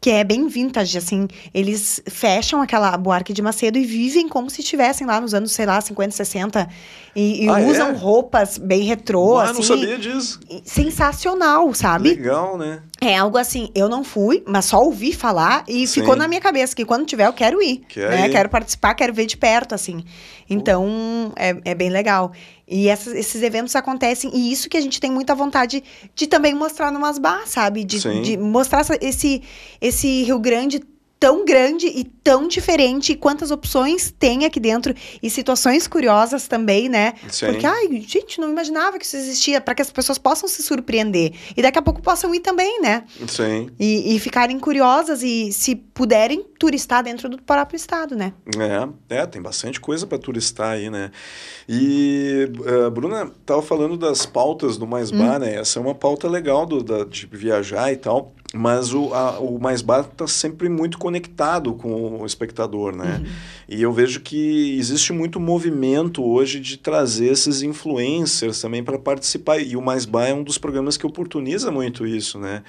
que 0.00 0.10
é 0.10 0.22
bem 0.22 0.46
vintage, 0.46 0.96
assim, 0.98 1.26
eles 1.52 2.00
fecham 2.08 2.60
aquela 2.62 2.96
Buarque 2.96 3.32
de 3.32 3.42
Macedo 3.42 3.78
e 3.78 3.84
vivem 3.84 4.28
como 4.28 4.48
se 4.50 4.60
estivessem 4.60 5.06
lá 5.06 5.20
nos 5.20 5.34
anos, 5.34 5.52
sei 5.52 5.66
lá, 5.66 5.80
50, 5.80 6.10
60, 6.12 6.68
e, 7.14 7.44
e 7.44 7.48
Ah, 7.48 7.58
usam 7.60 7.88
é? 7.88 7.92
roupas 7.92 8.58
bem 8.58 8.82
retrô, 8.82 9.38
Ah, 9.38 9.44
assim, 9.44 9.54
não 9.54 9.62
sabia 9.62 9.98
disso. 9.98 10.38
sensacional, 10.64 11.72
sabe? 11.74 12.10
Legal, 12.10 12.56
né? 12.58 12.82
É 13.00 13.14
algo 13.16 13.36
assim, 13.36 13.68
eu 13.74 13.88
não 13.90 14.02
fui, 14.02 14.42
mas 14.46 14.64
só 14.64 14.80
ouvi 14.82 15.12
falar 15.12 15.64
e 15.68 15.86
Sim. 15.86 16.00
ficou 16.00 16.16
na 16.16 16.26
minha 16.26 16.40
cabeça 16.40 16.74
que 16.74 16.84
quando 16.84 17.04
tiver 17.04 17.26
eu 17.26 17.32
quero 17.32 17.60
ir, 17.62 17.82
Quer 17.88 18.08
né? 18.10 18.26
ir. 18.26 18.30
Quero 18.30 18.48
participar, 18.48 18.94
quero 18.94 19.12
ver 19.12 19.26
de 19.26 19.36
perto, 19.36 19.74
assim. 19.74 20.02
Então, 20.48 21.30
é, 21.36 21.54
é 21.64 21.74
bem 21.74 21.90
legal. 21.90 22.32
E 22.66 22.88
essas- 22.88 23.12
esses 23.14 23.42
eventos 23.42 23.76
acontecem, 23.76 24.30
e 24.34 24.50
isso 24.50 24.68
que 24.70 24.76
a 24.78 24.80
gente 24.80 24.98
tem 24.98 25.10
muita 25.10 25.34
vontade 25.34 25.84
de 26.14 26.26
também 26.26 26.54
mostrar 26.54 26.90
no 26.90 26.98
Masbá, 26.98 27.42
sabe? 27.44 27.84
De, 27.84 27.98
de 28.22 28.36
mostrar 28.38 28.82
esse, 29.02 29.42
esse 29.80 30.22
Rio 30.24 30.38
Grande 30.38 30.80
tão 31.18 31.44
grande 31.44 31.86
e 31.86 32.04
tão 32.04 32.46
diferente, 32.46 33.12
e 33.12 33.16
quantas 33.16 33.50
opções 33.50 34.12
tem 34.18 34.44
aqui 34.44 34.60
dentro, 34.60 34.94
e 35.22 35.30
situações 35.30 35.86
curiosas 35.86 36.46
também, 36.46 36.88
né? 36.88 37.14
Sim. 37.28 37.46
Porque, 37.46 37.66
ai, 37.66 38.04
gente, 38.06 38.40
não 38.40 38.50
imaginava 38.50 38.98
que 38.98 39.04
isso 39.04 39.16
existia, 39.16 39.60
para 39.60 39.74
que 39.74 39.82
as 39.82 39.90
pessoas 39.90 40.18
possam 40.18 40.48
se 40.48 40.62
surpreender. 40.62 41.32
E 41.56 41.62
daqui 41.62 41.78
a 41.78 41.82
pouco 41.82 42.02
possam 42.02 42.34
ir 42.34 42.40
também, 42.40 42.80
né? 42.80 43.04
Sim. 43.28 43.70
E, 43.78 44.14
e 44.14 44.18
ficarem 44.18 44.58
curiosas 44.58 45.22
e, 45.22 45.52
se 45.52 45.74
puderem, 45.74 46.44
turistar 46.58 47.02
dentro 47.02 47.28
do 47.28 47.40
próprio 47.40 47.76
estado, 47.76 48.14
né? 48.14 48.32
É, 49.08 49.16
é, 49.16 49.26
tem 49.26 49.40
bastante 49.40 49.80
coisa 49.80 50.06
para 50.06 50.18
turistar 50.18 50.70
aí, 50.72 50.90
né? 50.90 51.10
E 51.68 52.48
eh, 52.64 52.90
Bruna 52.90 53.30
tava 53.44 53.62
falando 53.62 53.96
das 53.96 54.24
pautas 54.26 54.76
do 54.76 54.86
Mais 54.86 55.10
Hum. 55.10 55.18
Bar, 55.18 55.38
né? 55.38 55.54
Essa 55.54 55.78
é 55.78 55.82
uma 55.82 55.94
pauta 55.94 56.28
legal 56.28 56.66
do, 56.66 56.82
da, 56.82 57.04
de 57.04 57.26
viajar 57.26 57.92
e 57.92 57.96
tal, 57.96 58.34
mas 58.54 58.94
o, 58.94 59.12
a, 59.12 59.38
o 59.40 59.58
Mais 59.58 59.82
Bar 59.82 60.04
tá 60.04 60.26
sempre 60.26 60.68
muito 60.68 60.98
conectado 60.98 61.74
com 61.74 62.20
o 62.20 62.24
espectador, 62.26 62.94
né? 62.96 63.20
Uhum. 63.20 63.26
E 63.68 63.82
eu 63.82 63.92
vejo 63.92 64.20
que 64.20 64.76
existe 64.78 65.12
muito 65.12 65.40
movimento 65.40 66.24
hoje 66.24 66.60
de 66.60 66.76
trazer 66.76 67.26
esses 67.32 67.62
influencers 67.62 68.60
também 68.60 68.82
para 68.84 68.98
participar. 68.98 69.58
E 69.58 69.76
o 69.76 69.82
Mais 69.82 70.04
Bar 70.04 70.28
é 70.28 70.34
um 70.34 70.42
dos 70.44 70.58
programas 70.58 70.96
que 70.96 71.06
oportuniza 71.06 71.70
muito 71.70 72.06
isso, 72.06 72.38
né? 72.38 72.62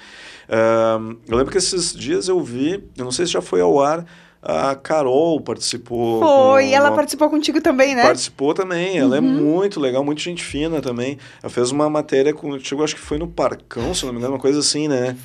Ahn, 0.48 1.16
eu 1.28 1.36
lembro 1.36 1.52
que 1.52 1.58
esses 1.58 1.92
dias 1.94 2.28
eu 2.28 2.40
vi, 2.42 2.82
eu 2.96 3.04
não 3.04 3.12
sei 3.12 3.26
se 3.26 3.32
já 3.32 3.40
foi 3.40 3.60
ao 3.60 3.80
ar, 3.80 4.04
a 4.42 4.74
Carol 4.74 5.40
participou. 5.40 6.20
Foi, 6.20 6.28
com 6.68 6.74
ela 6.74 6.90
uma- 6.90 6.96
participou 6.96 7.28
contigo 7.28 7.60
também, 7.60 7.94
né? 7.94 8.02
Participou 8.02 8.54
também, 8.54 8.96
ela 8.98 9.16
é 9.16 9.20
Uhum. 9.20 9.26
muito 9.26 9.80
legal, 9.80 10.04
muito 10.04 10.20
gente 10.20 10.42
fina 10.44 10.80
também. 10.80 11.18
Ela 11.42 11.50
fez 11.50 11.70
uma 11.70 11.88
matéria 11.90 12.32
contigo, 12.32 12.82
acho 12.84 12.94
que 12.94 13.00
foi 13.00 13.18
no 13.18 13.26
Parcão, 13.26 13.92
se 13.94 14.04
não 14.06 14.12
me 14.12 14.18
engano, 14.18 14.34
uma 14.34 14.40
coisa 14.40 14.60
assim, 14.60 14.86
né? 14.88 15.16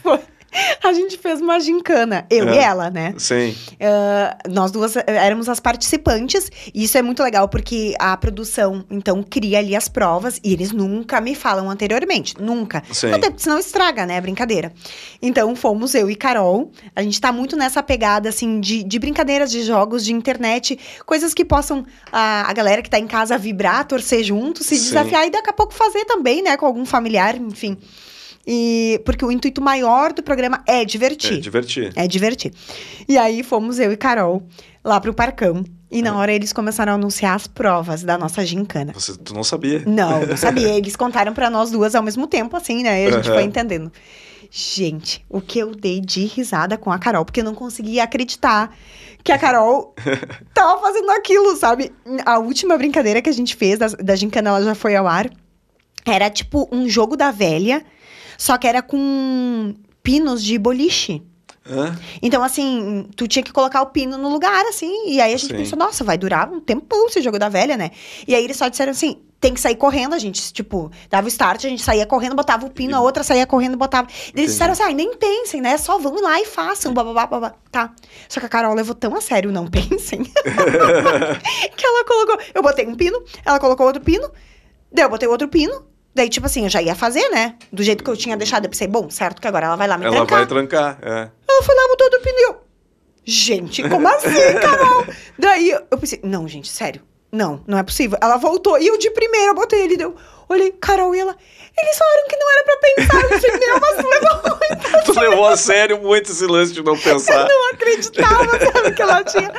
A 0.84 0.94
gente 0.94 1.18
fez 1.18 1.42
uma 1.42 1.60
gincana, 1.60 2.26
eu 2.30 2.48
É. 2.50 2.56
e 2.56 2.58
ela, 2.58 2.90
né? 2.90 3.14
Sim, 3.18 3.56
Ah, 3.80 4.38
nós 4.50 4.72
duas 4.72 4.96
eh, 4.96 5.04
éramos 5.08 5.50
as 5.50 5.60
participantes, 5.60 6.50
e 6.74 6.84
isso 6.84 6.98
é 6.98 7.02
muito 7.02 7.24
legal, 7.24 7.48
porque 7.50 7.94
a 8.00 8.16
produção, 8.18 8.84
então, 8.90 9.24
cria 9.24 9.60
ali 9.60 9.76
as 9.76 9.88
provas, 9.88 10.40
e 10.44 10.54
eles 10.54 10.72
nunca 10.72 11.20
me 11.22 11.36
falam 11.36 11.70
anteriormente, 11.70 12.36
nunca. 12.40 12.84
sim. 12.92 13.12
Até 13.12 13.30
porque 13.30 13.44
senão 13.44 13.58
estraga, 13.60 14.06
né? 14.06 14.20
Brincadeira. 14.22 14.74
Então, 15.22 15.56
fomos 15.56 15.96
eu 15.96 16.10
e 16.10 16.16
Carol. 16.16 16.72
A 16.96 17.02
gente 17.02 17.20
tá 17.20 17.32
muito 17.32 17.56
nessa 17.56 17.82
pegada, 17.82 18.30
assim, 18.30 18.60
de, 18.60 18.84
de 18.84 19.00
brincadeiras, 19.00 19.52
de 19.52 19.64
jogos, 19.64 20.04
de 20.06 20.14
internet. 20.14 20.78
Coisas 21.06 21.34
que 21.34 21.44
possam 21.46 21.86
a, 22.12 22.50
a 22.50 22.54
galera 22.54 22.82
que 22.82 22.90
tá 22.90 23.00
em 23.00 23.08
casa 23.08 23.38
vibrar, 23.38 23.86
torcer 23.88 24.24
junto, 24.24 24.64
se 24.64 24.76
Sim. 24.78 24.84
desafiar 24.90 25.26
e 25.28 25.30
daqui 25.32 25.50
a 25.50 25.54
pouco 25.54 25.74
fazer 25.74 26.06
também, 26.06 26.42
né? 26.42 26.58
Com 26.58 26.66
algum 26.66 26.86
familiar, 26.86 27.36
enfim. 27.36 27.78
E 28.46 29.02
porque 29.06 29.24
o 29.24 29.32
intuito 29.32 29.62
maior 29.62 30.12
do 30.12 30.22
programa 30.22 30.62
é 30.68 30.82
É, 30.82 30.86
divertir. 30.86 31.40
divertir. 31.40 31.94
É 31.96 32.08
divertir. 32.08 32.52
E 33.08 33.18
aí 33.18 33.42
fomos 33.44 33.80
eu 33.80 33.92
e 33.92 33.98
Carol 33.98 34.44
lá 34.84 35.00
pro 35.00 35.14
Parcão. 35.14 35.64
E 35.90 36.02
na 36.02 36.18
hora 36.18 36.32
eles 36.34 36.52
começaram 36.52 36.92
a 36.92 36.96
anunciar 36.96 37.36
as 37.36 37.46
provas 37.48 38.04
da 38.04 38.18
nossa 38.18 38.44
gincana. 38.46 38.92
Você, 38.94 39.16
tu 39.16 39.34
não 39.34 39.44
sabia? 39.44 39.84
Não, 39.86 40.26
não 40.26 40.36
sabia. 40.36 40.70
Eles 40.76 40.96
contaram 40.96 41.34
pra 41.34 41.52
nós 41.52 41.70
duas 41.70 41.94
ao 41.94 42.02
mesmo 42.02 42.26
tempo, 42.26 42.58
assim, 42.58 42.82
né? 42.82 43.04
E 43.04 43.08
a 43.08 43.12
gente 43.12 43.28
Aham. 43.28 43.36
foi 43.36 43.44
entendendo. 43.44 43.92
Gente, 44.50 45.24
o 45.30 45.40
que 45.40 45.60
eu 45.60 45.74
dei 45.76 46.02
de 46.02 46.26
risada 46.26 46.78
com 46.78 46.92
a 46.92 46.98
Carol, 46.98 47.24
porque 47.24 47.42
eu 47.42 47.44
não 47.44 47.54
conseguia 47.56 48.04
acreditar 48.04 48.76
que 49.24 49.32
a 49.32 49.38
Carol 49.38 49.94
tava 50.54 50.82
fazendo 50.82 51.12
aquilo, 51.12 51.56
sabe? 51.56 51.92
A 52.26 52.40
última 52.40 52.76
brincadeira 52.78 53.22
que 53.22 53.30
a 53.30 53.34
gente 53.34 53.56
fez 53.56 53.78
da, 53.80 53.88
da 53.88 54.16
gincana, 54.16 54.50
ela 54.50 54.64
já 54.64 54.76
foi 54.76 54.96
ao 54.96 55.08
ar. 55.08 55.30
Era 56.06 56.28
tipo 56.30 56.68
um 56.72 56.90
jogo 56.90 57.16
da 57.16 57.30
velha, 57.32 57.86
só 58.38 58.58
que 58.58 58.68
era 58.68 58.82
com 58.82 59.74
pinos 60.02 60.44
de 60.44 60.58
boliche. 60.58 61.22
Hã? 61.66 61.98
Então, 62.22 62.44
assim, 62.44 63.08
tu 63.16 63.26
tinha 63.26 63.42
que 63.42 63.54
colocar 63.54 63.82
o 63.82 63.88
pino 63.88 64.18
no 64.18 64.30
lugar, 64.30 64.66
assim. 64.66 65.08
E 65.08 65.22
aí 65.22 65.34
a 65.34 65.38
gente 65.38 65.52
Sim. 65.52 65.58
pensou, 65.58 65.80
nossa, 65.80 66.04
vai 66.04 66.18
durar 66.18 66.52
um 66.52 66.60
tempão 66.60 67.08
esse 67.08 67.22
jogo 67.22 67.40
da 67.40 67.48
velha, 67.48 67.78
né? 67.78 67.92
E 68.28 68.36
aí 68.36 68.44
eles 68.44 68.58
só 68.58 68.68
disseram 68.68 68.92
assim: 68.92 69.22
tem 69.40 69.54
que 69.54 69.62
sair 69.62 69.76
correndo, 69.76 70.14
a 70.14 70.20
gente, 70.20 70.54
tipo, 70.54 70.92
dava 71.10 71.26
o 71.26 71.28
start, 71.30 71.66
a 71.66 71.70
gente 71.70 71.82
saía 71.82 72.06
correndo, 72.06 72.36
botava 72.36 72.66
o 72.66 72.70
pino, 72.70 72.96
a 72.96 73.02
outra 73.02 73.24
saía 73.24 73.46
correndo, 73.46 73.78
botava. 73.78 74.08
Eles 74.10 74.30
Entendi. 74.30 74.48
disseram 74.48 74.74
assim: 74.74 74.84
ai, 74.84 74.94
nem 74.94 75.16
pensem, 75.16 75.62
né? 75.62 75.78
Só 75.78 75.98
vão 75.98 76.22
lá 76.22 76.40
e 76.42 76.46
façam, 76.46 76.94
bababá, 76.94 77.28
babá. 77.28 77.54
Tá. 77.72 77.94
Só 78.28 78.42
que 78.42 78.46
a 78.46 78.50
Carol 78.50 78.74
levou 78.74 78.94
tão 78.96 79.16
a 79.16 79.22
sério, 79.22 79.52
não 79.52 79.68
pensem. 79.68 80.24
que 81.76 81.86
ela 81.86 82.06
colocou. 82.06 82.40
Eu 82.54 82.62
botei 82.62 82.86
um 82.86 82.96
pino, 82.96 83.24
ela 83.46 83.60
colocou 83.60 83.86
outro 83.86 84.02
pino, 84.02 84.30
daí 84.92 85.06
eu 85.06 85.10
botei 85.10 85.30
outro 85.30 85.48
pino. 85.48 85.93
Daí, 86.16 86.30
tipo 86.30 86.46
assim, 86.46 86.64
eu 86.64 86.70
já 86.70 86.82
ia 86.82 86.94
fazer, 86.96 87.28
né? 87.30 87.56
Do 87.72 87.82
jeito 87.82 88.04
que 88.04 88.10
eu 88.10 88.16
tinha 88.18 88.38
deixado. 88.38 88.66
Eu 88.66 88.70
pensei, 88.70 88.88
bom, 88.88 89.10
certo 89.10 89.42
que 89.42 89.48
agora 89.48 89.66
ela 89.68 89.76
vai 89.76 89.88
lá 89.88 89.98
me 89.98 90.06
Ela 90.06 90.16
trancar. 90.18 90.38
vai 90.40 90.48
trancar, 90.48 90.98
é. 91.02 91.30
Ela 91.50 91.64
foi 91.64 91.76
lá, 91.76 91.88
botou 91.90 92.10
do 92.12 92.20
pneu. 92.20 92.62
Gente, 93.26 93.88
como 93.88 94.08
assim, 94.08 94.30
Carol? 94.62 95.06
Daí 95.40 95.70
eu 95.72 95.98
pensei, 95.98 96.20
não, 96.24 96.48
gente, 96.48 96.68
sério. 96.68 97.02
Não, 97.32 97.64
não 97.66 97.78
é 97.80 97.84
possível. 97.84 98.18
Ela 98.22 98.38
voltou 98.38 98.78
e 98.78 98.86
eu 98.86 98.98
de 98.98 99.10
primeira 99.10 99.48
eu 99.52 99.56
botei 99.56 99.82
ele. 99.82 99.98
Deu, 99.98 100.16
olhei, 100.48 100.72
Carol 100.74 101.16
e 101.16 101.20
ela. 101.20 101.36
Eles 101.76 101.98
falaram 101.98 102.28
que 102.28 102.36
não 102.36 102.52
era 102.52 102.64
pra 102.64 102.78
pensar. 102.78 103.36
Disse, 103.36 103.58
meu, 103.58 103.80
mas 103.80 103.98
levou 103.98 104.58
muito. 104.60 105.04
Tu 105.14 105.20
levou 105.20 105.48
a 105.48 105.58
sério 105.58 106.00
muito 106.00 106.32
esse 106.32 106.46
lance 106.46 106.72
de 106.74 106.84
não 106.84 106.96
pensar. 106.96 107.42
Eu 107.42 107.48
não 107.50 107.70
acreditava, 107.72 108.46
sabe, 108.60 108.92
que 108.94 109.02
ela 109.02 109.24
tinha. 109.24 109.52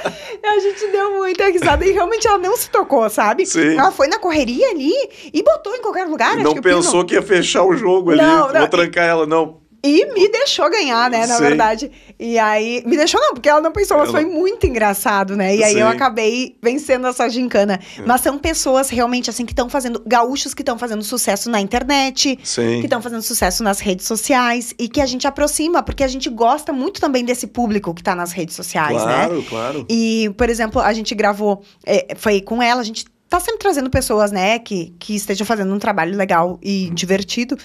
A 0.55 0.59
gente 0.61 0.87
deu 0.89 1.13
muita 1.13 1.49
risada 1.49 1.85
e 1.87 1.91
realmente 1.93 2.27
ela 2.27 2.39
não 2.39 2.57
se 2.57 2.71
tocou, 2.71 3.09
sabe? 3.11 3.45
Sim. 3.47 3.77
Ela 3.77 3.91
foi 3.91 4.07
na 4.09 4.19
correria 4.19 4.71
ali 4.71 4.93
e 5.33 5.43
botou 5.43 5.75
em 5.75 5.81
qualquer 5.83 6.07
lugar. 6.07 6.37
não 6.37 6.53
que 6.53 6.59
o 6.61 6.63
pino- 6.63 6.77
pensou 6.77 7.05
que 7.05 7.15
ia 7.15 7.23
fechar 7.23 7.65
o 7.65 7.75
jogo 7.75 8.11
ali. 8.13 8.21
Não, 8.23 8.53
não, 8.53 8.61
Vou 8.61 8.69
trancar 8.69 9.05
ela, 9.05 9.27
não. 9.27 9.61
E 9.87 10.07
me 10.15 10.31
deixou 10.31 10.71
ganhar, 10.71 11.11
né, 11.11 11.27
na 11.27 11.35
Sim. 11.37 11.43
verdade. 11.43 11.91
E 12.19 12.39
aí, 12.39 12.83
me 12.87 12.97
deixou 12.97 13.21
não, 13.21 13.35
porque 13.35 13.49
ela 13.51 13.61
não 13.61 13.71
pensou, 13.71 13.99
mas 13.99 14.09
Ela- 14.09 14.19
foi 14.19 14.25
muito 14.31 14.67
engraçado, 14.67 15.37
né? 15.37 15.55
E 15.55 15.63
aí 15.63 15.79
eu 15.79 15.87
Sim. 15.89 15.95
acabei 15.95 16.57
vencendo 16.63 17.07
essa 17.07 17.29
gincana. 17.29 17.79
Mas 18.07 18.23
são 18.23 18.39
pessoas 18.39 18.89
realmente, 18.89 19.29
assim, 19.29 19.45
que 19.45 19.53
estão 19.53 19.69
fazendo, 19.69 20.03
gaúchos 20.07 20.55
que 20.55 20.63
estão 20.63 20.79
fazendo 20.79 21.05
sucesso 21.05 21.51
na 21.51 21.61
internet, 21.61 22.39
Sim. 22.43 22.79
que 22.81 22.87
estão 22.87 23.03
fazendo 23.03 23.21
sucesso 23.21 23.63
nas 23.63 23.79
redes 23.79 24.07
sociais 24.07 24.73
e 24.79 24.89
que 24.89 25.03
a 25.03 25.07
gente 25.07 25.27
aproxima, 25.27 25.83
porque 25.83 26.03
a 26.03 26.09
gente 26.09 26.31
gosta 26.31 26.73
muito 26.73 26.99
também 26.99 27.23
desse 27.23 27.47
público 27.47 27.93
que 27.93 28.03
tá 28.03 28.15
nas 28.15 28.33
redes 28.33 28.57
sociais, 28.57 29.05
né? 29.05 29.27
Claro, 29.27 29.43
claro. 29.49 29.87
E, 29.91 30.33
por 30.39 30.49
exemplo, 30.49 30.81
a 30.81 30.93
gente 30.95 31.15
gravou, 31.15 31.63
é, 31.85 32.15
foi 32.17 32.41
com 32.41 32.63
ela, 32.63 32.81
a 32.81 32.85
gente 32.85 33.05
tá 33.35 33.41
sempre 33.41 33.59
trazendo 33.59 33.91
pessoas, 33.91 34.31
né, 34.31 34.59
que, 34.61 34.95
que 34.99 35.17
estejam 35.17 35.45
fazendo 35.45 35.75
um 35.75 35.79
trabalho 35.79 36.17
legal 36.17 36.57
e 36.63 36.89
divertido. 36.95 37.57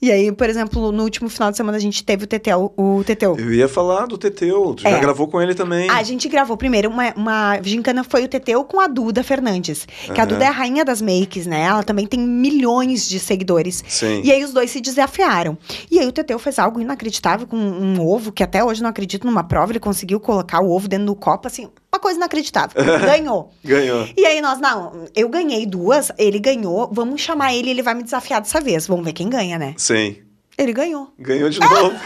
E 0.00 0.12
aí, 0.12 0.30
por 0.30 0.48
exemplo, 0.48 0.92
no 0.92 1.02
último 1.02 1.28
final 1.28 1.50
de 1.50 1.56
semana 1.56 1.76
a 1.76 1.80
gente 1.80 2.04
teve 2.04 2.24
o 2.24 2.26
Teteu, 2.28 2.72
o 2.76 3.02
Teteu. 3.04 3.36
Eu 3.36 3.52
ia 3.52 3.68
falar 3.68 4.06
do 4.06 4.16
Teteu. 4.16 4.74
Tu 4.74 4.82
já 4.82 4.90
É. 4.90 5.00
gravou 5.00 5.26
com 5.26 5.42
ele 5.42 5.54
também. 5.54 5.90
A 5.90 6.02
gente 6.04 6.28
gravou 6.28 6.56
primeiro 6.56 6.88
uma, 6.88 7.12
uma 7.16 7.60
gincana, 7.62 8.04
foi 8.04 8.22
o 8.24 8.28
Teteu 8.28 8.62
com 8.64 8.78
a 8.80 8.86
Duda 8.86 9.24
Fernandes. 9.24 9.84
Que 10.04 10.12
a 10.20 10.24
Aham. 10.24 10.26
Duda 10.26 10.44
é 10.44 10.48
a 10.48 10.52
rainha 10.52 10.84
das 10.84 11.02
makes, 11.02 11.46
né? 11.46 11.62
Ela 11.62 11.82
também 11.82 12.06
tem 12.06 12.20
milhões 12.20 13.08
de 13.08 13.18
seguidores. 13.18 13.82
Sim. 13.88 14.20
E 14.22 14.30
aí 14.30 14.44
os 14.44 14.52
dois 14.52 14.70
se 14.70 14.80
desafiaram. 14.80 15.58
E 15.90 15.98
aí 15.98 16.06
o 16.06 16.12
Teteu 16.12 16.38
fez 16.38 16.58
algo 16.58 16.78
inacreditável 16.80 17.46
com 17.46 17.56
um 17.56 18.00
ovo, 18.00 18.30
que 18.30 18.42
até 18.44 18.62
hoje 18.62 18.80
não 18.82 18.90
acredito 18.90 19.26
numa 19.26 19.42
prova, 19.42 19.72
ele 19.72 19.80
conseguiu 19.80 20.20
colocar 20.20 20.60
o 20.60 20.70
ovo 20.70 20.86
dentro 20.86 21.06
do 21.06 21.14
copo, 21.16 21.48
assim, 21.48 21.68
uma 21.92 22.00
coisa 22.00 22.18
inacreditável. 22.18 22.82
Ganhou. 23.00 23.52
Ganhou. 23.64 24.08
E 24.16 24.26
aí 24.26 24.40
nós, 24.40 24.60
não, 24.60 25.06
eu 25.14 25.28
ganhei 25.28 25.66
duas, 25.66 26.10
ele 26.18 26.38
ganhou, 26.38 26.88
vamos 26.92 27.20
chamar 27.20 27.54
ele, 27.54 27.70
ele 27.70 27.82
vai 27.82 27.94
me 27.94 28.02
desafiar 28.02 28.40
dessa 28.40 28.60
vez. 28.60 28.86
Vamos 28.86 29.04
ver 29.04 29.12
quem 29.12 29.28
ganha, 29.28 29.58
né? 29.58 29.74
Sim. 29.76 30.16
Ele 30.58 30.72
ganhou. 30.72 31.12
Ganhou 31.18 31.48
de 31.48 31.60
novo. 31.60 31.98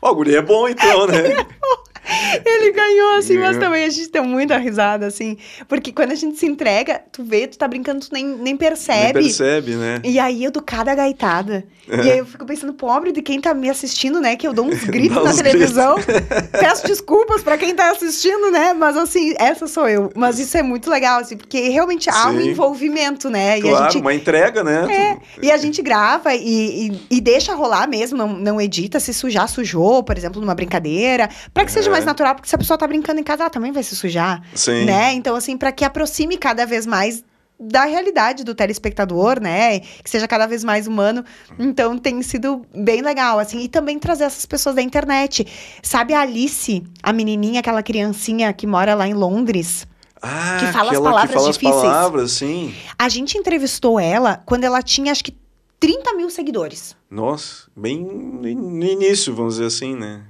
O 0.00 0.14
guri 0.14 0.36
é 0.36 0.42
bom 0.42 0.68
então, 0.68 1.06
né? 1.06 1.46
Ele 2.44 2.72
ganhou, 2.72 3.16
assim, 3.18 3.34
mas 3.38 3.50
Ganhou. 3.56 3.60
também 3.60 3.84
a 3.84 3.90
gente 3.90 4.10
deu 4.10 4.24
muita 4.24 4.56
risada, 4.56 5.06
assim. 5.06 5.36
Porque 5.68 5.92
quando 5.92 6.12
a 6.12 6.14
gente 6.14 6.38
se 6.38 6.46
entrega, 6.46 7.00
tu 7.12 7.22
vê, 7.24 7.46
tu 7.46 7.58
tá 7.58 7.68
brincando, 7.68 8.00
tu 8.00 8.08
nem, 8.12 8.24
nem 8.24 8.36
Nem 8.36 8.56
percebe. 8.56 9.20
percebe, 9.20 9.72
né? 9.76 10.00
E 10.04 10.18
aí 10.18 10.42
eu 10.44 10.50
dou 10.50 10.62
cada 10.62 10.94
gaitada. 10.94 11.64
E 11.86 12.10
aí 12.10 12.18
eu 12.18 12.26
fico 12.26 12.44
pensando, 12.44 12.74
pobre 12.74 13.12
de 13.12 13.22
quem 13.22 13.40
tá 13.40 13.54
me 13.54 13.70
assistindo, 13.70 14.20
né? 14.20 14.36
Que 14.36 14.46
eu 14.46 14.52
dou 14.52 14.66
uns 14.66 14.84
gritos 14.88 15.22
na 15.24 15.34
televisão. 15.34 15.96
Peço 16.52 16.86
desculpas 16.86 17.42
pra 17.42 17.56
quem 17.56 17.74
tá 17.74 17.90
assistindo, 17.90 18.50
né? 18.50 18.74
Mas 18.74 18.96
assim, 18.96 19.34
essa 19.38 19.66
sou 19.66 19.88
eu. 19.88 20.10
Mas 20.14 20.38
isso 20.38 20.56
é 20.56 20.62
muito 20.62 20.90
legal, 20.90 21.20
assim, 21.20 21.36
porque 21.36 21.68
realmente 21.68 22.10
há 22.10 22.28
um 22.28 22.38
Sim. 22.40 22.50
envolvimento, 22.50 23.30
né? 23.30 23.58
E 23.58 23.62
Claro, 23.62 23.84
a 23.84 23.90
gente. 23.90 24.00
uma 24.02 24.14
entrega, 24.14 24.62
né? 24.64 24.86
É, 24.90 25.46
e 25.46 25.50
a 25.50 25.56
gente 25.56 25.80
grava 25.82 26.34
e, 26.34 26.88
e, 26.88 27.16
e 27.16 27.20
deixa 27.20 27.54
rolar 27.54 27.88
mesmo, 27.88 28.16
não, 28.18 28.28
não 28.34 28.60
edita. 28.60 29.00
Se 29.00 29.12
sujar, 29.14 29.48
sujou, 29.48 30.02
por 30.02 30.16
exemplo, 30.16 30.40
numa 30.40 30.54
brincadeira. 30.54 31.28
Pra 31.54 31.64
que 31.64 31.72
seja 31.72 31.88
É. 31.88 31.92
mais 31.98 32.06
natural, 32.06 32.34
porque 32.34 32.48
se 32.48 32.54
a 32.54 32.58
pessoa 32.58 32.76
tá 32.78 32.86
brincando 32.86 33.20
em 33.20 33.24
casa, 33.24 33.42
ela 33.44 33.50
também 33.50 33.72
vai 33.72 33.82
se 33.82 33.94
sujar, 33.96 34.42
Sim. 34.54 34.84
né? 34.84 35.12
Então, 35.12 35.34
assim, 35.36 35.56
pra 35.56 35.70
que 35.72 35.84
aproxime 35.84 36.36
cada 36.36 36.64
vez 36.66 36.86
mais 36.86 37.22
da 37.60 37.84
realidade 37.86 38.44
do 38.44 38.54
telespectador, 38.54 39.40
né? 39.40 39.80
Que 39.80 40.08
seja 40.08 40.28
cada 40.28 40.46
vez 40.46 40.62
mais 40.62 40.86
humano. 40.86 41.24
Então, 41.58 41.98
tem 41.98 42.22
sido 42.22 42.64
bem 42.72 43.02
legal, 43.02 43.38
assim. 43.40 43.60
E 43.60 43.68
também 43.68 43.98
trazer 43.98 44.24
essas 44.24 44.46
pessoas 44.46 44.76
da 44.76 44.82
internet. 44.82 45.44
Sabe 45.82 46.14
a 46.14 46.20
Alice, 46.20 46.84
a 47.02 47.12
menininha, 47.12 47.58
aquela 47.58 47.82
criancinha 47.82 48.52
que 48.52 48.64
mora 48.66 48.94
lá 48.94 49.08
em 49.08 49.14
Londres? 49.14 49.88
Ah, 50.22 50.58
Que 50.60 50.66
fala 50.72 50.92
as 50.92 50.98
palavras 51.00 51.30
que 51.30 51.34
fala 51.36 51.52
difíceis. 51.52 51.74
as 51.76 51.82
palavras, 51.82 52.30
sim. 52.32 52.74
A 52.98 53.08
gente 53.08 53.36
entrevistou 53.36 53.98
ela 53.98 54.40
quando 54.46 54.62
ela 54.64 54.80
tinha, 54.82 55.10
acho 55.10 55.24
que, 55.24 55.36
30 55.80 56.12
mil 56.14 56.28
seguidores. 56.30 56.96
Nossa, 57.10 57.68
bem 57.76 58.00
no 58.00 58.84
início, 58.84 59.34
vamos 59.34 59.54
dizer 59.54 59.66
assim, 59.66 59.94
né? 59.94 60.22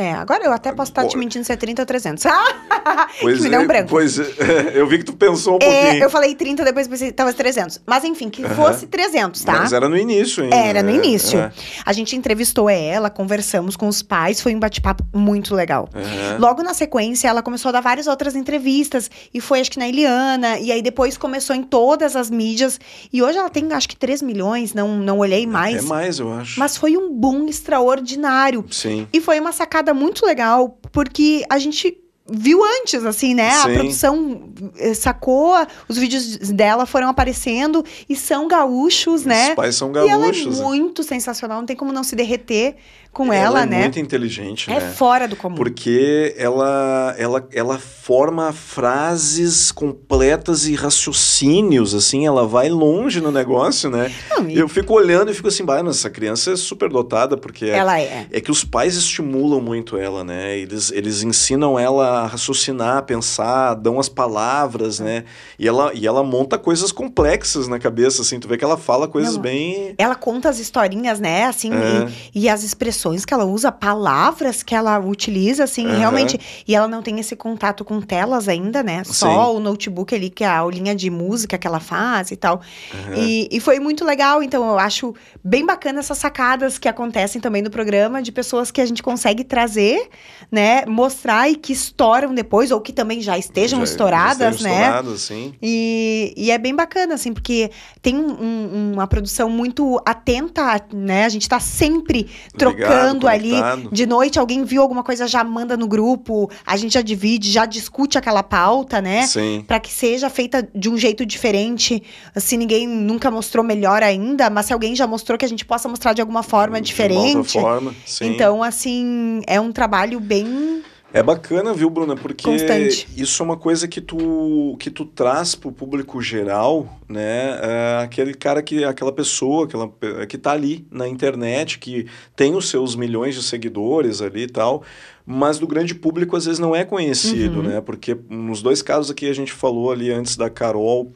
É, 0.00 0.12
agora 0.12 0.44
eu 0.44 0.52
até 0.52 0.72
posso 0.72 0.90
estar 0.90 1.06
te 1.06 1.16
mentindo 1.18 1.44
se 1.44 1.52
é 1.52 1.56
30 1.56 1.82
ou 1.82 1.86
300. 1.86 2.24
Ah, 2.82 3.08
Pois 3.20 3.36
que 3.36 3.42
me 3.44 3.50
deu 3.50 3.60
um 3.60 3.64
é, 3.64 3.66
branco. 3.66 3.88
Pois 3.90 4.18
é, 4.18 4.24
eu 4.74 4.86
vi 4.86 4.98
que 4.98 5.04
tu 5.04 5.12
pensou 5.12 5.54
um 5.54 5.58
É, 5.60 5.82
pouquinho. 5.82 6.02
eu 6.04 6.10
falei 6.10 6.34
30, 6.34 6.64
depois 6.64 6.88
pensei 6.88 7.08
que 7.08 7.12
tava 7.14 7.30
300. 7.32 7.78
Mas 7.86 8.04
enfim, 8.04 8.30
que 8.30 8.42
fosse 8.48 8.86
300, 8.86 9.44
tá? 9.44 9.52
Mas 9.52 9.72
era 9.74 9.86
no 9.86 9.96
início 9.98 10.42
ainda. 10.42 10.56
Era 10.56 10.82
no 10.82 10.88
né? 10.90 10.96
início. 10.96 11.38
É, 11.38 11.52
A 11.84 11.92
gente 11.92 12.16
entrevistou 12.16 12.70
ela, 12.70 13.10
conversamos 13.10 13.76
com 13.76 13.86
os 13.86 14.02
pais, 14.02 14.40
foi 14.40 14.54
um 14.54 14.58
bate-papo 14.58 15.04
muito 15.14 15.54
legal. 15.54 15.90
é. 15.94 16.38
Logo 16.38 16.62
na 16.62 16.72
sequência, 16.72 17.28
ela 17.28 17.42
começou 17.42 17.68
a 17.68 17.72
dar 17.72 17.80
várias 17.82 18.06
outras 18.06 18.34
entrevistas. 18.34 19.10
E 19.32 19.40
foi, 19.42 19.60
acho 19.60 19.70
que 19.72 19.78
na 19.78 19.86
Eliana. 19.86 20.58
E 20.58 20.72
aí 20.72 20.80
depois 20.80 21.18
começou 21.18 21.54
em 21.54 21.62
todas 21.62 22.16
as 22.16 22.30
mídias. 22.30 22.80
E 23.12 23.22
hoje 23.22 23.36
ela 23.36 23.50
tem, 23.50 23.70
acho 23.74 23.88
que 23.90 23.96
3 23.96 24.22
milhões, 24.22 24.72
não, 24.72 24.96
não 24.96 25.18
olhei 25.18 25.46
mais. 25.46 25.84
É 25.84 25.88
mais, 25.88 26.18
eu 26.18 26.32
acho. 26.32 26.58
Mas 26.58 26.78
foi 26.78 26.96
um 26.96 27.12
boom 27.12 27.46
extraordinário. 27.46 28.64
Sim. 28.70 29.06
E 29.12 29.20
foi 29.20 29.38
uma 29.38 29.52
sacada 29.52 29.89
muito 29.92 30.24
legal, 30.26 30.78
porque 30.92 31.44
a 31.50 31.58
gente 31.58 31.96
viu 32.32 32.62
antes, 32.64 33.04
assim, 33.04 33.34
né? 33.34 33.48
A 33.50 33.62
Sim. 33.64 33.74
produção 33.74 34.52
eh, 34.78 34.94
sacou, 34.94 35.54
os 35.88 35.98
vídeos 35.98 36.36
dela 36.50 36.86
foram 36.86 37.08
aparecendo 37.08 37.84
e 38.08 38.14
são 38.14 38.46
gaúchos, 38.46 39.24
né? 39.24 39.48
Os 39.50 39.54
pais 39.56 39.74
são 39.74 39.92
E 39.92 39.98
ela 40.08 40.26
é 40.26 40.30
gaúchos. 40.32 40.58
né? 40.58 40.64
muito 40.64 41.02
sensacional, 41.02 41.58
não 41.58 41.66
tem 41.66 41.74
como 41.74 41.92
não 41.92 42.04
se 42.04 42.14
derreter 42.14 42.76
com 43.12 43.32
ela, 43.32 43.60
ela, 43.60 43.62
é 43.62 43.66
né? 43.66 43.80
muito 43.80 43.98
inteligente, 43.98 44.70
É 44.70 44.74
né? 44.78 44.92
fora 44.92 45.26
do 45.26 45.34
comum. 45.34 45.56
Porque 45.56 46.32
ela, 46.38 47.12
ela, 47.18 47.48
ela 47.52 47.76
forma 47.78 48.52
frases 48.52 49.72
completas 49.72 50.66
e 50.66 50.74
raciocínios, 50.76 51.92
assim, 51.92 52.24
ela 52.24 52.46
vai 52.46 52.68
longe 52.68 53.20
no 53.20 53.32
negócio, 53.32 53.90
né? 53.90 54.12
Não, 54.30 54.48
e 54.48 54.56
Eu 54.56 54.68
fico 54.68 54.94
olhando 54.94 55.30
e 55.30 55.34
fico 55.34 55.48
assim, 55.48 55.64
bah, 55.64 55.82
mas 55.82 55.96
essa 55.98 56.08
criança 56.08 56.52
é 56.52 56.56
super 56.56 56.88
dotada, 56.88 57.36
porque 57.36 57.64
é, 57.64 57.70
ela 57.70 58.00
é. 58.00 58.26
é 58.30 58.40
que 58.40 58.50
os 58.50 58.62
pais 58.64 58.94
estimulam 58.94 59.60
muito 59.60 59.96
ela, 59.96 60.22
né? 60.22 60.56
Eles, 60.56 60.92
eles 60.92 61.22
ensinam 61.24 61.76
ela 61.78 62.20
a 62.22 62.26
raciocinar, 62.26 62.98
a 62.98 63.02
pensar, 63.02 63.74
dão 63.74 63.98
as 63.98 64.08
palavras, 64.08 65.00
né? 65.00 65.24
E 65.58 65.66
ela, 65.66 65.90
e 65.94 66.06
ela 66.06 66.22
monta 66.22 66.56
coisas 66.56 66.92
complexas 66.92 67.66
na 67.66 67.78
cabeça, 67.78 68.22
assim, 68.22 68.38
tu 68.38 68.46
vê 68.46 68.56
que 68.56 68.64
ela 68.64 68.76
fala 68.76 69.08
coisas 69.08 69.34
Não, 69.34 69.42
bem... 69.42 69.94
Ela 69.98 70.14
conta 70.14 70.48
as 70.48 70.60
historinhas, 70.60 71.18
né? 71.18 71.46
Assim, 71.46 71.72
É. 71.72 72.08
e, 72.34 72.42
e 72.44 72.48
as 72.48 72.62
expressões 72.62 72.99
expressões 73.00 73.24
que 73.24 73.32
ela 73.32 73.44
usa, 73.44 73.72
palavras 73.72 74.62
que 74.62 74.74
ela 74.74 74.98
utiliza, 74.98 75.64
assim, 75.64 75.86
Aham. 75.86 75.98
realmente. 75.98 76.38
E 76.68 76.74
ela 76.74 76.86
não 76.86 77.02
tem 77.02 77.18
esse 77.18 77.34
contato 77.34 77.84
com 77.84 78.00
telas 78.00 78.46
ainda, 78.48 78.82
né? 78.82 79.02
Só 79.04 79.54
o 79.54 79.60
notebook 79.60 80.14
ali, 80.14 80.28
que 80.28 80.44
é 80.44 80.46
a 80.46 80.58
aulinha 80.58 80.94
de 80.94 81.08
música 81.10 81.56
que 81.56 81.66
ela 81.66 81.80
faz 81.80 82.30
e 82.30 82.36
tal. 82.36 82.60
Aham. 82.92 83.14
E, 83.16 83.48
e 83.50 83.60
foi 83.60 83.80
muito 83.80 84.04
legal, 84.04 84.42
então 84.42 84.68
eu 84.68 84.78
acho 84.78 85.14
bem 85.42 85.64
bacana 85.64 86.00
essas 86.00 86.18
sacadas 86.18 86.78
que 86.78 86.88
acontecem 86.88 87.40
também 87.40 87.62
no 87.62 87.70
programa, 87.70 88.20
de 88.22 88.30
pessoas 88.30 88.70
que 88.70 88.80
a 88.80 88.86
gente 88.86 89.02
consegue 89.02 89.42
trazer, 89.44 90.08
né? 90.52 90.84
Mostrar 90.86 91.48
e 91.50 91.56
que 91.56 91.72
estouram 91.72 92.34
depois, 92.34 92.70
ou 92.70 92.80
que 92.80 92.92
também 92.92 93.20
já 93.20 93.38
estejam 93.38 93.78
Já- 93.80 93.84
estouradas, 93.84 94.56
estejam 94.56 94.72
né? 94.76 94.82
Estouradas, 94.82 95.20
sim. 95.22 95.54
E, 95.62 96.34
e 96.36 96.50
é 96.50 96.58
bem 96.58 96.74
bacana, 96.74 97.14
assim, 97.14 97.32
porque 97.32 97.70
tem 98.02 98.16
um- 98.16 98.30
um- 98.42 98.92
uma 98.94 99.06
produção 99.06 99.48
muito 99.48 100.00
atenta, 100.04 100.80
né? 100.92 101.24
A 101.24 101.28
gente 101.28 101.48
tá 101.48 101.58
sempre 101.60 102.28
trocando 102.56 102.89
ali. 102.92 103.50
conectado. 103.50 103.88
De 103.92 104.06
noite, 104.06 104.38
alguém 104.38 104.64
viu 104.64 104.82
alguma 104.82 105.02
coisa, 105.02 105.26
já 105.26 105.42
manda 105.44 105.76
no 105.76 105.86
grupo, 105.86 106.50
a 106.66 106.76
gente 106.76 106.94
já 106.94 107.02
divide, 107.02 107.50
já 107.50 107.66
discute 107.66 108.16
aquela 108.18 108.42
pauta, 108.42 109.00
né? 109.00 109.26
Sim. 109.26 109.64
Pra 109.66 109.78
que 109.80 109.92
seja 109.92 110.28
feita 110.30 110.68
de 110.74 110.88
um 110.88 110.96
jeito 110.96 111.24
diferente. 111.26 112.02
Se 112.36 112.56
ninguém 112.56 112.86
nunca 112.86 113.30
mostrou 113.30 113.64
melhor 113.64 114.02
ainda, 114.02 114.48
mas 114.50 114.66
se 114.66 114.72
alguém 114.72 114.94
já 114.94 115.06
mostrou, 115.06 115.38
que 115.38 115.44
a 115.44 115.48
gente 115.48 115.64
possa 115.64 115.88
mostrar 115.88 116.12
de 116.12 116.20
alguma 116.20 116.42
forma 116.42 116.80
De 116.80 116.92
uma 116.92 117.04
outra 117.04 117.22
diferente. 117.22 117.52
forma, 117.60 117.94
sim. 118.04 118.26
Então, 118.26 118.62
assim, 118.62 119.40
é 119.46 119.60
um 119.60 119.72
trabalho 119.72 120.20
bem. 120.20 120.82
É 121.12 121.22
bacana, 121.22 121.74
viu, 121.74 121.90
Bruna? 121.90 122.14
Porque 122.14 122.44
Constante. 122.44 123.08
isso 123.16 123.42
é 123.42 123.44
uma 123.44 123.56
coisa 123.56 123.88
que 123.88 124.00
tu, 124.00 124.76
que 124.78 124.88
tu 124.90 125.04
traz 125.04 125.56
pro 125.56 125.72
público 125.72 126.22
geral, 126.22 127.00
né? 127.08 127.58
É 127.62 128.02
aquele 128.04 128.32
cara 128.32 128.62
que, 128.62 128.84
aquela 128.84 129.10
pessoa 129.10 129.64
aquela, 129.64 129.90
que 130.28 130.38
tá 130.38 130.52
ali 130.52 130.86
na 130.90 131.08
internet, 131.08 131.80
que 131.80 132.06
tem 132.36 132.54
os 132.54 132.68
seus 132.68 132.94
milhões 132.94 133.34
de 133.34 133.42
seguidores 133.42 134.22
ali 134.22 134.42
e 134.42 134.46
tal, 134.48 134.84
mas 135.26 135.58
do 135.58 135.66
grande 135.66 135.96
público 135.96 136.36
às 136.36 136.44
vezes 136.44 136.60
não 136.60 136.76
é 136.76 136.84
conhecido, 136.84 137.56
Uhum. 137.58 137.62
né? 137.66 137.80
Porque 137.80 138.16
nos 138.28 138.62
dois 138.62 138.80
casos 138.80 139.10
aqui 139.10 139.28
a 139.28 139.34
gente 139.34 139.52
falou 139.52 139.90
ali 139.90 140.12
antes 140.12 140.36
da 140.36 140.48
Carol 140.48 141.12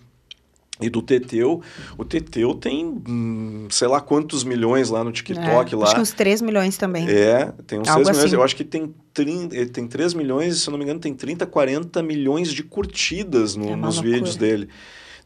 e 0.80 0.90
do 0.90 1.00
Teteu, 1.00 1.62
o 1.96 2.04
Teteu 2.04 2.52
tem, 2.54 2.84
hum, 3.08 3.68
sei 3.70 3.86
lá 3.86 4.00
quantos 4.00 4.42
milhões 4.42 4.90
lá 4.90 5.04
no 5.04 5.12
TikTok 5.12 5.72
é, 5.72 5.76
lá. 5.76 5.84
Acho 5.84 5.94
que 5.94 6.00
uns 6.00 6.10
3 6.12 6.42
milhões 6.42 6.76
também. 6.76 7.08
É, 7.08 7.52
tem 7.66 7.78
uns 7.78 7.88
Algo 7.88 8.04
6 8.04 8.08
milhões. 8.16 8.24
assim. 8.24 8.34
Eu 8.34 8.42
acho 8.42 8.56
que 8.56 8.64
tem, 8.64 8.92
30, 9.12 9.54
ele 9.56 9.70
tem 9.70 9.86
3 9.86 10.14
milhões, 10.14 10.58
se 10.62 10.68
eu 10.68 10.72
não 10.72 10.78
me 10.78 10.84
engano, 10.84 10.98
tem 10.98 11.14
30, 11.14 11.46
40 11.46 12.02
milhões 12.02 12.52
de 12.52 12.62
curtidas 12.64 13.54
no- 13.54 13.68
É 13.70 13.76
nos 13.76 13.96
loucura. 13.96 14.16
vídeos 14.16 14.36
dele. 14.36 14.68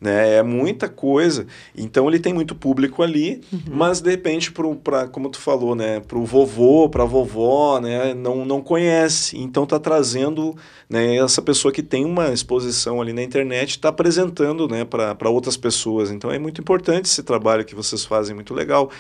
Né? 0.01 0.37
É 0.37 0.43
muita 0.45 0.89
coisa. 0.89 1.47
Então 1.77 2.07
ele 2.09 2.21
tem 2.21 2.33
muito 2.33 2.55
público 2.55 3.03
ali, 3.03 3.41
Uhum. 3.53 3.61
mas 3.71 4.01
de 4.01 4.09
repente, 4.11 4.53
pro, 4.53 4.77
pra, 4.77 5.09
como 5.09 5.29
tu 5.29 5.41
falou, 5.41 5.75
né? 5.75 5.99
Pro 6.01 6.25
vovô, 6.25 6.89
pra 6.89 7.05
vovó, 7.05 7.81
né? 7.81 8.15
Não, 8.15 8.45
não 8.45 8.61
conhece. 8.63 9.37
Então 9.37 9.67
tá 9.67 9.79
trazendo 9.79 10.55
né, 10.89 11.17
essa 11.17 11.43
pessoa 11.43 11.73
que 11.73 11.83
tem 11.83 12.05
uma 12.05 12.29
exposição 12.33 13.01
ali 13.03 13.13
na 13.13 13.23
internet, 13.23 13.71
está 13.71 13.89
apresentando 13.89 14.69
né, 14.69 14.85
para 14.85 15.29
outras 15.31 15.57
pessoas. 15.57 16.11
Então 16.13 16.31
é 16.31 16.39
muito 16.39 16.61
importante 16.61 17.07
esse 17.07 17.23
trabalho 17.25 17.65
que 17.65 17.75
vocês 17.75 18.05
fazem, 18.05 18.35
muito 18.35 18.55
legal, 18.55 18.91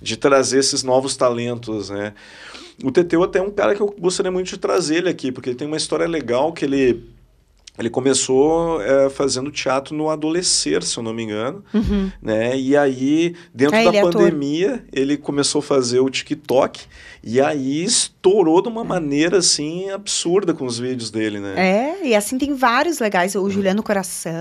de 0.00 0.16
trazer 0.16 0.58
esses 0.60 0.82
novos 0.84 1.16
talentos, 1.16 1.90
né? 1.90 2.12
O 2.82 2.90
Teteu 2.90 3.22
até 3.22 3.38
é 3.38 3.42
um 3.42 3.50
cara 3.50 3.74
que 3.74 3.80
eu 3.80 3.94
gostaria 3.98 4.32
muito 4.32 4.48
de 4.48 4.58
trazer 4.58 4.96
ele 4.96 5.08
aqui, 5.08 5.30
porque 5.30 5.48
ele 5.50 5.56
tem 5.56 5.66
uma 5.66 5.76
história 5.76 6.06
legal 6.08 6.52
que 6.52 6.64
ele, 6.64 7.04
ele 7.78 7.90
começou 7.90 8.80
é, 8.80 9.10
fazendo 9.10 9.50
teatro 9.50 9.94
no 9.94 10.08
Adolescer, 10.08 10.82
se 10.82 10.96
eu 10.96 11.02
não 11.02 11.12
me 11.12 11.24
engano, 11.24 11.64
Uhum. 11.74 12.10
né? 12.22 12.56
E 12.56 12.76
aí, 12.76 13.34
dentro 13.52 13.76
Ah, 13.76 13.82
da 13.82 13.88
ele 13.88 13.96
é 13.96 14.00
ator. 14.00 14.12
pandemia, 14.12 14.84
ele 14.92 15.16
começou 15.16 15.58
a 15.58 15.62
fazer 15.62 16.00
o 16.00 16.08
TikTok 16.08 16.82
e 17.22 17.40
aí 17.40 17.82
estourou 17.82 18.62
de 18.62 18.68
uma 18.68 18.84
maneira 18.84 19.38
assim 19.38 19.90
absurda 19.90 20.52
com 20.54 20.64
os 20.66 20.78
vídeos 20.78 21.10
dele, 21.10 21.40
né? 21.40 21.54
É, 22.02 22.06
e 22.06 22.14
assim 22.14 22.38
tem 22.38 22.54
vários 22.54 22.98
legais. 23.00 23.34
O 23.34 23.48
Juliano 23.50 23.82
Coração. 23.82 24.32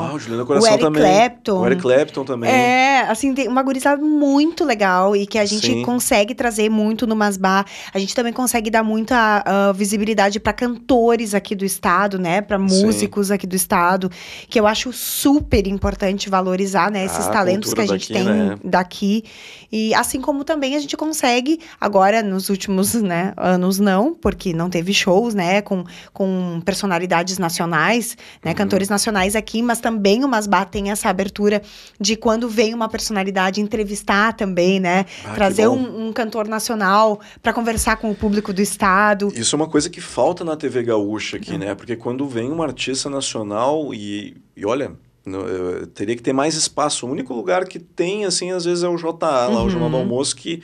Uau, 0.00 0.18
Juliana 0.18 0.44
Coração 0.44 0.68
Eric 0.68 0.84
também. 0.84 1.02
Clapton. 1.02 1.60
O 1.60 1.66
Eric 1.66 1.82
Clapton 1.82 2.24
também. 2.24 2.50
É, 2.50 3.00
assim, 3.08 3.32
tem 3.32 3.48
uma 3.48 3.62
gurizada 3.62 4.02
muito 4.02 4.64
legal 4.64 5.14
e 5.16 5.26
que 5.26 5.38
a 5.38 5.44
gente 5.46 5.66
Sim. 5.66 5.82
consegue 5.82 6.34
trazer 6.34 6.68
muito 6.68 7.06
no 7.06 7.14
Masbá. 7.16 7.64
A 7.94 7.98
gente 7.98 8.14
também 8.14 8.32
consegue 8.32 8.70
dar 8.70 8.82
muita 8.82 9.42
ah, 9.46 9.72
visibilidade 9.72 10.38
para 10.40 10.52
cantores 10.52 11.34
aqui 11.34 11.54
do 11.54 11.64
estado, 11.64 12.18
né? 12.18 12.40
Para 12.40 12.58
Sim. 12.68 12.81
Músicos 12.84 13.30
aqui 13.30 13.46
do 13.46 13.56
estado, 13.56 14.10
que 14.48 14.58
eu 14.58 14.66
acho 14.66 14.92
super 14.92 15.66
importante 15.66 16.28
valorizar, 16.28 16.90
né? 16.90 17.04
Esses 17.04 17.26
Ah, 17.26 17.30
a 17.30 17.32
talentos 17.32 17.74
que 17.74 17.80
a 17.80 17.86
gente 17.86 18.12
daqui, 18.12 18.24
tem 18.24 18.24
né? 18.24 18.58
daqui. 18.64 19.24
E 19.70 19.94
assim 19.94 20.20
como 20.20 20.44
também 20.44 20.76
a 20.76 20.80
gente 20.80 20.96
consegue, 20.96 21.58
agora 21.80 22.22
nos 22.22 22.48
últimos 22.48 22.94
né, 22.94 23.32
anos 23.36 23.78
não, 23.78 24.14
porque 24.14 24.52
não 24.52 24.68
teve 24.68 24.92
shows, 24.92 25.34
né? 25.34 25.62
Com, 25.62 25.84
com 26.12 26.60
personalidades 26.64 27.38
nacionais, 27.38 28.16
né? 28.44 28.50
Uhum. 28.50 28.56
Cantores 28.56 28.88
nacionais 28.88 29.34
aqui, 29.34 29.62
mas 29.62 29.80
também 29.80 30.24
o 30.24 30.28
Masbá 30.28 30.64
tem 30.64 30.90
essa 30.90 31.08
abertura 31.08 31.62
de 31.98 32.16
quando 32.16 32.48
vem 32.48 32.74
uma 32.74 32.88
personalidade 32.88 33.60
entrevistar 33.60 34.34
também, 34.34 34.78
né? 34.78 35.06
Ah, 35.24 35.34
Trazer 35.34 35.68
um, 35.68 36.08
um 36.08 36.12
cantor 36.12 36.46
nacional 36.48 37.20
para 37.42 37.52
conversar 37.52 37.96
com 37.96 38.10
o 38.10 38.14
público 38.14 38.52
do 38.52 38.60
estado. 38.60 39.32
Isso 39.34 39.54
é 39.54 39.56
uma 39.56 39.68
coisa 39.68 39.88
que 39.88 40.00
falta 40.00 40.44
na 40.44 40.56
TV 40.56 40.82
gaúcha 40.82 41.36
aqui, 41.36 41.56
né? 41.56 41.74
Porque 41.74 41.96
quando 41.96 42.26
vem 42.26 42.50
um 42.50 42.62
artista 42.72 43.08
nacional 43.10 43.92
e, 43.94 44.36
e 44.56 44.64
olha, 44.66 44.92
no- 45.24 45.46
eu 45.46 45.86
teria 45.86 46.16
que 46.16 46.22
ter 46.22 46.32
mais 46.32 46.54
espaço. 46.54 47.06
O 47.06 47.10
único 47.10 47.32
lugar 47.34 47.64
que 47.66 47.78
tem, 47.78 48.24
assim, 48.24 48.50
às 48.50 48.64
vezes 48.64 48.82
é 48.82 48.88
o 48.88 48.96
JA, 48.96 49.46
lá, 49.48 49.60
o 49.60 49.62
Uhum. 49.64 49.70
Jornal 49.70 49.90
do 49.90 49.96
Almoço, 49.98 50.34
que 50.36 50.62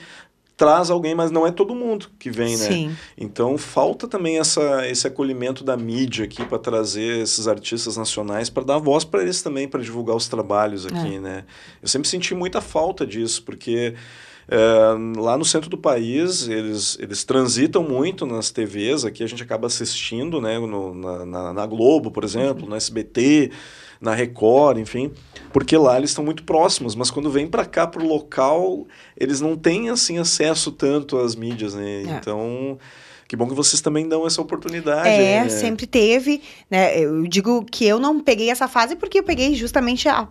traz 0.57 0.91
alguém, 0.91 1.15
mas 1.15 1.31
não 1.31 1.47
é 1.47 1.53
todo 1.53 1.73
mundo 1.73 2.09
que 2.19 2.31
vem, 2.33 2.57
né? 2.57 2.67
Sim. 2.67 2.97
Então 3.17 3.57
falta 3.57 4.09
também 4.09 4.41
essa, 4.41 4.89
esse 4.89 5.07
acolhimento 5.07 5.63
da 5.63 5.77
mídia 5.77 6.25
aqui 6.25 6.45
para 6.45 6.59
trazer 6.59 7.21
esses 7.23 7.47
artistas 7.47 7.97
nacionais 7.97 8.51
para 8.51 8.65
dar 8.65 8.79
voz 8.79 9.05
para 9.05 9.23
eles 9.23 9.41
também 9.41 9.69
para 9.69 9.81
divulgar 9.81 10.17
os 10.17 10.27
trabalhos 10.27 10.85
aqui, 10.85 11.15
É. 11.15 11.21
né? 11.21 11.45
Eu 11.81 11.87
sempre 11.87 12.09
senti 12.09 12.35
muita 12.35 12.61
falta 12.61 13.07
disso 13.07 13.45
porque 13.45 13.95
é, 14.51 15.21
lá 15.21 15.37
no 15.37 15.45
centro 15.45 15.69
do 15.69 15.77
país 15.77 16.49
eles, 16.49 16.97
eles 16.99 17.23
transitam 17.23 17.83
muito 17.83 18.25
nas 18.25 18.51
TVs 18.51 19.05
aqui 19.05 19.23
a 19.23 19.27
gente 19.27 19.43
acaba 19.43 19.67
assistindo, 19.67 20.41
né? 20.41 20.59
No, 20.59 20.95
na, 20.95 21.27
na, 21.27 21.53
na 21.53 21.67
Globo, 21.67 22.11
por 22.11 22.25
exemplo, 22.25 22.67
no 22.67 22.75
SBT, 22.75 23.51
na 24.01 24.15
Record, 24.15 24.79
enfim, 24.79 25.13
porque 25.53 25.77
lá 25.77 25.99
eles 25.99 26.11
estão 26.11 26.25
muito 26.25 26.45
próximos, 26.45 26.95
mas 26.95 27.11
quando 27.11 27.31
vem 27.31 27.47
para 27.47 27.67
cá 27.67 27.87
pro 27.87 28.07
local 28.07 28.87
eles 29.15 29.41
não 29.41 29.55
têm 29.55 29.91
assim 29.91 30.19
acesso 30.19 30.73
tanto 30.73 31.19
às 31.19 31.35
mídias, 31.35 31.75
né? 31.75 32.03
É. 32.03 32.03
Então 32.03 32.79
que 33.29 33.37
bom 33.37 33.47
que 33.47 33.55
vocês 33.55 33.83
também 33.83 34.09
dão 34.09 34.27
essa 34.27 34.41
oportunidade. 34.41 35.07
É, 35.11 35.43
né? 35.43 35.49
sempre 35.51 35.87
teve, 35.87 36.41
né? 36.71 36.99
Eu 36.99 37.27
digo 37.27 37.63
que 37.67 37.85
eu 37.85 38.01
não 38.01 38.19
peguei 38.21 38.49
essa 38.49 38.67
fase 38.67 38.97
porque 38.97 39.19
eu 39.19 39.23
peguei 39.23 39.55
justamente 39.55 40.09
a, 40.09 40.27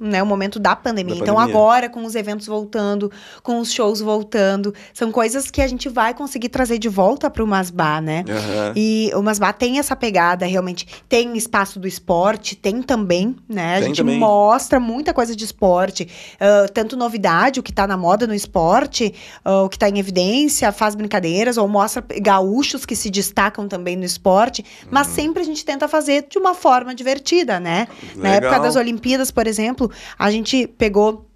né, 0.00 0.22
o 0.22 0.26
momento 0.26 0.58
da 0.58 0.74
pandemia. 0.74 1.14
Da 1.16 1.20
então, 1.22 1.34
pandemia. 1.36 1.54
agora, 1.56 1.88
com 1.90 2.04
os 2.04 2.14
eventos 2.14 2.46
voltando, 2.46 3.10
com 3.42 3.58
os 3.60 3.70
shows 3.72 4.00
voltando, 4.00 4.72
são 4.94 5.12
coisas 5.12 5.50
que 5.50 5.60
a 5.60 5.68
gente 5.68 5.88
vai 5.88 6.14
conseguir 6.14 6.48
trazer 6.48 6.78
de 6.78 6.88
volta 6.88 7.28
para 7.30 7.44
o 7.44 7.46
Masbá, 7.46 8.00
né? 8.00 8.24
Aham. 8.28 8.72
E 8.74 9.10
o 9.14 9.22
Masbá 9.22 9.52
tem 9.52 9.78
essa 9.78 9.94
pegada, 9.94 10.46
realmente. 10.46 10.86
Tem 11.08 11.36
espaço 11.36 11.78
do 11.78 11.86
esporte, 11.86 12.56
tem 12.56 12.80
também, 12.82 13.36
né? 13.48 13.74
A 13.74 13.78
Tem 13.80 13.88
gente 13.88 13.98
também. 13.98 14.18
mostra 14.18 14.80
muita 14.80 15.12
coisa 15.12 15.36
de 15.36 15.44
esporte. 15.44 16.08
ah, 16.40 16.66
tanto 16.72 16.96
novidade, 16.96 17.60
o 17.60 17.62
que 17.62 17.72
tá 17.72 17.86
na 17.86 17.96
moda 17.96 18.26
no 18.26 18.34
esporte, 18.34 19.12
ah, 19.44 19.62
o 19.64 19.68
que 19.68 19.78
tá 19.78 19.88
em 19.88 19.98
evidência, 19.98 20.72
faz 20.72 20.94
brincadeiras, 20.94 21.56
ou 21.58 21.68
mostra 21.68 22.02
gaúchos 22.22 22.86
que 22.86 22.96
se 22.96 23.10
destacam 23.10 23.68
também 23.68 23.96
no 23.96 24.04
esporte. 24.04 24.64
Mas 24.90 25.08
Uhum. 25.08 25.14
sempre 25.14 25.42
a 25.42 25.44
gente 25.44 25.64
tenta 25.64 25.86
fazer 25.88 26.26
de 26.30 26.38
uma 26.38 26.54
forma 26.54 26.94
divertida, 26.94 27.58
né? 27.60 27.86
Na 28.16 28.30
época 28.30 28.46
Legal. 28.52 28.62
das 28.62 28.76
Olimpíadas, 28.76 29.30
por 29.30 29.46
exemplo, 29.46 29.89
a 30.18 30.30
gente 30.30 30.66
pegou 30.66 31.26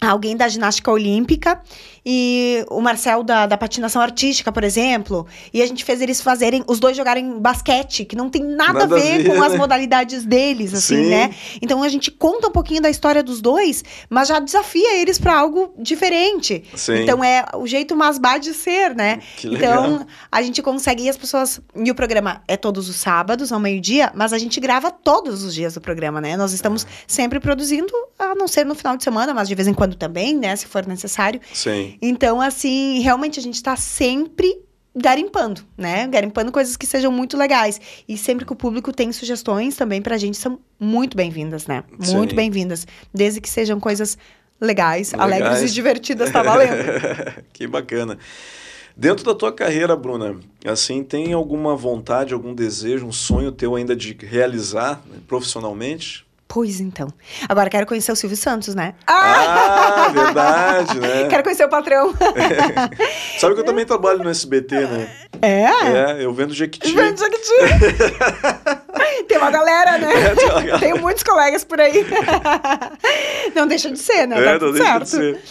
alguém 0.00 0.36
da 0.36 0.48
ginástica 0.48 0.90
olímpica 0.90 1.60
e 2.04 2.64
o 2.70 2.80
Marcel 2.80 3.22
da, 3.22 3.46
da 3.46 3.56
patinação 3.56 4.02
artística, 4.02 4.52
por 4.52 4.64
exemplo, 4.64 5.26
e 5.52 5.62
a 5.62 5.66
gente 5.66 5.84
fez 5.84 6.00
eles 6.00 6.20
fazerem, 6.20 6.64
os 6.66 6.78
dois 6.78 6.96
jogarem 6.96 7.38
basquete, 7.38 8.04
que 8.04 8.16
não 8.16 8.28
tem 8.28 8.42
nada, 8.42 8.80
Nada 8.80 8.96
a 8.96 8.98
ver, 8.98 9.22
ver, 9.22 9.28
com 9.28 9.42
as 9.42 9.54
modalidades 9.56 10.24
deles, 10.24 10.74
assim, 10.74 11.04
Sim. 11.04 11.10
né? 11.10 11.34
Então 11.62 11.82
a 11.82 11.88
gente 11.88 12.10
conta 12.10 12.48
um 12.48 12.50
pouquinho 12.50 12.82
da 12.82 12.90
história 12.90 13.22
dos 13.22 13.40
dois, 13.40 13.84
mas 14.10 14.28
já 14.28 14.38
desafia 14.38 15.00
eles 15.00 15.18
para 15.18 15.36
algo 15.36 15.74
diferente. 15.78 16.64
Sim. 16.74 17.02
Então 17.02 17.22
é 17.22 17.44
o 17.54 17.66
jeito 17.66 17.96
masbá 17.96 18.38
de 18.38 18.52
ser, 18.52 18.94
né? 18.94 19.20
Que 19.36 19.48
legal. 19.48 19.84
Então, 19.86 20.06
a 20.30 20.42
gente 20.42 20.62
consegue 20.62 21.04
e 21.04 21.08
as 21.08 21.16
pessoas. 21.16 21.60
E 21.74 21.90
o 21.90 21.94
programa 21.94 22.42
é 22.46 22.56
todos 22.56 22.88
os 22.88 22.96
sábados, 22.96 23.52
ao 23.52 23.60
meio-dia, 23.60 24.12
mas 24.14 24.32
a 24.32 24.38
gente 24.38 24.60
grava 24.60 24.90
todos 24.90 25.42
os 25.42 25.54
dias 25.54 25.74
do 25.74 25.80
programa, 25.80 26.20
né? 26.20 26.36
Nós 26.36 26.52
estamos 26.52 26.86
sempre 27.06 27.40
produzindo, 27.40 27.92
a 28.18 28.34
não 28.34 28.48
ser 28.48 28.64
no 28.64 28.74
final 28.74 28.96
de 28.96 29.04
semana, 29.04 29.32
mas 29.34 29.48
de 29.48 29.54
vez 29.54 29.68
em 29.68 29.74
quando 29.74 29.96
também, 29.96 30.36
né? 30.36 30.54
Se 30.56 30.66
for 30.66 30.86
necessário. 30.86 31.40
Sim. 31.52 31.93
Então, 32.00 32.40
assim, 32.40 33.00
realmente 33.00 33.38
a 33.38 33.42
gente 33.42 33.56
está 33.56 33.76
sempre 33.76 34.62
garimpando, 34.96 35.62
né? 35.76 36.06
Garimpando 36.06 36.52
coisas 36.52 36.76
que 36.76 36.86
sejam 36.86 37.10
muito 37.10 37.36
legais. 37.36 37.80
E 38.08 38.16
sempre 38.16 38.44
que 38.44 38.52
o 38.52 38.56
público 38.56 38.92
tem 38.92 39.10
sugestões 39.12 39.76
também 39.76 40.00
pra 40.00 40.16
gente, 40.16 40.36
são 40.36 40.58
muito 40.78 41.16
bem-vindas, 41.16 41.66
né? 41.66 41.82
Muito 41.90 42.30
Sim. 42.30 42.36
bem-vindas. 42.36 42.86
Desde 43.12 43.40
que 43.40 43.48
sejam 43.48 43.80
coisas 43.80 44.16
legais, 44.60 45.12
Legais. 45.12 45.32
alegres 45.32 45.70
e 45.70 45.74
divertidas, 45.74 46.30
tá 46.30 46.42
valendo. 46.42 46.84
que 47.52 47.66
bacana. 47.66 48.18
Dentro 48.96 49.24
da 49.24 49.34
tua 49.34 49.52
carreira, 49.52 49.96
Bruna, 49.96 50.38
assim, 50.64 51.02
tem 51.02 51.32
alguma 51.32 51.74
vontade, 51.74 52.32
algum 52.32 52.54
desejo, 52.54 53.04
um 53.04 53.12
sonho 53.12 53.50
teu 53.50 53.74
ainda 53.74 53.96
de 53.96 54.16
realizar 54.20 55.02
né, 55.06 55.18
profissionalmente? 55.26 56.23
Pois 56.54 56.78
então. 56.78 57.08
Agora 57.48 57.68
quero 57.68 57.84
conhecer 57.84 58.12
o 58.12 58.14
Silvio 58.14 58.36
Santos, 58.36 58.76
né? 58.76 58.94
Ah, 59.08 60.08
verdade, 60.14 61.00
né? 61.00 61.26
Quero 61.28 61.42
conhecer 61.42 61.64
o 61.64 61.68
patrão. 61.68 62.14
Sabe 63.40 63.54
que 63.54 63.60
eu 63.60 63.64
também 63.64 63.84
trabalho 63.84 64.22
no 64.22 64.30
SBT, 64.30 64.86
né? 64.86 65.10
É? 65.42 65.64
É, 65.64 66.24
eu 66.24 66.32
vendo 66.32 66.54
Jequiti. 66.54 66.94
Vendo 66.94 67.18
Jequiti. 67.18 67.50
tem 69.26 69.36
uma 69.36 69.50
galera, 69.50 69.98
né? 69.98 70.12
É, 70.14 70.34
tem 70.36 70.44
uma 70.44 70.54
galera. 70.54 70.78
Tenho 70.78 71.00
muitos 71.00 71.24
colegas 71.24 71.64
por 71.64 71.80
aí. 71.80 72.06
não 73.52 73.66
deixa 73.66 73.90
de 73.90 73.98
ser, 73.98 74.28
né? 74.28 74.38
É, 74.38 74.56
tá 74.56 74.64
não 74.64 74.72
deixa 74.72 74.86
certo. 74.86 75.04
de 75.04 75.08
ser. 75.10 75.42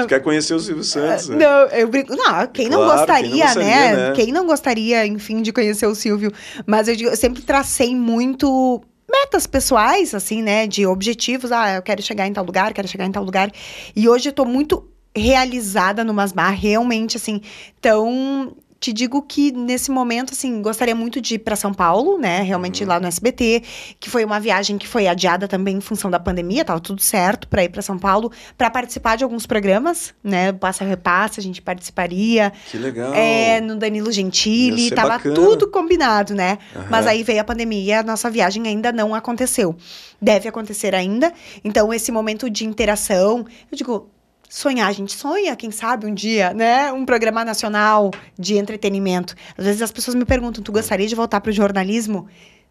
Tu 0.00 0.08
quer 0.08 0.20
conhecer 0.20 0.54
o 0.54 0.58
Silvio 0.58 0.84
Santos? 0.84 1.28
né? 1.28 1.36
Não, 1.36 1.66
eu 1.66 1.86
brinco. 1.86 2.16
Não, 2.16 2.46
quem 2.46 2.70
não 2.70 2.78
Claro, 2.82 2.98
gostaria, 3.00 3.28
quem 3.28 3.36
não 3.36 3.44
gostaria, 3.44 3.66
né? 3.66 3.94
né? 3.94 4.12
Quem 4.14 4.32
não 4.32 4.46
gostaria, 4.46 5.06
enfim, 5.06 5.42
de 5.42 5.52
conhecer 5.52 5.86
o 5.86 5.94
Silvio? 5.94 6.32
Mas 6.64 6.88
eu, 6.88 6.96
digo, 6.96 7.10
eu 7.10 7.16
sempre 7.16 7.42
tracei 7.42 7.94
muito 7.94 8.82
metas 9.08 9.46
pessoais, 9.46 10.14
assim, 10.14 10.42
né? 10.42 10.66
De 10.66 10.86
objetivos. 10.86 11.52
Ah, 11.52 11.74
eu 11.74 11.82
quero 11.82 12.02
chegar 12.02 12.26
em 12.26 12.32
tal 12.32 12.44
lugar, 12.44 12.72
quero 12.72 12.88
chegar 12.88 13.06
em 13.06 13.12
tal 13.12 13.24
lugar. 13.24 13.50
E 13.94 14.08
hoje 14.08 14.28
eu 14.28 14.32
tô 14.32 14.44
muito 14.44 14.88
realizada 15.14 16.04
no 16.04 16.12
Masbar, 16.12 16.54
realmente, 16.54 17.16
assim. 17.16 17.40
Então, 17.78 18.54
te 18.78 18.92
digo 18.92 19.22
que 19.22 19.52
nesse 19.52 19.90
momento, 19.90 20.32
assim, 20.32 20.60
gostaria 20.60 20.94
muito 20.94 21.20
de 21.20 21.34
ir 21.34 21.38
para 21.38 21.56
São 21.56 21.72
Paulo, 21.72 22.18
né? 22.18 22.42
Realmente 22.42 22.82
Uhum. 22.82 22.88
lá 22.90 23.00
no 23.00 23.06
SBT, 23.06 23.62
que 23.98 24.10
foi 24.10 24.24
uma 24.24 24.38
viagem 24.38 24.76
que 24.78 24.86
foi 24.86 25.08
adiada 25.08 25.48
também 25.48 25.76
em 25.76 25.80
função 25.80 26.10
da 26.10 26.20
pandemia, 26.20 26.64
tava 26.64 26.78
tudo 26.80 27.00
certo 27.00 27.48
para 27.48 27.64
ir 27.64 27.68
para 27.70 27.80
São 27.82 27.98
Paulo, 27.98 28.30
para 28.56 28.70
participar 28.70 29.16
de 29.16 29.24
alguns 29.24 29.46
programas, 29.46 30.14
né? 30.22 30.52
Passa 30.52 30.84
Repassa, 30.84 31.40
a 31.40 31.42
gente 31.42 31.62
participaria. 31.62 32.52
Que 32.70 32.76
legal. 32.78 33.14
É, 33.14 33.60
no 33.60 33.76
Danilo 33.76 34.12
Gentili, 34.12 34.90
tava 34.90 35.08
bacana. 35.10 35.34
tudo 35.34 35.68
combinado, 35.70 36.34
né? 36.34 36.58
Aham. 36.74 36.86
Mas 36.90 37.06
aí 37.06 37.22
veio 37.22 37.40
a 37.40 37.44
pandemia 37.44 37.84
e 37.84 37.92
a 37.92 38.02
nossa 38.02 38.30
viagem 38.30 38.66
ainda 38.66 38.92
não 38.92 39.14
aconteceu. 39.14 39.74
Deve 40.20 40.48
acontecer 40.48 40.94
ainda. 40.94 41.32
Então, 41.64 41.92
esse 41.92 42.10
momento 42.12 42.48
de 42.50 42.64
interação, 42.64 43.44
eu 43.70 43.76
digo, 43.76 44.10
sonhar, 44.48 44.88
a 44.88 44.92
gente 44.92 45.12
sonha, 45.12 45.54
quem 45.56 45.70
sabe, 45.70 46.06
um 46.06 46.14
dia, 46.14 46.52
né? 46.52 46.92
Um 46.92 47.04
programa 47.04 47.44
nacional 47.44 48.10
de 48.38 48.56
entretenimento. 48.56 49.34
Às 49.56 49.64
vezes 49.64 49.82
as 49.82 49.92
pessoas 49.92 50.14
me 50.14 50.24
perguntam, 50.24 50.62
tu 50.62 50.72
gostaria 50.72 51.06
de 51.06 51.14
voltar 51.14 51.40
pro 51.40 51.52
jornalismo? 51.52 52.26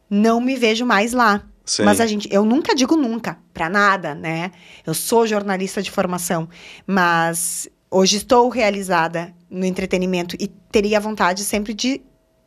Não 0.10 0.40
me 0.40 0.56
vejo 0.56 0.86
mais 0.86 1.14
lá. 1.14 1.44
Sim. 1.66 1.84
Mas 1.84 2.00
a 2.00 2.06
gente, 2.06 2.28
eu 2.32 2.46
nunca 2.46 2.76
digo 2.76 2.96
nunca, 2.96 3.40
pra 3.54 3.68
nada, 3.68 4.14
né? 4.14 4.52
Eu 4.86 4.94
sou 4.94 5.26
jornalista 5.26 5.82
de 5.82 5.90
formação, 5.90 6.48
mas 6.86 7.68
hoje 7.90 8.18
estou 8.18 8.50
realizada 8.50 9.34
no 9.50 9.66
entretenimento 9.66 10.36
e 10.40 10.48
teria 10.48 11.00
vontade 11.00 11.44
sempre 11.44 11.74
de 11.74 12.02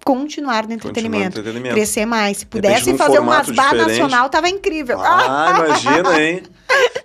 continuar 0.05 0.63
no 0.63 0.69
Continuar 0.69 0.69
no 0.69 0.75
entretenimento, 0.75 1.39
entretenimento. 1.41 1.75
crescer 1.75 2.07
mais. 2.07 2.39
Se 2.39 2.45
repente, 2.45 2.63
pudesse 2.63 2.97
fazer 2.97 3.21
um 3.21 3.25
Masbar 3.25 3.71
diferente. 3.73 3.89
nacional, 3.89 4.29
tava 4.31 4.49
incrível. 4.49 4.99
Ah, 5.01 5.63
imagina, 5.67 6.23
hein? 6.23 6.43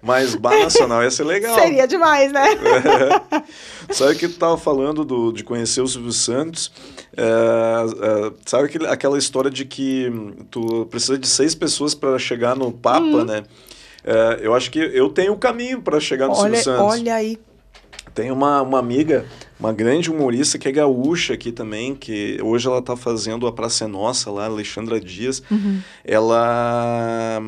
Mas 0.02 0.36
Bar 0.36 0.60
Nacional 0.60 1.02
ia 1.04 1.10
ser 1.12 1.24
legal. 1.24 1.56
Seria 1.56 1.88
demais, 1.88 2.32
né? 2.34 2.44
Sabe 3.90 4.16
que 4.16 4.28
tu 4.28 4.38
tava 4.38 4.58
falando 4.58 5.06
do, 5.06 5.32
de 5.32 5.44
conhecer 5.44 5.82
o 5.82 5.88
Silvio 5.88 6.12
Santos? 6.12 6.72
É, 7.16 7.24
é, 7.24 8.32
sabe 8.46 8.66
aquele, 8.66 8.88
aquela 8.88 9.18
história 9.18 9.50
de 9.50 9.64
que 9.66 10.10
hum, 10.10 10.34
tu 10.52 10.86
precisa 10.88 11.18
de 11.18 11.28
seis 11.28 11.56
pessoas 11.56 11.94
para 11.96 12.18
chegar 12.20 12.56
no 12.56 12.72
Papa, 12.72 13.00
Uhum. 13.06 13.24
né? 13.26 13.44
É, 14.04 14.40
eu 14.42 14.54
acho 14.54 14.70
que 14.70 14.80
eu 14.80 15.08
tenho 15.10 15.32
o 15.34 15.38
caminho 15.38 15.82
para 15.82 16.00
chegar 16.00 16.28
no 16.28 16.34
olha, 16.34 16.58
Silvio 16.58 16.64
Santos. 16.64 17.00
olha 17.00 17.16
aí. 17.16 17.38
Tem 18.14 18.30
uma, 18.32 18.62
uma 18.62 18.80
amiga, 18.80 19.26
uma 19.64 19.72
grande 19.72 20.12
humorista 20.12 20.58
que 20.58 20.68
é 20.68 20.72
gaúcha 20.74 21.34
aqui 21.34 21.50
também, 21.50 21.96
que 21.96 22.38
hoje 22.44 22.68
ela 22.68 22.82
tá 22.82 22.98
fazendo 22.98 23.48
a 23.48 23.52
Praça 23.52 23.86
é 23.86 23.88
Nossa 23.88 24.30
lá, 24.30 24.46
Alexandra 24.46 25.00
Dias. 25.00 25.42
Uhum. 25.50 25.80
Ela 26.04 27.40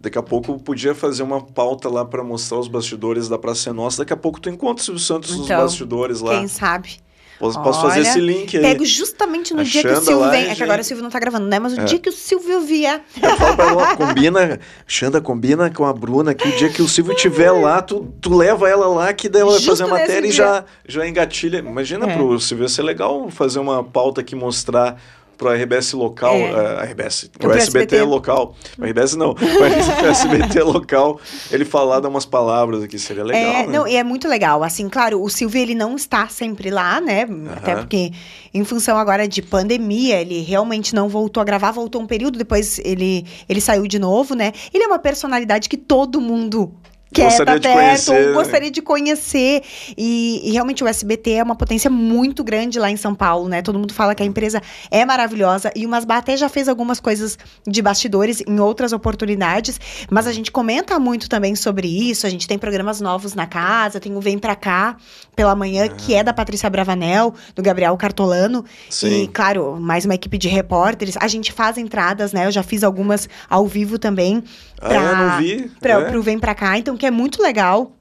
daqui 0.00 0.16
a 0.16 0.22
pouco 0.22 0.56
podia 0.60 0.94
fazer 0.94 1.24
uma 1.24 1.40
pauta 1.40 1.88
lá 1.88 2.04
para 2.04 2.22
mostrar 2.22 2.58
os 2.58 2.68
bastidores 2.68 3.28
da 3.28 3.36
Praça 3.36 3.70
é 3.70 3.72
Nossa. 3.72 3.98
Daqui 3.98 4.12
a 4.12 4.16
pouco 4.16 4.40
tu 4.40 4.48
encontra 4.48 4.82
o 4.82 4.84
Silvio 4.84 5.02
Santos 5.02 5.36
nos 5.36 5.46
Então, 5.46 5.62
bastidores 5.62 6.20
lá. 6.20 6.38
Quem 6.38 6.46
sabe? 6.46 6.98
Posso, 7.38 7.60
posso 7.62 7.80
fazer 7.82 8.00
Olha, 8.00 8.08
esse 8.08 8.20
link 8.20 8.56
aí. 8.56 8.62
Pego 8.62 8.84
justamente 8.84 9.52
no 9.52 9.60
A 9.60 9.64
dia 9.64 9.82
que 9.82 9.88
o 9.88 9.96
Silvio 9.96 10.20
lá, 10.20 10.30
vem. 10.30 10.50
É 10.50 10.54
que 10.54 10.62
agora 10.62 10.80
o 10.80 10.84
Silvio 10.84 11.02
não 11.02 11.10
tá 11.10 11.18
gravando, 11.18 11.46
né? 11.46 11.58
Mas 11.58 11.72
o 11.76 11.80
É. 11.80 11.84
dia 11.84 11.98
que 11.98 12.08
o 12.08 12.12
Silvio 12.12 12.60
vier. 12.60 13.02
Eu 13.20 13.36
falo 13.36 13.56
pra 13.56 13.66
ela, 13.68 13.96
combina, 13.96 14.60
Xanda, 14.86 15.20
combina 15.20 15.70
com 15.70 15.84
a 15.84 15.92
Bruna 15.92 16.32
que 16.34 16.46
o 16.48 16.56
dia 16.56 16.68
que 16.68 16.80
o 16.80 16.88
Silvio 16.88 17.12
estiver 17.14 17.50
lá, 17.50 17.82
tu, 17.82 18.12
tu 18.20 18.34
leva 18.34 18.68
ela 18.68 18.86
lá, 18.86 19.12
que 19.12 19.28
daí 19.28 19.42
ela 19.42 19.52
vai 19.52 19.60
fazer 19.60 19.82
a 19.84 19.88
matéria 19.88 20.18
e 20.18 20.22
nesse 20.22 20.36
já, 20.36 20.64
já 20.86 21.06
engatilha. 21.06 21.58
Imagina 21.58 22.08
É. 22.10 22.16
pro 22.16 22.38
Silvio 22.40 22.68
ser 22.68 22.82
legal 22.82 23.28
fazer 23.30 23.58
uma 23.58 23.82
pauta 23.82 24.20
aqui 24.20 24.34
mostrar 24.36 25.00
pro 25.36 25.50
RBS 25.52 25.92
local, 25.92 26.34
É. 26.34 26.50
eh, 26.50 26.80
a 26.80 26.84
RBS, 26.84 27.24
o 27.24 27.38
Pro 27.38 27.52
SBT, 27.52 27.96
SBT. 27.96 28.02
local, 28.02 28.54
o 28.78 28.84
RBS 28.84 29.16
não, 29.16 29.30
o 29.32 30.06
SBT 30.06 30.62
local, 30.64 31.20
ele 31.50 31.64
falar 31.64 32.00
dar 32.00 32.08
umas 32.08 32.24
palavras 32.26 32.82
aqui, 32.82 32.98
seria 32.98 33.24
legal, 33.24 33.42
é, 33.42 33.66
né? 33.66 33.72
não, 33.72 33.86
e 33.86 33.96
é 33.96 34.04
muito 34.04 34.28
legal. 34.28 34.62
Assim, 34.62 34.88
claro, 34.88 35.22
o 35.22 35.28
Silvio 35.28 35.60
ele 35.60 35.74
não 35.74 35.96
está 35.96 36.28
sempre 36.28 36.70
lá, 36.70 37.00
né? 37.00 37.26
Até 37.56 37.76
porque, 37.76 38.12
em 38.52 38.64
função 38.64 38.96
agora 38.96 39.26
de 39.28 39.42
pandemia, 39.42 40.20
ele 40.20 40.40
realmente 40.42 40.94
não 40.94 41.08
voltou 41.08 41.40
a 41.40 41.44
gravar, 41.44 41.70
voltou 41.72 42.00
um 42.00 42.06
período, 42.06 42.38
depois 42.38 42.78
ele, 42.84 43.24
ele 43.48 43.60
saiu 43.60 43.86
de 43.86 43.98
novo, 43.98 44.34
né? 44.34 44.52
Ele 44.72 44.84
é 44.84 44.86
uma 44.86 44.98
personalidade 44.98 45.68
que 45.68 45.76
todo 45.76 46.20
mundo. 46.20 46.72
Quer 47.14 47.26
Gostaria 47.26 47.60
tá 47.60 47.68
perto, 47.68 47.78
conhecer, 47.78 48.26
né? 48.26 48.32
gostaria 48.32 48.70
de 48.72 48.82
conhecer. 48.82 49.62
E, 49.96 50.48
e 50.48 50.50
realmente 50.50 50.82
o 50.82 50.88
SBT 50.88 51.30
é 51.34 51.42
uma 51.44 51.54
potência 51.54 51.88
muito 51.88 52.42
grande 52.42 52.76
lá 52.80 52.90
em 52.90 52.96
São 52.96 53.14
Paulo, 53.14 53.48
né? 53.48 53.62
Todo 53.62 53.78
mundo 53.78 53.94
fala 53.94 54.16
que 54.16 54.22
a 54.22 54.26
empresa 54.26 54.60
é 54.90 55.04
maravilhosa. 55.04 55.70
E 55.76 55.86
o 55.86 55.88
Masbar 55.88 56.18
até 56.18 56.36
já 56.36 56.48
fez 56.48 56.68
algumas 56.68 56.98
coisas 56.98 57.38
de 57.64 57.80
bastidores 57.80 58.42
em 58.44 58.58
outras 58.58 58.92
oportunidades. 58.92 59.80
Mas 60.10 60.26
a 60.26 60.32
gente 60.32 60.50
comenta 60.50 60.98
muito 60.98 61.28
também 61.28 61.54
sobre 61.54 61.86
isso. 61.86 62.26
A 62.26 62.30
gente 62.30 62.48
tem 62.48 62.58
programas 62.58 63.00
novos 63.00 63.32
na 63.32 63.46
casa, 63.46 64.00
tem 64.00 64.16
o 64.16 64.20
Vem 64.20 64.36
Pra 64.36 64.56
Cá 64.56 64.96
pela 65.34 65.54
manhã, 65.54 65.88
que 65.88 66.14
é 66.14 66.22
da 66.22 66.32
Patrícia 66.32 66.68
Bravanel, 66.70 67.34
do 67.54 67.62
Gabriel 67.62 67.96
Cartolano. 67.96 68.64
Sim. 68.88 69.24
E, 69.24 69.28
claro, 69.28 69.76
mais 69.80 70.04
uma 70.04 70.14
equipe 70.14 70.38
de 70.38 70.48
repórteres. 70.48 71.16
A 71.20 71.28
gente 71.28 71.52
faz 71.52 71.78
entradas, 71.78 72.32
né? 72.32 72.46
Eu 72.46 72.52
já 72.52 72.62
fiz 72.62 72.82
algumas 72.82 73.28
ao 73.48 73.66
vivo 73.66 73.98
também. 73.98 74.42
Ah, 74.80 74.94
eu 74.94 75.16
não 75.16 75.38
vi. 75.38 75.70
Pra, 75.80 75.92
é? 75.94 76.04
Pro 76.10 76.22
Vem 76.22 76.38
Pra 76.38 76.54
Cá, 76.54 76.78
então, 76.78 76.96
que 76.96 77.06
é 77.06 77.10
muito 77.10 77.42
legal. 77.42 77.92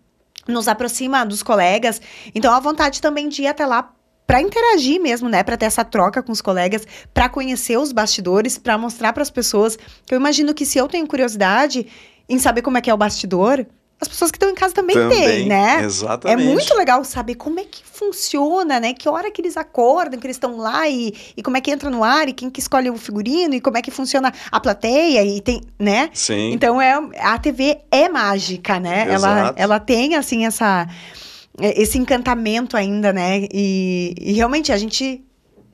Nos 0.48 0.68
aproxima 0.68 1.26
dos 1.26 1.42
colegas. 1.42 2.02
Então, 2.36 2.54
a 2.54 2.60
vontade 2.60 3.02
também 3.02 3.30
de 3.30 3.44
ir 3.44 3.48
até 3.48 3.66
lá 3.66 3.94
para 4.26 4.42
interagir 4.42 5.02
mesmo, 5.02 5.28
né, 5.30 5.44
para 5.44 5.58
ter 5.58 5.66
essa 5.66 5.84
troca 5.84 6.24
com 6.24 6.32
os 6.32 6.42
colegas, 6.42 6.88
para 7.14 7.28
conhecer 7.28 7.78
os 7.78 7.92
bastidores, 7.92 8.58
para 8.58 8.78
mostrar 8.78 9.12
para 9.14 9.22
as 9.22 9.30
pessoas 9.30 9.76
que 9.76 10.14
eu 10.14 10.18
imagino 10.18 10.54
que 10.54 10.66
se 10.66 10.78
eu 10.78 10.88
tenho 10.88 11.06
curiosidade 11.06 11.88
em 12.28 12.40
saber 12.40 12.62
como 12.62 12.78
é 12.78 12.82
que 12.82 12.90
é 12.90 12.94
o 12.94 12.98
bastidor, 12.98 13.66
as 14.04 14.08
pessoas 14.08 14.30
que 14.30 14.38
estão 14.38 14.50
em 14.50 14.56
casa 14.56 14.74
também, 14.74 14.96
têm, 15.10 15.48
né? 15.48 15.82
É 15.82 15.86
Exatamente. 15.86 16.48
muito 16.48 16.74
legal 16.76 17.04
saber 17.04 17.36
como 17.36 17.60
é 17.60 17.64
que 17.64 17.84
funciona, 17.84 18.80
né? 18.80 18.94
Que 18.94 19.10
hora 19.10 19.32
que 19.32 19.42
eles 19.42 19.58
acordam, 19.58 20.20
que 20.20 20.28
eles 20.28 20.36
estão 20.36 20.58
lá 20.58 20.88
e, 20.88 21.14
e 21.36 21.42
como 21.42 21.58
é 21.58 21.62
que 21.62 21.72
entra 21.72 21.90
no 21.90 22.04
ar 22.04 22.30
e 22.30 22.34
quem 22.34 22.50
que 22.50 22.60
escolhe 22.60 22.90
o 22.90 22.98
figurino 22.98 23.56
e 23.56 23.62
como 23.62 23.78
é 23.78 23.82
que 23.82 23.90
funciona 23.90 24.32
a 24.52 24.60
plateia 24.60 25.24
e 25.24 25.42
tem, 25.42 25.62
né? 25.80 26.10
Sim. 26.14 26.52
Então 26.52 26.80
é 26.82 26.94
a 27.20 27.38
TV 27.40 27.80
é 27.90 28.08
mágica, 28.10 28.80
né? 28.80 29.08
Ela, 29.10 29.14
Exato. 29.14 29.54
ela 29.58 29.80
tem 29.80 30.16
assim 30.16 30.46
essa 30.46 30.88
esse 31.60 31.98
encantamento 31.98 32.76
ainda, 32.76 33.14
né? 33.14 33.48
E, 33.54 34.16
e 34.20 34.34
realmente 34.34 34.72
a 34.72 34.78
gente 34.78 35.24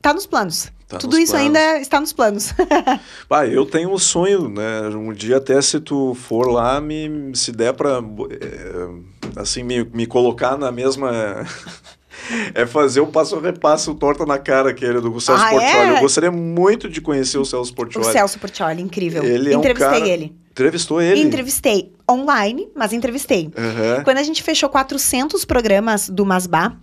tá 0.02 0.14
nos 0.14 0.26
planos. 0.26 0.72
Tá 0.90 0.98
Tudo 0.98 1.20
isso 1.20 1.34
planos. 1.34 1.56
ainda 1.56 1.80
está 1.80 2.02
nos 2.02 2.12
planos. 2.12 2.52
Pá, 3.30 3.46
eu 3.46 3.64
tenho 3.64 3.94
um 3.94 3.98
sonho, 4.00 4.50
né? 4.50 4.82
Um 4.90 5.14
dia 5.14 5.38
até 5.38 5.62
se 5.62 5.80
tu 5.80 6.16
for 6.16 6.48
lá, 6.52 6.82
me, 6.82 7.32
se 7.36 7.52
der 7.52 7.74
pra, 7.74 8.00
eh, 8.32 8.90
assim, 9.36 9.62
me, 9.62 9.84
me 9.94 10.08
colocar 10.08 10.58
na 10.58 10.72
mesma... 10.72 11.46
é 12.54 12.66
fazer 12.66 13.02
o 13.02 13.08
passo 13.08 13.36
a 13.36 13.40
repasso, 13.40 13.92
o 13.92 13.96
torta 13.96 14.26
na 14.26 14.38
cara 14.40 14.72
aquele 14.72 15.00
do 15.00 15.20
Celso 15.22 15.44
Ah, 15.44 15.50
Portiolli. 15.52 15.76
é? 15.76 15.98
Eu 15.98 16.00
gostaria 16.00 16.32
muito 16.32 16.90
de 16.90 17.00
conhecer 17.02 17.38
o 17.38 17.46
Celso 17.46 17.72
o 17.72 17.76
Portiolli. 17.76 18.12
Celso 18.12 18.40
Portioli, 18.40 18.82
incrível. 18.82 19.24
Ele 19.24 19.54
é 19.54 19.56
um 19.56 19.60
entrevistei 19.60 20.00
cara- 20.00 20.08
ele. 20.08 20.36
Entrevistou 20.52 21.02
ele? 21.02 21.22
Entrevistei 21.22 21.94
online, 22.10 22.68
mas 22.76 22.92
entrevistei. 22.92 23.50
Aham. 23.58 24.04
Quando 24.04 24.18
a 24.18 24.24
gente 24.24 24.44
fechou 24.44 24.68
400 24.68 25.46
programas 25.46 26.10
do 26.10 26.26
Masbá, 26.26 26.76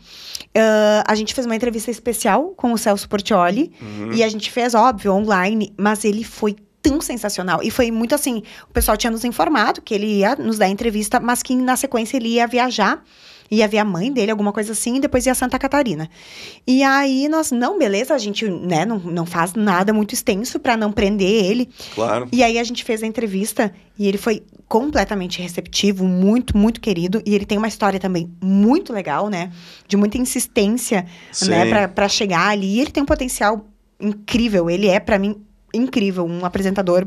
ah, 0.57 1.05
a 1.07 1.14
gente 1.14 1.34
fez 1.34 1.47
uma 1.47 1.57
entrevista 1.57 1.91
especial 1.91 2.55
com 2.57 2.72
o 2.72 2.78
Celso 2.78 3.09
Portioli. 3.09 3.72
Uhum. 3.80 4.12
E 4.12 4.22
a 4.22 4.28
gente 4.28 4.51
fez, 4.51 4.74
óbvio, 4.74 5.12
online, 5.12 5.72
mas 5.76 6.05
ele 6.05 6.24
foi 6.24 6.57
tão 6.82 7.01
sensacional. 7.01 7.61
E 7.62 7.70
foi 7.70 7.91
muito 7.91 8.14
assim: 8.14 8.43
o 8.68 8.72
pessoal 8.72 8.97
tinha 8.97 9.11
nos 9.11 9.24
informado 9.24 9.82
que 9.82 9.95
ele 9.95 10.07
ia 10.18 10.37
nos 10.37 10.59
dar 10.59 10.68
entrevista, 10.68 11.18
mas 11.18 11.43
que 11.43 11.55
na 11.55 11.76
sequência 11.76 12.16
ele 12.16 12.28
ia 12.28 12.47
viajar 12.47 13.03
ia 13.51 13.68
ver 13.68 13.78
a 13.78 13.84
mãe 13.84 14.12
dele, 14.12 14.30
alguma 14.30 14.53
coisa 14.53 14.72
assim, 14.72 14.97
e 14.97 15.01
depois 15.01 15.26
ia 15.26 15.32
a 15.32 15.34
Santa 15.34 15.59
Catarina. 15.59 16.09
E 16.66 16.82
aí 16.82 17.28
nós, 17.28 17.51
não, 17.51 17.78
beleza, 17.78 18.14
a 18.14 18.18
gente, 18.18 18.49
né, 18.49 18.84
não, 18.84 18.99
não 18.99 19.26
faz 19.26 19.55
nada 19.55 19.92
muito 19.92 20.14
extenso 20.14 20.59
para 20.59 20.76
não 20.76 20.92
prender 20.92 21.44
ele. 21.44 21.68
Claro. 21.94 22.28
E 22.32 22.42
aí 22.42 22.59
a 22.59 22.64
gente 22.64 22.84
fez 22.84 23.03
a 23.03 23.07
entrevista 23.07 23.72
e 23.99 24.07
ele 24.07 24.18
foi 24.18 24.42
completamente 24.68 25.40
receptivo, 25.40 26.05
muito, 26.05 26.57
muito 26.57 26.80
querido. 26.80 27.22
E 27.24 27.34
ele 27.34 27.47
tem 27.47 27.57
uma 27.57 27.68
história 27.68 28.01
também 28.01 28.30
muito 28.42 28.92
legal, 28.92 29.28
né? 29.28 29.51
De 29.86 29.97
muita 29.97 30.18
insistência, 30.18 31.03
né, 31.03 31.09
Sim. 31.32 31.51
né, 31.51 31.86
para 31.86 32.09
chegar 32.09 32.49
ali. 32.49 32.76
E 32.76 32.80
ele 32.80 32.90
tem 32.90 33.03
um 33.03 33.07
potencial 33.07 33.66
incrível. 34.01 34.68
Ele 34.68 34.88
é, 34.88 34.99
para 34.99 35.18
mim, 35.18 35.36
incrível, 35.72 36.26
um 36.26 36.44
apresentador 36.44 37.07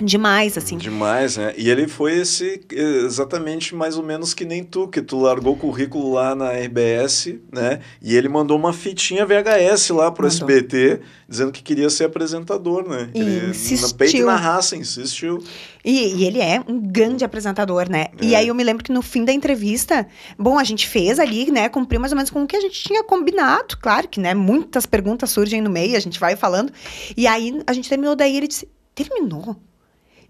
demais, 0.00 0.56
assim. 0.58 0.76
Demais, 0.76 1.36
né? 1.36 1.54
E 1.56 1.68
ele 1.70 1.86
foi 1.88 2.18
esse 2.18 2.60
exatamente 2.70 3.74
mais 3.74 3.96
ou 3.96 4.02
menos 4.02 4.34
que 4.34 4.44
nem 4.44 4.62
tu, 4.64 4.88
que 4.88 5.00
tu 5.02 5.18
largou 5.20 5.54
o 5.54 5.56
currículo 5.56 6.12
lá 6.12 6.34
na 6.34 6.50
RBS, 6.52 7.34
né? 7.52 7.80
E 8.02 8.14
ele 8.16 8.28
mandou 8.28 8.56
uma 8.58 8.72
fitinha 8.72 9.24
VHS 9.26 9.90
lá 9.90 10.10
pro 10.10 10.26
Mandou. 10.26 10.48
SBT, 10.48 11.00
dizendo 11.28 11.52
que 11.52 11.62
queria 11.62 11.88
ser 11.90 12.04
apresentador, 12.04 12.88
né? 12.88 13.10
E 13.14 13.20
ele, 13.20 13.50
insistiu. 13.50 13.88
Na 13.88 13.94
peito 13.94 14.16
e 14.16 14.22
na 14.22 14.36
raça, 14.36 14.76
insistiu. 14.76 15.42
E, 15.84 16.14
e 16.16 16.24
ele 16.24 16.40
é 16.40 16.62
um 16.66 16.80
grande 16.80 17.24
apresentador, 17.24 17.88
né? 17.88 18.06
E 18.20 18.34
É. 18.34 18.38
aí 18.38 18.48
eu 18.48 18.54
me 18.54 18.64
lembro 18.64 18.82
que 18.82 18.92
no 18.92 19.02
fim 19.02 19.24
da 19.24 19.32
entrevista, 19.32 20.06
bom, 20.38 20.58
a 20.58 20.64
gente 20.64 20.88
fez 20.88 21.18
ali, 21.18 21.50
né? 21.50 21.68
Cumpriu 21.68 22.00
mais 22.00 22.12
ou 22.12 22.16
menos 22.16 22.30
com 22.30 22.42
o 22.42 22.46
que 22.46 22.56
a 22.56 22.60
gente 22.60 22.82
tinha 22.82 23.04
combinado. 23.04 23.76
Claro 23.80 24.08
que, 24.08 24.18
né? 24.18 24.34
Muitas 24.34 24.86
perguntas 24.86 25.30
surgem 25.30 25.60
no 25.60 25.70
meio, 25.70 25.96
a 25.96 26.00
gente 26.00 26.18
vai 26.18 26.36
falando. 26.36 26.72
E 27.16 27.26
aí 27.26 27.60
a 27.66 27.72
gente 27.72 27.88
terminou, 27.88 28.16
daí 28.16 28.36
ele 28.36 28.48
disse: 28.48 28.66
terminou? 28.94 29.56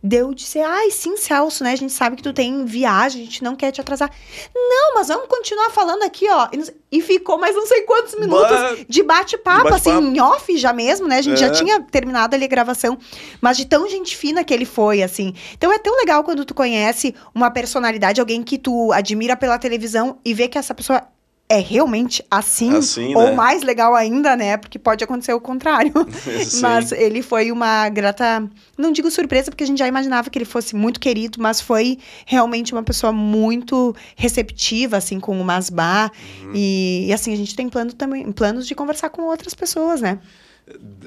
Deu 0.07 0.35
disse, 0.35 0.59
ai, 0.61 0.91
sim, 0.91 1.17
Celso, 1.17 1.65
né? 1.65 1.73
A 1.73 1.77
gente 1.77 1.93
sabe 1.95 2.15
que 2.17 2.23
tu 2.23 2.31
tem 2.31 2.67
viagem, 2.67 3.23
a 3.23 3.25
gente 3.25 3.43
não 3.43 3.57
quer 3.57 3.73
te 3.73 3.81
atrasar. 3.81 4.11
Não, 4.55 4.95
mas 4.95 5.09
vamos 5.09 5.27
continuar 5.29 5.71
falando 5.71 6.03
aqui, 6.03 6.29
ó. 6.29 6.47
E, 6.93 7.01
ficou 7.01 7.39
mais 7.39 7.57
não 7.57 7.67
sei 7.67 7.81
quantos 7.83 8.15
minutos 8.21 8.51
Bah, 8.51 8.75
de 8.87 9.03
bate-papo, 9.03 9.65
de 9.65 9.71
bate-papo. 9.71 9.75
assim, 9.99 10.07
em 10.15 10.21
off 10.21 10.59
já 10.59 10.75
mesmo, 10.75 11.09
né? 11.09 11.17
A 11.19 11.23
gente 11.23 11.41
já 11.41 11.47
É. 11.47 11.51
tinha 11.53 11.81
terminado 11.81 12.35
ali 12.37 12.45
a 12.45 12.49
gravação, 12.49 12.99
mas 13.41 13.57
de 13.57 13.65
tão 13.65 13.89
gente 13.89 14.15
fina 14.15 14.45
que 14.45 14.53
ele 14.53 14.67
foi, 14.67 15.03
assim. 15.03 15.33
Então 15.55 15.73
é 15.73 15.79
tão 15.79 15.97
legal 15.97 16.23
quando 16.23 16.45
tu 16.45 16.53
conhece 16.55 17.15
uma 17.35 17.51
personalidade, 17.51 18.21
alguém 18.21 18.43
que 18.43 18.59
tu 18.59 18.93
admira 18.93 19.35
pela 19.37 19.59
televisão 19.59 20.19
e 20.23 20.35
vê 20.35 20.49
que 20.49 20.59
essa 20.59 20.75
pessoa 20.75 21.03
é 21.49 21.59
realmente 21.59 22.25
assim, 22.31 22.75
Assim, 22.75 23.15
ou 23.15 23.25
né? 23.25 23.33
mais 23.33 23.63
legal 23.63 23.95
ainda, 23.95 24.35
né? 24.35 24.57
Porque 24.57 24.79
pode 24.79 25.05
acontecer 25.05 25.35
o 25.35 25.41
contrário. 25.41 25.93
Mas 26.61 26.91
ele 26.91 27.23
foi 27.23 27.53
uma 27.53 27.89
grata, 27.91 28.49
não 28.79 28.91
digo 28.91 29.11
surpresa, 29.11 29.51
porque 29.51 29.65
a 29.65 29.67
gente 29.67 29.79
já 29.79 29.87
imaginava 29.87 30.31
que 30.31 30.39
ele 30.39 30.47
fosse 30.47 30.75
muito 30.75 30.99
querido, 30.99 31.41
mas 31.41 31.61
foi 31.61 31.99
realmente 32.27 32.73
uma 32.73 32.83
pessoa 32.83 33.13
muito 33.13 33.95
receptiva, 34.17 34.97
assim, 34.97 35.21
com 35.21 35.39
o 35.39 35.45
Masbá. 35.45 36.11
Uhum. 36.43 36.53
E, 36.55 37.07
e, 37.09 37.13
assim, 37.13 37.33
a 37.33 37.37
gente 37.37 37.55
tem 37.55 37.69
plano 37.69 37.93
também, 37.93 38.31
planos 38.33 38.67
de 38.67 38.75
conversar 38.75 39.11
com 39.11 39.23
outras 39.23 39.55
pessoas, 39.55 40.01
né? 40.01 40.19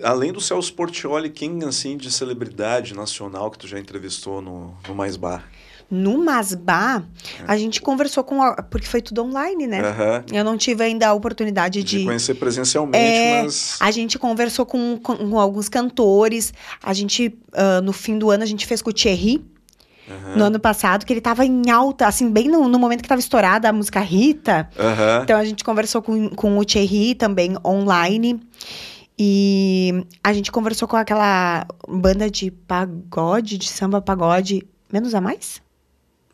Além 0.04 0.32
do 0.32 0.40
Celso 0.40 0.72
Portioli, 0.74 1.32
quem, 1.32 1.64
assim, 1.64 1.98
de 1.98 2.12
celebridade 2.12 2.94
nacional 2.94 3.50
que 3.50 3.58
tu 3.58 3.68
já 3.68 3.80
entrevistou 3.80 4.42
no, 4.42 4.78
no 4.88 4.94
Mais 4.94 5.18
Bar? 5.18 5.44
No 5.90 6.18
Masbá, 6.18 7.02
a 7.48 7.58
gente 7.58 7.82
conversou 7.82 8.24
com. 8.24 8.44
a- 8.44 8.62
porque 8.64 8.86
foi 8.86 9.02
tudo 9.02 9.24
online, 9.24 9.66
né? 9.68 9.82
Eu 10.34 10.44
não 10.44 10.58
tive 10.58 10.84
ainda 10.84 11.08
a 11.08 11.14
oportunidade 11.14 11.82
De 11.82 12.00
de. 12.00 12.04
conhecer 12.06 12.34
presencialmente, 12.36 12.98
É, 12.98 13.44
mas... 13.44 13.78
A 13.80 13.90
gente 13.90 14.20
conversou 14.20 14.66
com, 14.66 14.98
com, 15.02 15.16
com 15.16 15.40
alguns 15.40 15.70
cantores. 15.70 16.54
A 16.84 16.94
gente, 16.94 17.38
ah, 17.54 17.80
no 17.82 17.94
fim 17.94 18.18
do 18.20 18.30
ano, 18.30 18.44
a 18.44 18.46
gente 18.46 18.66
fez 18.66 18.82
com 18.82 18.90
o 18.90 18.94
Thierry. 18.94 19.46
Aham. 20.10 20.36
No 20.38 20.44
ano 20.46 20.60
passado, 20.60 21.06
que 21.06 21.12
ele 21.12 21.20
tava 21.22 21.46
em 21.46 21.70
alta, 21.70 22.08
assim, 22.08 22.30
bem 22.32 22.48
no, 22.48 22.68
no 22.70 22.80
momento 22.80 23.02
que 23.02 23.10
tava 23.10 23.20
estourada 23.20 23.68
a 23.70 23.74
música 23.74 24.00
Rita. 24.02 24.70
Aham. 24.80 25.22
Então 25.24 25.38
a 25.38 25.44
gente 25.46 25.64
conversou 25.64 26.02
com, 26.02 26.30
com 26.30 26.58
o 26.58 26.64
Thierry 26.66 27.14
também 27.16 27.56
online. 27.66 28.40
E 29.20 30.06
a 30.24 30.32
gente 30.34 30.52
conversou 30.52 30.88
com 30.88 30.96
aquela 30.96 31.66
banda 31.88 32.30
de 32.30 32.52
pagode, 32.52 33.58
de 33.58 33.68
samba 33.68 34.02
pagode, 34.02 34.66
menos 34.92 35.16
a 35.16 35.22
mais? 35.22 35.62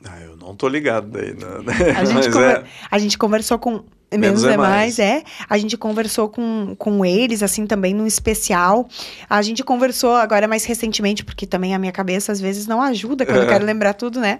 Ah, 0.05 0.19
eu 0.21 0.35
não 0.37 0.55
tô 0.55 0.67
ligado 0.67 1.07
daí, 1.07 1.33
né? 1.33 1.93
A 1.97 2.03
gente, 2.05 2.29
conver- 2.29 2.57
é. 2.57 2.63
a 2.91 2.99
gente 2.99 3.17
conversou 3.17 3.57
com. 3.59 3.83
Menos 4.15 4.43
Menos, 4.43 4.43
é 4.45 4.53
é 4.53 4.57
mais. 4.57 4.99
é. 4.99 5.23
A 5.49 5.57
gente 5.57 5.75
conversou 5.75 6.29
com, 6.29 6.75
com 6.77 7.03
eles, 7.03 7.41
assim, 7.41 7.65
também 7.65 7.95
num 7.95 8.05
especial. 8.05 8.87
A 9.27 9.41
gente 9.41 9.63
conversou 9.63 10.13
agora 10.15 10.47
mais 10.47 10.65
recentemente, 10.65 11.23
porque 11.25 11.47
também 11.47 11.73
a 11.73 11.79
minha 11.79 11.91
cabeça 11.91 12.31
às 12.31 12.39
vezes 12.39 12.67
não 12.67 12.79
ajuda 12.79 13.25
quando 13.25 13.37
eu 13.41 13.47
quero 13.47 13.65
lembrar 13.65 13.93
tudo, 13.95 14.19
né? 14.19 14.39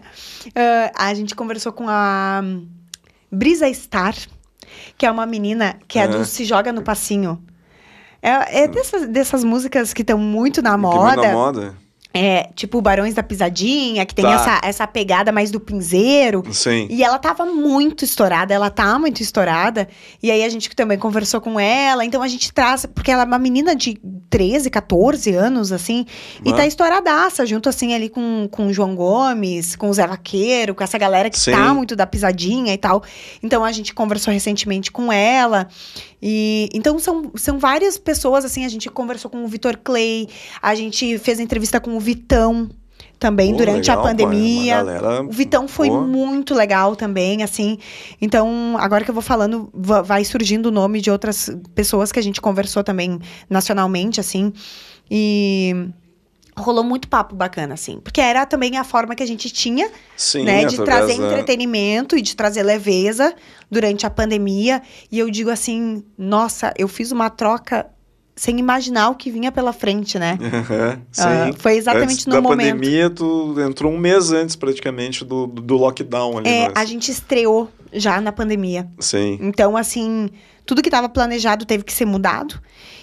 Ah, 0.95 1.07
a 1.07 1.13
gente 1.15 1.33
conversou 1.33 1.71
com 1.73 1.85
a 1.89 2.43
Brisa 3.31 3.71
Star, 3.73 4.13
que 4.95 5.07
é 5.07 5.11
uma 5.11 5.25
menina 5.25 5.75
que 5.87 5.97
é 5.97 6.03
Ah. 6.03 6.07
do 6.07 6.23
Se 6.23 6.45
Joga 6.45 6.71
no 6.71 6.83
Passinho. 6.83 7.41
É, 8.21 8.63
é 8.63 8.67
dessas, 8.67 9.07
dessas 9.07 9.43
músicas 9.43 9.91
que 9.91 10.01
estão 10.03 10.19
muito 10.19 10.61
na 10.61 10.77
moda. 10.77 11.15
muito 11.15 11.21
na 11.23 11.31
moda. 11.33 11.75
É, 12.15 12.49
tipo 12.55 12.79
Barões 12.79 13.15
da 13.15 13.23
Pisadinha, 13.23 14.05
que 14.05 14.13
tem 14.13 14.23
Tá. 14.23 14.33
essa, 14.33 14.61
essa 14.67 14.87
pegada 14.87 15.31
mais 15.31 15.49
do 15.49 15.59
pinzeiro. 15.59 16.43
Sim. 16.53 16.85
E 16.89 17.03
ela 17.03 17.17
tava 17.17 17.43
muito 17.45 18.05
estourada, 18.05 18.53
ela 18.53 18.69
tá 18.69 18.99
muito 18.99 19.19
estourada. 19.21 19.87
E 20.21 20.29
aí 20.29 20.43
a 20.43 20.49
gente 20.49 20.69
também 20.75 20.97
conversou 20.99 21.41
com 21.41 21.59
ela. 21.59 22.05
Então 22.05 22.21
a 22.21 22.27
gente 22.27 22.53
traz, 22.53 22.85
porque 22.85 23.09
ela 23.09 23.23
é 23.23 23.25
uma 23.25 23.39
menina 23.39 23.75
de 23.75 23.99
13, 24.29 24.69
14 24.69 25.33
anos, 25.33 25.71
assim, 25.71 26.05
e 26.45 26.51
Ah. 26.51 26.55
tá 26.57 26.65
estouradaça, 26.67 27.45
junto 27.47 27.67
assim 27.67 27.95
ali 27.95 28.09
com, 28.09 28.47
com 28.51 28.67
o 28.67 28.73
João 28.73 28.95
Gomes, 28.95 29.75
com 29.75 29.89
o 29.89 29.93
Zé 29.93 30.05
Vaqueiro, 30.05 30.75
com 30.75 30.83
essa 30.83 30.99
galera 30.99 31.31
que 31.31 31.39
Sim. 31.39 31.51
tá 31.51 31.73
muito 31.73 31.95
da 31.95 32.05
pisadinha 32.05 32.73
e 32.73 32.77
tal. 32.77 33.01
Então 33.41 33.65
a 33.65 33.71
gente 33.71 33.91
conversou 33.91 34.31
recentemente 34.31 34.91
com 34.91 35.11
ela. 35.11 35.67
E 36.25 36.69
então 36.73 36.97
são, 36.99 37.29
são 37.35 37.59
várias 37.59 37.97
pessoas, 37.97 38.45
assim, 38.45 38.63
a 38.63 38.69
gente 38.69 38.89
conversou 38.89 39.29
com 39.29 39.43
o 39.43 39.47
Vitor 39.47 39.77
Clay, 39.83 40.29
a 40.61 40.73
gente 40.73 41.17
fez 41.17 41.37
entrevista 41.37 41.81
com 41.81 41.97
o 41.97 41.99
Vitão 41.99 42.69
também 43.19 43.51
Pô, 43.51 43.57
durante 43.57 43.89
legal, 43.89 43.97
a 43.99 44.01
pô, 44.01 44.07
pandemia. 44.07 44.75
galera- 44.83 45.23
O 45.23 45.31
Vitão 45.31 45.67
foi 45.67 45.89
Pô. 45.89 46.01
muito 46.01 46.53
legal 46.53 46.95
também, 46.95 47.43
assim. 47.43 47.77
Então, 48.21 48.75
agora 48.79 49.03
que 49.03 49.09
eu 49.09 49.13
vou 49.13 49.21
falando, 49.23 49.69
va- 49.73 50.01
vai 50.01 50.23
surgindo 50.23 50.67
o 50.67 50.71
nome 50.71 51.01
de 51.01 51.11
outras 51.11 51.49
pessoas 51.75 52.11
que 52.11 52.19
a 52.19 52.23
gente 52.23 52.39
conversou 52.41 52.83
também 52.83 53.19
nacionalmente, 53.49 54.19
assim. 54.19 54.51
E 55.11 55.87
rolou 56.55 56.83
muito 56.83 57.07
papo 57.07 57.35
bacana, 57.35 57.73
assim. 57.73 57.99
Porque 57.99 58.21
era 58.21 58.45
também 58.45 58.77
a 58.77 58.83
forma 58.83 59.15
que 59.15 59.23
a 59.23 59.25
gente 59.25 59.49
tinha, 59.49 59.89
Sim, 60.15 60.43
né, 60.43 60.65
de 60.65 60.79
através 60.79 61.05
trazer 61.07 61.19
da- 61.21 61.27
entretenimento 61.31 62.17
e 62.17 62.21
de 62.21 62.35
trazer 62.35 62.63
leveza 62.63 63.33
durante 63.69 64.05
a 64.05 64.09
pandemia. 64.09 64.81
E 65.11 65.19
eu 65.19 65.29
digo 65.29 65.49
assim, 65.49 66.03
nossa, 66.17 66.73
eu 66.77 66.87
fiz 66.87 67.11
uma 67.11 67.29
troca 67.29 67.87
sem 68.35 68.57
imaginar 68.59 69.09
o 69.09 69.15
que 69.15 69.29
vinha 69.29 69.51
pela 69.51 69.71
frente, 69.71 70.17
né? 70.17 70.39
Aham, 70.41 71.01
Sim. 71.11 71.23
Ah, 71.23 71.51
foi 71.57 71.75
exatamente 71.75 72.13
Antes 72.13 72.25
no 72.25 72.33
da 72.33 72.41
momento. 72.41 72.73
pandemia, 72.79 73.09
tu 73.09 73.55
entrou 73.59 73.91
um 73.91 73.97
mês 73.97 74.31
antes, 74.31 74.55
praticamente, 74.55 75.23
do, 75.23 75.45
do 75.45 75.75
lockdown 75.77 76.39
ali. 76.39 76.49
É, 76.49 76.67
né? 76.67 76.73
a 76.75 76.83
gente 76.85 77.11
estreou 77.11 77.69
já 77.91 78.19
na 78.19 78.31
pandemia. 78.31 78.87
Sim. 78.99 79.37
Então, 79.39 79.77
assim, 79.77 80.29
tudo 80.65 80.81
que 80.81 80.87
estava 80.89 81.07
planejado 81.09 81.65
teve 81.65 81.83
que 81.83 81.93
ser 81.93 82.05
mudado. 82.05 82.59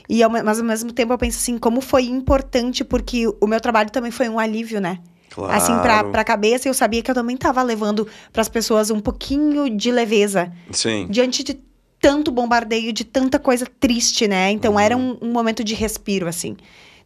E, 0.08 0.26
me- 0.28 0.42
mas 0.42 0.58
ao 0.58 0.64
mesmo 0.64 0.92
tempo, 0.92 1.12
eu 1.12 1.18
penso 1.18 1.38
assim, 1.38 1.58
como 1.58 1.80
foi 1.80 2.04
importante, 2.04 2.82
porque 2.84 3.26
o 3.40 3.46
meu 3.46 3.60
trabalho 3.60 3.90
também 3.90 4.10
foi 4.10 4.28
um 4.28 4.38
alívio, 4.38 4.80
né? 4.80 4.98
Claro. 5.30 5.52
Assim, 5.52 5.78
pra, 5.78 6.02
pra 6.04 6.24
cabeça, 6.24 6.68
eu 6.68 6.74
sabia 6.74 7.02
que 7.02 7.10
eu 7.10 7.14
também 7.14 7.36
tava 7.36 7.62
levando 7.62 8.08
pras 8.32 8.48
pessoas 8.48 8.90
um 8.90 8.98
pouquinho 8.98 9.68
de 9.70 9.92
leveza. 9.92 10.52
Sim. 10.72 11.06
Diante 11.08 11.44
de 11.44 11.60
tanto 12.00 12.32
bombardeio, 12.32 12.92
de 12.92 13.04
tanta 13.04 13.38
coisa 13.38 13.66
triste, 13.78 14.26
né? 14.26 14.50
Então, 14.50 14.72
Uhum. 14.72 14.80
era 14.80 14.96
um, 14.96 15.16
um 15.22 15.30
momento 15.30 15.62
de 15.62 15.74
respiro, 15.74 16.26
assim. 16.26 16.56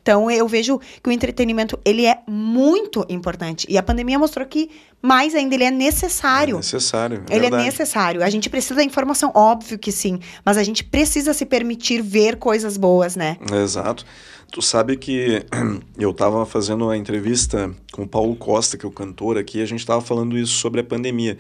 Então, 0.05 0.31
eu 0.31 0.47
vejo 0.47 0.79
que 1.03 1.09
o 1.09 1.11
entretenimento, 1.11 1.79
ele 1.83 2.05
é 2.05 2.19
muito 2.29 3.07
importante. 3.09 3.67
E 3.71 3.79
a 3.79 3.83
pandemia 3.83 4.19
mostrou 4.19 4.47
que, 4.47 4.71
mais 5.01 5.35
ainda, 5.35 5.55
ele 5.55 5.65
é 5.65 5.69
É 5.69 5.71
necessário. 5.71 6.59
necessário. 6.59 7.25
Ele 7.31 7.41
verdade. 7.41 7.63
é 7.63 7.67
necessário. 7.67 8.23
A 8.23 8.29
gente 8.29 8.51
precisa 8.51 8.75
da 8.75 8.85
informação, 8.85 9.33
óbvio 9.35 9.79
que 9.79 9.91
sim. 9.91 10.21
Mas 10.45 10.59
a 10.59 10.63
gente 10.63 10.85
precisa 10.85 11.33
se 11.33 11.47
permitir 11.47 12.03
ver 12.03 12.37
coisas 12.37 12.77
boas, 12.77 13.17
né? 13.17 13.39
Exato. 13.51 14.05
Tu 14.53 14.61
sabe 14.61 14.99
que 14.99 15.47
eu 15.99 16.11
estava 16.11 16.45
fazendo 16.45 16.91
a 16.91 16.99
entrevista 16.99 17.75
com 17.91 18.03
o 18.03 18.07
Paulo 18.07 18.37
Costa, 18.37 18.77
que 18.77 18.85
é 18.85 18.89
o 18.89 18.93
cantor 18.93 19.39
aqui, 19.39 19.57
e 19.57 19.63
a 19.63 19.67
gente 19.67 19.81
estava 19.81 20.03
falando 20.03 20.37
isso 20.37 20.53
sobre 20.53 20.83
a 20.83 20.85
pandemia. 20.85 21.39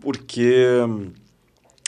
Porque 0.00 0.54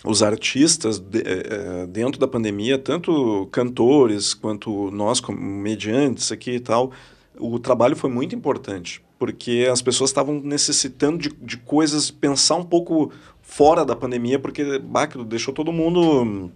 os 0.04 0.22
artistas 0.22 0.98
de- 0.98 1.22
eh, 1.24 1.86
dentro 1.88 2.18
da 2.18 2.26
pandemia, 2.26 2.78
tanto 2.78 3.46
cantores 3.52 4.34
quanto 4.34 4.90
nós, 4.90 5.20
como 5.20 5.38
mediantes 5.40 6.32
aqui 6.32 6.52
e 6.52 6.60
tal, 6.60 6.92
o 7.38 7.58
trabalho 7.58 7.94
foi 7.96 8.10
muito 8.10 8.34
importante. 8.34 9.02
Porque 9.18 9.68
as 9.70 9.82
pessoas 9.82 10.10
estavam 10.10 10.40
necessitando 10.40 11.18
de, 11.18 11.28
de 11.42 11.58
coisas, 11.58 12.10
pensar 12.10 12.56
um 12.56 12.64
pouco 12.64 13.12
fora 13.42 13.84
da 13.84 13.94
pandemia, 13.94 14.38
porque 14.38 14.78
bah, 14.78 15.06
deixou 15.26 15.52
todo 15.52 15.70
mundo 15.72 16.50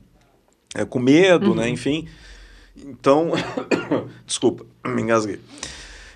eh, 0.74 0.84
com 0.86 0.98
medo, 0.98 1.54
né? 1.54 1.68
Enfim. 1.68 2.08
Então, 2.76 3.32
desculpa, 4.26 4.64
me 4.86 5.02
engasguei. 5.02 5.38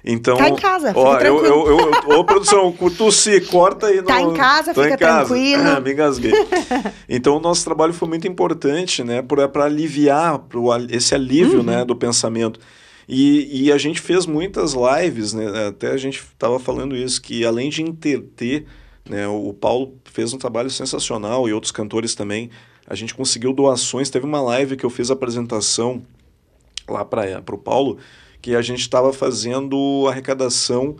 Então, 0.04 0.36
Tá 0.36 0.48
em 0.48 0.56
casa, 0.56 0.88
fica 0.88 1.00
ó, 1.00 1.14
eu, 1.14 1.18
tranquilo. 1.40 1.46
eu, 1.66 1.92
eu, 2.10 2.18
ô, 2.20 2.24
produção, 2.24 2.72
tossi, 2.96 3.40
corta 3.42 3.86
aí. 3.88 4.00
Tá 4.02 4.20
no- 4.20 4.32
em 4.32 4.34
casa, 4.36 4.72
fica 4.72 4.94
em 4.94 4.96
casa. 4.96 5.26
tranquilo. 5.34 5.62
Ah, 5.66 5.80
me 5.80 5.92
engasguei. 5.92 6.32
então, 7.08 7.36
o 7.36 7.40
nosso 7.40 7.64
trabalho 7.64 7.92
foi 7.92 8.08
muito 8.08 8.26
importante, 8.28 9.02
né, 9.02 9.22
para 9.22 9.64
aliviar 9.64 10.38
pro, 10.38 10.68
esse 10.90 11.14
alívio, 11.14 11.58
Uhum. 11.58 11.64
né, 11.64 11.84
do 11.84 11.96
pensamento. 11.96 12.60
E, 13.08 13.64
e 13.64 13.72
a 13.72 13.78
gente 13.78 14.00
fez 14.00 14.26
muitas 14.26 14.74
lives, 14.74 15.32
né, 15.32 15.68
até 15.68 15.90
a 15.90 15.96
gente 15.96 16.18
estava 16.20 16.58
falando 16.58 16.94
isso, 16.94 17.20
que 17.22 17.44
além 17.44 17.70
de 17.70 17.82
entreter, 17.82 18.66
né, 19.08 19.26
o 19.26 19.52
Paulo 19.54 19.94
fez 20.04 20.32
um 20.32 20.38
trabalho 20.38 20.68
sensacional 20.70 21.48
e 21.48 21.52
outros 21.52 21.72
cantores 21.72 22.14
também. 22.14 22.50
A 22.86 22.94
gente 22.94 23.14
conseguiu 23.14 23.52
doações. 23.52 24.10
Teve 24.10 24.26
uma 24.26 24.40
live 24.40 24.76
que 24.76 24.84
eu 24.84 24.90
fiz 24.90 25.10
a 25.10 25.14
apresentação 25.14 26.02
lá 26.88 27.04
para 27.04 27.42
o 27.54 27.58
Paulo, 27.58 27.98
que 28.40 28.54
a 28.54 28.62
gente 28.62 28.80
estava 28.80 29.12
fazendo 29.12 30.06
arrecadação 30.08 30.96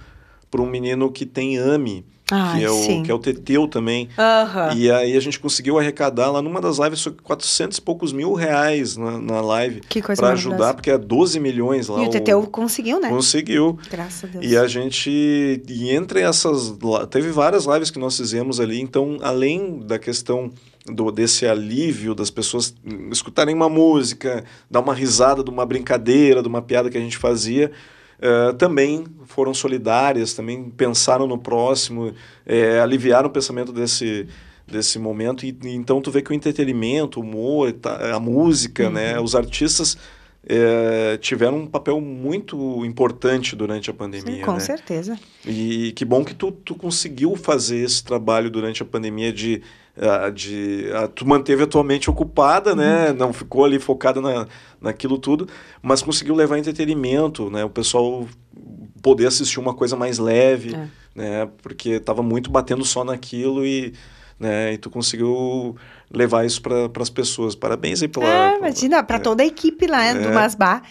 para 0.51 0.63
um 0.63 0.67
menino 0.67 1.11
que 1.11 1.27
tem 1.27 1.59
AMI, 1.59 2.05
Ai, 2.31 2.59
que, 2.59 2.65
é 2.65 2.71
o, 2.71 3.03
que 3.03 3.11
é 3.11 3.15
o 3.15 3.19
Teteu 3.19 3.67
também. 3.67 4.09
Aham. 4.19 4.75
E 4.75 4.91
aí 4.91 5.17
a 5.17 5.21
gente 5.21 5.41
conseguiu 5.41 5.79
arrecadar 5.79 6.31
lá 6.31 6.43
numa 6.43 6.61
das 6.61 6.79
lives 6.79 7.03
foi 7.03 7.15
400 7.23 7.79
e 7.79 7.81
poucos 7.81 8.13
mil 8.13 8.35
reais 8.35 8.97
na, 8.97 9.19
na 9.19 9.41
live 9.41 9.81
Que 9.81 10.03
coisa 10.03 10.21
para 10.21 10.33
ajudar, 10.33 10.75
porque 10.75 10.91
é 10.91 10.99
12 10.99 11.41
milhões 11.41 11.89
lá. 11.89 12.03
E 12.03 12.07
o 12.07 12.11
Teteu 12.11 12.43
conseguiu, 12.47 13.01
né? 13.01 13.09
Conseguiu. 13.09 13.79
Graças 13.91 14.25
a 14.25 14.27
Deus. 14.27 14.45
E 14.45 14.57
a 14.57 14.67
gente, 14.67 15.11
e 15.67 15.91
entre 15.91 16.21
essas, 16.21 16.75
teve 17.11 17.31
várias 17.31 17.65
lives 17.65 17.91
que 17.91 17.99
nós 17.99 18.17
fizemos 18.17 18.61
ali, 18.61 18.81
então 18.81 19.19
além 19.23 19.79
da 19.81 19.99
questão 19.99 20.53
do, 20.93 21.11
desse 21.11 21.47
alívio 21.47 22.15
das 22.15 22.31
pessoas 22.31 22.75
escutarem 23.11 23.55
uma 23.55 23.69
música, 23.69 24.45
dar 24.71 24.81
uma 24.81 24.95
risada 24.95 25.43
de 25.43 25.51
uma 25.51 25.65
brincadeira, 25.65 26.43
de 26.43 26.49
uma 26.49 26.63
piada 26.63 26.91
que 26.91 26.99
a 26.99 27.01
gente 27.01 27.17
fazia, 27.17 27.71
eh, 28.21 28.53
também 28.55 29.05
foram 29.27 29.55
solidárias, 29.55 30.35
também 30.35 30.71
pensaram 30.71 31.27
no 31.27 31.39
próximo, 31.39 32.13
eh, 32.45 32.81
aliviaram 32.81 33.29
o 33.29 33.33
pensamento 33.33 33.73
desse 33.73 34.27
desse 34.71 34.99
momento 34.99 35.47
e, 35.47 35.59
então 35.65 35.99
tu 35.99 36.11
vê 36.11 36.21
que 36.21 36.31
o 36.31 36.35
entretenimento, 36.35 37.19
o 37.19 37.23
humor, 37.23 37.75
a 38.15 38.21
música, 38.21 38.91
né, 38.91 39.19
os 39.19 39.35
artistas 39.35 39.97
eh, 40.47 41.19
tiveram 41.21 41.59
um 41.59 41.67
papel 41.67 42.01
muito 42.01 42.85
importante 42.85 43.57
durante 43.57 43.91
a 43.91 43.95
pandemia, 43.95 44.37
Sim, 44.37 44.43
com 44.43 44.53
né? 44.53 44.61
certeza. 44.61 45.19
E 45.47 45.93
que 45.93 46.05
bom 46.05 46.25
que 46.25 46.35
tu, 46.35 46.53
tu 46.53 46.75
conseguiu 46.75 47.35
fazer 47.37 47.79
esse 47.79 48.03
trabalho 48.05 48.51
durante 48.51 48.83
a 48.83 48.87
pandemia 48.87 49.33
de, 49.33 49.63
de 50.35 50.91
ah, 50.95 51.09
tu 51.09 51.27
manteve 51.27 51.65
a 51.65 51.67
tua 51.67 51.83
mente 51.83 52.09
ocupada, 52.09 52.75
né? 52.75 53.13
Não 53.13 53.33
ficou 53.33 53.65
ali 53.65 53.79
focada 53.79 54.21
na, 54.21 54.47
naquilo 54.81 55.19
tudo, 55.19 55.49
mas 55.83 56.03
conseguiu 56.03 56.35
levar 56.35 56.59
entretenimento, 56.59 57.51
né? 57.51 57.65
O 57.65 57.71
pessoal 57.71 58.27
poder 59.03 59.27
assistir 59.27 59.59
uma 59.59 59.75
coisa 59.75 59.97
mais 59.97 60.19
leve, 60.19 60.75
É. 60.75 60.89
né? 61.15 61.49
Porque 61.63 61.91
estava 61.91 62.23
muito 62.23 62.51
batendo 62.51 62.85
só 62.85 63.05
naquilo 63.05 63.65
e, 63.67 63.93
né? 64.39 64.75
E 64.75 64.79
tu 64.79 64.89
conseguiu 64.89 65.77
levar 66.13 66.45
isso 66.47 66.63
para 66.63 66.91
as 67.01 67.11
pessoas. 67.11 67.55
Parabéns 67.55 68.03
aí 68.03 68.09
pela... 68.09 68.27
É, 68.27 68.57
imagina, 68.59 69.03
pra 69.03 69.19
toda 69.19 69.43
a 69.43 69.47
equipe 69.47 69.87
lá 69.87 70.15
né, 70.15 70.21
do 70.21 70.29
É. 70.29 70.33
Masbá. 70.33 70.83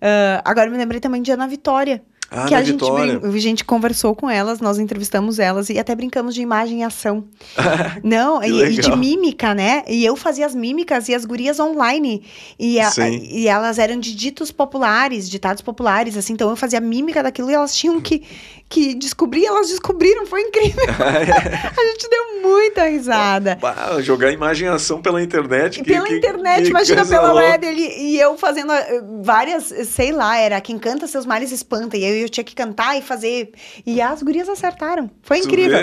Ah, 0.00 0.42
agora 0.44 0.68
me 0.70 0.76
lembrei 0.76 1.00
também 1.00 1.22
de 1.22 1.30
Ana 1.30 1.46
Vitória. 1.46 2.02
Ah, 2.28 2.46
que 2.46 2.54
a 2.54 2.58
gente, 2.64 2.80
a 3.24 3.38
gente 3.38 3.64
conversou 3.64 4.14
com 4.14 4.28
elas, 4.28 4.58
nós 4.60 4.78
entrevistamos 4.78 5.38
elas 5.38 5.70
e 5.70 5.78
até 5.78 5.94
brincamos 5.94 6.34
de 6.34 6.42
imagem 6.42 6.80
e 6.80 6.82
ação. 6.82 7.24
Não, 8.02 8.42
e, 8.42 8.48
e 8.64 8.70
de 8.80 8.96
mímica, 8.96 9.54
né? 9.54 9.84
E 9.88 10.04
eu 10.04 10.16
fazia 10.16 10.44
as 10.44 10.54
mímicas 10.54 11.08
e 11.08 11.14
as 11.14 11.24
gurias 11.24 11.60
online. 11.60 12.22
E, 12.58 12.80
a- 12.80 12.90
e 13.10 13.46
elas 13.46 13.78
eram 13.78 13.98
de 14.00 14.14
ditos 14.14 14.50
populares, 14.50 15.30
ditados 15.30 15.62
populares, 15.62 16.16
assim. 16.16 16.32
Então 16.32 16.50
eu 16.50 16.56
fazia 16.56 16.80
mímica 16.80 17.22
daquilo 17.22 17.50
e 17.50 17.54
elas 17.54 17.74
tinham 17.76 18.00
que, 18.00 18.22
que 18.68 18.94
descobrir, 18.94 19.46
elas 19.46 19.68
descobriram, 19.68 20.26
foi 20.26 20.42
incrível. 20.42 20.84
a 20.88 21.84
gente 21.92 22.08
deu 22.10 22.42
muita 22.42 22.84
risada. 22.88 23.56
Bah, 23.60 24.00
jogar 24.00 24.32
imagem 24.32 24.66
ação 24.68 25.00
pela 25.00 25.22
internet. 25.22 25.82
Que- 25.82 25.92
pela 25.92 26.06
que- 26.06 26.16
internet, 26.16 26.64
que 26.64 26.70
imagina 26.70 27.06
pela 27.06 27.32
louca. 27.32 27.46
web 27.48 27.66
ele, 27.66 27.82
e 27.82 28.18
eu 28.18 28.36
fazendo 28.36 28.72
eh, 28.72 29.02
várias, 29.22 29.64
sei 29.88 30.10
lá, 30.10 30.36
era 30.36 30.60
quem 30.60 30.78
canta 30.78 31.06
seus 31.06 31.24
males 31.24 31.52
espanta, 31.52 31.96
e 31.96 32.04
aí 32.04 32.20
eu 32.22 32.28
tinha 32.28 32.42
que 32.44 32.54
cantar 32.54 32.98
e 32.98 33.02
fazer. 33.02 33.52
E 33.86 34.00
as 34.00 34.22
gurias 34.22 34.48
acertaram. 34.48 35.10
Foi 35.22 35.38
incrível. 35.38 35.78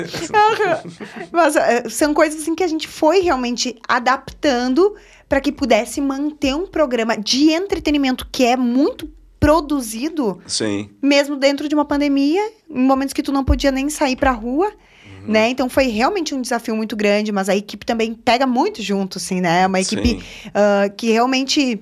Mas 1.32 1.56
eh, 1.56 1.84
são 1.90 2.14
coisas 2.14 2.42
assim 2.42 2.54
que 2.56 2.64
a 2.64 2.68
gente 2.68 2.88
foi 2.88 3.20
realmente 3.22 3.78
adaptando 3.88 4.96
para 5.30 5.40
que 5.42 5.52
pudesse 5.52 6.00
manter 6.02 6.54
um 6.54 6.68
programa 6.68 7.18
de 7.18 7.52
entretenimento 7.52 8.28
que 8.32 8.46
é 8.46 8.56
muito 8.56 9.10
produzido, 9.44 10.40
Sim. 10.48 10.90
mesmo 11.02 11.36
dentro 11.36 11.68
de 11.68 11.76
uma 11.76 11.84
pandemia, 11.84 12.42
em 12.70 12.82
momentos 12.82 13.12
que 13.12 13.22
tu 13.22 13.34
não 13.34 13.44
podia 13.44 13.74
nem 13.74 13.90
sair 13.90 14.16
pra 14.16 14.32
rua. 14.32 14.68
Uhum. 14.68 15.34
Né? 15.34 15.50
Então 15.50 15.68
foi 15.68 15.88
realmente 15.88 16.34
um 16.34 16.42
desafio 16.42 16.74
muito 16.78 16.96
grande, 16.96 17.30
mas 17.30 17.50
a 17.50 17.56
equipe 17.56 17.86
também 17.86 18.14
pega 18.14 18.48
muito 18.48 18.82
junto, 18.82 19.18
assim, 19.18 19.42
né? 19.42 19.64
É 19.64 19.68
uma 19.68 19.82
equipe 19.82 20.24
ah, 20.54 20.88
que 20.96 21.12
realmente 21.12 21.82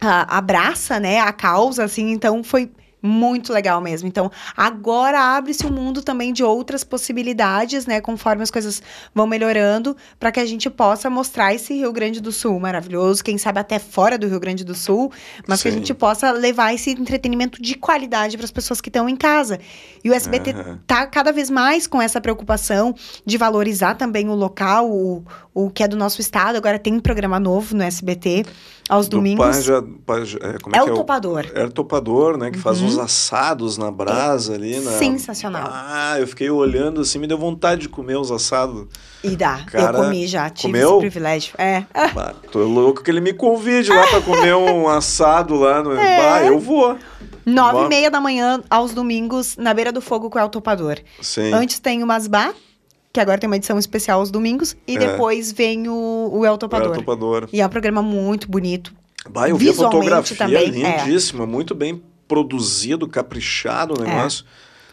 ah, 0.00 0.38
abraça, 0.38 1.00
né, 1.00 1.18
a 1.18 1.32
causa, 1.32 1.82
assim, 1.82 2.12
então 2.12 2.44
foi 2.44 2.70
muito 3.06 3.52
legal 3.52 3.80
mesmo. 3.80 4.08
Então, 4.08 4.30
agora 4.56 5.36
abre-se 5.36 5.66
um 5.66 5.70
mundo 5.70 6.02
também 6.02 6.32
de 6.32 6.42
outras 6.42 6.84
possibilidades, 6.84 7.86
né, 7.86 8.00
conforme 8.00 8.42
as 8.42 8.50
coisas 8.50 8.82
vão 9.14 9.26
melhorando, 9.26 9.96
para 10.18 10.32
que 10.32 10.40
a 10.40 10.46
gente 10.46 10.68
possa 10.68 11.08
mostrar 11.08 11.54
esse 11.54 11.74
Rio 11.74 11.92
Grande 11.92 12.20
do 12.20 12.32
Sul 12.32 12.58
maravilhoso, 12.58 13.22
quem 13.22 13.38
sabe 13.38 13.60
até 13.60 13.78
fora 13.78 14.18
do 14.18 14.26
Rio 14.26 14.40
Grande 14.40 14.64
do 14.64 14.74
Sul, 14.74 15.12
mas 15.46 15.62
que 15.62 15.68
a 15.68 15.70
Sim. 15.70 15.78
gente 15.78 15.94
possa 15.94 16.30
levar 16.32 16.74
esse 16.74 16.90
entretenimento 16.90 17.62
de 17.62 17.74
qualidade 17.74 18.36
para 18.36 18.44
as 18.44 18.50
pessoas 18.50 18.80
que 18.80 18.88
estão 18.88 19.08
em 19.08 19.16
casa. 19.16 19.58
E 20.02 20.10
o 20.10 20.14
SBT 20.14 20.50
Aham. 20.50 20.80
tá 20.86 21.06
cada 21.06 21.32
vez 21.32 21.50
mais 21.50 21.86
com 21.86 22.00
essa 22.00 22.20
preocupação 22.20 22.94
de 23.24 23.38
valorizar 23.38 23.94
também 23.94 24.28
o 24.28 24.34
local, 24.34 24.90
o, 24.90 25.24
o 25.58 25.70
que 25.70 25.82
é 25.82 25.88
do 25.88 25.96
nosso 25.96 26.20
estado. 26.20 26.56
Agora 26.56 26.78
tem 26.78 26.92
um 26.92 27.00
programa 27.00 27.40
novo 27.40 27.74
no 27.74 27.82
SBT 27.82 28.44
aos 28.90 29.08
Do 29.08 29.16
domingos. 29.16 29.44
Paja- 29.44 29.82
Paja- 30.04 30.38
é, 30.42 30.46
é, 30.48 30.50
é 30.50 30.58
que 30.58 30.68
o 30.90 30.92
é 30.92 30.94
topador. 30.94 31.46
É 31.54 31.64
o 31.64 31.70
topador, 31.72 32.36
né? 32.36 32.50
Que 32.50 32.58
faz 32.58 32.80
Uhum. 32.82 32.88
uns 32.88 32.98
assados 32.98 33.78
na 33.78 33.90
brasa 33.90 34.52
ali. 34.52 34.78
Na... 34.80 34.90
Sensacional. 34.92 35.66
Ah, 35.72 36.16
eu 36.20 36.26
fiquei 36.26 36.50
olhando 36.50 37.00
assim, 37.00 37.18
me 37.18 37.26
deu 37.26 37.38
vontade 37.38 37.80
de 37.82 37.88
comer 37.88 38.16
os 38.18 38.30
assados. 38.30 38.86
E 39.24 39.34
dá. 39.34 39.64
Cara, 39.64 39.96
eu 39.98 40.04
comi 40.04 40.26
já, 40.26 40.50
tive 40.50 40.72
comeu? 40.74 40.90
esse 40.90 40.98
privilégio. 41.00 41.54
É. 41.56 41.84
Ah, 41.94 42.08
Bah, 42.14 42.34
tô 42.52 42.62
louco 42.64 43.02
que 43.02 43.10
ele 43.10 43.22
me 43.22 43.32
convide 43.32 43.88
lá 43.90 44.06
pra 44.08 44.20
comer 44.20 44.54
um 44.54 44.86
assado 44.90 45.54
lá. 45.54 45.82
No... 45.82 45.92
É. 45.92 46.16
Bah, 46.18 46.44
eu 46.44 46.58
vou. 46.60 46.98
Nove 47.46 47.86
e 47.86 47.88
meia 47.88 48.10
da 48.10 48.20
manhã, 48.20 48.60
aos 48.68 48.92
domingos, 48.92 49.56
na 49.56 49.72
beira 49.72 49.90
do 49.92 50.00
fogo 50.02 50.28
com 50.28 50.38
o 50.38 50.42
El 50.42 50.48
Topador. 50.50 50.98
Sim. 51.22 51.52
Antes 51.54 51.78
tem 51.78 52.02
o 52.02 52.06
Masbá, 52.06 52.52
que 53.16 53.20
agora 53.20 53.38
tem 53.38 53.48
uma 53.48 53.56
edição 53.56 53.78
especial 53.78 54.20
aos 54.20 54.30
domingos. 54.30 54.76
E 54.86 54.94
É. 54.96 54.98
depois 54.98 55.50
vem 55.52 55.88
o, 55.88 56.30
o 56.32 56.44
El 56.44 56.58
Topador. 56.58 56.94
topador. 56.94 57.48
E 57.52 57.60
é 57.62 57.66
um 57.66 57.68
programa 57.70 58.02
muito 58.02 58.46
bonito. 58.50 58.92
Bah, 59.30 59.48
eu 59.48 59.56
vi 59.56 59.70
a 59.70 59.74
fotografia 59.74 60.36
também, 60.36 60.84
é. 60.84 61.04
lindíssima, 61.04 61.46
muito 61.46 61.74
bem 61.74 62.02
produzido, 62.28 63.08
caprichado 63.08 63.94
o 63.98 64.04
É. 64.04 64.06
negócio. 64.06 64.44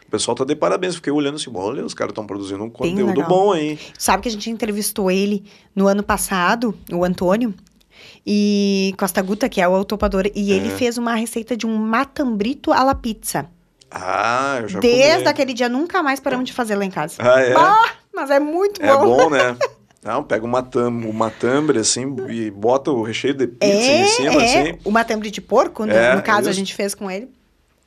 O 0.08 0.12
pessoal 0.14 0.36
tá 0.36 0.46
de 0.46 0.56
parabéns. 0.56 0.96
Fiquei 0.96 1.12
olhando 1.12 1.36
assim, 1.36 1.52
olha, 1.54 1.84
os 1.84 1.94
caras 1.94 2.12
estão 2.12 2.26
produzindo 2.26 2.64
um 2.64 2.70
conteúdo 2.70 3.22
bom 3.24 3.52
aí. 3.52 3.78
Sabe 3.98 4.24
que 4.24 4.30
a 4.30 4.32
gente 4.32 4.50
entrevistou 4.50 5.12
ele 5.12 5.44
no 5.76 5.88
ano 5.88 6.02
passado, 6.02 6.74
o 6.92 7.04
Antônio, 7.04 7.54
e 8.26 8.94
Costa 8.98 9.22
Guta, 9.22 9.50
que 9.50 9.60
é 9.62 9.68
o 9.68 9.84
topador, 9.84 10.26
e 10.34 10.52
ele 10.52 10.70
É. 10.70 10.76
fez 10.78 10.98
uma 10.98 11.16
receita 11.16 11.58
de 11.58 11.66
um 11.66 11.76
matambrito 11.78 12.72
à 12.72 12.84
la 12.84 12.96
pizza. 12.96 13.48
Ah, 13.92 14.58
eu 14.62 14.68
já 14.70 14.80
Desde 14.80 15.18
comi. 15.18 15.28
aquele 15.28 15.54
dia 15.54 15.70
nunca 15.70 16.02
mais 16.02 16.20
paramos 16.20 16.46
de 16.48 16.54
fazer 16.54 16.76
lá 16.76 16.84
em 16.86 16.90
casa. 16.90 17.16
Ah, 17.20 17.40
é? 17.42 17.54
Ah, 17.56 17.92
mas 18.14 18.30
é 18.30 18.40
muito 18.40 18.82
É 18.82 18.96
bom. 18.96 19.06
bom, 19.18 19.30
né? 19.30 19.58
Não, 20.04 20.22
pega 20.22 20.46
uma, 20.46 20.62
tam, 20.62 20.90
uma 21.10 21.30
tambre 21.30 21.80
assim 21.80 22.14
e 22.30 22.52
bota 22.52 22.92
o 22.92 23.04
recheio 23.04 23.34
de 23.34 23.48
pizza 23.48 23.66
É, 23.74 24.02
em 24.02 24.08
cima, 24.08 24.34
é. 24.44 24.46
assim. 24.70 24.80
O 24.84 24.92
matambre 24.92 25.32
de 25.32 25.40
porco, 25.40 25.86
no, 25.86 25.94
É, 25.94 26.14
no 26.16 26.22
caso, 26.22 26.50
a 26.50 26.52
gente 26.54 26.74
fez 26.76 26.94
com 26.94 27.10
ele. 27.10 27.30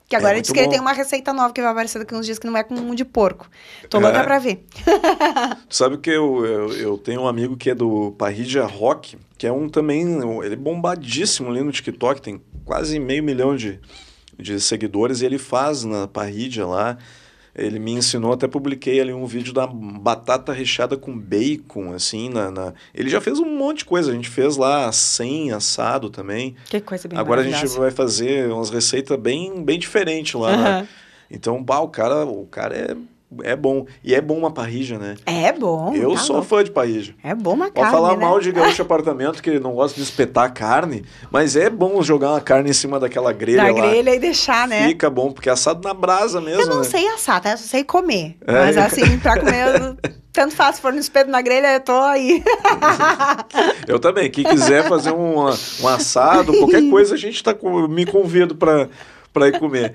Que 0.08 0.14
agora 0.16 0.30
ele 0.32 0.36
muito 0.36 0.44
disse 0.44 0.54
que 0.54 0.60
ele 0.60 0.66
bom. 0.68 0.72
tem 0.72 0.80
uma 0.80 0.92
receita 0.92 1.32
nova 1.34 1.52
que 1.52 1.60
vai 1.60 1.70
aparecer 1.72 1.98
daqui 1.98 2.14
uns 2.14 2.24
dias 2.24 2.38
que 2.38 2.46
não 2.46 2.56
é 2.56 2.62
com 2.62 2.74
um 2.74 2.94
de 2.94 3.04
porco. 3.04 3.50
Tô 3.90 3.98
É. 3.98 4.00
louca 4.00 4.22
pra 4.24 4.38
ver. 4.38 4.64
Tu 5.68 5.74
sabe 5.76 5.98
que 5.98 6.08
eu, 6.08 6.46
eu, 6.46 6.72
eu 6.74 6.96
tenho 6.98 7.22
um 7.22 7.26
amigo 7.28 7.56
que 7.56 7.70
é 7.70 7.74
do 7.74 8.12
Parrilla 8.16 8.64
Rock, 8.66 9.18
que 9.36 9.46
é 9.46 9.52
um 9.52 9.68
também, 9.68 10.02
ele 10.44 10.54
é 10.54 10.56
bombadíssimo 10.56 11.50
ali 11.50 11.60
no 11.60 11.72
TikTok, 11.72 12.22
tem 12.22 12.40
quase 12.64 12.98
meio 13.00 13.22
milhão 13.22 13.54
de, 13.56 13.78
de 14.38 14.60
seguidores, 14.60 15.20
e 15.20 15.26
ele 15.26 15.38
faz 15.38 15.84
na 15.84 16.06
Parrilla 16.06 16.66
lá. 16.66 16.98
Ele 17.58 17.78
me 17.78 17.92
ensinou, 17.92 18.32
até 18.34 18.46
publiquei 18.46 19.00
ali 19.00 19.12
um 19.14 19.24
vídeo 19.24 19.52
da 19.52 19.66
batata 19.66 20.52
recheada 20.52 20.96
com 20.96 21.16
bacon, 21.18 21.94
assim, 21.94 22.28
na, 22.28 22.50
na- 22.50 22.74
Ele 22.94 23.08
já 23.08 23.20
fez 23.20 23.38
um 23.38 23.46
monte 23.56 23.78
de 23.78 23.84
coisa, 23.86 24.10
a 24.10 24.14
gente 24.14 24.28
fez 24.28 24.56
lá 24.58 24.92
sem 24.92 25.50
assado 25.52 26.10
também. 26.10 26.54
Que 26.68 26.80
coisa 26.80 27.08
bem 27.08 27.18
Agora 27.18 27.40
a 27.40 27.44
gente 27.44 27.66
vai 27.78 27.90
fazer 27.90 28.52
umas 28.52 28.68
receitas 28.68 29.18
bem, 29.18 29.64
bem 29.64 29.78
diferentes 29.78 30.34
lá. 30.34 30.50
Aham. 30.52 30.62
né? 30.82 30.88
Então, 31.30 31.62
bah, 31.62 31.80
o 31.80 31.88
cara, 31.88 32.24
o 32.26 32.46
cara 32.46 32.74
é 32.76 32.96
é 33.42 33.56
bom. 33.56 33.86
E 34.04 34.14
é 34.14 34.20
bom 34.20 34.38
uma 34.38 34.50
parrija, 34.50 34.98
né? 34.98 35.16
É 35.26 35.52
bom. 35.52 35.92
Eu 35.94 36.12
tá 36.12 36.18
sou 36.18 36.42
fã 36.42 36.62
de 36.62 36.70
parrija. 36.70 37.14
É 37.24 37.34
bom 37.34 37.54
uma 37.54 37.66
Pode 37.66 37.74
carne, 37.74 37.90
falar 37.92 38.16
né? 38.16 38.24
mal 38.24 38.40
de 38.40 38.50
gaúcho 38.52 38.82
apartamento, 38.82 39.42
que 39.42 39.50
ele 39.50 39.60
não 39.60 39.72
gosta 39.74 39.96
de 39.96 40.02
espetar 40.02 40.52
carne, 40.52 41.04
mas 41.30 41.56
é 41.56 41.68
bom 41.68 42.00
jogar 42.02 42.30
uma 42.30 42.40
carne 42.40 42.70
em 42.70 42.72
cima 42.72 43.00
daquela 43.00 43.32
grelha 43.32 43.64
Da 43.64 43.72
lá. 43.80 43.88
grelha 43.88 44.14
e 44.14 44.18
deixar, 44.18 44.68
né? 44.68 44.88
Fica 44.88 45.10
bom, 45.10 45.32
porque 45.32 45.48
é 45.48 45.52
assado 45.52 45.86
na 45.86 45.92
brasa 45.94 46.40
mesmo, 46.40 46.62
Eu 46.62 46.66
não 46.68 46.78
né? 46.78 46.84
sei 46.84 47.06
assar, 47.08 47.40
tá? 47.40 47.50
Eu 47.52 47.58
sei 47.58 47.82
comer. 47.84 48.36
É. 48.46 48.52
Mas 48.52 48.76
assim, 48.78 49.18
pra 49.18 49.38
comer, 49.38 49.96
tanto 50.32 50.54
faz, 50.54 50.76
se 50.76 50.82
for 50.82 50.92
no 50.92 50.98
espeto 50.98 51.30
na 51.30 51.40
grelha, 51.42 51.74
eu 51.74 51.80
tô 51.80 51.92
aí. 51.92 52.42
Eu 53.86 53.98
também. 53.98 54.30
Quem 54.30 54.44
quiser 54.44 54.88
fazer 54.88 55.12
um, 55.12 55.46
um 55.46 55.88
assado, 55.88 56.52
qualquer 56.58 56.88
coisa, 56.90 57.14
a 57.14 57.18
gente 57.18 57.42
tá 57.42 57.54
com, 57.54 57.88
me 57.88 58.04
convido 58.04 58.54
para 58.54 58.88
para 59.36 59.48
ir 59.48 59.58
comer. 59.58 59.92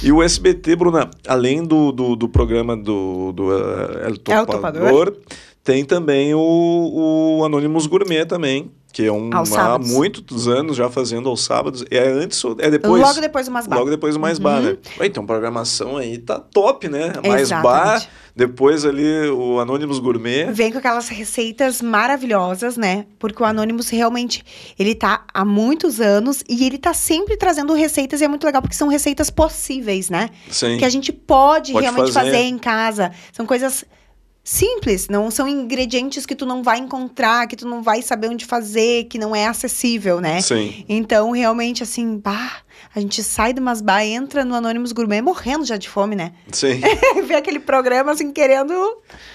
E 0.00 0.12
o 0.12 0.22
SBT, 0.22 0.76
Bruna, 0.76 1.10
além 1.26 1.64
do, 1.64 1.90
do, 1.90 2.14
do 2.14 2.28
programa 2.28 2.76
do, 2.76 3.32
do 3.32 3.52
eh, 3.52 4.02
El 4.02 4.10
El 4.10 4.16
Topador, 4.18 4.46
Topador. 4.46 5.16
tem 5.64 5.84
também 5.84 6.32
o, 6.34 6.38
o 7.40 7.44
Anonymous 7.44 7.88
Gourmet 7.88 8.24
também, 8.24 8.70
que 8.96 9.04
é 9.04 9.12
um 9.12 9.28
há 9.30 9.78
muitos 9.78 10.48
anos 10.48 10.74
já 10.74 10.88
fazendo 10.88 11.28
aos 11.28 11.44
sábados. 11.44 11.84
É 11.90 11.98
antes 12.08 12.42
ou 12.42 12.56
é 12.58 12.70
depois? 12.70 13.02
Logo 13.02 13.20
depois 13.20 13.44
do 13.44 13.52
Masbar. 13.52 13.78
Logo 13.78 13.90
depois 13.90 14.14
do 14.14 14.20
Mais 14.20 14.38
Bar, 14.38 14.56
Uhum. 14.62 14.62
né? 14.70 14.76
Ué, 14.98 15.06
Então, 15.06 15.26
programação 15.26 15.98
aí 15.98 16.16
tá 16.16 16.40
top, 16.40 16.88
né? 16.88 17.12
Mais 17.22 17.50
Bar, 17.50 17.96
Exatamente. 17.96 18.08
depois 18.34 18.86
ali 18.86 19.28
o 19.28 19.60
Anonymous 19.60 19.98
Gourmet. 19.98 20.46
Vem 20.50 20.72
com 20.72 20.78
aquelas 20.78 21.10
receitas 21.10 21.82
maravilhosas, 21.82 22.78
né? 22.78 23.04
Porque 23.18 23.42
o 23.42 23.44
Anonymous 23.44 23.90
realmente, 23.90 24.42
ele 24.78 24.94
tá 24.94 25.26
há 25.34 25.44
muitos 25.44 26.00
anos 26.00 26.42
e 26.48 26.64
ele 26.64 26.78
tá 26.78 26.94
sempre 26.94 27.36
trazendo 27.36 27.74
receitas 27.74 28.22
e 28.22 28.24
é 28.24 28.28
muito 28.28 28.44
legal 28.46 28.62
porque 28.62 28.74
são 28.76 28.88
receitas 28.88 29.28
possíveis, 29.28 30.08
né? 30.08 30.30
Sim. 30.48 30.78
Que 30.78 30.86
a 30.86 30.88
gente 30.88 31.12
pode, 31.12 31.72
Pode 31.72 31.82
realmente 31.84 32.12
fazer. 32.14 32.30
fazer. 32.30 32.42
em 32.44 32.56
casa. 32.56 33.12
São 33.30 33.44
coisas 33.44 33.84
simples, 34.46 35.08
não 35.08 35.28
são 35.28 35.48
ingredientes 35.48 36.24
que 36.24 36.36
tu 36.36 36.46
não 36.46 36.62
vai 36.62 36.78
encontrar, 36.78 37.48
que 37.48 37.56
tu 37.56 37.66
não 37.66 37.82
vai 37.82 38.00
saber 38.00 38.28
onde 38.28 38.44
fazer, 38.44 39.04
que 39.04 39.18
não 39.18 39.34
é 39.34 39.44
acessível, 39.48 40.20
né? 40.20 40.40
Sim. 40.40 40.84
Então, 40.88 41.32
realmente, 41.32 41.82
assim, 41.82 42.16
bah, 42.16 42.58
a 42.94 43.00
gente 43.00 43.24
sai 43.24 43.52
do 43.52 43.60
Masbar, 43.60 44.04
entra 44.04 44.44
no 44.44 44.54
Anônimos 44.54 44.92
Gourmet 44.92 45.20
morrendo 45.20 45.64
já 45.64 45.76
de 45.76 45.88
fome, 45.88 46.14
né? 46.14 46.32
Sim. 46.52 46.80
Vê 47.26 47.34
aquele 47.34 47.58
programa, 47.58 48.12
assim, 48.12 48.32
querendo... 48.32 48.72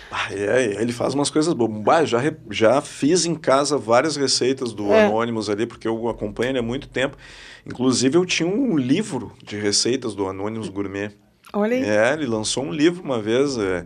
Ah, 0.10 0.34
é, 0.34 0.82
ele 0.82 0.94
faz 0.94 1.14
umas 1.14 1.30
coisas 1.30 1.54
boas. 1.54 1.72
Bah, 1.84 2.06
já, 2.06 2.20
já 2.50 2.80
fiz 2.80 3.26
em 3.26 3.36
casa 3.36 3.78
várias 3.78 4.16
receitas 4.16 4.72
do 4.72 4.94
É. 4.94 5.08
Anonymous 5.08 5.50
ali, 5.50 5.66
porque 5.68 5.90
eu 5.90 6.08
acompanho 6.08 6.52
ele 6.52 6.60
há 6.60 6.64
muito 6.64 6.88
tempo. 6.88 7.18
Inclusive, 7.66 8.18
eu 8.18 8.26
tinha 8.26 8.48
um 8.48 8.78
livro 8.78 9.34
de 9.44 9.58
receitas 9.60 10.16
do 10.16 10.26
Anonymous 10.26 10.70
Gourmet. 10.70 11.12
Olha 11.52 11.76
aí. 11.76 11.84
É, 11.84 12.14
ele 12.14 12.26
lançou 12.26 12.64
um 12.64 12.72
livro 12.72 13.04
uma 13.04 13.22
vez. 13.22 13.58
É, 13.58 13.86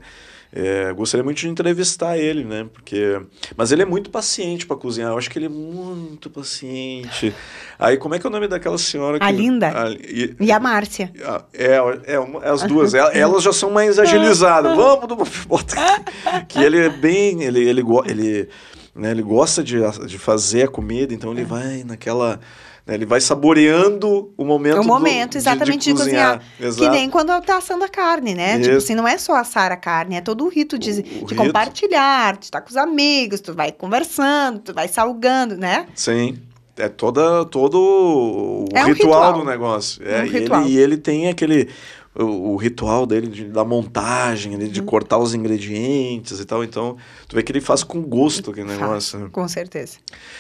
é, 0.58 0.94
gostaria 0.94 1.24
muito 1.24 1.38
de 1.40 1.50
entrevistar 1.50 2.18
ele, 2.18 2.46
né? 2.46 2.66
Porque, 2.74 3.20
mas 3.58 3.74
ele 3.74 3.82
é 3.82 3.86
muito 3.86 4.10
paciente 4.10 4.66
para 4.66 4.78
cozinhar. 4.78 5.12
Eu 5.12 5.18
acho 5.18 5.30
que 5.30 5.38
ele 5.38 5.48
é 5.48 5.50
muito 5.50 6.30
paciente. 6.30 7.36
Aí, 7.78 7.98
como 7.98 8.16
é 8.16 8.20
que 8.20 8.26
é 8.26 8.30
o 8.30 8.32
nome 8.32 8.48
daquela 8.48 8.78
senhora? 8.78 9.18
A 9.20 9.28
que, 9.28 9.34
Linda. 9.34 9.68
a- 9.68 9.92
e- 9.92 10.34
E 10.40 10.52
a 10.54 10.60
Márcia. 10.60 11.12
É, 11.54 11.76
é, 12.14 12.20
uma- 12.20 12.40
as 12.42 12.64
duas. 12.64 12.94
El- 12.94 13.12
Elas 13.12 13.44
já 13.44 13.52
são 13.52 13.70
mais 13.70 14.00
agilizadas. 14.00 14.74
Vamos, 14.78 15.08
do- 15.10 15.18
que 16.48 16.60
ele 16.60 16.80
é 16.80 16.90
bem, 16.90 17.44
ele 17.44 17.60
ele 17.68 17.84
ele, 18.06 18.50
né, 18.96 19.12
ele 19.12 19.22
gosta 19.22 19.62
de, 19.64 19.78
de 20.08 20.18
fazer 20.18 20.64
a 20.64 20.68
comida, 20.70 21.14
então 21.14 21.32
É. 21.32 21.34
ele 21.34 21.44
vai 21.44 21.84
naquela, 21.84 22.40
né, 22.86 22.94
ele 22.94 23.06
vai 23.06 23.20
saboreando 23.22 24.32
o 24.38 24.46
momento 24.46 24.78
o 24.78 24.82
do- 24.82 24.88
momento, 24.88 25.32
de- 25.32 25.38
exatamente, 25.40 25.92
de, 25.92 25.94
cozinhar. 25.94 26.42
Que 26.78 26.90
nem 26.90 27.10
quando 27.10 27.30
tá 27.42 27.58
assando 27.58 27.84
a 27.84 27.90
carne, 27.90 28.36
né? 28.36 28.54
Isso. 28.56 28.64
Tipo 28.64 28.78
assim, 28.78 28.96
não 28.96 29.08
é 29.08 29.18
só 29.18 29.36
assar 29.36 29.72
a 29.72 29.78
carne, 29.78 30.16
é 30.18 30.22
todo 30.22 30.46
o 30.46 30.50
rito 30.50 30.78
de, 30.78 30.92
O- 30.92 30.94
o 30.94 31.02
de 31.02 31.10
rito. 31.34 31.36
compartilhar, 31.36 32.38
de 32.38 32.46
estar 32.46 32.62
com 32.62 32.70
os 32.70 32.78
amigos, 32.78 33.42
tu 33.42 33.54
vai 33.54 33.72
conversando, 33.72 34.60
tu 34.60 34.74
vai 34.74 34.88
salgando, 34.88 35.58
né? 35.58 35.88
Sim. 35.96 36.38
É 36.78 36.90
toda, 36.90 37.46
todo 37.46 37.80
o 37.80 38.66
É 38.74 38.84
um 38.84 38.88
ritual, 38.88 38.94
ritual. 39.32 39.34
do 39.34 39.46
negócio. 39.46 40.02
É, 40.06 40.22
Um 40.22 40.26
e, 40.26 40.30
ritual. 40.30 40.62
Ele, 40.64 40.70
e 40.72 40.78
ele 40.78 40.98
tem 40.98 41.28
aquele. 41.30 41.70
O, 42.18 42.54
o 42.54 42.56
ritual 42.56 43.06
dele 43.06 43.28
de- 43.28 43.46
da 43.50 43.66
montagem, 43.66 44.58
de 44.70 44.80
Uhum. 44.80 44.86
cortar 44.86 45.18
os 45.18 45.34
ingredientes 45.34 46.40
e 46.40 46.46
tal. 46.46 46.64
Então, 46.64 46.96
tu 47.28 47.36
vê 47.36 47.44
que 47.44 47.52
ele 47.52 47.60
faz 47.60 47.84
com 47.84 48.02
gosto 48.02 48.52
aquele 48.52 48.68
negócio. 48.68 49.20
né? 49.20 49.28
Com 49.32 49.46
certeza. 49.50 49.98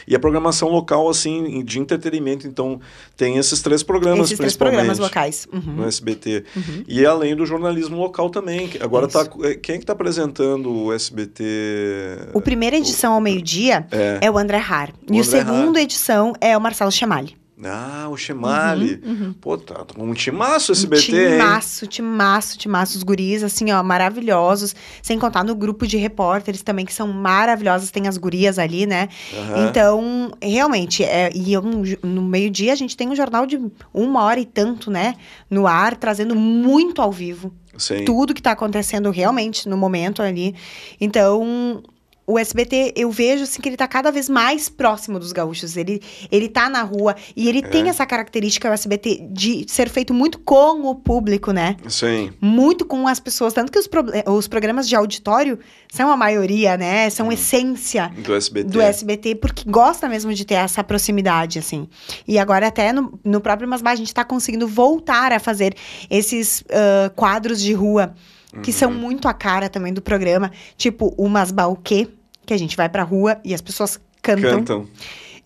E 0.07 0.15
a 0.15 0.19
programação 0.19 0.69
local, 0.69 1.10
assim, 1.10 1.64
de 1.65 1.80
entretenimento. 1.80 2.47
Então, 2.47 2.80
tem 3.18 3.38
esses 3.38 3.61
três 3.61 3.84
programas, 3.84 4.27
Esses 4.27 4.38
três 4.38 4.53
principalmente. 4.53 4.76
programas 4.85 4.99
locais. 4.99 5.47
Uhum. 5.52 5.73
No 5.73 5.85
SBT. 5.85 6.45
Uhum. 6.56 6.84
E 6.88 7.06
além 7.06 7.35
do 7.35 7.45
jornalismo 7.45 7.97
local 7.97 8.30
também. 8.30 8.69
Agora 8.80 9.07
Isso. 9.07 9.18
tá. 9.26 9.30
Quem 9.61 9.76
é 9.76 9.77
que 9.80 9.85
tá 9.85 9.91
apresentando 9.93 10.72
o 10.72 10.93
SBT? 10.93 12.30
O 12.34 12.41
primeira 12.41 12.77
edição 12.77 13.14
ao 13.14 13.22
meio-dia 13.22 13.85
É. 13.91 14.19
é 14.22 14.31
o 14.31 14.38
André 14.38 14.57
Har. 14.57 14.89
O 15.10 15.14
e 15.14 15.18
o 15.18 15.22
André 15.22 15.23
segunda 15.23 15.81
edição 15.81 16.34
é 16.39 16.57
o 16.57 16.61
Marcelo 16.61 16.91
Chamali. 16.91 17.35
Ah, 17.64 18.07
o 18.10 18.18
Chemali. 18.18 19.02
Uhum, 19.03 19.34
Pô, 19.34 19.57
tá 19.57 19.86
um 19.98 20.14
timaço 20.14 20.72
o 20.72 20.76
SBT, 20.76 21.11
hein? 21.15 21.32
timaço, 21.38 21.88
timaço, 21.88 22.57
timaço. 22.57 22.98
Os 22.98 23.03
guris, 23.03 23.44
assim, 23.44 23.72
ó, 23.72 23.82
maravilhosos. 23.82 24.76
Sem 25.02 25.18
contar 25.18 25.44
no 25.44 25.56
grupo 25.56 25.88
de 25.88 25.95
repórteres 25.95 26.61
também, 26.61 26.86
que 26.86 26.94
são 26.94 27.07
maravilhosos. 27.07 27.91
Tem 27.91 28.07
as 28.07 28.18
gurias 28.18 28.60
ali, 28.60 28.86
né? 28.86 29.07
Aham. 29.34 29.68
Então, 29.68 30.32
realmente, 30.41 31.03
é, 31.03 31.32
e 31.34 31.53
eu, 31.53 31.61
no, 31.61 31.84
no 32.03 32.22
meio-dia 32.22 32.73
a 32.73 32.76
gente 32.76 32.98
tem 32.98 33.07
um 33.07 33.15
jornal 33.15 33.45
de 33.45 33.60
uma 33.94 34.23
hora 34.23 34.40
e 34.40 34.45
tanto, 34.45 34.91
né? 34.91 35.15
No 35.49 35.65
ar, 35.65 35.95
trazendo 35.95 36.36
muito 36.36 37.02
ao 37.02 37.11
vivo. 37.11 37.53
Sim. 37.77 38.03
Tudo 38.03 38.34
que 38.34 38.41
tá 38.41 38.52
acontecendo 38.52 39.10
realmente 39.11 39.68
no 39.69 39.77
momento 39.77 40.22
ali. 40.22 40.56
Então, 40.99 41.82
o 42.27 42.39
SBT, 42.39 42.93
eu 42.95 43.11
vejo 43.11 43.43
assim 43.43 43.61
que 43.61 43.69
ele 43.69 43.77
tá 43.77 43.88
cada 43.88 44.11
vez 44.11 44.27
mais 44.27 44.68
próximo 44.68 45.19
dos 45.19 45.31
gaúchos. 45.31 45.77
Ele, 45.77 46.02
ele 46.31 46.49
tá 46.49 46.68
na 46.69 46.81
rua 46.81 47.15
e 47.35 47.47
ele 47.47 47.60
É. 47.60 47.61
tem 47.61 47.88
essa 47.89 48.06
característica, 48.06 48.69
o 48.69 48.73
SBT, 48.73 49.27
de 49.31 49.65
ser 49.68 49.89
feito 49.89 50.14
muito 50.14 50.39
com 50.39 50.81
o 50.89 50.95
público, 50.95 51.52
né? 51.52 51.76
Sim. 51.88 52.31
Muito 52.41 52.84
com 52.85 53.07
as 53.07 53.19
pessoas. 53.19 53.53
Tanto 53.53 53.72
que 53.72 53.77
os, 53.77 53.88
proble- 53.88 54.23
os 54.27 54.47
programas 54.47 54.88
de 54.89 54.95
auditório 54.95 55.60
são 55.91 56.10
a 56.11 56.18
maioria, 56.18 56.76
né? 56.77 57.10
São 57.10 57.31
essência 57.31 58.11
Do 58.18 58.34
SBT. 58.34 58.69
do 58.69 58.81
SBT, 58.81 59.35
porque 59.35 59.69
gosta 59.69 60.10
mesmo 60.10 60.34
de 60.34 60.45
ter 60.45 60.56
essa 60.56 60.84
proximidade, 60.84 61.60
assim. 61.60 61.88
E 62.27 62.39
agora, 62.39 62.68
até 62.68 62.91
no, 62.91 63.19
no 63.23 63.39
próprio 63.39 63.68
Masbar, 63.69 63.93
a 63.93 63.95
gente 63.95 64.14
tá 64.14 64.26
conseguindo 64.26 64.68
voltar 64.68 65.31
a 65.31 65.39
fazer 65.39 65.76
esses 66.10 66.64
ah, 66.72 67.11
quadros 67.15 67.61
de 67.61 67.73
rua, 67.73 68.14
que 68.64 68.72
são 68.72 68.91
Uhum. 68.91 68.98
muito 68.98 69.27
a 69.27 69.34
cara 69.34 69.69
também 69.69 69.94
do 69.94 70.02
programa. 70.02 70.52
Tipo, 70.77 71.14
o 71.18 71.27
Masbar 71.27 71.69
o 71.69 71.76
quê? 71.76 72.07
Que 72.45 72.53
a 72.53 72.57
gente 72.57 72.76
vai 72.77 72.88
pra 72.90 73.03
rua 73.03 73.38
e 73.44 73.53
as 73.53 73.61
pessoas 73.61 73.99
cantam. 74.22 74.52
Cantam. 74.60 74.88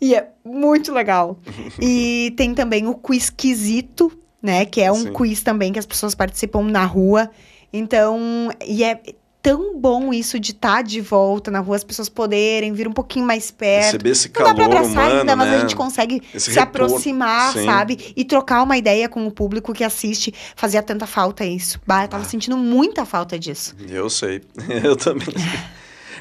E 0.02 0.16
é 0.16 0.30
muito 0.46 0.94
legal. 0.94 1.38
e 1.82 2.34
tem 2.38 2.54
também 2.54 2.88
o 2.88 2.96
quiz 2.96 3.30
quesito, 3.30 4.12
né? 4.42 4.66
Que 4.66 4.82
é 4.82 4.92
um 4.92 5.04
Sim. 5.04 5.14
quiz 5.14 5.42
também 5.44 5.72
que 5.74 5.80
as 5.80 5.86
pessoas 5.86 6.16
participam 6.16 6.64
na 6.64 6.86
rua. 6.86 7.30
Então, 7.72 8.50
e 8.66 8.84
é 8.84 9.00
tão 9.42 9.78
bom 9.80 10.14
isso 10.14 10.40
de 10.40 10.52
estar 10.52 10.82
de 10.84 11.00
volta 11.00 11.50
na 11.50 11.60
rua, 11.60 11.76
as 11.78 11.84
pessoas 11.84 12.10
poderem 12.10 12.74
vir 12.74 12.88
um 12.88 12.92
pouquinho 12.92 13.26
mais 13.26 13.50
perto. 13.52 13.86
Receber 13.86 14.10
esse 14.12 14.28
Não 14.28 14.34
dá 14.46 14.54
pra 14.54 14.64
calor 14.66 14.78
abraçar 14.78 14.92
humano, 14.92 15.20
ainda, 15.22 15.36
mas 15.36 15.50
né? 15.50 15.56
a 15.56 15.60
gente 15.62 15.76
consegue 15.76 16.22
Esse 16.34 16.52
se 16.52 16.60
retorno, 16.60 16.86
aproximar, 16.88 17.54
sim. 17.54 17.66
sabe? 17.66 18.14
E 18.16 18.26
trocar 18.26 18.62
uma 18.64 18.78
ideia 18.78 19.08
com 19.08 19.26
o 19.26 19.32
público 19.32 19.74
que 19.74 19.84
assiste. 19.84 20.34
Fazia 20.56 20.84
tanta 20.84 21.08
falta 21.08 21.46
isso. 21.46 21.80
Bah, 21.88 22.04
eu 22.04 22.08
tava 22.08 22.24
Ah. 22.24 22.28
sentindo 22.28 22.58
muita 22.58 23.06
falta 23.06 23.40
disso. 23.40 23.76
Eu 23.90 24.10
sei. 24.10 24.42
Eu 24.84 24.96
também. 24.96 25.28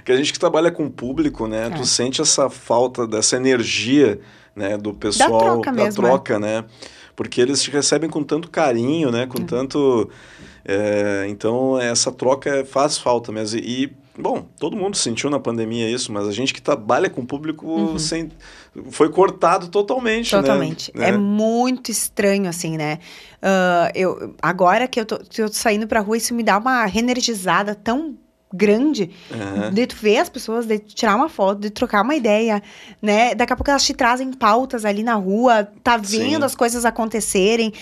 que 0.05 0.13
a 0.13 0.17
gente 0.17 0.33
que 0.33 0.39
trabalha 0.39 0.71
com 0.71 0.89
público, 0.89 1.47
né? 1.47 1.67
É. 1.67 1.71
Tu 1.71 1.85
sente 1.85 2.21
essa 2.23 2.49
falta 2.49 3.07
dessa 3.07 3.37
energia, 3.37 4.21
né? 4.55 4.77
Do 4.79 4.95
pessoal. 4.95 5.39
troca 5.39 5.73
mesmo, 5.73 6.05
é. 6.07 6.09
troca, 6.09 6.39
né? 6.39 6.65
Porque 7.17 7.41
eles 7.41 7.61
te 7.61 7.71
recebem 7.73 8.09
com 8.09 8.23
tanto 8.23 8.49
carinho, 8.49 9.11
né? 9.11 9.27
Com 9.27 9.45
tanto... 9.45 10.09
é, 10.71 11.27
então, 11.31 11.81
essa 11.81 12.13
troca 12.13 12.63
faz 12.67 12.99
falta 12.99 13.33
mesmo. 13.33 13.59
E, 13.59 13.91
bom, 14.19 14.47
todo 14.59 14.77
mundo 14.77 14.99
sentiu 14.99 15.31
na 15.31 15.41
pandemia 15.41 15.89
isso, 15.89 16.13
mas 16.13 16.29
a 16.29 16.33
gente 16.33 16.53
que 16.53 16.61
trabalha 16.61 17.09
com 17.09 17.25
público 17.25 17.99
sem, 17.99 18.31
foi 18.91 19.09
cortado 19.09 19.69
totalmente, 19.69 20.31
né? 20.35 20.39
Uhum. 20.39 20.45
Totalmente. 20.45 20.93
Né? 20.95 21.09
É 21.09 21.13
muito 21.13 21.91
estranho, 21.91 22.51
assim, 22.51 22.77
né? 22.77 22.99
Ah, 23.41 23.91
eu, 23.95 24.35
agora 24.43 24.87
que 24.87 25.01
eu, 25.01 25.07
tô, 25.07 25.17
que 25.19 25.41
eu 25.41 25.49
tô 25.49 25.55
saindo 25.55 25.89
pra 25.89 26.01
rua, 26.01 26.19
isso 26.19 26.35
me 26.35 26.43
dá 26.43 26.59
uma 26.59 26.85
reenergizada 26.85 27.75
tão 27.75 28.19
grande 28.53 29.11
Aham. 29.31 29.71
de 29.73 29.87
tu 29.87 29.97
ver 29.97 30.19
as 30.19 30.29
pessoas, 30.29 30.67
de 30.67 30.79
tirar 30.79 31.17
uma 31.17 31.29
foto, 31.29 31.61
de 31.61 31.71
trocar 31.71 32.03
uma 32.03 32.15
ideia, 32.15 32.63
né? 33.01 33.35
Daqui 33.35 33.53
a 33.53 33.57
pouco 33.57 33.71
elas 33.71 33.85
te 33.85 33.95
trazem 33.95 34.33
pautas 34.33 34.85
ali 34.85 35.03
na 35.03 35.15
rua, 35.15 35.67
tá 35.83 35.97
vendo 35.97 36.41
Sim. 36.41 36.45
as 36.45 36.55
coisas 36.55 36.85
acontecerem. 36.85 37.73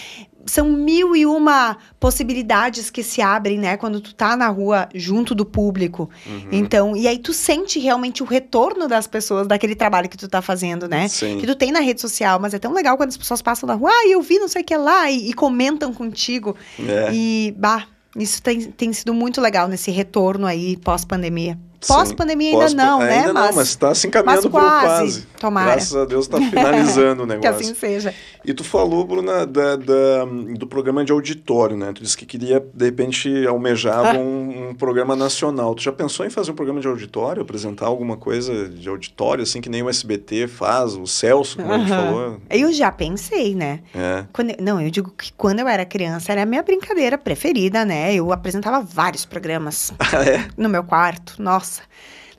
São 0.46 0.70
mil 0.70 1.16
e 1.16 1.26
uma 1.26 1.76
possibilidades 1.98 2.88
que 2.88 3.02
se 3.02 3.20
abrem, 3.20 3.58
né? 3.58 3.76
Quando 3.76 4.00
tu 4.00 4.14
tá 4.14 4.36
na 4.36 4.48
rua 4.48 4.88
junto 4.94 5.34
do 5.34 5.44
público. 5.44 6.08
Uhum. 6.26 6.48
Então, 6.52 6.96
e 6.96 7.08
aí 7.08 7.18
tu 7.18 7.32
sente 7.32 7.78
realmente 7.78 8.22
o 8.22 8.26
retorno 8.26 8.86
das 8.86 9.06
pessoas 9.06 9.46
daquele 9.46 9.74
trabalho 9.74 10.08
que 10.08 10.16
tu 10.16 10.28
tá 10.28 10.40
fazendo, 10.40 10.88
né? 10.88 11.08
Sim. 11.08 11.38
Que 11.38 11.46
tu 11.46 11.54
tem 11.54 11.72
na 11.72 11.80
rede 11.80 12.00
social, 12.00 12.38
mas 12.38 12.54
é 12.54 12.58
tão 12.58 12.72
legal 12.72 12.96
quando 12.96 13.08
as 13.08 13.16
pessoas 13.16 13.42
passam 13.42 13.66
na 13.66 13.74
rua, 13.74 13.90
ah, 13.90 14.08
eu 14.08 14.22
vi 14.22 14.38
não 14.38 14.48
sei 14.48 14.62
o 14.62 14.64
que 14.64 14.76
lá, 14.76 15.10
e, 15.10 15.30
e 15.30 15.32
comentam 15.32 15.92
contigo. 15.92 16.56
É. 16.78 17.10
E, 17.12 17.54
bah, 17.56 17.86
Isso 18.16 18.42
tem, 18.42 18.62
tem 18.72 18.92
sido 18.92 19.12
muito 19.12 19.40
legal 19.40 19.68
nesse 19.68 19.90
retorno 19.90 20.46
aí 20.46 20.76
pós-pandemia. 20.78 21.58
Pós-pandemia 21.86 22.48
ainda 22.50 22.60
Pós- 22.62 22.74
não, 22.74 22.98
né? 23.00 23.18
Ainda 23.18 23.32
não, 23.32 23.52
mas 23.54 23.68
está 23.68 23.94
se 23.94 24.06
encaminhando 24.06 24.42
mas 24.42 24.50
para 24.50 24.60
o 24.60 24.80
quase. 24.80 24.86
quase. 24.86 25.26
Tomara. 25.40 25.70
Graças 25.72 25.96
a 25.96 26.04
Deus 26.04 26.24
está 26.26 26.38
finalizando 26.50 27.22
o 27.24 27.26
que 27.26 27.32
negócio. 27.34 27.50
assim 27.66 27.74
seja. 27.74 28.14
E 28.44 28.54
tu 28.54 28.62
falou, 28.64 29.04
Bruna, 29.04 29.44
da, 29.46 29.76
da- 29.76 30.24
do 30.56 30.66
programa 30.66 31.04
de 31.04 31.12
auditório, 31.12 31.76
né? 31.76 31.92
Tu 31.94 32.02
disse 32.02 32.16
que 32.16 32.24
queria, 32.24 32.64
de 32.72 32.84
repente, 32.84 33.46
almejava 33.46 34.12
Ah. 34.12 34.18
um, 34.18 34.70
um 34.70 34.74
programa 34.74 35.14
nacional. 35.16 35.74
Tu 35.74 35.82
já 35.82 35.92
pensou 35.92 36.24
em 36.24 36.30
fazer 36.30 36.50
um 36.52 36.54
programa 36.54 36.80
de 36.80 36.86
auditório, 36.88 37.42
apresentar 37.42 37.86
alguma 37.86 38.16
coisa 38.16 38.68
de 38.68 38.88
auditório, 38.88 39.42
assim, 39.42 39.60
que 39.60 39.68
nem 39.68 39.82
o 39.82 39.88
SBT 39.90 40.46
faz, 40.48 40.94
o 40.94 41.06
Celso, 41.06 41.56
como 41.56 41.72
a 41.72 41.78
gente 41.78 41.88
falou? 41.88 42.40
Eu 42.48 42.72
já 42.72 42.90
pensei, 42.92 43.54
né? 43.54 43.80
É. 43.94 44.24
Quando 44.32 44.54
não, 44.60 44.80
eu 44.80 44.90
digo 44.90 45.10
que 45.10 45.32
quando 45.32 45.58
eu 45.60 45.68
era 45.68 45.84
criança 45.84 46.32
era 46.32 46.42
a 46.42 46.46
minha 46.46 46.62
brincadeira 46.62 47.18
preferida, 47.18 47.84
né? 47.84 48.14
Eu 48.14 48.32
apresentava 48.32 48.80
vários 48.80 49.24
programas 49.24 49.92
Ah, 49.98 50.22
é? 50.24 50.46
no 50.56 50.68
meu 50.68 50.84
quarto, 50.84 51.34
nossa, 51.42 51.65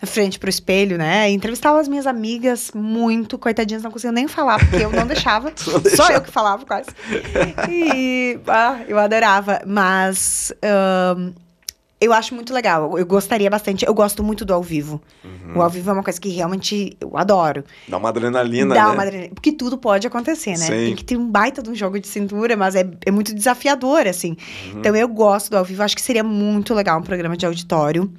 na 0.01 0.07
frente 0.07 0.37
pro 0.37 0.49
espelho, 0.49 0.97
né? 0.97 1.29
Entrevistava 1.29 1.79
as 1.79 1.87
minhas 1.87 2.05
amigas 2.05 2.71
muito, 2.73 3.37
coitadinhas, 3.37 3.81
não 3.81 3.91
conseguiam 3.91 4.13
nem 4.13 4.27
falar, 4.27 4.59
porque 4.59 4.85
eu 4.85 4.91
não 4.91 5.05
deixava. 5.07 5.49
Não 5.49 5.57
Só 5.57 5.79
deixava. 5.79 6.13
eu 6.13 6.21
que 6.21 6.31
falava 6.31 6.65
quase. 6.65 6.89
E 7.69 8.39
ah, 8.47 8.79
eu 8.87 8.99
adorava, 8.99 9.61
mas 9.65 10.53
ahn, 10.61 11.33
eu 11.99 12.13
acho 12.13 12.35
muito 12.35 12.53
legal. 12.53 12.95
Eu 12.97 13.05
gostaria 13.07 13.49
bastante. 13.49 13.83
Eu 13.85 13.93
gosto 13.93 14.23
muito 14.23 14.45
do 14.45 14.53
ao 14.53 14.61
vivo. 14.61 15.01
Uhum. 15.23 15.57
O 15.57 15.61
ao 15.63 15.69
vivo 15.69 15.89
é 15.89 15.93
uma 15.93 16.03
coisa 16.03 16.21
que 16.21 16.29
realmente 16.29 16.95
eu 17.01 17.17
adoro. 17.17 17.63
Dá 17.87 17.97
uma 17.97 18.09
adrenalina, 18.09 18.75
Dá 18.75 18.85
né? 18.85 18.91
uma 18.91 19.01
adrenalina. 19.01 19.33
Porque 19.33 19.51
tudo 19.51 19.79
pode 19.79 20.05
acontecer, 20.05 20.51
né? 20.51 20.57
Sim. 20.67 20.67
Tem 20.67 20.95
que 20.95 21.03
ter 21.03 21.17
um 21.17 21.27
baita 21.27 21.63
de 21.63 21.71
um 21.71 21.75
jogo 21.75 21.99
de 21.99 22.07
cintura, 22.07 22.55
mas 22.55 22.75
é, 22.75 22.87
é 23.03 23.09
muito 23.09 23.33
desafiador, 23.33 24.05
assim. 24.05 24.37
Uhum. 24.65 24.79
Então 24.79 24.95
eu 24.95 25.07
gosto 25.07 25.49
do 25.49 25.57
ao 25.57 25.65
vivo. 25.65 25.81
Acho 25.81 25.95
que 25.95 26.01
seria 26.01 26.23
muito 26.23 26.71
legal 26.75 26.99
um 26.99 27.03
programa 27.03 27.35
de 27.35 27.47
auditório. 27.47 28.13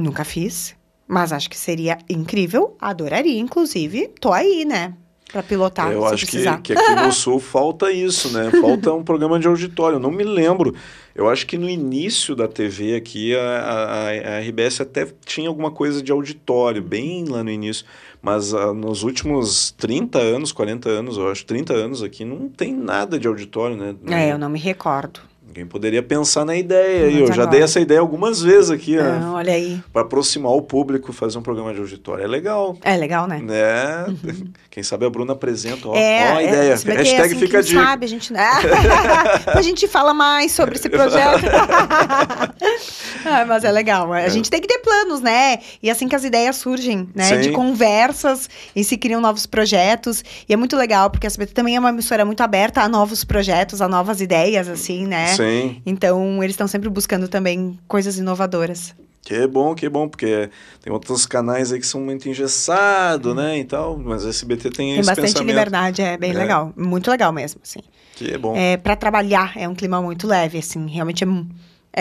Nunca 0.00 0.24
fiz, 0.24 0.74
mas 1.06 1.32
acho 1.32 1.50
que 1.50 1.56
seria 1.56 1.98
incrível. 2.08 2.76
Adoraria, 2.80 3.38
inclusive. 3.38 4.08
Tô 4.20 4.32
aí, 4.32 4.64
né? 4.64 4.94
Pra 5.30 5.44
pilotar, 5.44 5.92
Eu 5.92 6.04
acho 6.04 6.26
que, 6.26 6.42
que 6.42 6.72
aqui 6.72 6.74
no 6.74 7.12
Sul 7.12 7.38
falta 7.38 7.92
isso, 7.92 8.30
né? 8.30 8.50
Falta 8.60 8.92
um 8.92 9.04
programa 9.04 9.38
de 9.38 9.46
auditório. 9.46 9.96
Eu 9.96 10.00
não 10.00 10.10
me 10.10 10.24
lembro. 10.24 10.74
Eu 11.14 11.28
acho 11.28 11.46
que 11.46 11.56
no 11.56 11.68
início 11.68 12.34
da 12.34 12.48
TV 12.48 12.96
aqui, 12.96 13.36
a, 13.36 13.40
a, 13.40 14.08
a 14.08 14.40
RBS 14.40 14.80
até 14.80 15.06
tinha 15.24 15.48
alguma 15.48 15.70
coisa 15.70 16.02
de 16.02 16.10
auditório, 16.10 16.82
bem 16.82 17.26
lá 17.26 17.44
no 17.44 17.50
início. 17.50 17.86
Mas 18.20 18.52
ah, 18.52 18.74
nos 18.74 19.04
últimos 19.04 19.70
30 19.72 20.18
anos, 20.18 20.50
40 20.50 20.88
anos, 20.88 21.16
eu 21.16 21.30
acho, 21.30 21.44
30 21.46 21.74
anos 21.74 22.02
aqui, 22.02 22.24
não 22.24 22.48
tem 22.48 22.74
nada 22.74 23.18
de 23.18 23.28
auditório, 23.28 23.76
né? 23.76 23.94
É, 24.08 24.32
eu 24.32 24.38
não 24.38 24.48
me 24.48 24.58
recordo. 24.58 25.20
Ninguém 25.50 25.66
poderia 25.66 26.00
pensar 26.00 26.44
na 26.44 26.54
ideia. 26.54 27.06
Mas 27.10 27.18
eu 27.20 27.26
já 27.26 27.32
agora- 27.42 27.50
dei 27.50 27.62
essa 27.62 27.80
ideia 27.80 27.98
algumas 27.98 28.40
vezes 28.40 28.70
aqui, 28.70 28.96
né? 28.96 29.20
Olha 29.32 29.52
aí. 29.52 29.82
Para 29.92 30.02
aproximar 30.02 30.52
o 30.52 30.62
público, 30.62 31.12
fazer 31.12 31.38
um 31.38 31.42
programa 31.42 31.74
de 31.74 31.80
auditório. 31.80 32.22
É 32.22 32.28
legal. 32.28 32.78
É 32.82 32.96
legal, 32.96 33.26
né? 33.26 33.40
Né? 33.42 34.06
Quem 34.80 34.84
sabe 34.84 35.04
a 35.04 35.10
Bruna 35.10 35.34
apresenta. 35.34 35.88
Ó, 35.88 35.94
É, 35.94 36.32
ó 36.32 36.36
a 36.38 36.42
é, 36.42 36.48
ideia. 36.48 36.78
que, 36.78 36.90
Hashtag 36.90 37.20
assim, 37.20 37.38
fica 37.38 37.58
a 37.58 37.60
dica. 37.60 37.82
sabe, 37.84 38.06
a 38.06 38.08
gente, 38.08 38.32
a 39.46 39.60
gente 39.60 39.86
fala 39.86 40.14
mais 40.14 40.52
sobre 40.52 40.76
esse 40.76 40.88
projeto. 40.90 41.44
Ah, 43.22 43.44
mas 43.46 43.64
é 43.64 43.70
legal. 43.70 44.10
A 44.14 44.28
gente 44.30 44.48
tem 44.50 44.62
que 44.62 44.66
ter 44.66 44.78
planos, 44.78 45.20
né? 45.20 45.58
E 45.82 45.90
assim 45.90 46.08
que 46.08 46.16
as 46.16 46.24
ideias 46.24 46.56
surgem, 46.56 47.06
né? 47.14 47.24
Sim. 47.24 47.40
De 47.40 47.50
conversas 47.50 48.48
e 48.74 48.82
se 48.82 48.96
criam 48.96 49.20
novos 49.20 49.44
projetos. 49.44 50.24
E 50.48 50.54
é 50.54 50.56
muito 50.56 50.74
legal, 50.74 51.10
porque 51.10 51.26
a 51.26 51.28
SBT 51.28 51.52
também 51.52 51.76
é 51.76 51.78
uma 51.78 51.90
emissora 51.90 52.24
muito 52.24 52.42
aberta 52.42 52.80
a 52.80 52.88
novos 52.88 53.22
projetos, 53.22 53.82
a 53.82 53.88
novas 53.88 54.22
ideias, 54.22 54.68
assim, 54.68 55.06
né? 55.06 55.26
Sim. 55.36 55.82
Então, 55.84 56.42
eles 56.42 56.54
estão 56.54 56.66
sempre 56.66 56.88
buscando 56.88 57.28
também 57.28 57.78
coisas 57.86 58.16
inovadoras. 58.16 58.94
Que 59.22 59.46
bom, 59.46 59.74
que 59.74 59.88
bom, 59.88 60.08
porque 60.08 60.48
tem 60.82 60.92
outros 60.92 61.26
canais 61.26 61.70
aí 61.72 61.78
que 61.78 61.86
são 61.86 62.00
muito 62.00 62.28
engessados, 62.28 63.34
né, 63.36 63.58
e 63.58 63.64
tal, 63.64 63.98
mas 63.98 64.24
a 64.24 64.30
SBT 64.30 64.70
tem, 64.70 64.72
Tem 64.72 64.90
esse 64.98 65.06
bastante 65.06 65.26
pensamento. 65.26 65.48
liberdade, 65.48 66.02
é 66.02 66.16
bem 66.16 66.30
É. 66.30 66.34
legal. 66.34 66.72
Muito 66.76 67.10
legal 67.10 67.30
mesmo, 67.32 67.60
assim. 67.62 67.80
Que 68.16 68.36
bom. 68.38 68.56
É, 68.56 68.76
para 68.78 68.96
trabalhar, 68.96 69.52
é 69.56 69.68
um 69.68 69.74
clima 69.74 70.00
muito 70.00 70.26
leve, 70.26 70.58
assim. 70.58 70.86
Realmente 70.88 71.22
é, 71.24 71.26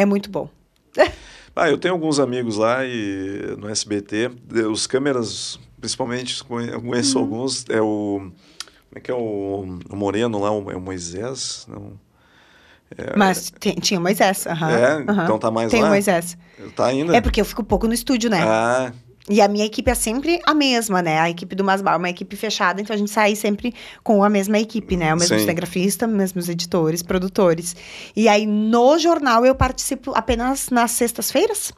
é 0.01 0.05
muito 0.05 0.29
bom. 0.29 0.49
Ah, 1.55 1.69
eu 1.69 1.77
tenho 1.77 1.93
alguns 1.93 2.19
amigos 2.21 2.55
lá 2.55 2.85
e 2.85 3.53
no 3.57 3.67
SBT, 3.67 4.29
de- 4.47 4.61
os 4.61 4.87
câmeras, 4.87 5.59
principalmente, 5.77 6.39
eu 6.71 6.81
conheço 6.81 7.17
Uhum. 7.17 7.23
alguns, 7.25 7.65
é 7.67 7.81
o... 7.81 8.31
Como 8.31 8.95
é 8.95 8.99
que 9.01 9.11
é 9.11 9.13
o, 9.13 9.77
o 9.89 9.95
Moreno 9.95 10.39
lá, 10.39 10.51
o, 10.51 10.71
é 10.71 10.75
o 10.77 10.79
Moisés? 10.79 11.67
Não. 11.67 11.99
Mas 13.15 13.51
tem- 13.59 13.75
tinha 13.75 13.99
o 13.99 14.03
Moisés. 14.03 14.45
aham, 14.47 14.69
É? 14.71 15.03
aham. 15.07 15.23
Então 15.23 15.37
tá 15.39 15.51
mais 15.51 15.69
Tem 15.71 15.81
lá? 15.81 15.87
o 15.87 15.89
Moisés. 15.91 16.37
Tá 16.75 16.87
ainda? 16.87 17.15
É 17.15 17.21
porque 17.21 17.39
eu 17.39 17.45
fico 17.45 17.63
pouco 17.63 17.87
no 17.87 17.93
estúdio, 17.93 18.29
né? 18.29 18.41
Ah, 18.43 18.91
E 19.31 19.41
a 19.41 19.47
minha 19.47 19.63
equipe 19.63 19.91
é 19.91 19.93
sempre 19.93 20.41
a 20.43 20.55
mesma, 20.55 21.03
né? 21.03 21.19
A 21.19 21.29
equipe 21.29 21.55
do 21.55 21.63
Masbar 21.63 21.93
é 21.93 21.97
uma 21.97 22.09
equipe 22.09 22.35
fechada, 22.35 22.81
então 22.81 22.95
a 22.95 22.97
gente 22.97 23.11
sai 23.11 23.35
sempre 23.35 23.75
com 24.03 24.23
a 24.23 24.29
mesma 24.29 24.57
equipe, 24.57 24.97
né? 24.97 25.13
O 25.13 25.17
mesmo 25.19 25.35
Sim. 25.35 25.41
cinegrafista, 25.41 26.07
mesmos 26.07 26.49
editores, 26.49 27.03
produtores. 27.03 27.75
E 28.15 28.27
aí, 28.27 28.47
no 28.47 28.97
jornal, 28.97 29.45
eu 29.45 29.53
participo 29.53 30.13
apenas 30.15 30.69
nas 30.71 30.89
sextas-feiras, 30.91 31.71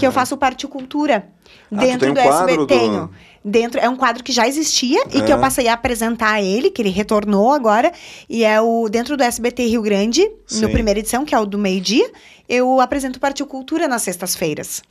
que 0.00 0.06
eu 0.06 0.10
faço 0.10 0.36
parte 0.36 0.66
cultura. 0.66 1.28
Ah, 1.70 1.76
Dentro 1.76 2.00
tem 2.00 2.10
um 2.10 2.14
do 2.14 2.18
SBT. 2.20 2.78
do-. 2.88 3.10
Dentro, 3.48 3.78
é 3.78 3.88
um 3.88 3.94
quadro 3.94 4.24
que 4.24 4.32
já 4.32 4.48
existia 4.48 5.00
e 5.14 5.22
que 5.22 5.32
eu 5.32 5.36
É. 5.36 5.40
passei 5.40 5.68
a 5.68 5.74
apresentar 5.74 6.42
ele, 6.42 6.68
que 6.68 6.82
ele 6.82 6.90
retornou 6.90 7.52
agora. 7.52 7.92
E 8.28 8.42
é 8.42 8.60
o 8.60 8.88
dentro 8.88 9.16
do 9.16 9.22
SBT 9.22 9.66
Rio 9.66 9.82
Grande, 9.82 10.28
Sim. 10.48 10.62
no 10.62 10.70
primeira 10.70 10.98
edição, 10.98 11.24
que 11.24 11.32
é 11.32 11.38
o 11.38 11.46
do 11.46 11.56
meio-dia, 11.56 12.10
eu 12.48 12.80
apresento 12.80 13.20
Partiu 13.20 13.46
Cultura 13.46 13.86
nas 13.86 14.02
sextas-feiras. 14.02 14.82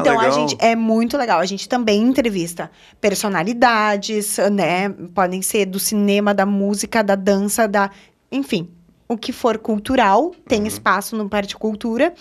Então 0.00 0.18
a 0.20 0.22
legal. 0.22 0.32
gente 0.32 0.56
é 0.60 0.76
muito 0.76 1.16
legal. 1.18 1.40
A 1.40 1.46
gente 1.46 1.68
também 1.68 2.00
entrevista 2.00 2.70
personalidades, 3.00 4.36
né? 4.52 4.88
Podem 5.14 5.42
ser 5.42 5.66
do 5.66 5.78
cinema, 5.78 6.32
da 6.32 6.46
música, 6.46 7.02
da 7.02 7.14
dança, 7.16 7.66
da, 7.68 7.90
enfim, 8.30 8.68
o 9.08 9.16
que 9.16 9.32
for 9.32 9.58
cultural 9.58 10.32
tem 10.48 10.60
Uhum. 10.60 10.66
espaço 10.66 11.16
no 11.16 11.28
Parte 11.28 11.56
Cultura. 11.56 12.12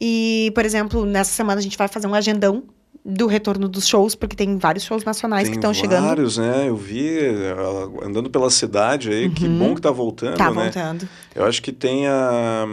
E, 0.00 0.50
por 0.54 0.64
exemplo, 0.64 1.04
nessa 1.04 1.32
semana 1.32 1.58
a 1.60 1.62
gente 1.62 1.76
vai 1.78 1.88
fazer 1.88 2.06
um 2.06 2.14
agendão 2.14 2.62
do 3.06 3.26
retorno 3.26 3.68
dos 3.68 3.86
shows, 3.86 4.14
porque 4.14 4.34
tem 4.34 4.56
vários 4.56 4.84
shows 4.84 5.04
nacionais 5.04 5.44
que 5.48 5.50
Tem 5.50 5.58
estão 5.58 5.74
chegando. 5.74 6.06
vários, 6.06 6.38
né? 6.38 6.64
Eu 6.68 6.76
vi 6.76 7.18
ela 7.18 7.90
andando 8.02 8.30
pela 8.30 8.48
cidade 8.48 9.10
aí, 9.10 9.28
que 9.28 9.46
Uhum. 9.46 9.58
bom 9.58 9.74
que 9.74 9.80
tá 9.82 9.90
voltando, 9.90 10.36
Tá 10.38 10.50
né? 10.50 10.62
voltando. 10.64 11.06
Eu 11.34 11.44
acho 11.44 11.60
que 11.62 11.70
tem 11.70 12.06
a. 12.08 12.64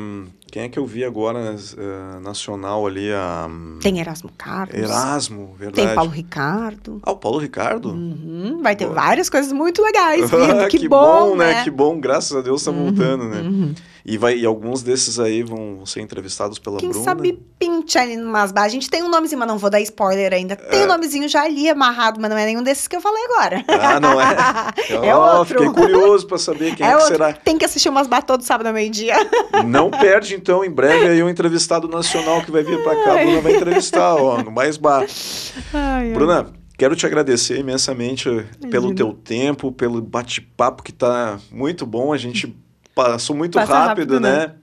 Quem 0.50 0.64
é 0.64 0.70
que 0.70 0.78
eu 0.80 0.86
vi 0.86 1.04
agora 1.06 1.56
eh, 1.78 2.20
nacional 2.22 2.86
ali? 2.88 3.12
A 3.12 3.50
Tem 3.82 4.00
Erasmo 4.00 4.30
Carlos. 4.38 4.76
Erasmo, 4.78 5.54
verdade. 5.58 5.88
Tem 5.88 5.96
Paulo 5.96 6.12
Ricardo. 6.12 7.00
Ah, 7.04 7.12
o 7.12 7.18
Paulo 7.18 7.38
Ricardo? 7.38 7.90
Uhum, 7.90 8.60
vai 8.62 8.76
ter 8.76 8.86
Boa. 8.86 8.96
várias 8.96 9.30
coisas 9.30 9.52
muito 9.54 9.82
legais 9.82 10.28
vindo. 10.32 10.62
Ah, 10.62 10.68
que, 10.68 10.88
bom, 10.90 11.36
né? 11.36 11.64
Que 11.64 11.70
bom, 11.72 12.00
graças 12.00 12.36
a 12.36 12.42
Deus 12.42 12.64
tá 12.64 12.72
voltando, 12.72 13.26
né? 13.30 13.74
E, 14.06 14.18
vai, 14.18 14.38
e 14.38 14.46
alguns 14.46 14.82
desses 14.82 15.20
aí 15.20 15.44
vão 15.44 15.86
ser 15.86 16.02
entrevistados 16.02 16.58
pela 16.58 16.78
Quem 16.80 16.90
Bruna. 16.90 17.04
sabe 17.04 17.40
pinte 17.60 17.98
ali 17.98 18.18
no 18.18 18.32
Masbar. 18.32 18.64
A 18.64 18.70
gente 18.70 18.90
tem 18.90 19.04
um 19.04 19.10
nomezinho, 19.10 19.40
mas 19.40 19.48
não 19.48 19.58
vou 19.58 19.70
dar 19.70 19.80
spoiler 19.82 20.34
ainda. 20.34 20.56
Tem 20.56 20.84
um 20.84 20.88
nomezinho 20.88 21.28
já 21.30 21.44
ali 21.44 21.70
amarrado, 21.70 22.20
mas 22.20 22.30
não 22.30 22.38
é 22.38 22.46
nenhum 22.46 22.64
desses 22.64 22.88
que 22.88 22.96
eu 22.96 23.02
falei 23.02 23.24
agora. 23.26 23.64
Ah, 23.68 24.00
não 24.00 24.20
é? 24.20 24.32
É 25.06 25.16
Ó, 25.16 25.40
outro. 25.40 25.60
Fiquei 25.60 25.74
curioso 25.74 26.28
pra 26.28 26.38
saber 26.38 26.74
quem 26.76 26.86
é, 26.86 26.92
é 26.92 26.96
que 26.98 27.04
será. 27.04 27.34
Tem 27.34 27.58
que 27.58 27.66
assistir 27.66 27.90
o 27.90 27.92
Masbar 27.92 28.24
todo 28.24 28.42
sábado 28.44 28.68
ao 28.68 28.74
meio-dia. 28.74 29.16
Não 29.66 29.90
perde, 29.90 30.36
então, 30.36 30.64
em 30.64 30.70
breve 30.70 31.08
aí 31.08 31.24
um 31.24 31.30
entrevistado 31.30 31.88
nacional 31.88 32.42
que 32.42 32.52
vai 32.52 32.64
vir 32.64 32.82
pra 32.84 32.96
cá. 33.04 33.14
A 33.14 33.24
Bruna 33.24 33.42
vai 33.42 33.56
entrevistar, 33.56 34.16
ó, 34.16 34.42
no 34.42 34.52
Mais 34.52 34.78
Bar. 34.78 35.06
Bruna, 36.14 36.52
quero 36.78 36.96
te 36.96 37.06
agradecer 37.06 37.60
imensamente 37.60 38.24
pelo 38.70 38.88
Imagina. 38.88 38.96
teu 38.96 39.14
tempo, 39.14 39.72
pelo 39.72 40.02
bate-papo 40.02 40.84
que 40.84 40.92
tá 40.92 41.40
muito 41.52 41.86
bom. 41.86 42.12
A 42.14 42.18
gente 42.18 42.56
passou 42.96 43.36
muito 43.36 43.56
Passa 43.56 43.74
rápido, 43.74 44.14
rápido, 44.16 44.20
né? 44.20 44.48
né? 44.48 44.56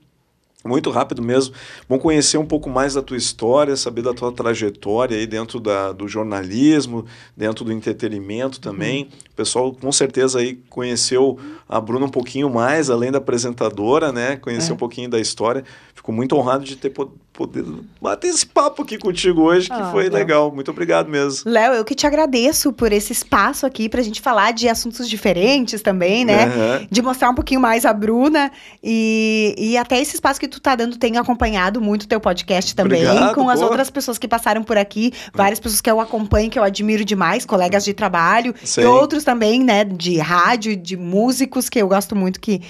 Muito 0.65 0.91
rápido 0.91 1.23
mesmo. 1.23 1.55
Bom 1.89 1.99
conhecer 1.99 2.37
um 2.37 2.45
pouco 2.45 2.69
mais 2.69 2.95
da 2.95 3.03
tua 3.03 3.17
história, 3.17 3.77
saber 3.77 4.03
da 4.03 4.13
tua 4.13 4.33
trajetória 4.33 5.17
aí 5.17 5.27
dentro 5.27 5.61
da, 5.61 5.93
do 5.93 6.09
jornalismo, 6.09 7.07
dentro 7.37 7.65
do 7.65 7.73
entretenimento 7.73 8.61
também. 8.61 9.05
Uhum. 9.05 9.09
O 9.31 9.35
pessoal 9.37 9.73
com 9.73 9.93
certeza 9.93 10.41
aí 10.41 10.57
conheceu 10.69 11.39
a 11.69 11.81
Bruna 11.81 12.07
um 12.07 12.11
pouquinho 12.11 12.49
mais, 12.49 12.89
além 12.91 13.11
da 13.13 13.19
apresentadora, 13.19 14.11
né? 14.13 14.37
Conhecer 14.37 14.71
É. 14.71 14.75
um 14.75 14.77
pouquinho 14.79 15.09
da 15.11 15.21
história. 15.21 15.65
Fico 15.95 16.13
muito 16.13 16.35
honrado 16.37 16.65
de 16.65 16.77
ter 16.77 16.91
po- 16.91 17.13
poder 17.33 17.65
bater 18.01 18.29
esse 18.29 18.45
papo 18.47 18.83
aqui 18.83 18.99
contigo 18.99 19.43
hoje, 19.43 19.69
que 19.69 19.73
Ah, 19.75 19.91
foi 19.93 20.05
Léo. 20.05 20.13
legal. 20.15 20.53
Muito 20.53 20.71
obrigado 20.71 21.09
mesmo. 21.09 21.49
Léo, 21.51 21.75
eu 21.75 21.85
que 21.85 21.95
te 21.95 22.07
agradeço 22.07 22.73
por 22.73 22.93
esse 22.93 23.13
espaço 23.13 23.65
aqui 23.67 23.89
pra 23.89 24.03
gente 24.03 24.21
falar 24.21 24.53
de 24.53 24.69
assuntos 24.69 25.09
diferentes 25.09 25.83
também, 25.83 26.25
né? 26.25 26.47
Aham. 26.47 26.87
De 26.91 27.03
mostrar 27.03 27.31
um 27.31 27.35
pouquinho 27.35 27.61
mais 27.61 27.85
a 27.85 27.93
Bruna 27.93 28.51
e, 28.83 29.55
e 29.59 29.77
até 29.77 30.01
esse 30.01 30.15
espaço 30.15 30.41
que 30.41 30.49
tu 30.49 30.61
tá 30.61 30.75
dando, 30.75 30.97
tenho 30.97 31.21
acompanhado 31.21 31.81
muito 31.81 32.05
o 32.05 32.09
teu 32.09 32.21
podcast 32.21 32.75
também, 32.75 33.05
Obrigado, 33.07 33.35
com 33.35 33.49
as 33.49 33.61
outras 33.61 33.91
pessoas 33.91 34.19
que 34.19 34.27
passaram 34.27 34.63
por 34.65 34.77
aqui, 34.79 35.13
várias 35.35 35.61
pessoas 35.61 35.81
que 35.81 35.91
eu 35.91 36.01
acompanho, 36.01 36.51
que 36.51 36.59
eu 36.59 36.63
admiro 36.65 37.05
demais, 37.05 37.45
colegas 37.45 37.85
de 37.85 37.93
trabalho, 37.93 38.55
Sim. 38.65 38.81
e 38.83 38.85
outros 38.87 39.23
também, 39.25 39.63
né, 39.63 39.85
de 39.85 40.17
rádio, 40.19 40.75
de 40.77 40.97
músicos, 40.97 41.58
que 41.67 41.81
eu 41.81 41.89
gosto 41.89 42.15
muito 42.15 42.39
que, 42.39 42.61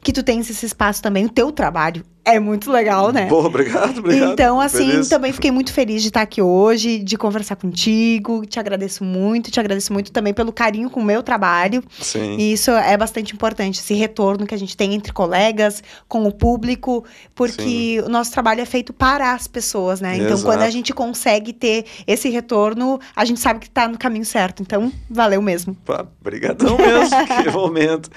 que 0.00 0.12
tu 0.12 0.22
tens 0.22 0.48
esse 0.48 0.64
espaço 0.64 1.02
também. 1.02 1.26
O 1.26 1.28
teu 1.28 1.50
trabalho 1.50 2.04
É 2.28 2.38
muito 2.38 2.70
legal, 2.70 3.10
né? 3.10 3.24
Pô, 3.24 3.42
obrigado, 3.46 4.00
obrigado. 4.00 4.32
Então, 4.32 4.60
assim, 4.60 4.90
Feliz. 4.90 5.08
também 5.08 5.32
fiquei 5.32 5.50
muito 5.50 5.72
feliz 5.72 6.02
de 6.02 6.08
estar 6.08 6.20
aqui 6.20 6.42
hoje, 6.42 6.98
de 6.98 7.16
conversar 7.16 7.56
contigo. 7.56 8.44
Te 8.44 8.60
agradeço 8.60 9.02
muito, 9.02 9.50
te 9.50 9.58
agradeço 9.58 9.90
muito 9.94 10.12
também 10.12 10.34
pelo 10.34 10.52
carinho 10.52 10.90
com 10.90 11.00
o 11.00 11.04
meu 11.04 11.22
trabalho. 11.22 11.82
Sim. 11.98 12.36
E 12.36 12.52
isso 12.52 12.70
é 12.70 12.94
bastante 12.98 13.32
importante, 13.32 13.80
esse 13.80 13.94
retorno 13.94 14.46
que 14.46 14.54
a 14.54 14.58
gente 14.58 14.76
tem 14.76 14.92
entre 14.92 15.10
colegas, 15.10 15.82
com 16.06 16.24
o 16.24 16.30
público, 16.30 17.02
porque 17.34 18.02
o 18.04 18.10
nosso 18.10 18.30
trabalho 18.30 18.60
é 18.60 18.66
feito 18.66 18.92
para 18.92 19.32
as 19.32 19.46
pessoas, 19.46 20.02
né? 20.02 20.16
Então, 20.16 20.32
Exato. 20.32 20.44
quando 20.44 20.62
a 20.62 20.70
gente 20.70 20.92
consegue 20.92 21.54
ter 21.54 21.86
esse 22.06 22.28
retorno, 22.28 23.00
a 23.16 23.24
gente 23.24 23.40
sabe 23.40 23.60
que 23.60 23.70
tá 23.70 23.88
no 23.88 23.96
caminho 23.96 24.26
certo. 24.26 24.62
Então, 24.62 24.92
valeu 25.08 25.40
mesmo. 25.40 25.74
Pá, 25.74 26.04
Brigadão 26.20 26.76
mesmo, 26.76 27.16
que 27.42 27.50
momento. 27.50 28.10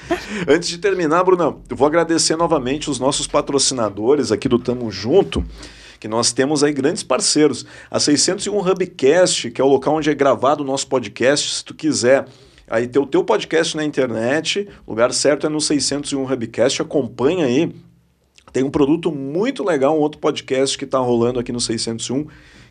Antes 0.49 0.67
de 0.67 0.79
terminar, 0.79 1.23
Bruna, 1.23 1.55
eu 1.69 1.77
vou 1.77 1.87
agradecer 1.87 2.35
novamente 2.35 2.89
os 2.89 2.99
nossos 2.99 3.25
patrocinadores 3.25 4.00
aqui 4.31 4.49
do 4.49 4.57
Tamo 4.57 4.89
Junto, 4.89 5.45
que 5.99 6.07
nós 6.07 6.31
temos 6.33 6.63
aí 6.63 6.73
grandes 6.73 7.03
parceiros. 7.03 7.65
A 7.89 7.99
601 7.99 8.57
Hubcast, 8.57 9.51
que 9.51 9.61
é 9.61 9.63
o 9.63 9.67
local 9.67 9.95
onde 9.95 10.09
é 10.09 10.13
gravado 10.15 10.63
o 10.63 10.65
nosso 10.65 10.87
podcast, 10.87 11.57
se 11.57 11.63
tu 11.63 11.75
quiser 11.75 12.25
aí 12.67 12.87
ter 12.87 12.99
o 12.99 13.05
teu 13.05 13.23
podcast 13.23 13.77
na 13.77 13.85
internet, 13.85 14.67
o 14.87 14.91
lugar 14.91 15.13
certo 15.13 15.45
é 15.45 15.49
no 15.49 15.61
601 15.61 16.23
Hubcast, 16.23 16.81
acompanha 16.81 17.45
aí. 17.45 17.71
Tem 18.51 18.63
um 18.63 18.71
produto 18.71 19.11
muito 19.11 19.63
legal, 19.63 19.95
um 19.95 20.01
outro 20.01 20.19
podcast 20.19 20.77
que 20.77 20.85
está 20.85 20.97
rolando 20.97 21.39
aqui 21.39 21.51
no 21.51 21.59
601, 21.59 22.25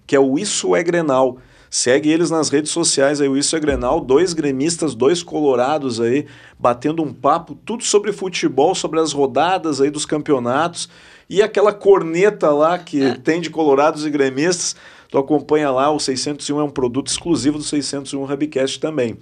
que 0.06 0.16
é 0.16 0.20
o 0.20 0.38
Isso 0.38 0.74
é 0.74 0.82
Grenal. 0.82 1.38
Segue 1.70 2.10
eles 2.10 2.30
nas 2.30 2.48
redes 2.48 2.72
sociais 2.72 3.20
aí, 3.20 3.28
o 3.28 3.36
Isso 3.36 3.54
é 3.54 3.60
Grenal, 3.60 4.00
dois 4.00 4.32
gremistas, 4.32 4.92
dois 4.92 5.22
colorados 5.22 6.00
aí, 6.00 6.26
batendo 6.58 7.00
um 7.00 7.12
papo, 7.12 7.54
tudo 7.64 7.84
sobre 7.84 8.12
futebol, 8.12 8.74
sobre 8.74 8.98
as 8.98 9.12
rodadas 9.12 9.80
aí 9.80 9.88
dos 9.88 10.04
campeonatos 10.04 10.88
e 11.30 11.40
aquela 11.40 11.72
corneta 11.72 12.50
lá 12.50 12.76
que 12.76 13.16
tem 13.20 13.40
de 13.40 13.48
colorados 13.48 14.04
e 14.04 14.10
gremistas. 14.10 14.74
Tu 15.08 15.16
acompanha 15.16 15.70
lá, 15.70 15.90
o 15.90 15.98
601 15.98 16.60
é 16.60 16.64
um 16.64 16.70
produto 16.70 17.06
exclusivo 17.06 17.56
do 17.56 17.64
601 17.64 18.24
Hubcast 18.24 18.80
também. 18.80 19.16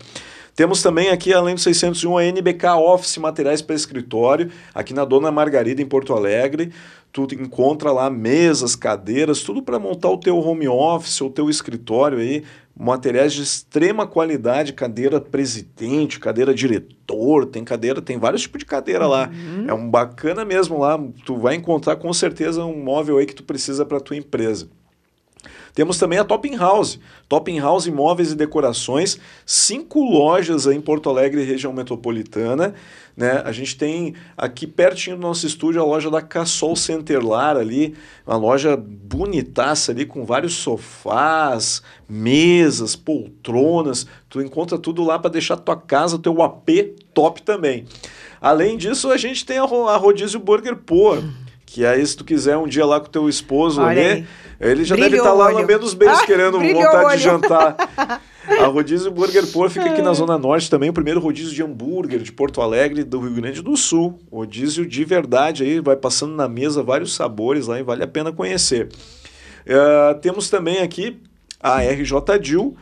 Temos 0.54 0.82
também 0.82 1.10
aqui, 1.10 1.32
além 1.32 1.54
do 1.54 1.60
601, 1.60 2.18
a 2.18 2.24
NBK 2.24 2.66
Office 2.78 3.16
Materiais 3.18 3.62
para 3.62 3.76
Escritório, 3.76 4.50
aqui 4.74 4.92
na 4.92 5.04
Dona 5.04 5.30
Margarida, 5.30 5.80
em 5.80 5.86
Porto 5.86 6.12
Alegre. 6.12 6.72
Tu 7.12 7.28
encontra 7.34 7.92
lá 7.92 8.10
mesas, 8.10 8.74
cadeiras, 8.74 9.42
tudo 9.42 9.62
para 9.62 9.78
montar 9.78 10.10
o 10.10 10.18
teu 10.18 10.36
home 10.36 10.66
office, 10.66 11.20
o 11.20 11.30
teu 11.30 11.48
escritório 11.48 12.18
aí. 12.18 12.42
Materiais 12.78 13.32
de 13.32 13.42
extrema 13.42 14.06
qualidade, 14.06 14.72
cadeira 14.72 15.20
presidente, 15.20 16.20
cadeira 16.20 16.54
diretor, 16.54 17.46
tem 17.46 17.64
cadeira, 17.64 18.00
tem 18.00 18.18
vários 18.18 18.42
tipos 18.42 18.60
de 18.60 18.66
cadeira 18.66 19.06
lá. 19.06 19.28
É 19.66 19.74
um 19.74 19.90
bacana 19.90 20.44
mesmo 20.44 20.78
lá. 20.78 20.98
Tu 21.24 21.36
vai 21.36 21.56
encontrar 21.56 21.96
com 21.96 22.12
certeza 22.12 22.64
um 22.64 22.80
móvel 22.82 23.18
aí 23.18 23.26
que 23.26 23.34
tu 23.34 23.42
precisa 23.42 23.84
para 23.84 23.98
tua 23.98 24.16
empresa. 24.16 24.68
Temos 25.74 25.98
também 25.98 26.18
a 26.18 26.24
Top 26.24 26.48
House. 26.56 26.98
Top 27.28 27.58
House 27.58 27.86
Imóveis 27.86 28.32
e 28.32 28.34
Decorações, 28.34 29.18
cinco 29.44 30.00
lojas 30.02 30.66
em 30.66 30.80
Porto 30.80 31.08
Alegre, 31.10 31.44
região 31.44 31.72
metropolitana. 31.72 32.74
Né? 33.16 33.42
A 33.44 33.50
gente 33.52 33.76
tem 33.76 34.14
aqui 34.36 34.66
pertinho 34.66 35.16
do 35.16 35.22
nosso 35.22 35.44
estúdio 35.46 35.80
a 35.82 35.84
loja 35.84 36.08
da 36.10 36.22
Cassol 36.22 36.76
Centerlar 36.76 37.56
ali, 37.56 37.94
uma 38.26 38.36
loja 38.36 38.76
bonitaça 38.76 39.90
ali 39.92 40.06
com 40.06 40.24
vários 40.24 40.54
sofás, 40.54 41.82
mesas, 42.08 42.94
poltronas. 42.94 44.06
Tu 44.28 44.40
encontra 44.40 44.78
tudo 44.78 45.02
lá 45.04 45.18
para 45.18 45.30
deixar 45.32 45.56
tua 45.56 45.76
casa, 45.76 46.18
teu 46.18 46.40
AP 46.42 46.68
top 47.12 47.42
também. 47.42 47.84
Além 48.40 48.76
disso, 48.76 49.10
a 49.10 49.16
gente 49.16 49.44
tem 49.44 49.58
a, 49.58 49.64
ro- 49.64 49.88
a 49.88 49.96
Rodízio 49.96 50.38
Burger 50.38 50.76
Pô, 50.76 51.16
que 51.68 51.84
aí 51.84 52.04
se 52.04 52.16
tu 52.16 52.24
quiser 52.24 52.56
um 52.56 52.66
dia 52.66 52.86
lá 52.86 52.98
com 52.98 53.06
teu 53.10 53.28
esposo 53.28 53.82
Olha 53.82 53.90
ali, 53.90 54.10
aí. 54.10 54.26
ele 54.58 54.84
já 54.84 54.96
deve 54.96 55.18
estar 55.18 55.34
o 55.34 55.36
lá 55.36 55.46
olho. 55.46 55.56
lambendo 55.58 55.84
os 55.84 55.92
beijos 55.92 56.20
Ah, 56.24 56.26
querendo 56.26 56.58
vontade 56.58 57.18
de 57.18 57.22
jantar. 57.22 57.76
A 58.48 58.64
Rodízio 58.64 59.10
Burger 59.10 59.46
Pô 59.48 59.68
fica 59.68 59.84
aqui 59.90 60.00
na 60.00 60.14
Zona 60.14 60.38
Norte 60.38 60.70
também, 60.70 60.88
o 60.88 60.92
primeiro 60.94 61.20
rodízio 61.20 61.52
de 61.54 61.62
hambúrguer 61.62 62.20
de 62.20 62.32
Porto 62.32 62.62
Alegre, 62.62 63.04
do 63.04 63.20
Rio 63.20 63.32
Grande 63.34 63.60
do 63.60 63.76
Sul. 63.76 64.18
Rodízio 64.32 64.86
de 64.86 65.04
verdade 65.04 65.62
aí, 65.64 65.78
vai 65.80 65.94
passando 65.96 66.34
na 66.34 66.48
mesa 66.48 66.82
vários 66.82 67.14
sabores 67.14 67.66
lá 67.66 67.78
e 67.78 67.82
vale 67.82 68.02
a 68.02 68.08
pena 68.08 68.32
conhecer. 68.32 68.88
Eh, 69.66 70.14
temos 70.22 70.48
também 70.48 70.78
aqui 70.78 71.18
a 71.60 71.82
RJ 71.82 72.38
Dil, 72.40 72.74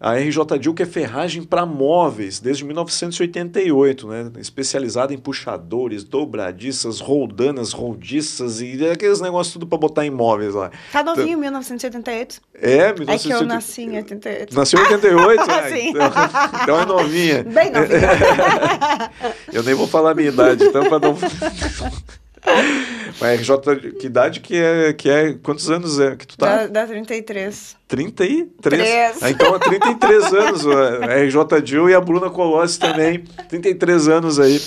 a 0.00 0.14
RJ 0.14 0.58
Dil 0.58 0.72
que 0.72 0.82
é 0.82 0.86
ferragem 0.86 1.42
para 1.42 1.66
móveis 1.66 2.40
desde 2.40 2.64
1988, 2.64 4.08
né? 4.08 4.30
especializada 4.38 5.12
em 5.12 5.18
puxadores, 5.18 6.02
dobradiças, 6.02 7.00
roldanas, 7.00 7.72
roldiças 7.72 8.62
e 8.62 8.82
aqueles 8.88 9.20
negócios 9.20 9.52
tudo 9.52 9.66
para 9.66 9.76
botar 9.76 10.06
em 10.06 10.10
móveis 10.10 10.54
lá. 10.54 10.70
Tá 10.90 11.02
novinho, 11.02 11.36
1978. 11.38 12.40
É, 12.54 12.76
É 12.76 12.92
que 12.94 13.02
eu 13.30 13.40
1988. 13.42 13.46
nasci 13.46 13.82
em 13.82 13.96
88. 13.96 14.54
Nasceu 14.56 14.78
em 14.78 14.82
88, 14.84 15.40
Ah, 15.42 15.46
né? 15.60 15.70
sim. 15.70 15.88
Então, 15.90 16.10
então 16.62 16.80
é 16.80 16.86
novinha. 16.86 17.42
Bem 17.44 17.70
novinho. 17.70 18.00
Eu 19.52 19.62
nem 19.62 19.74
vou 19.74 19.86
falar 19.86 20.12
a 20.12 20.14
minha 20.14 20.28
idade, 20.28 20.64
então 20.64 20.88
para 20.88 20.98
não. 20.98 21.16
Mas 23.20 23.40
RJ, 23.40 23.92
que 23.98 24.06
idade 24.06 24.40
que 24.40 24.56
é, 24.56 24.92
que 24.92 25.10
é? 25.10 25.34
Quantos 25.42 25.70
anos 25.70 25.98
é 26.00 26.16
que 26.16 26.26
tu 26.26 26.38
tá? 26.38 26.66
Da, 26.66 26.84
da 26.84 26.86
33. 26.86 27.76
33? 27.86 28.48
Três. 28.60 29.22
Ah, 29.22 29.30
então 29.30 29.54
há 29.54 29.58
33 29.58 30.24
anos, 30.32 30.66
a 30.66 31.14
RJ 31.24 31.62
Dil 31.62 31.90
e 31.90 31.94
a 31.94 32.00
Bruna 32.00 32.30
Colossi 32.30 32.78
também, 32.78 33.24
33 33.48 34.08
anos 34.08 34.38
aí 34.38 34.60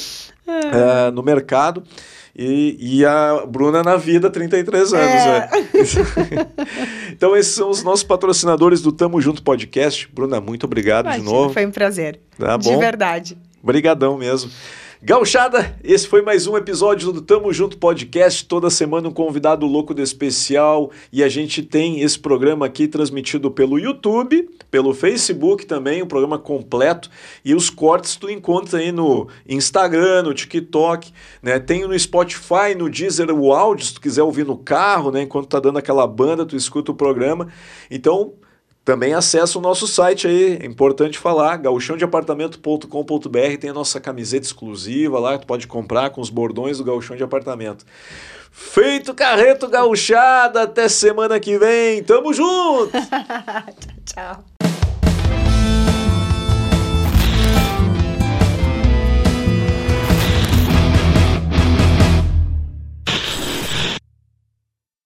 eh, 0.48 1.12
no 1.12 1.24
mercado. 1.24 1.84
E, 2.36 2.78
e 2.80 3.06
a 3.06 3.46
Bruna 3.48 3.84
na 3.84 3.96
vida, 3.96 4.28
33 4.30 4.94
anos. 4.94 5.06
É. 5.06 5.50
é. 5.54 6.48
então, 7.14 7.38
esses 7.38 7.54
são 7.54 7.70
os 7.70 7.84
nossos 7.84 8.04
patrocinadores 8.04 8.82
do 8.82 8.92
Tamo 8.92 9.22
Junto 9.22 9.44
Podcast. 9.44 10.10
Bruna, 10.12 10.42
muito 10.42 10.66
obrigado 10.66 11.06
Imagina, 11.06 11.24
de 11.24 11.32
novo. 11.32 11.54
Foi 11.54 11.66
um 11.66 11.72
prazer. 11.72 12.20
Tá 12.38 12.58
De 12.58 12.70
bom. 12.70 12.80
verdade. 12.80 13.38
Brigadão 13.62 14.18
mesmo. 14.18 14.50
Gauchada, 15.06 15.76
esse 15.84 16.08
foi 16.08 16.22
mais 16.22 16.48
um 16.48 16.56
episódio 16.56 17.12
do 17.12 17.22
Tamo 17.22 17.52
Junto 17.52 17.78
Podcast. 17.78 18.46
Toda 18.46 18.70
semana 18.70 19.10
um 19.10 19.12
convidado 19.12 19.66
louco 19.66 19.94
de 19.94 20.02
especial. 20.02 20.92
E 21.12 21.22
a 21.22 21.28
gente 21.28 21.62
tem 21.62 22.00
esse 22.00 22.18
programa 22.18 22.66
aqui 22.66 22.88
transmitido 22.88 23.52
pelo 23.52 23.78
YouTube, 23.78 24.50
pelo 24.72 24.94
Facebook 24.94 25.66
também, 25.66 26.02
o 26.02 26.08
programa 26.08 26.40
completo. 26.40 27.10
E 27.44 27.54
os 27.54 27.70
cortes 27.70 28.16
tu 28.16 28.30
encontra 28.30 28.80
aí 28.80 28.94
no 28.94 29.28
Instagram, 29.46 30.24
no 30.24 30.34
TikTok, 30.34 31.12
né? 31.42 31.60
Tem 31.60 31.86
no 31.86 32.00
Spotify, 32.00 32.74
no 32.74 32.90
Deezer 32.90 33.30
o 33.30 33.52
áudio, 33.52 33.86
se 33.86 33.96
tu 33.96 34.00
quiser 34.00 34.24
ouvir 34.24 34.46
no 34.46 34.56
carro, 34.56 35.12
né? 35.12 35.24
Enquanto 35.24 35.50
tá 35.50 35.60
dando 35.60 35.80
aquela 35.80 36.08
banda, 36.08 36.46
tu 36.46 36.56
escuta 36.56 36.94
o 36.94 36.96
programa. 36.96 37.50
Então, 37.92 38.36
também 38.84 39.14
acessa 39.14 39.58
o 39.58 39.62
nosso 39.62 39.88
site 39.88 40.28
aí, 40.28 40.58
é 40.62 40.66
importante 40.66 41.18
falar, 41.18 41.56
gauchãodeapartamento.com.br, 41.58 43.58
tem 43.60 43.70
a 43.70 43.74
nossa 43.74 44.02
camiseta 44.02 44.46
exclusiva 44.46 45.20
lá, 45.20 45.38
tu 45.38 45.48
pode 45.48 45.68
comprar 45.68 46.10
com 46.10 46.20
os 46.20 46.30
bordões 46.30 46.78
do 46.78 46.84
Gauchão 46.84 47.16
de 47.16 47.24
Apartamento. 47.24 47.86
Feito 48.52 49.14
carreto 49.14 49.68
gauchada, 49.68 50.64
até 50.64 50.90
semana 50.90 51.40
que 51.40 51.58
vem, 51.58 52.04
tamo 52.04 52.34
junto! 52.34 52.92
Tchau. 54.06 54.44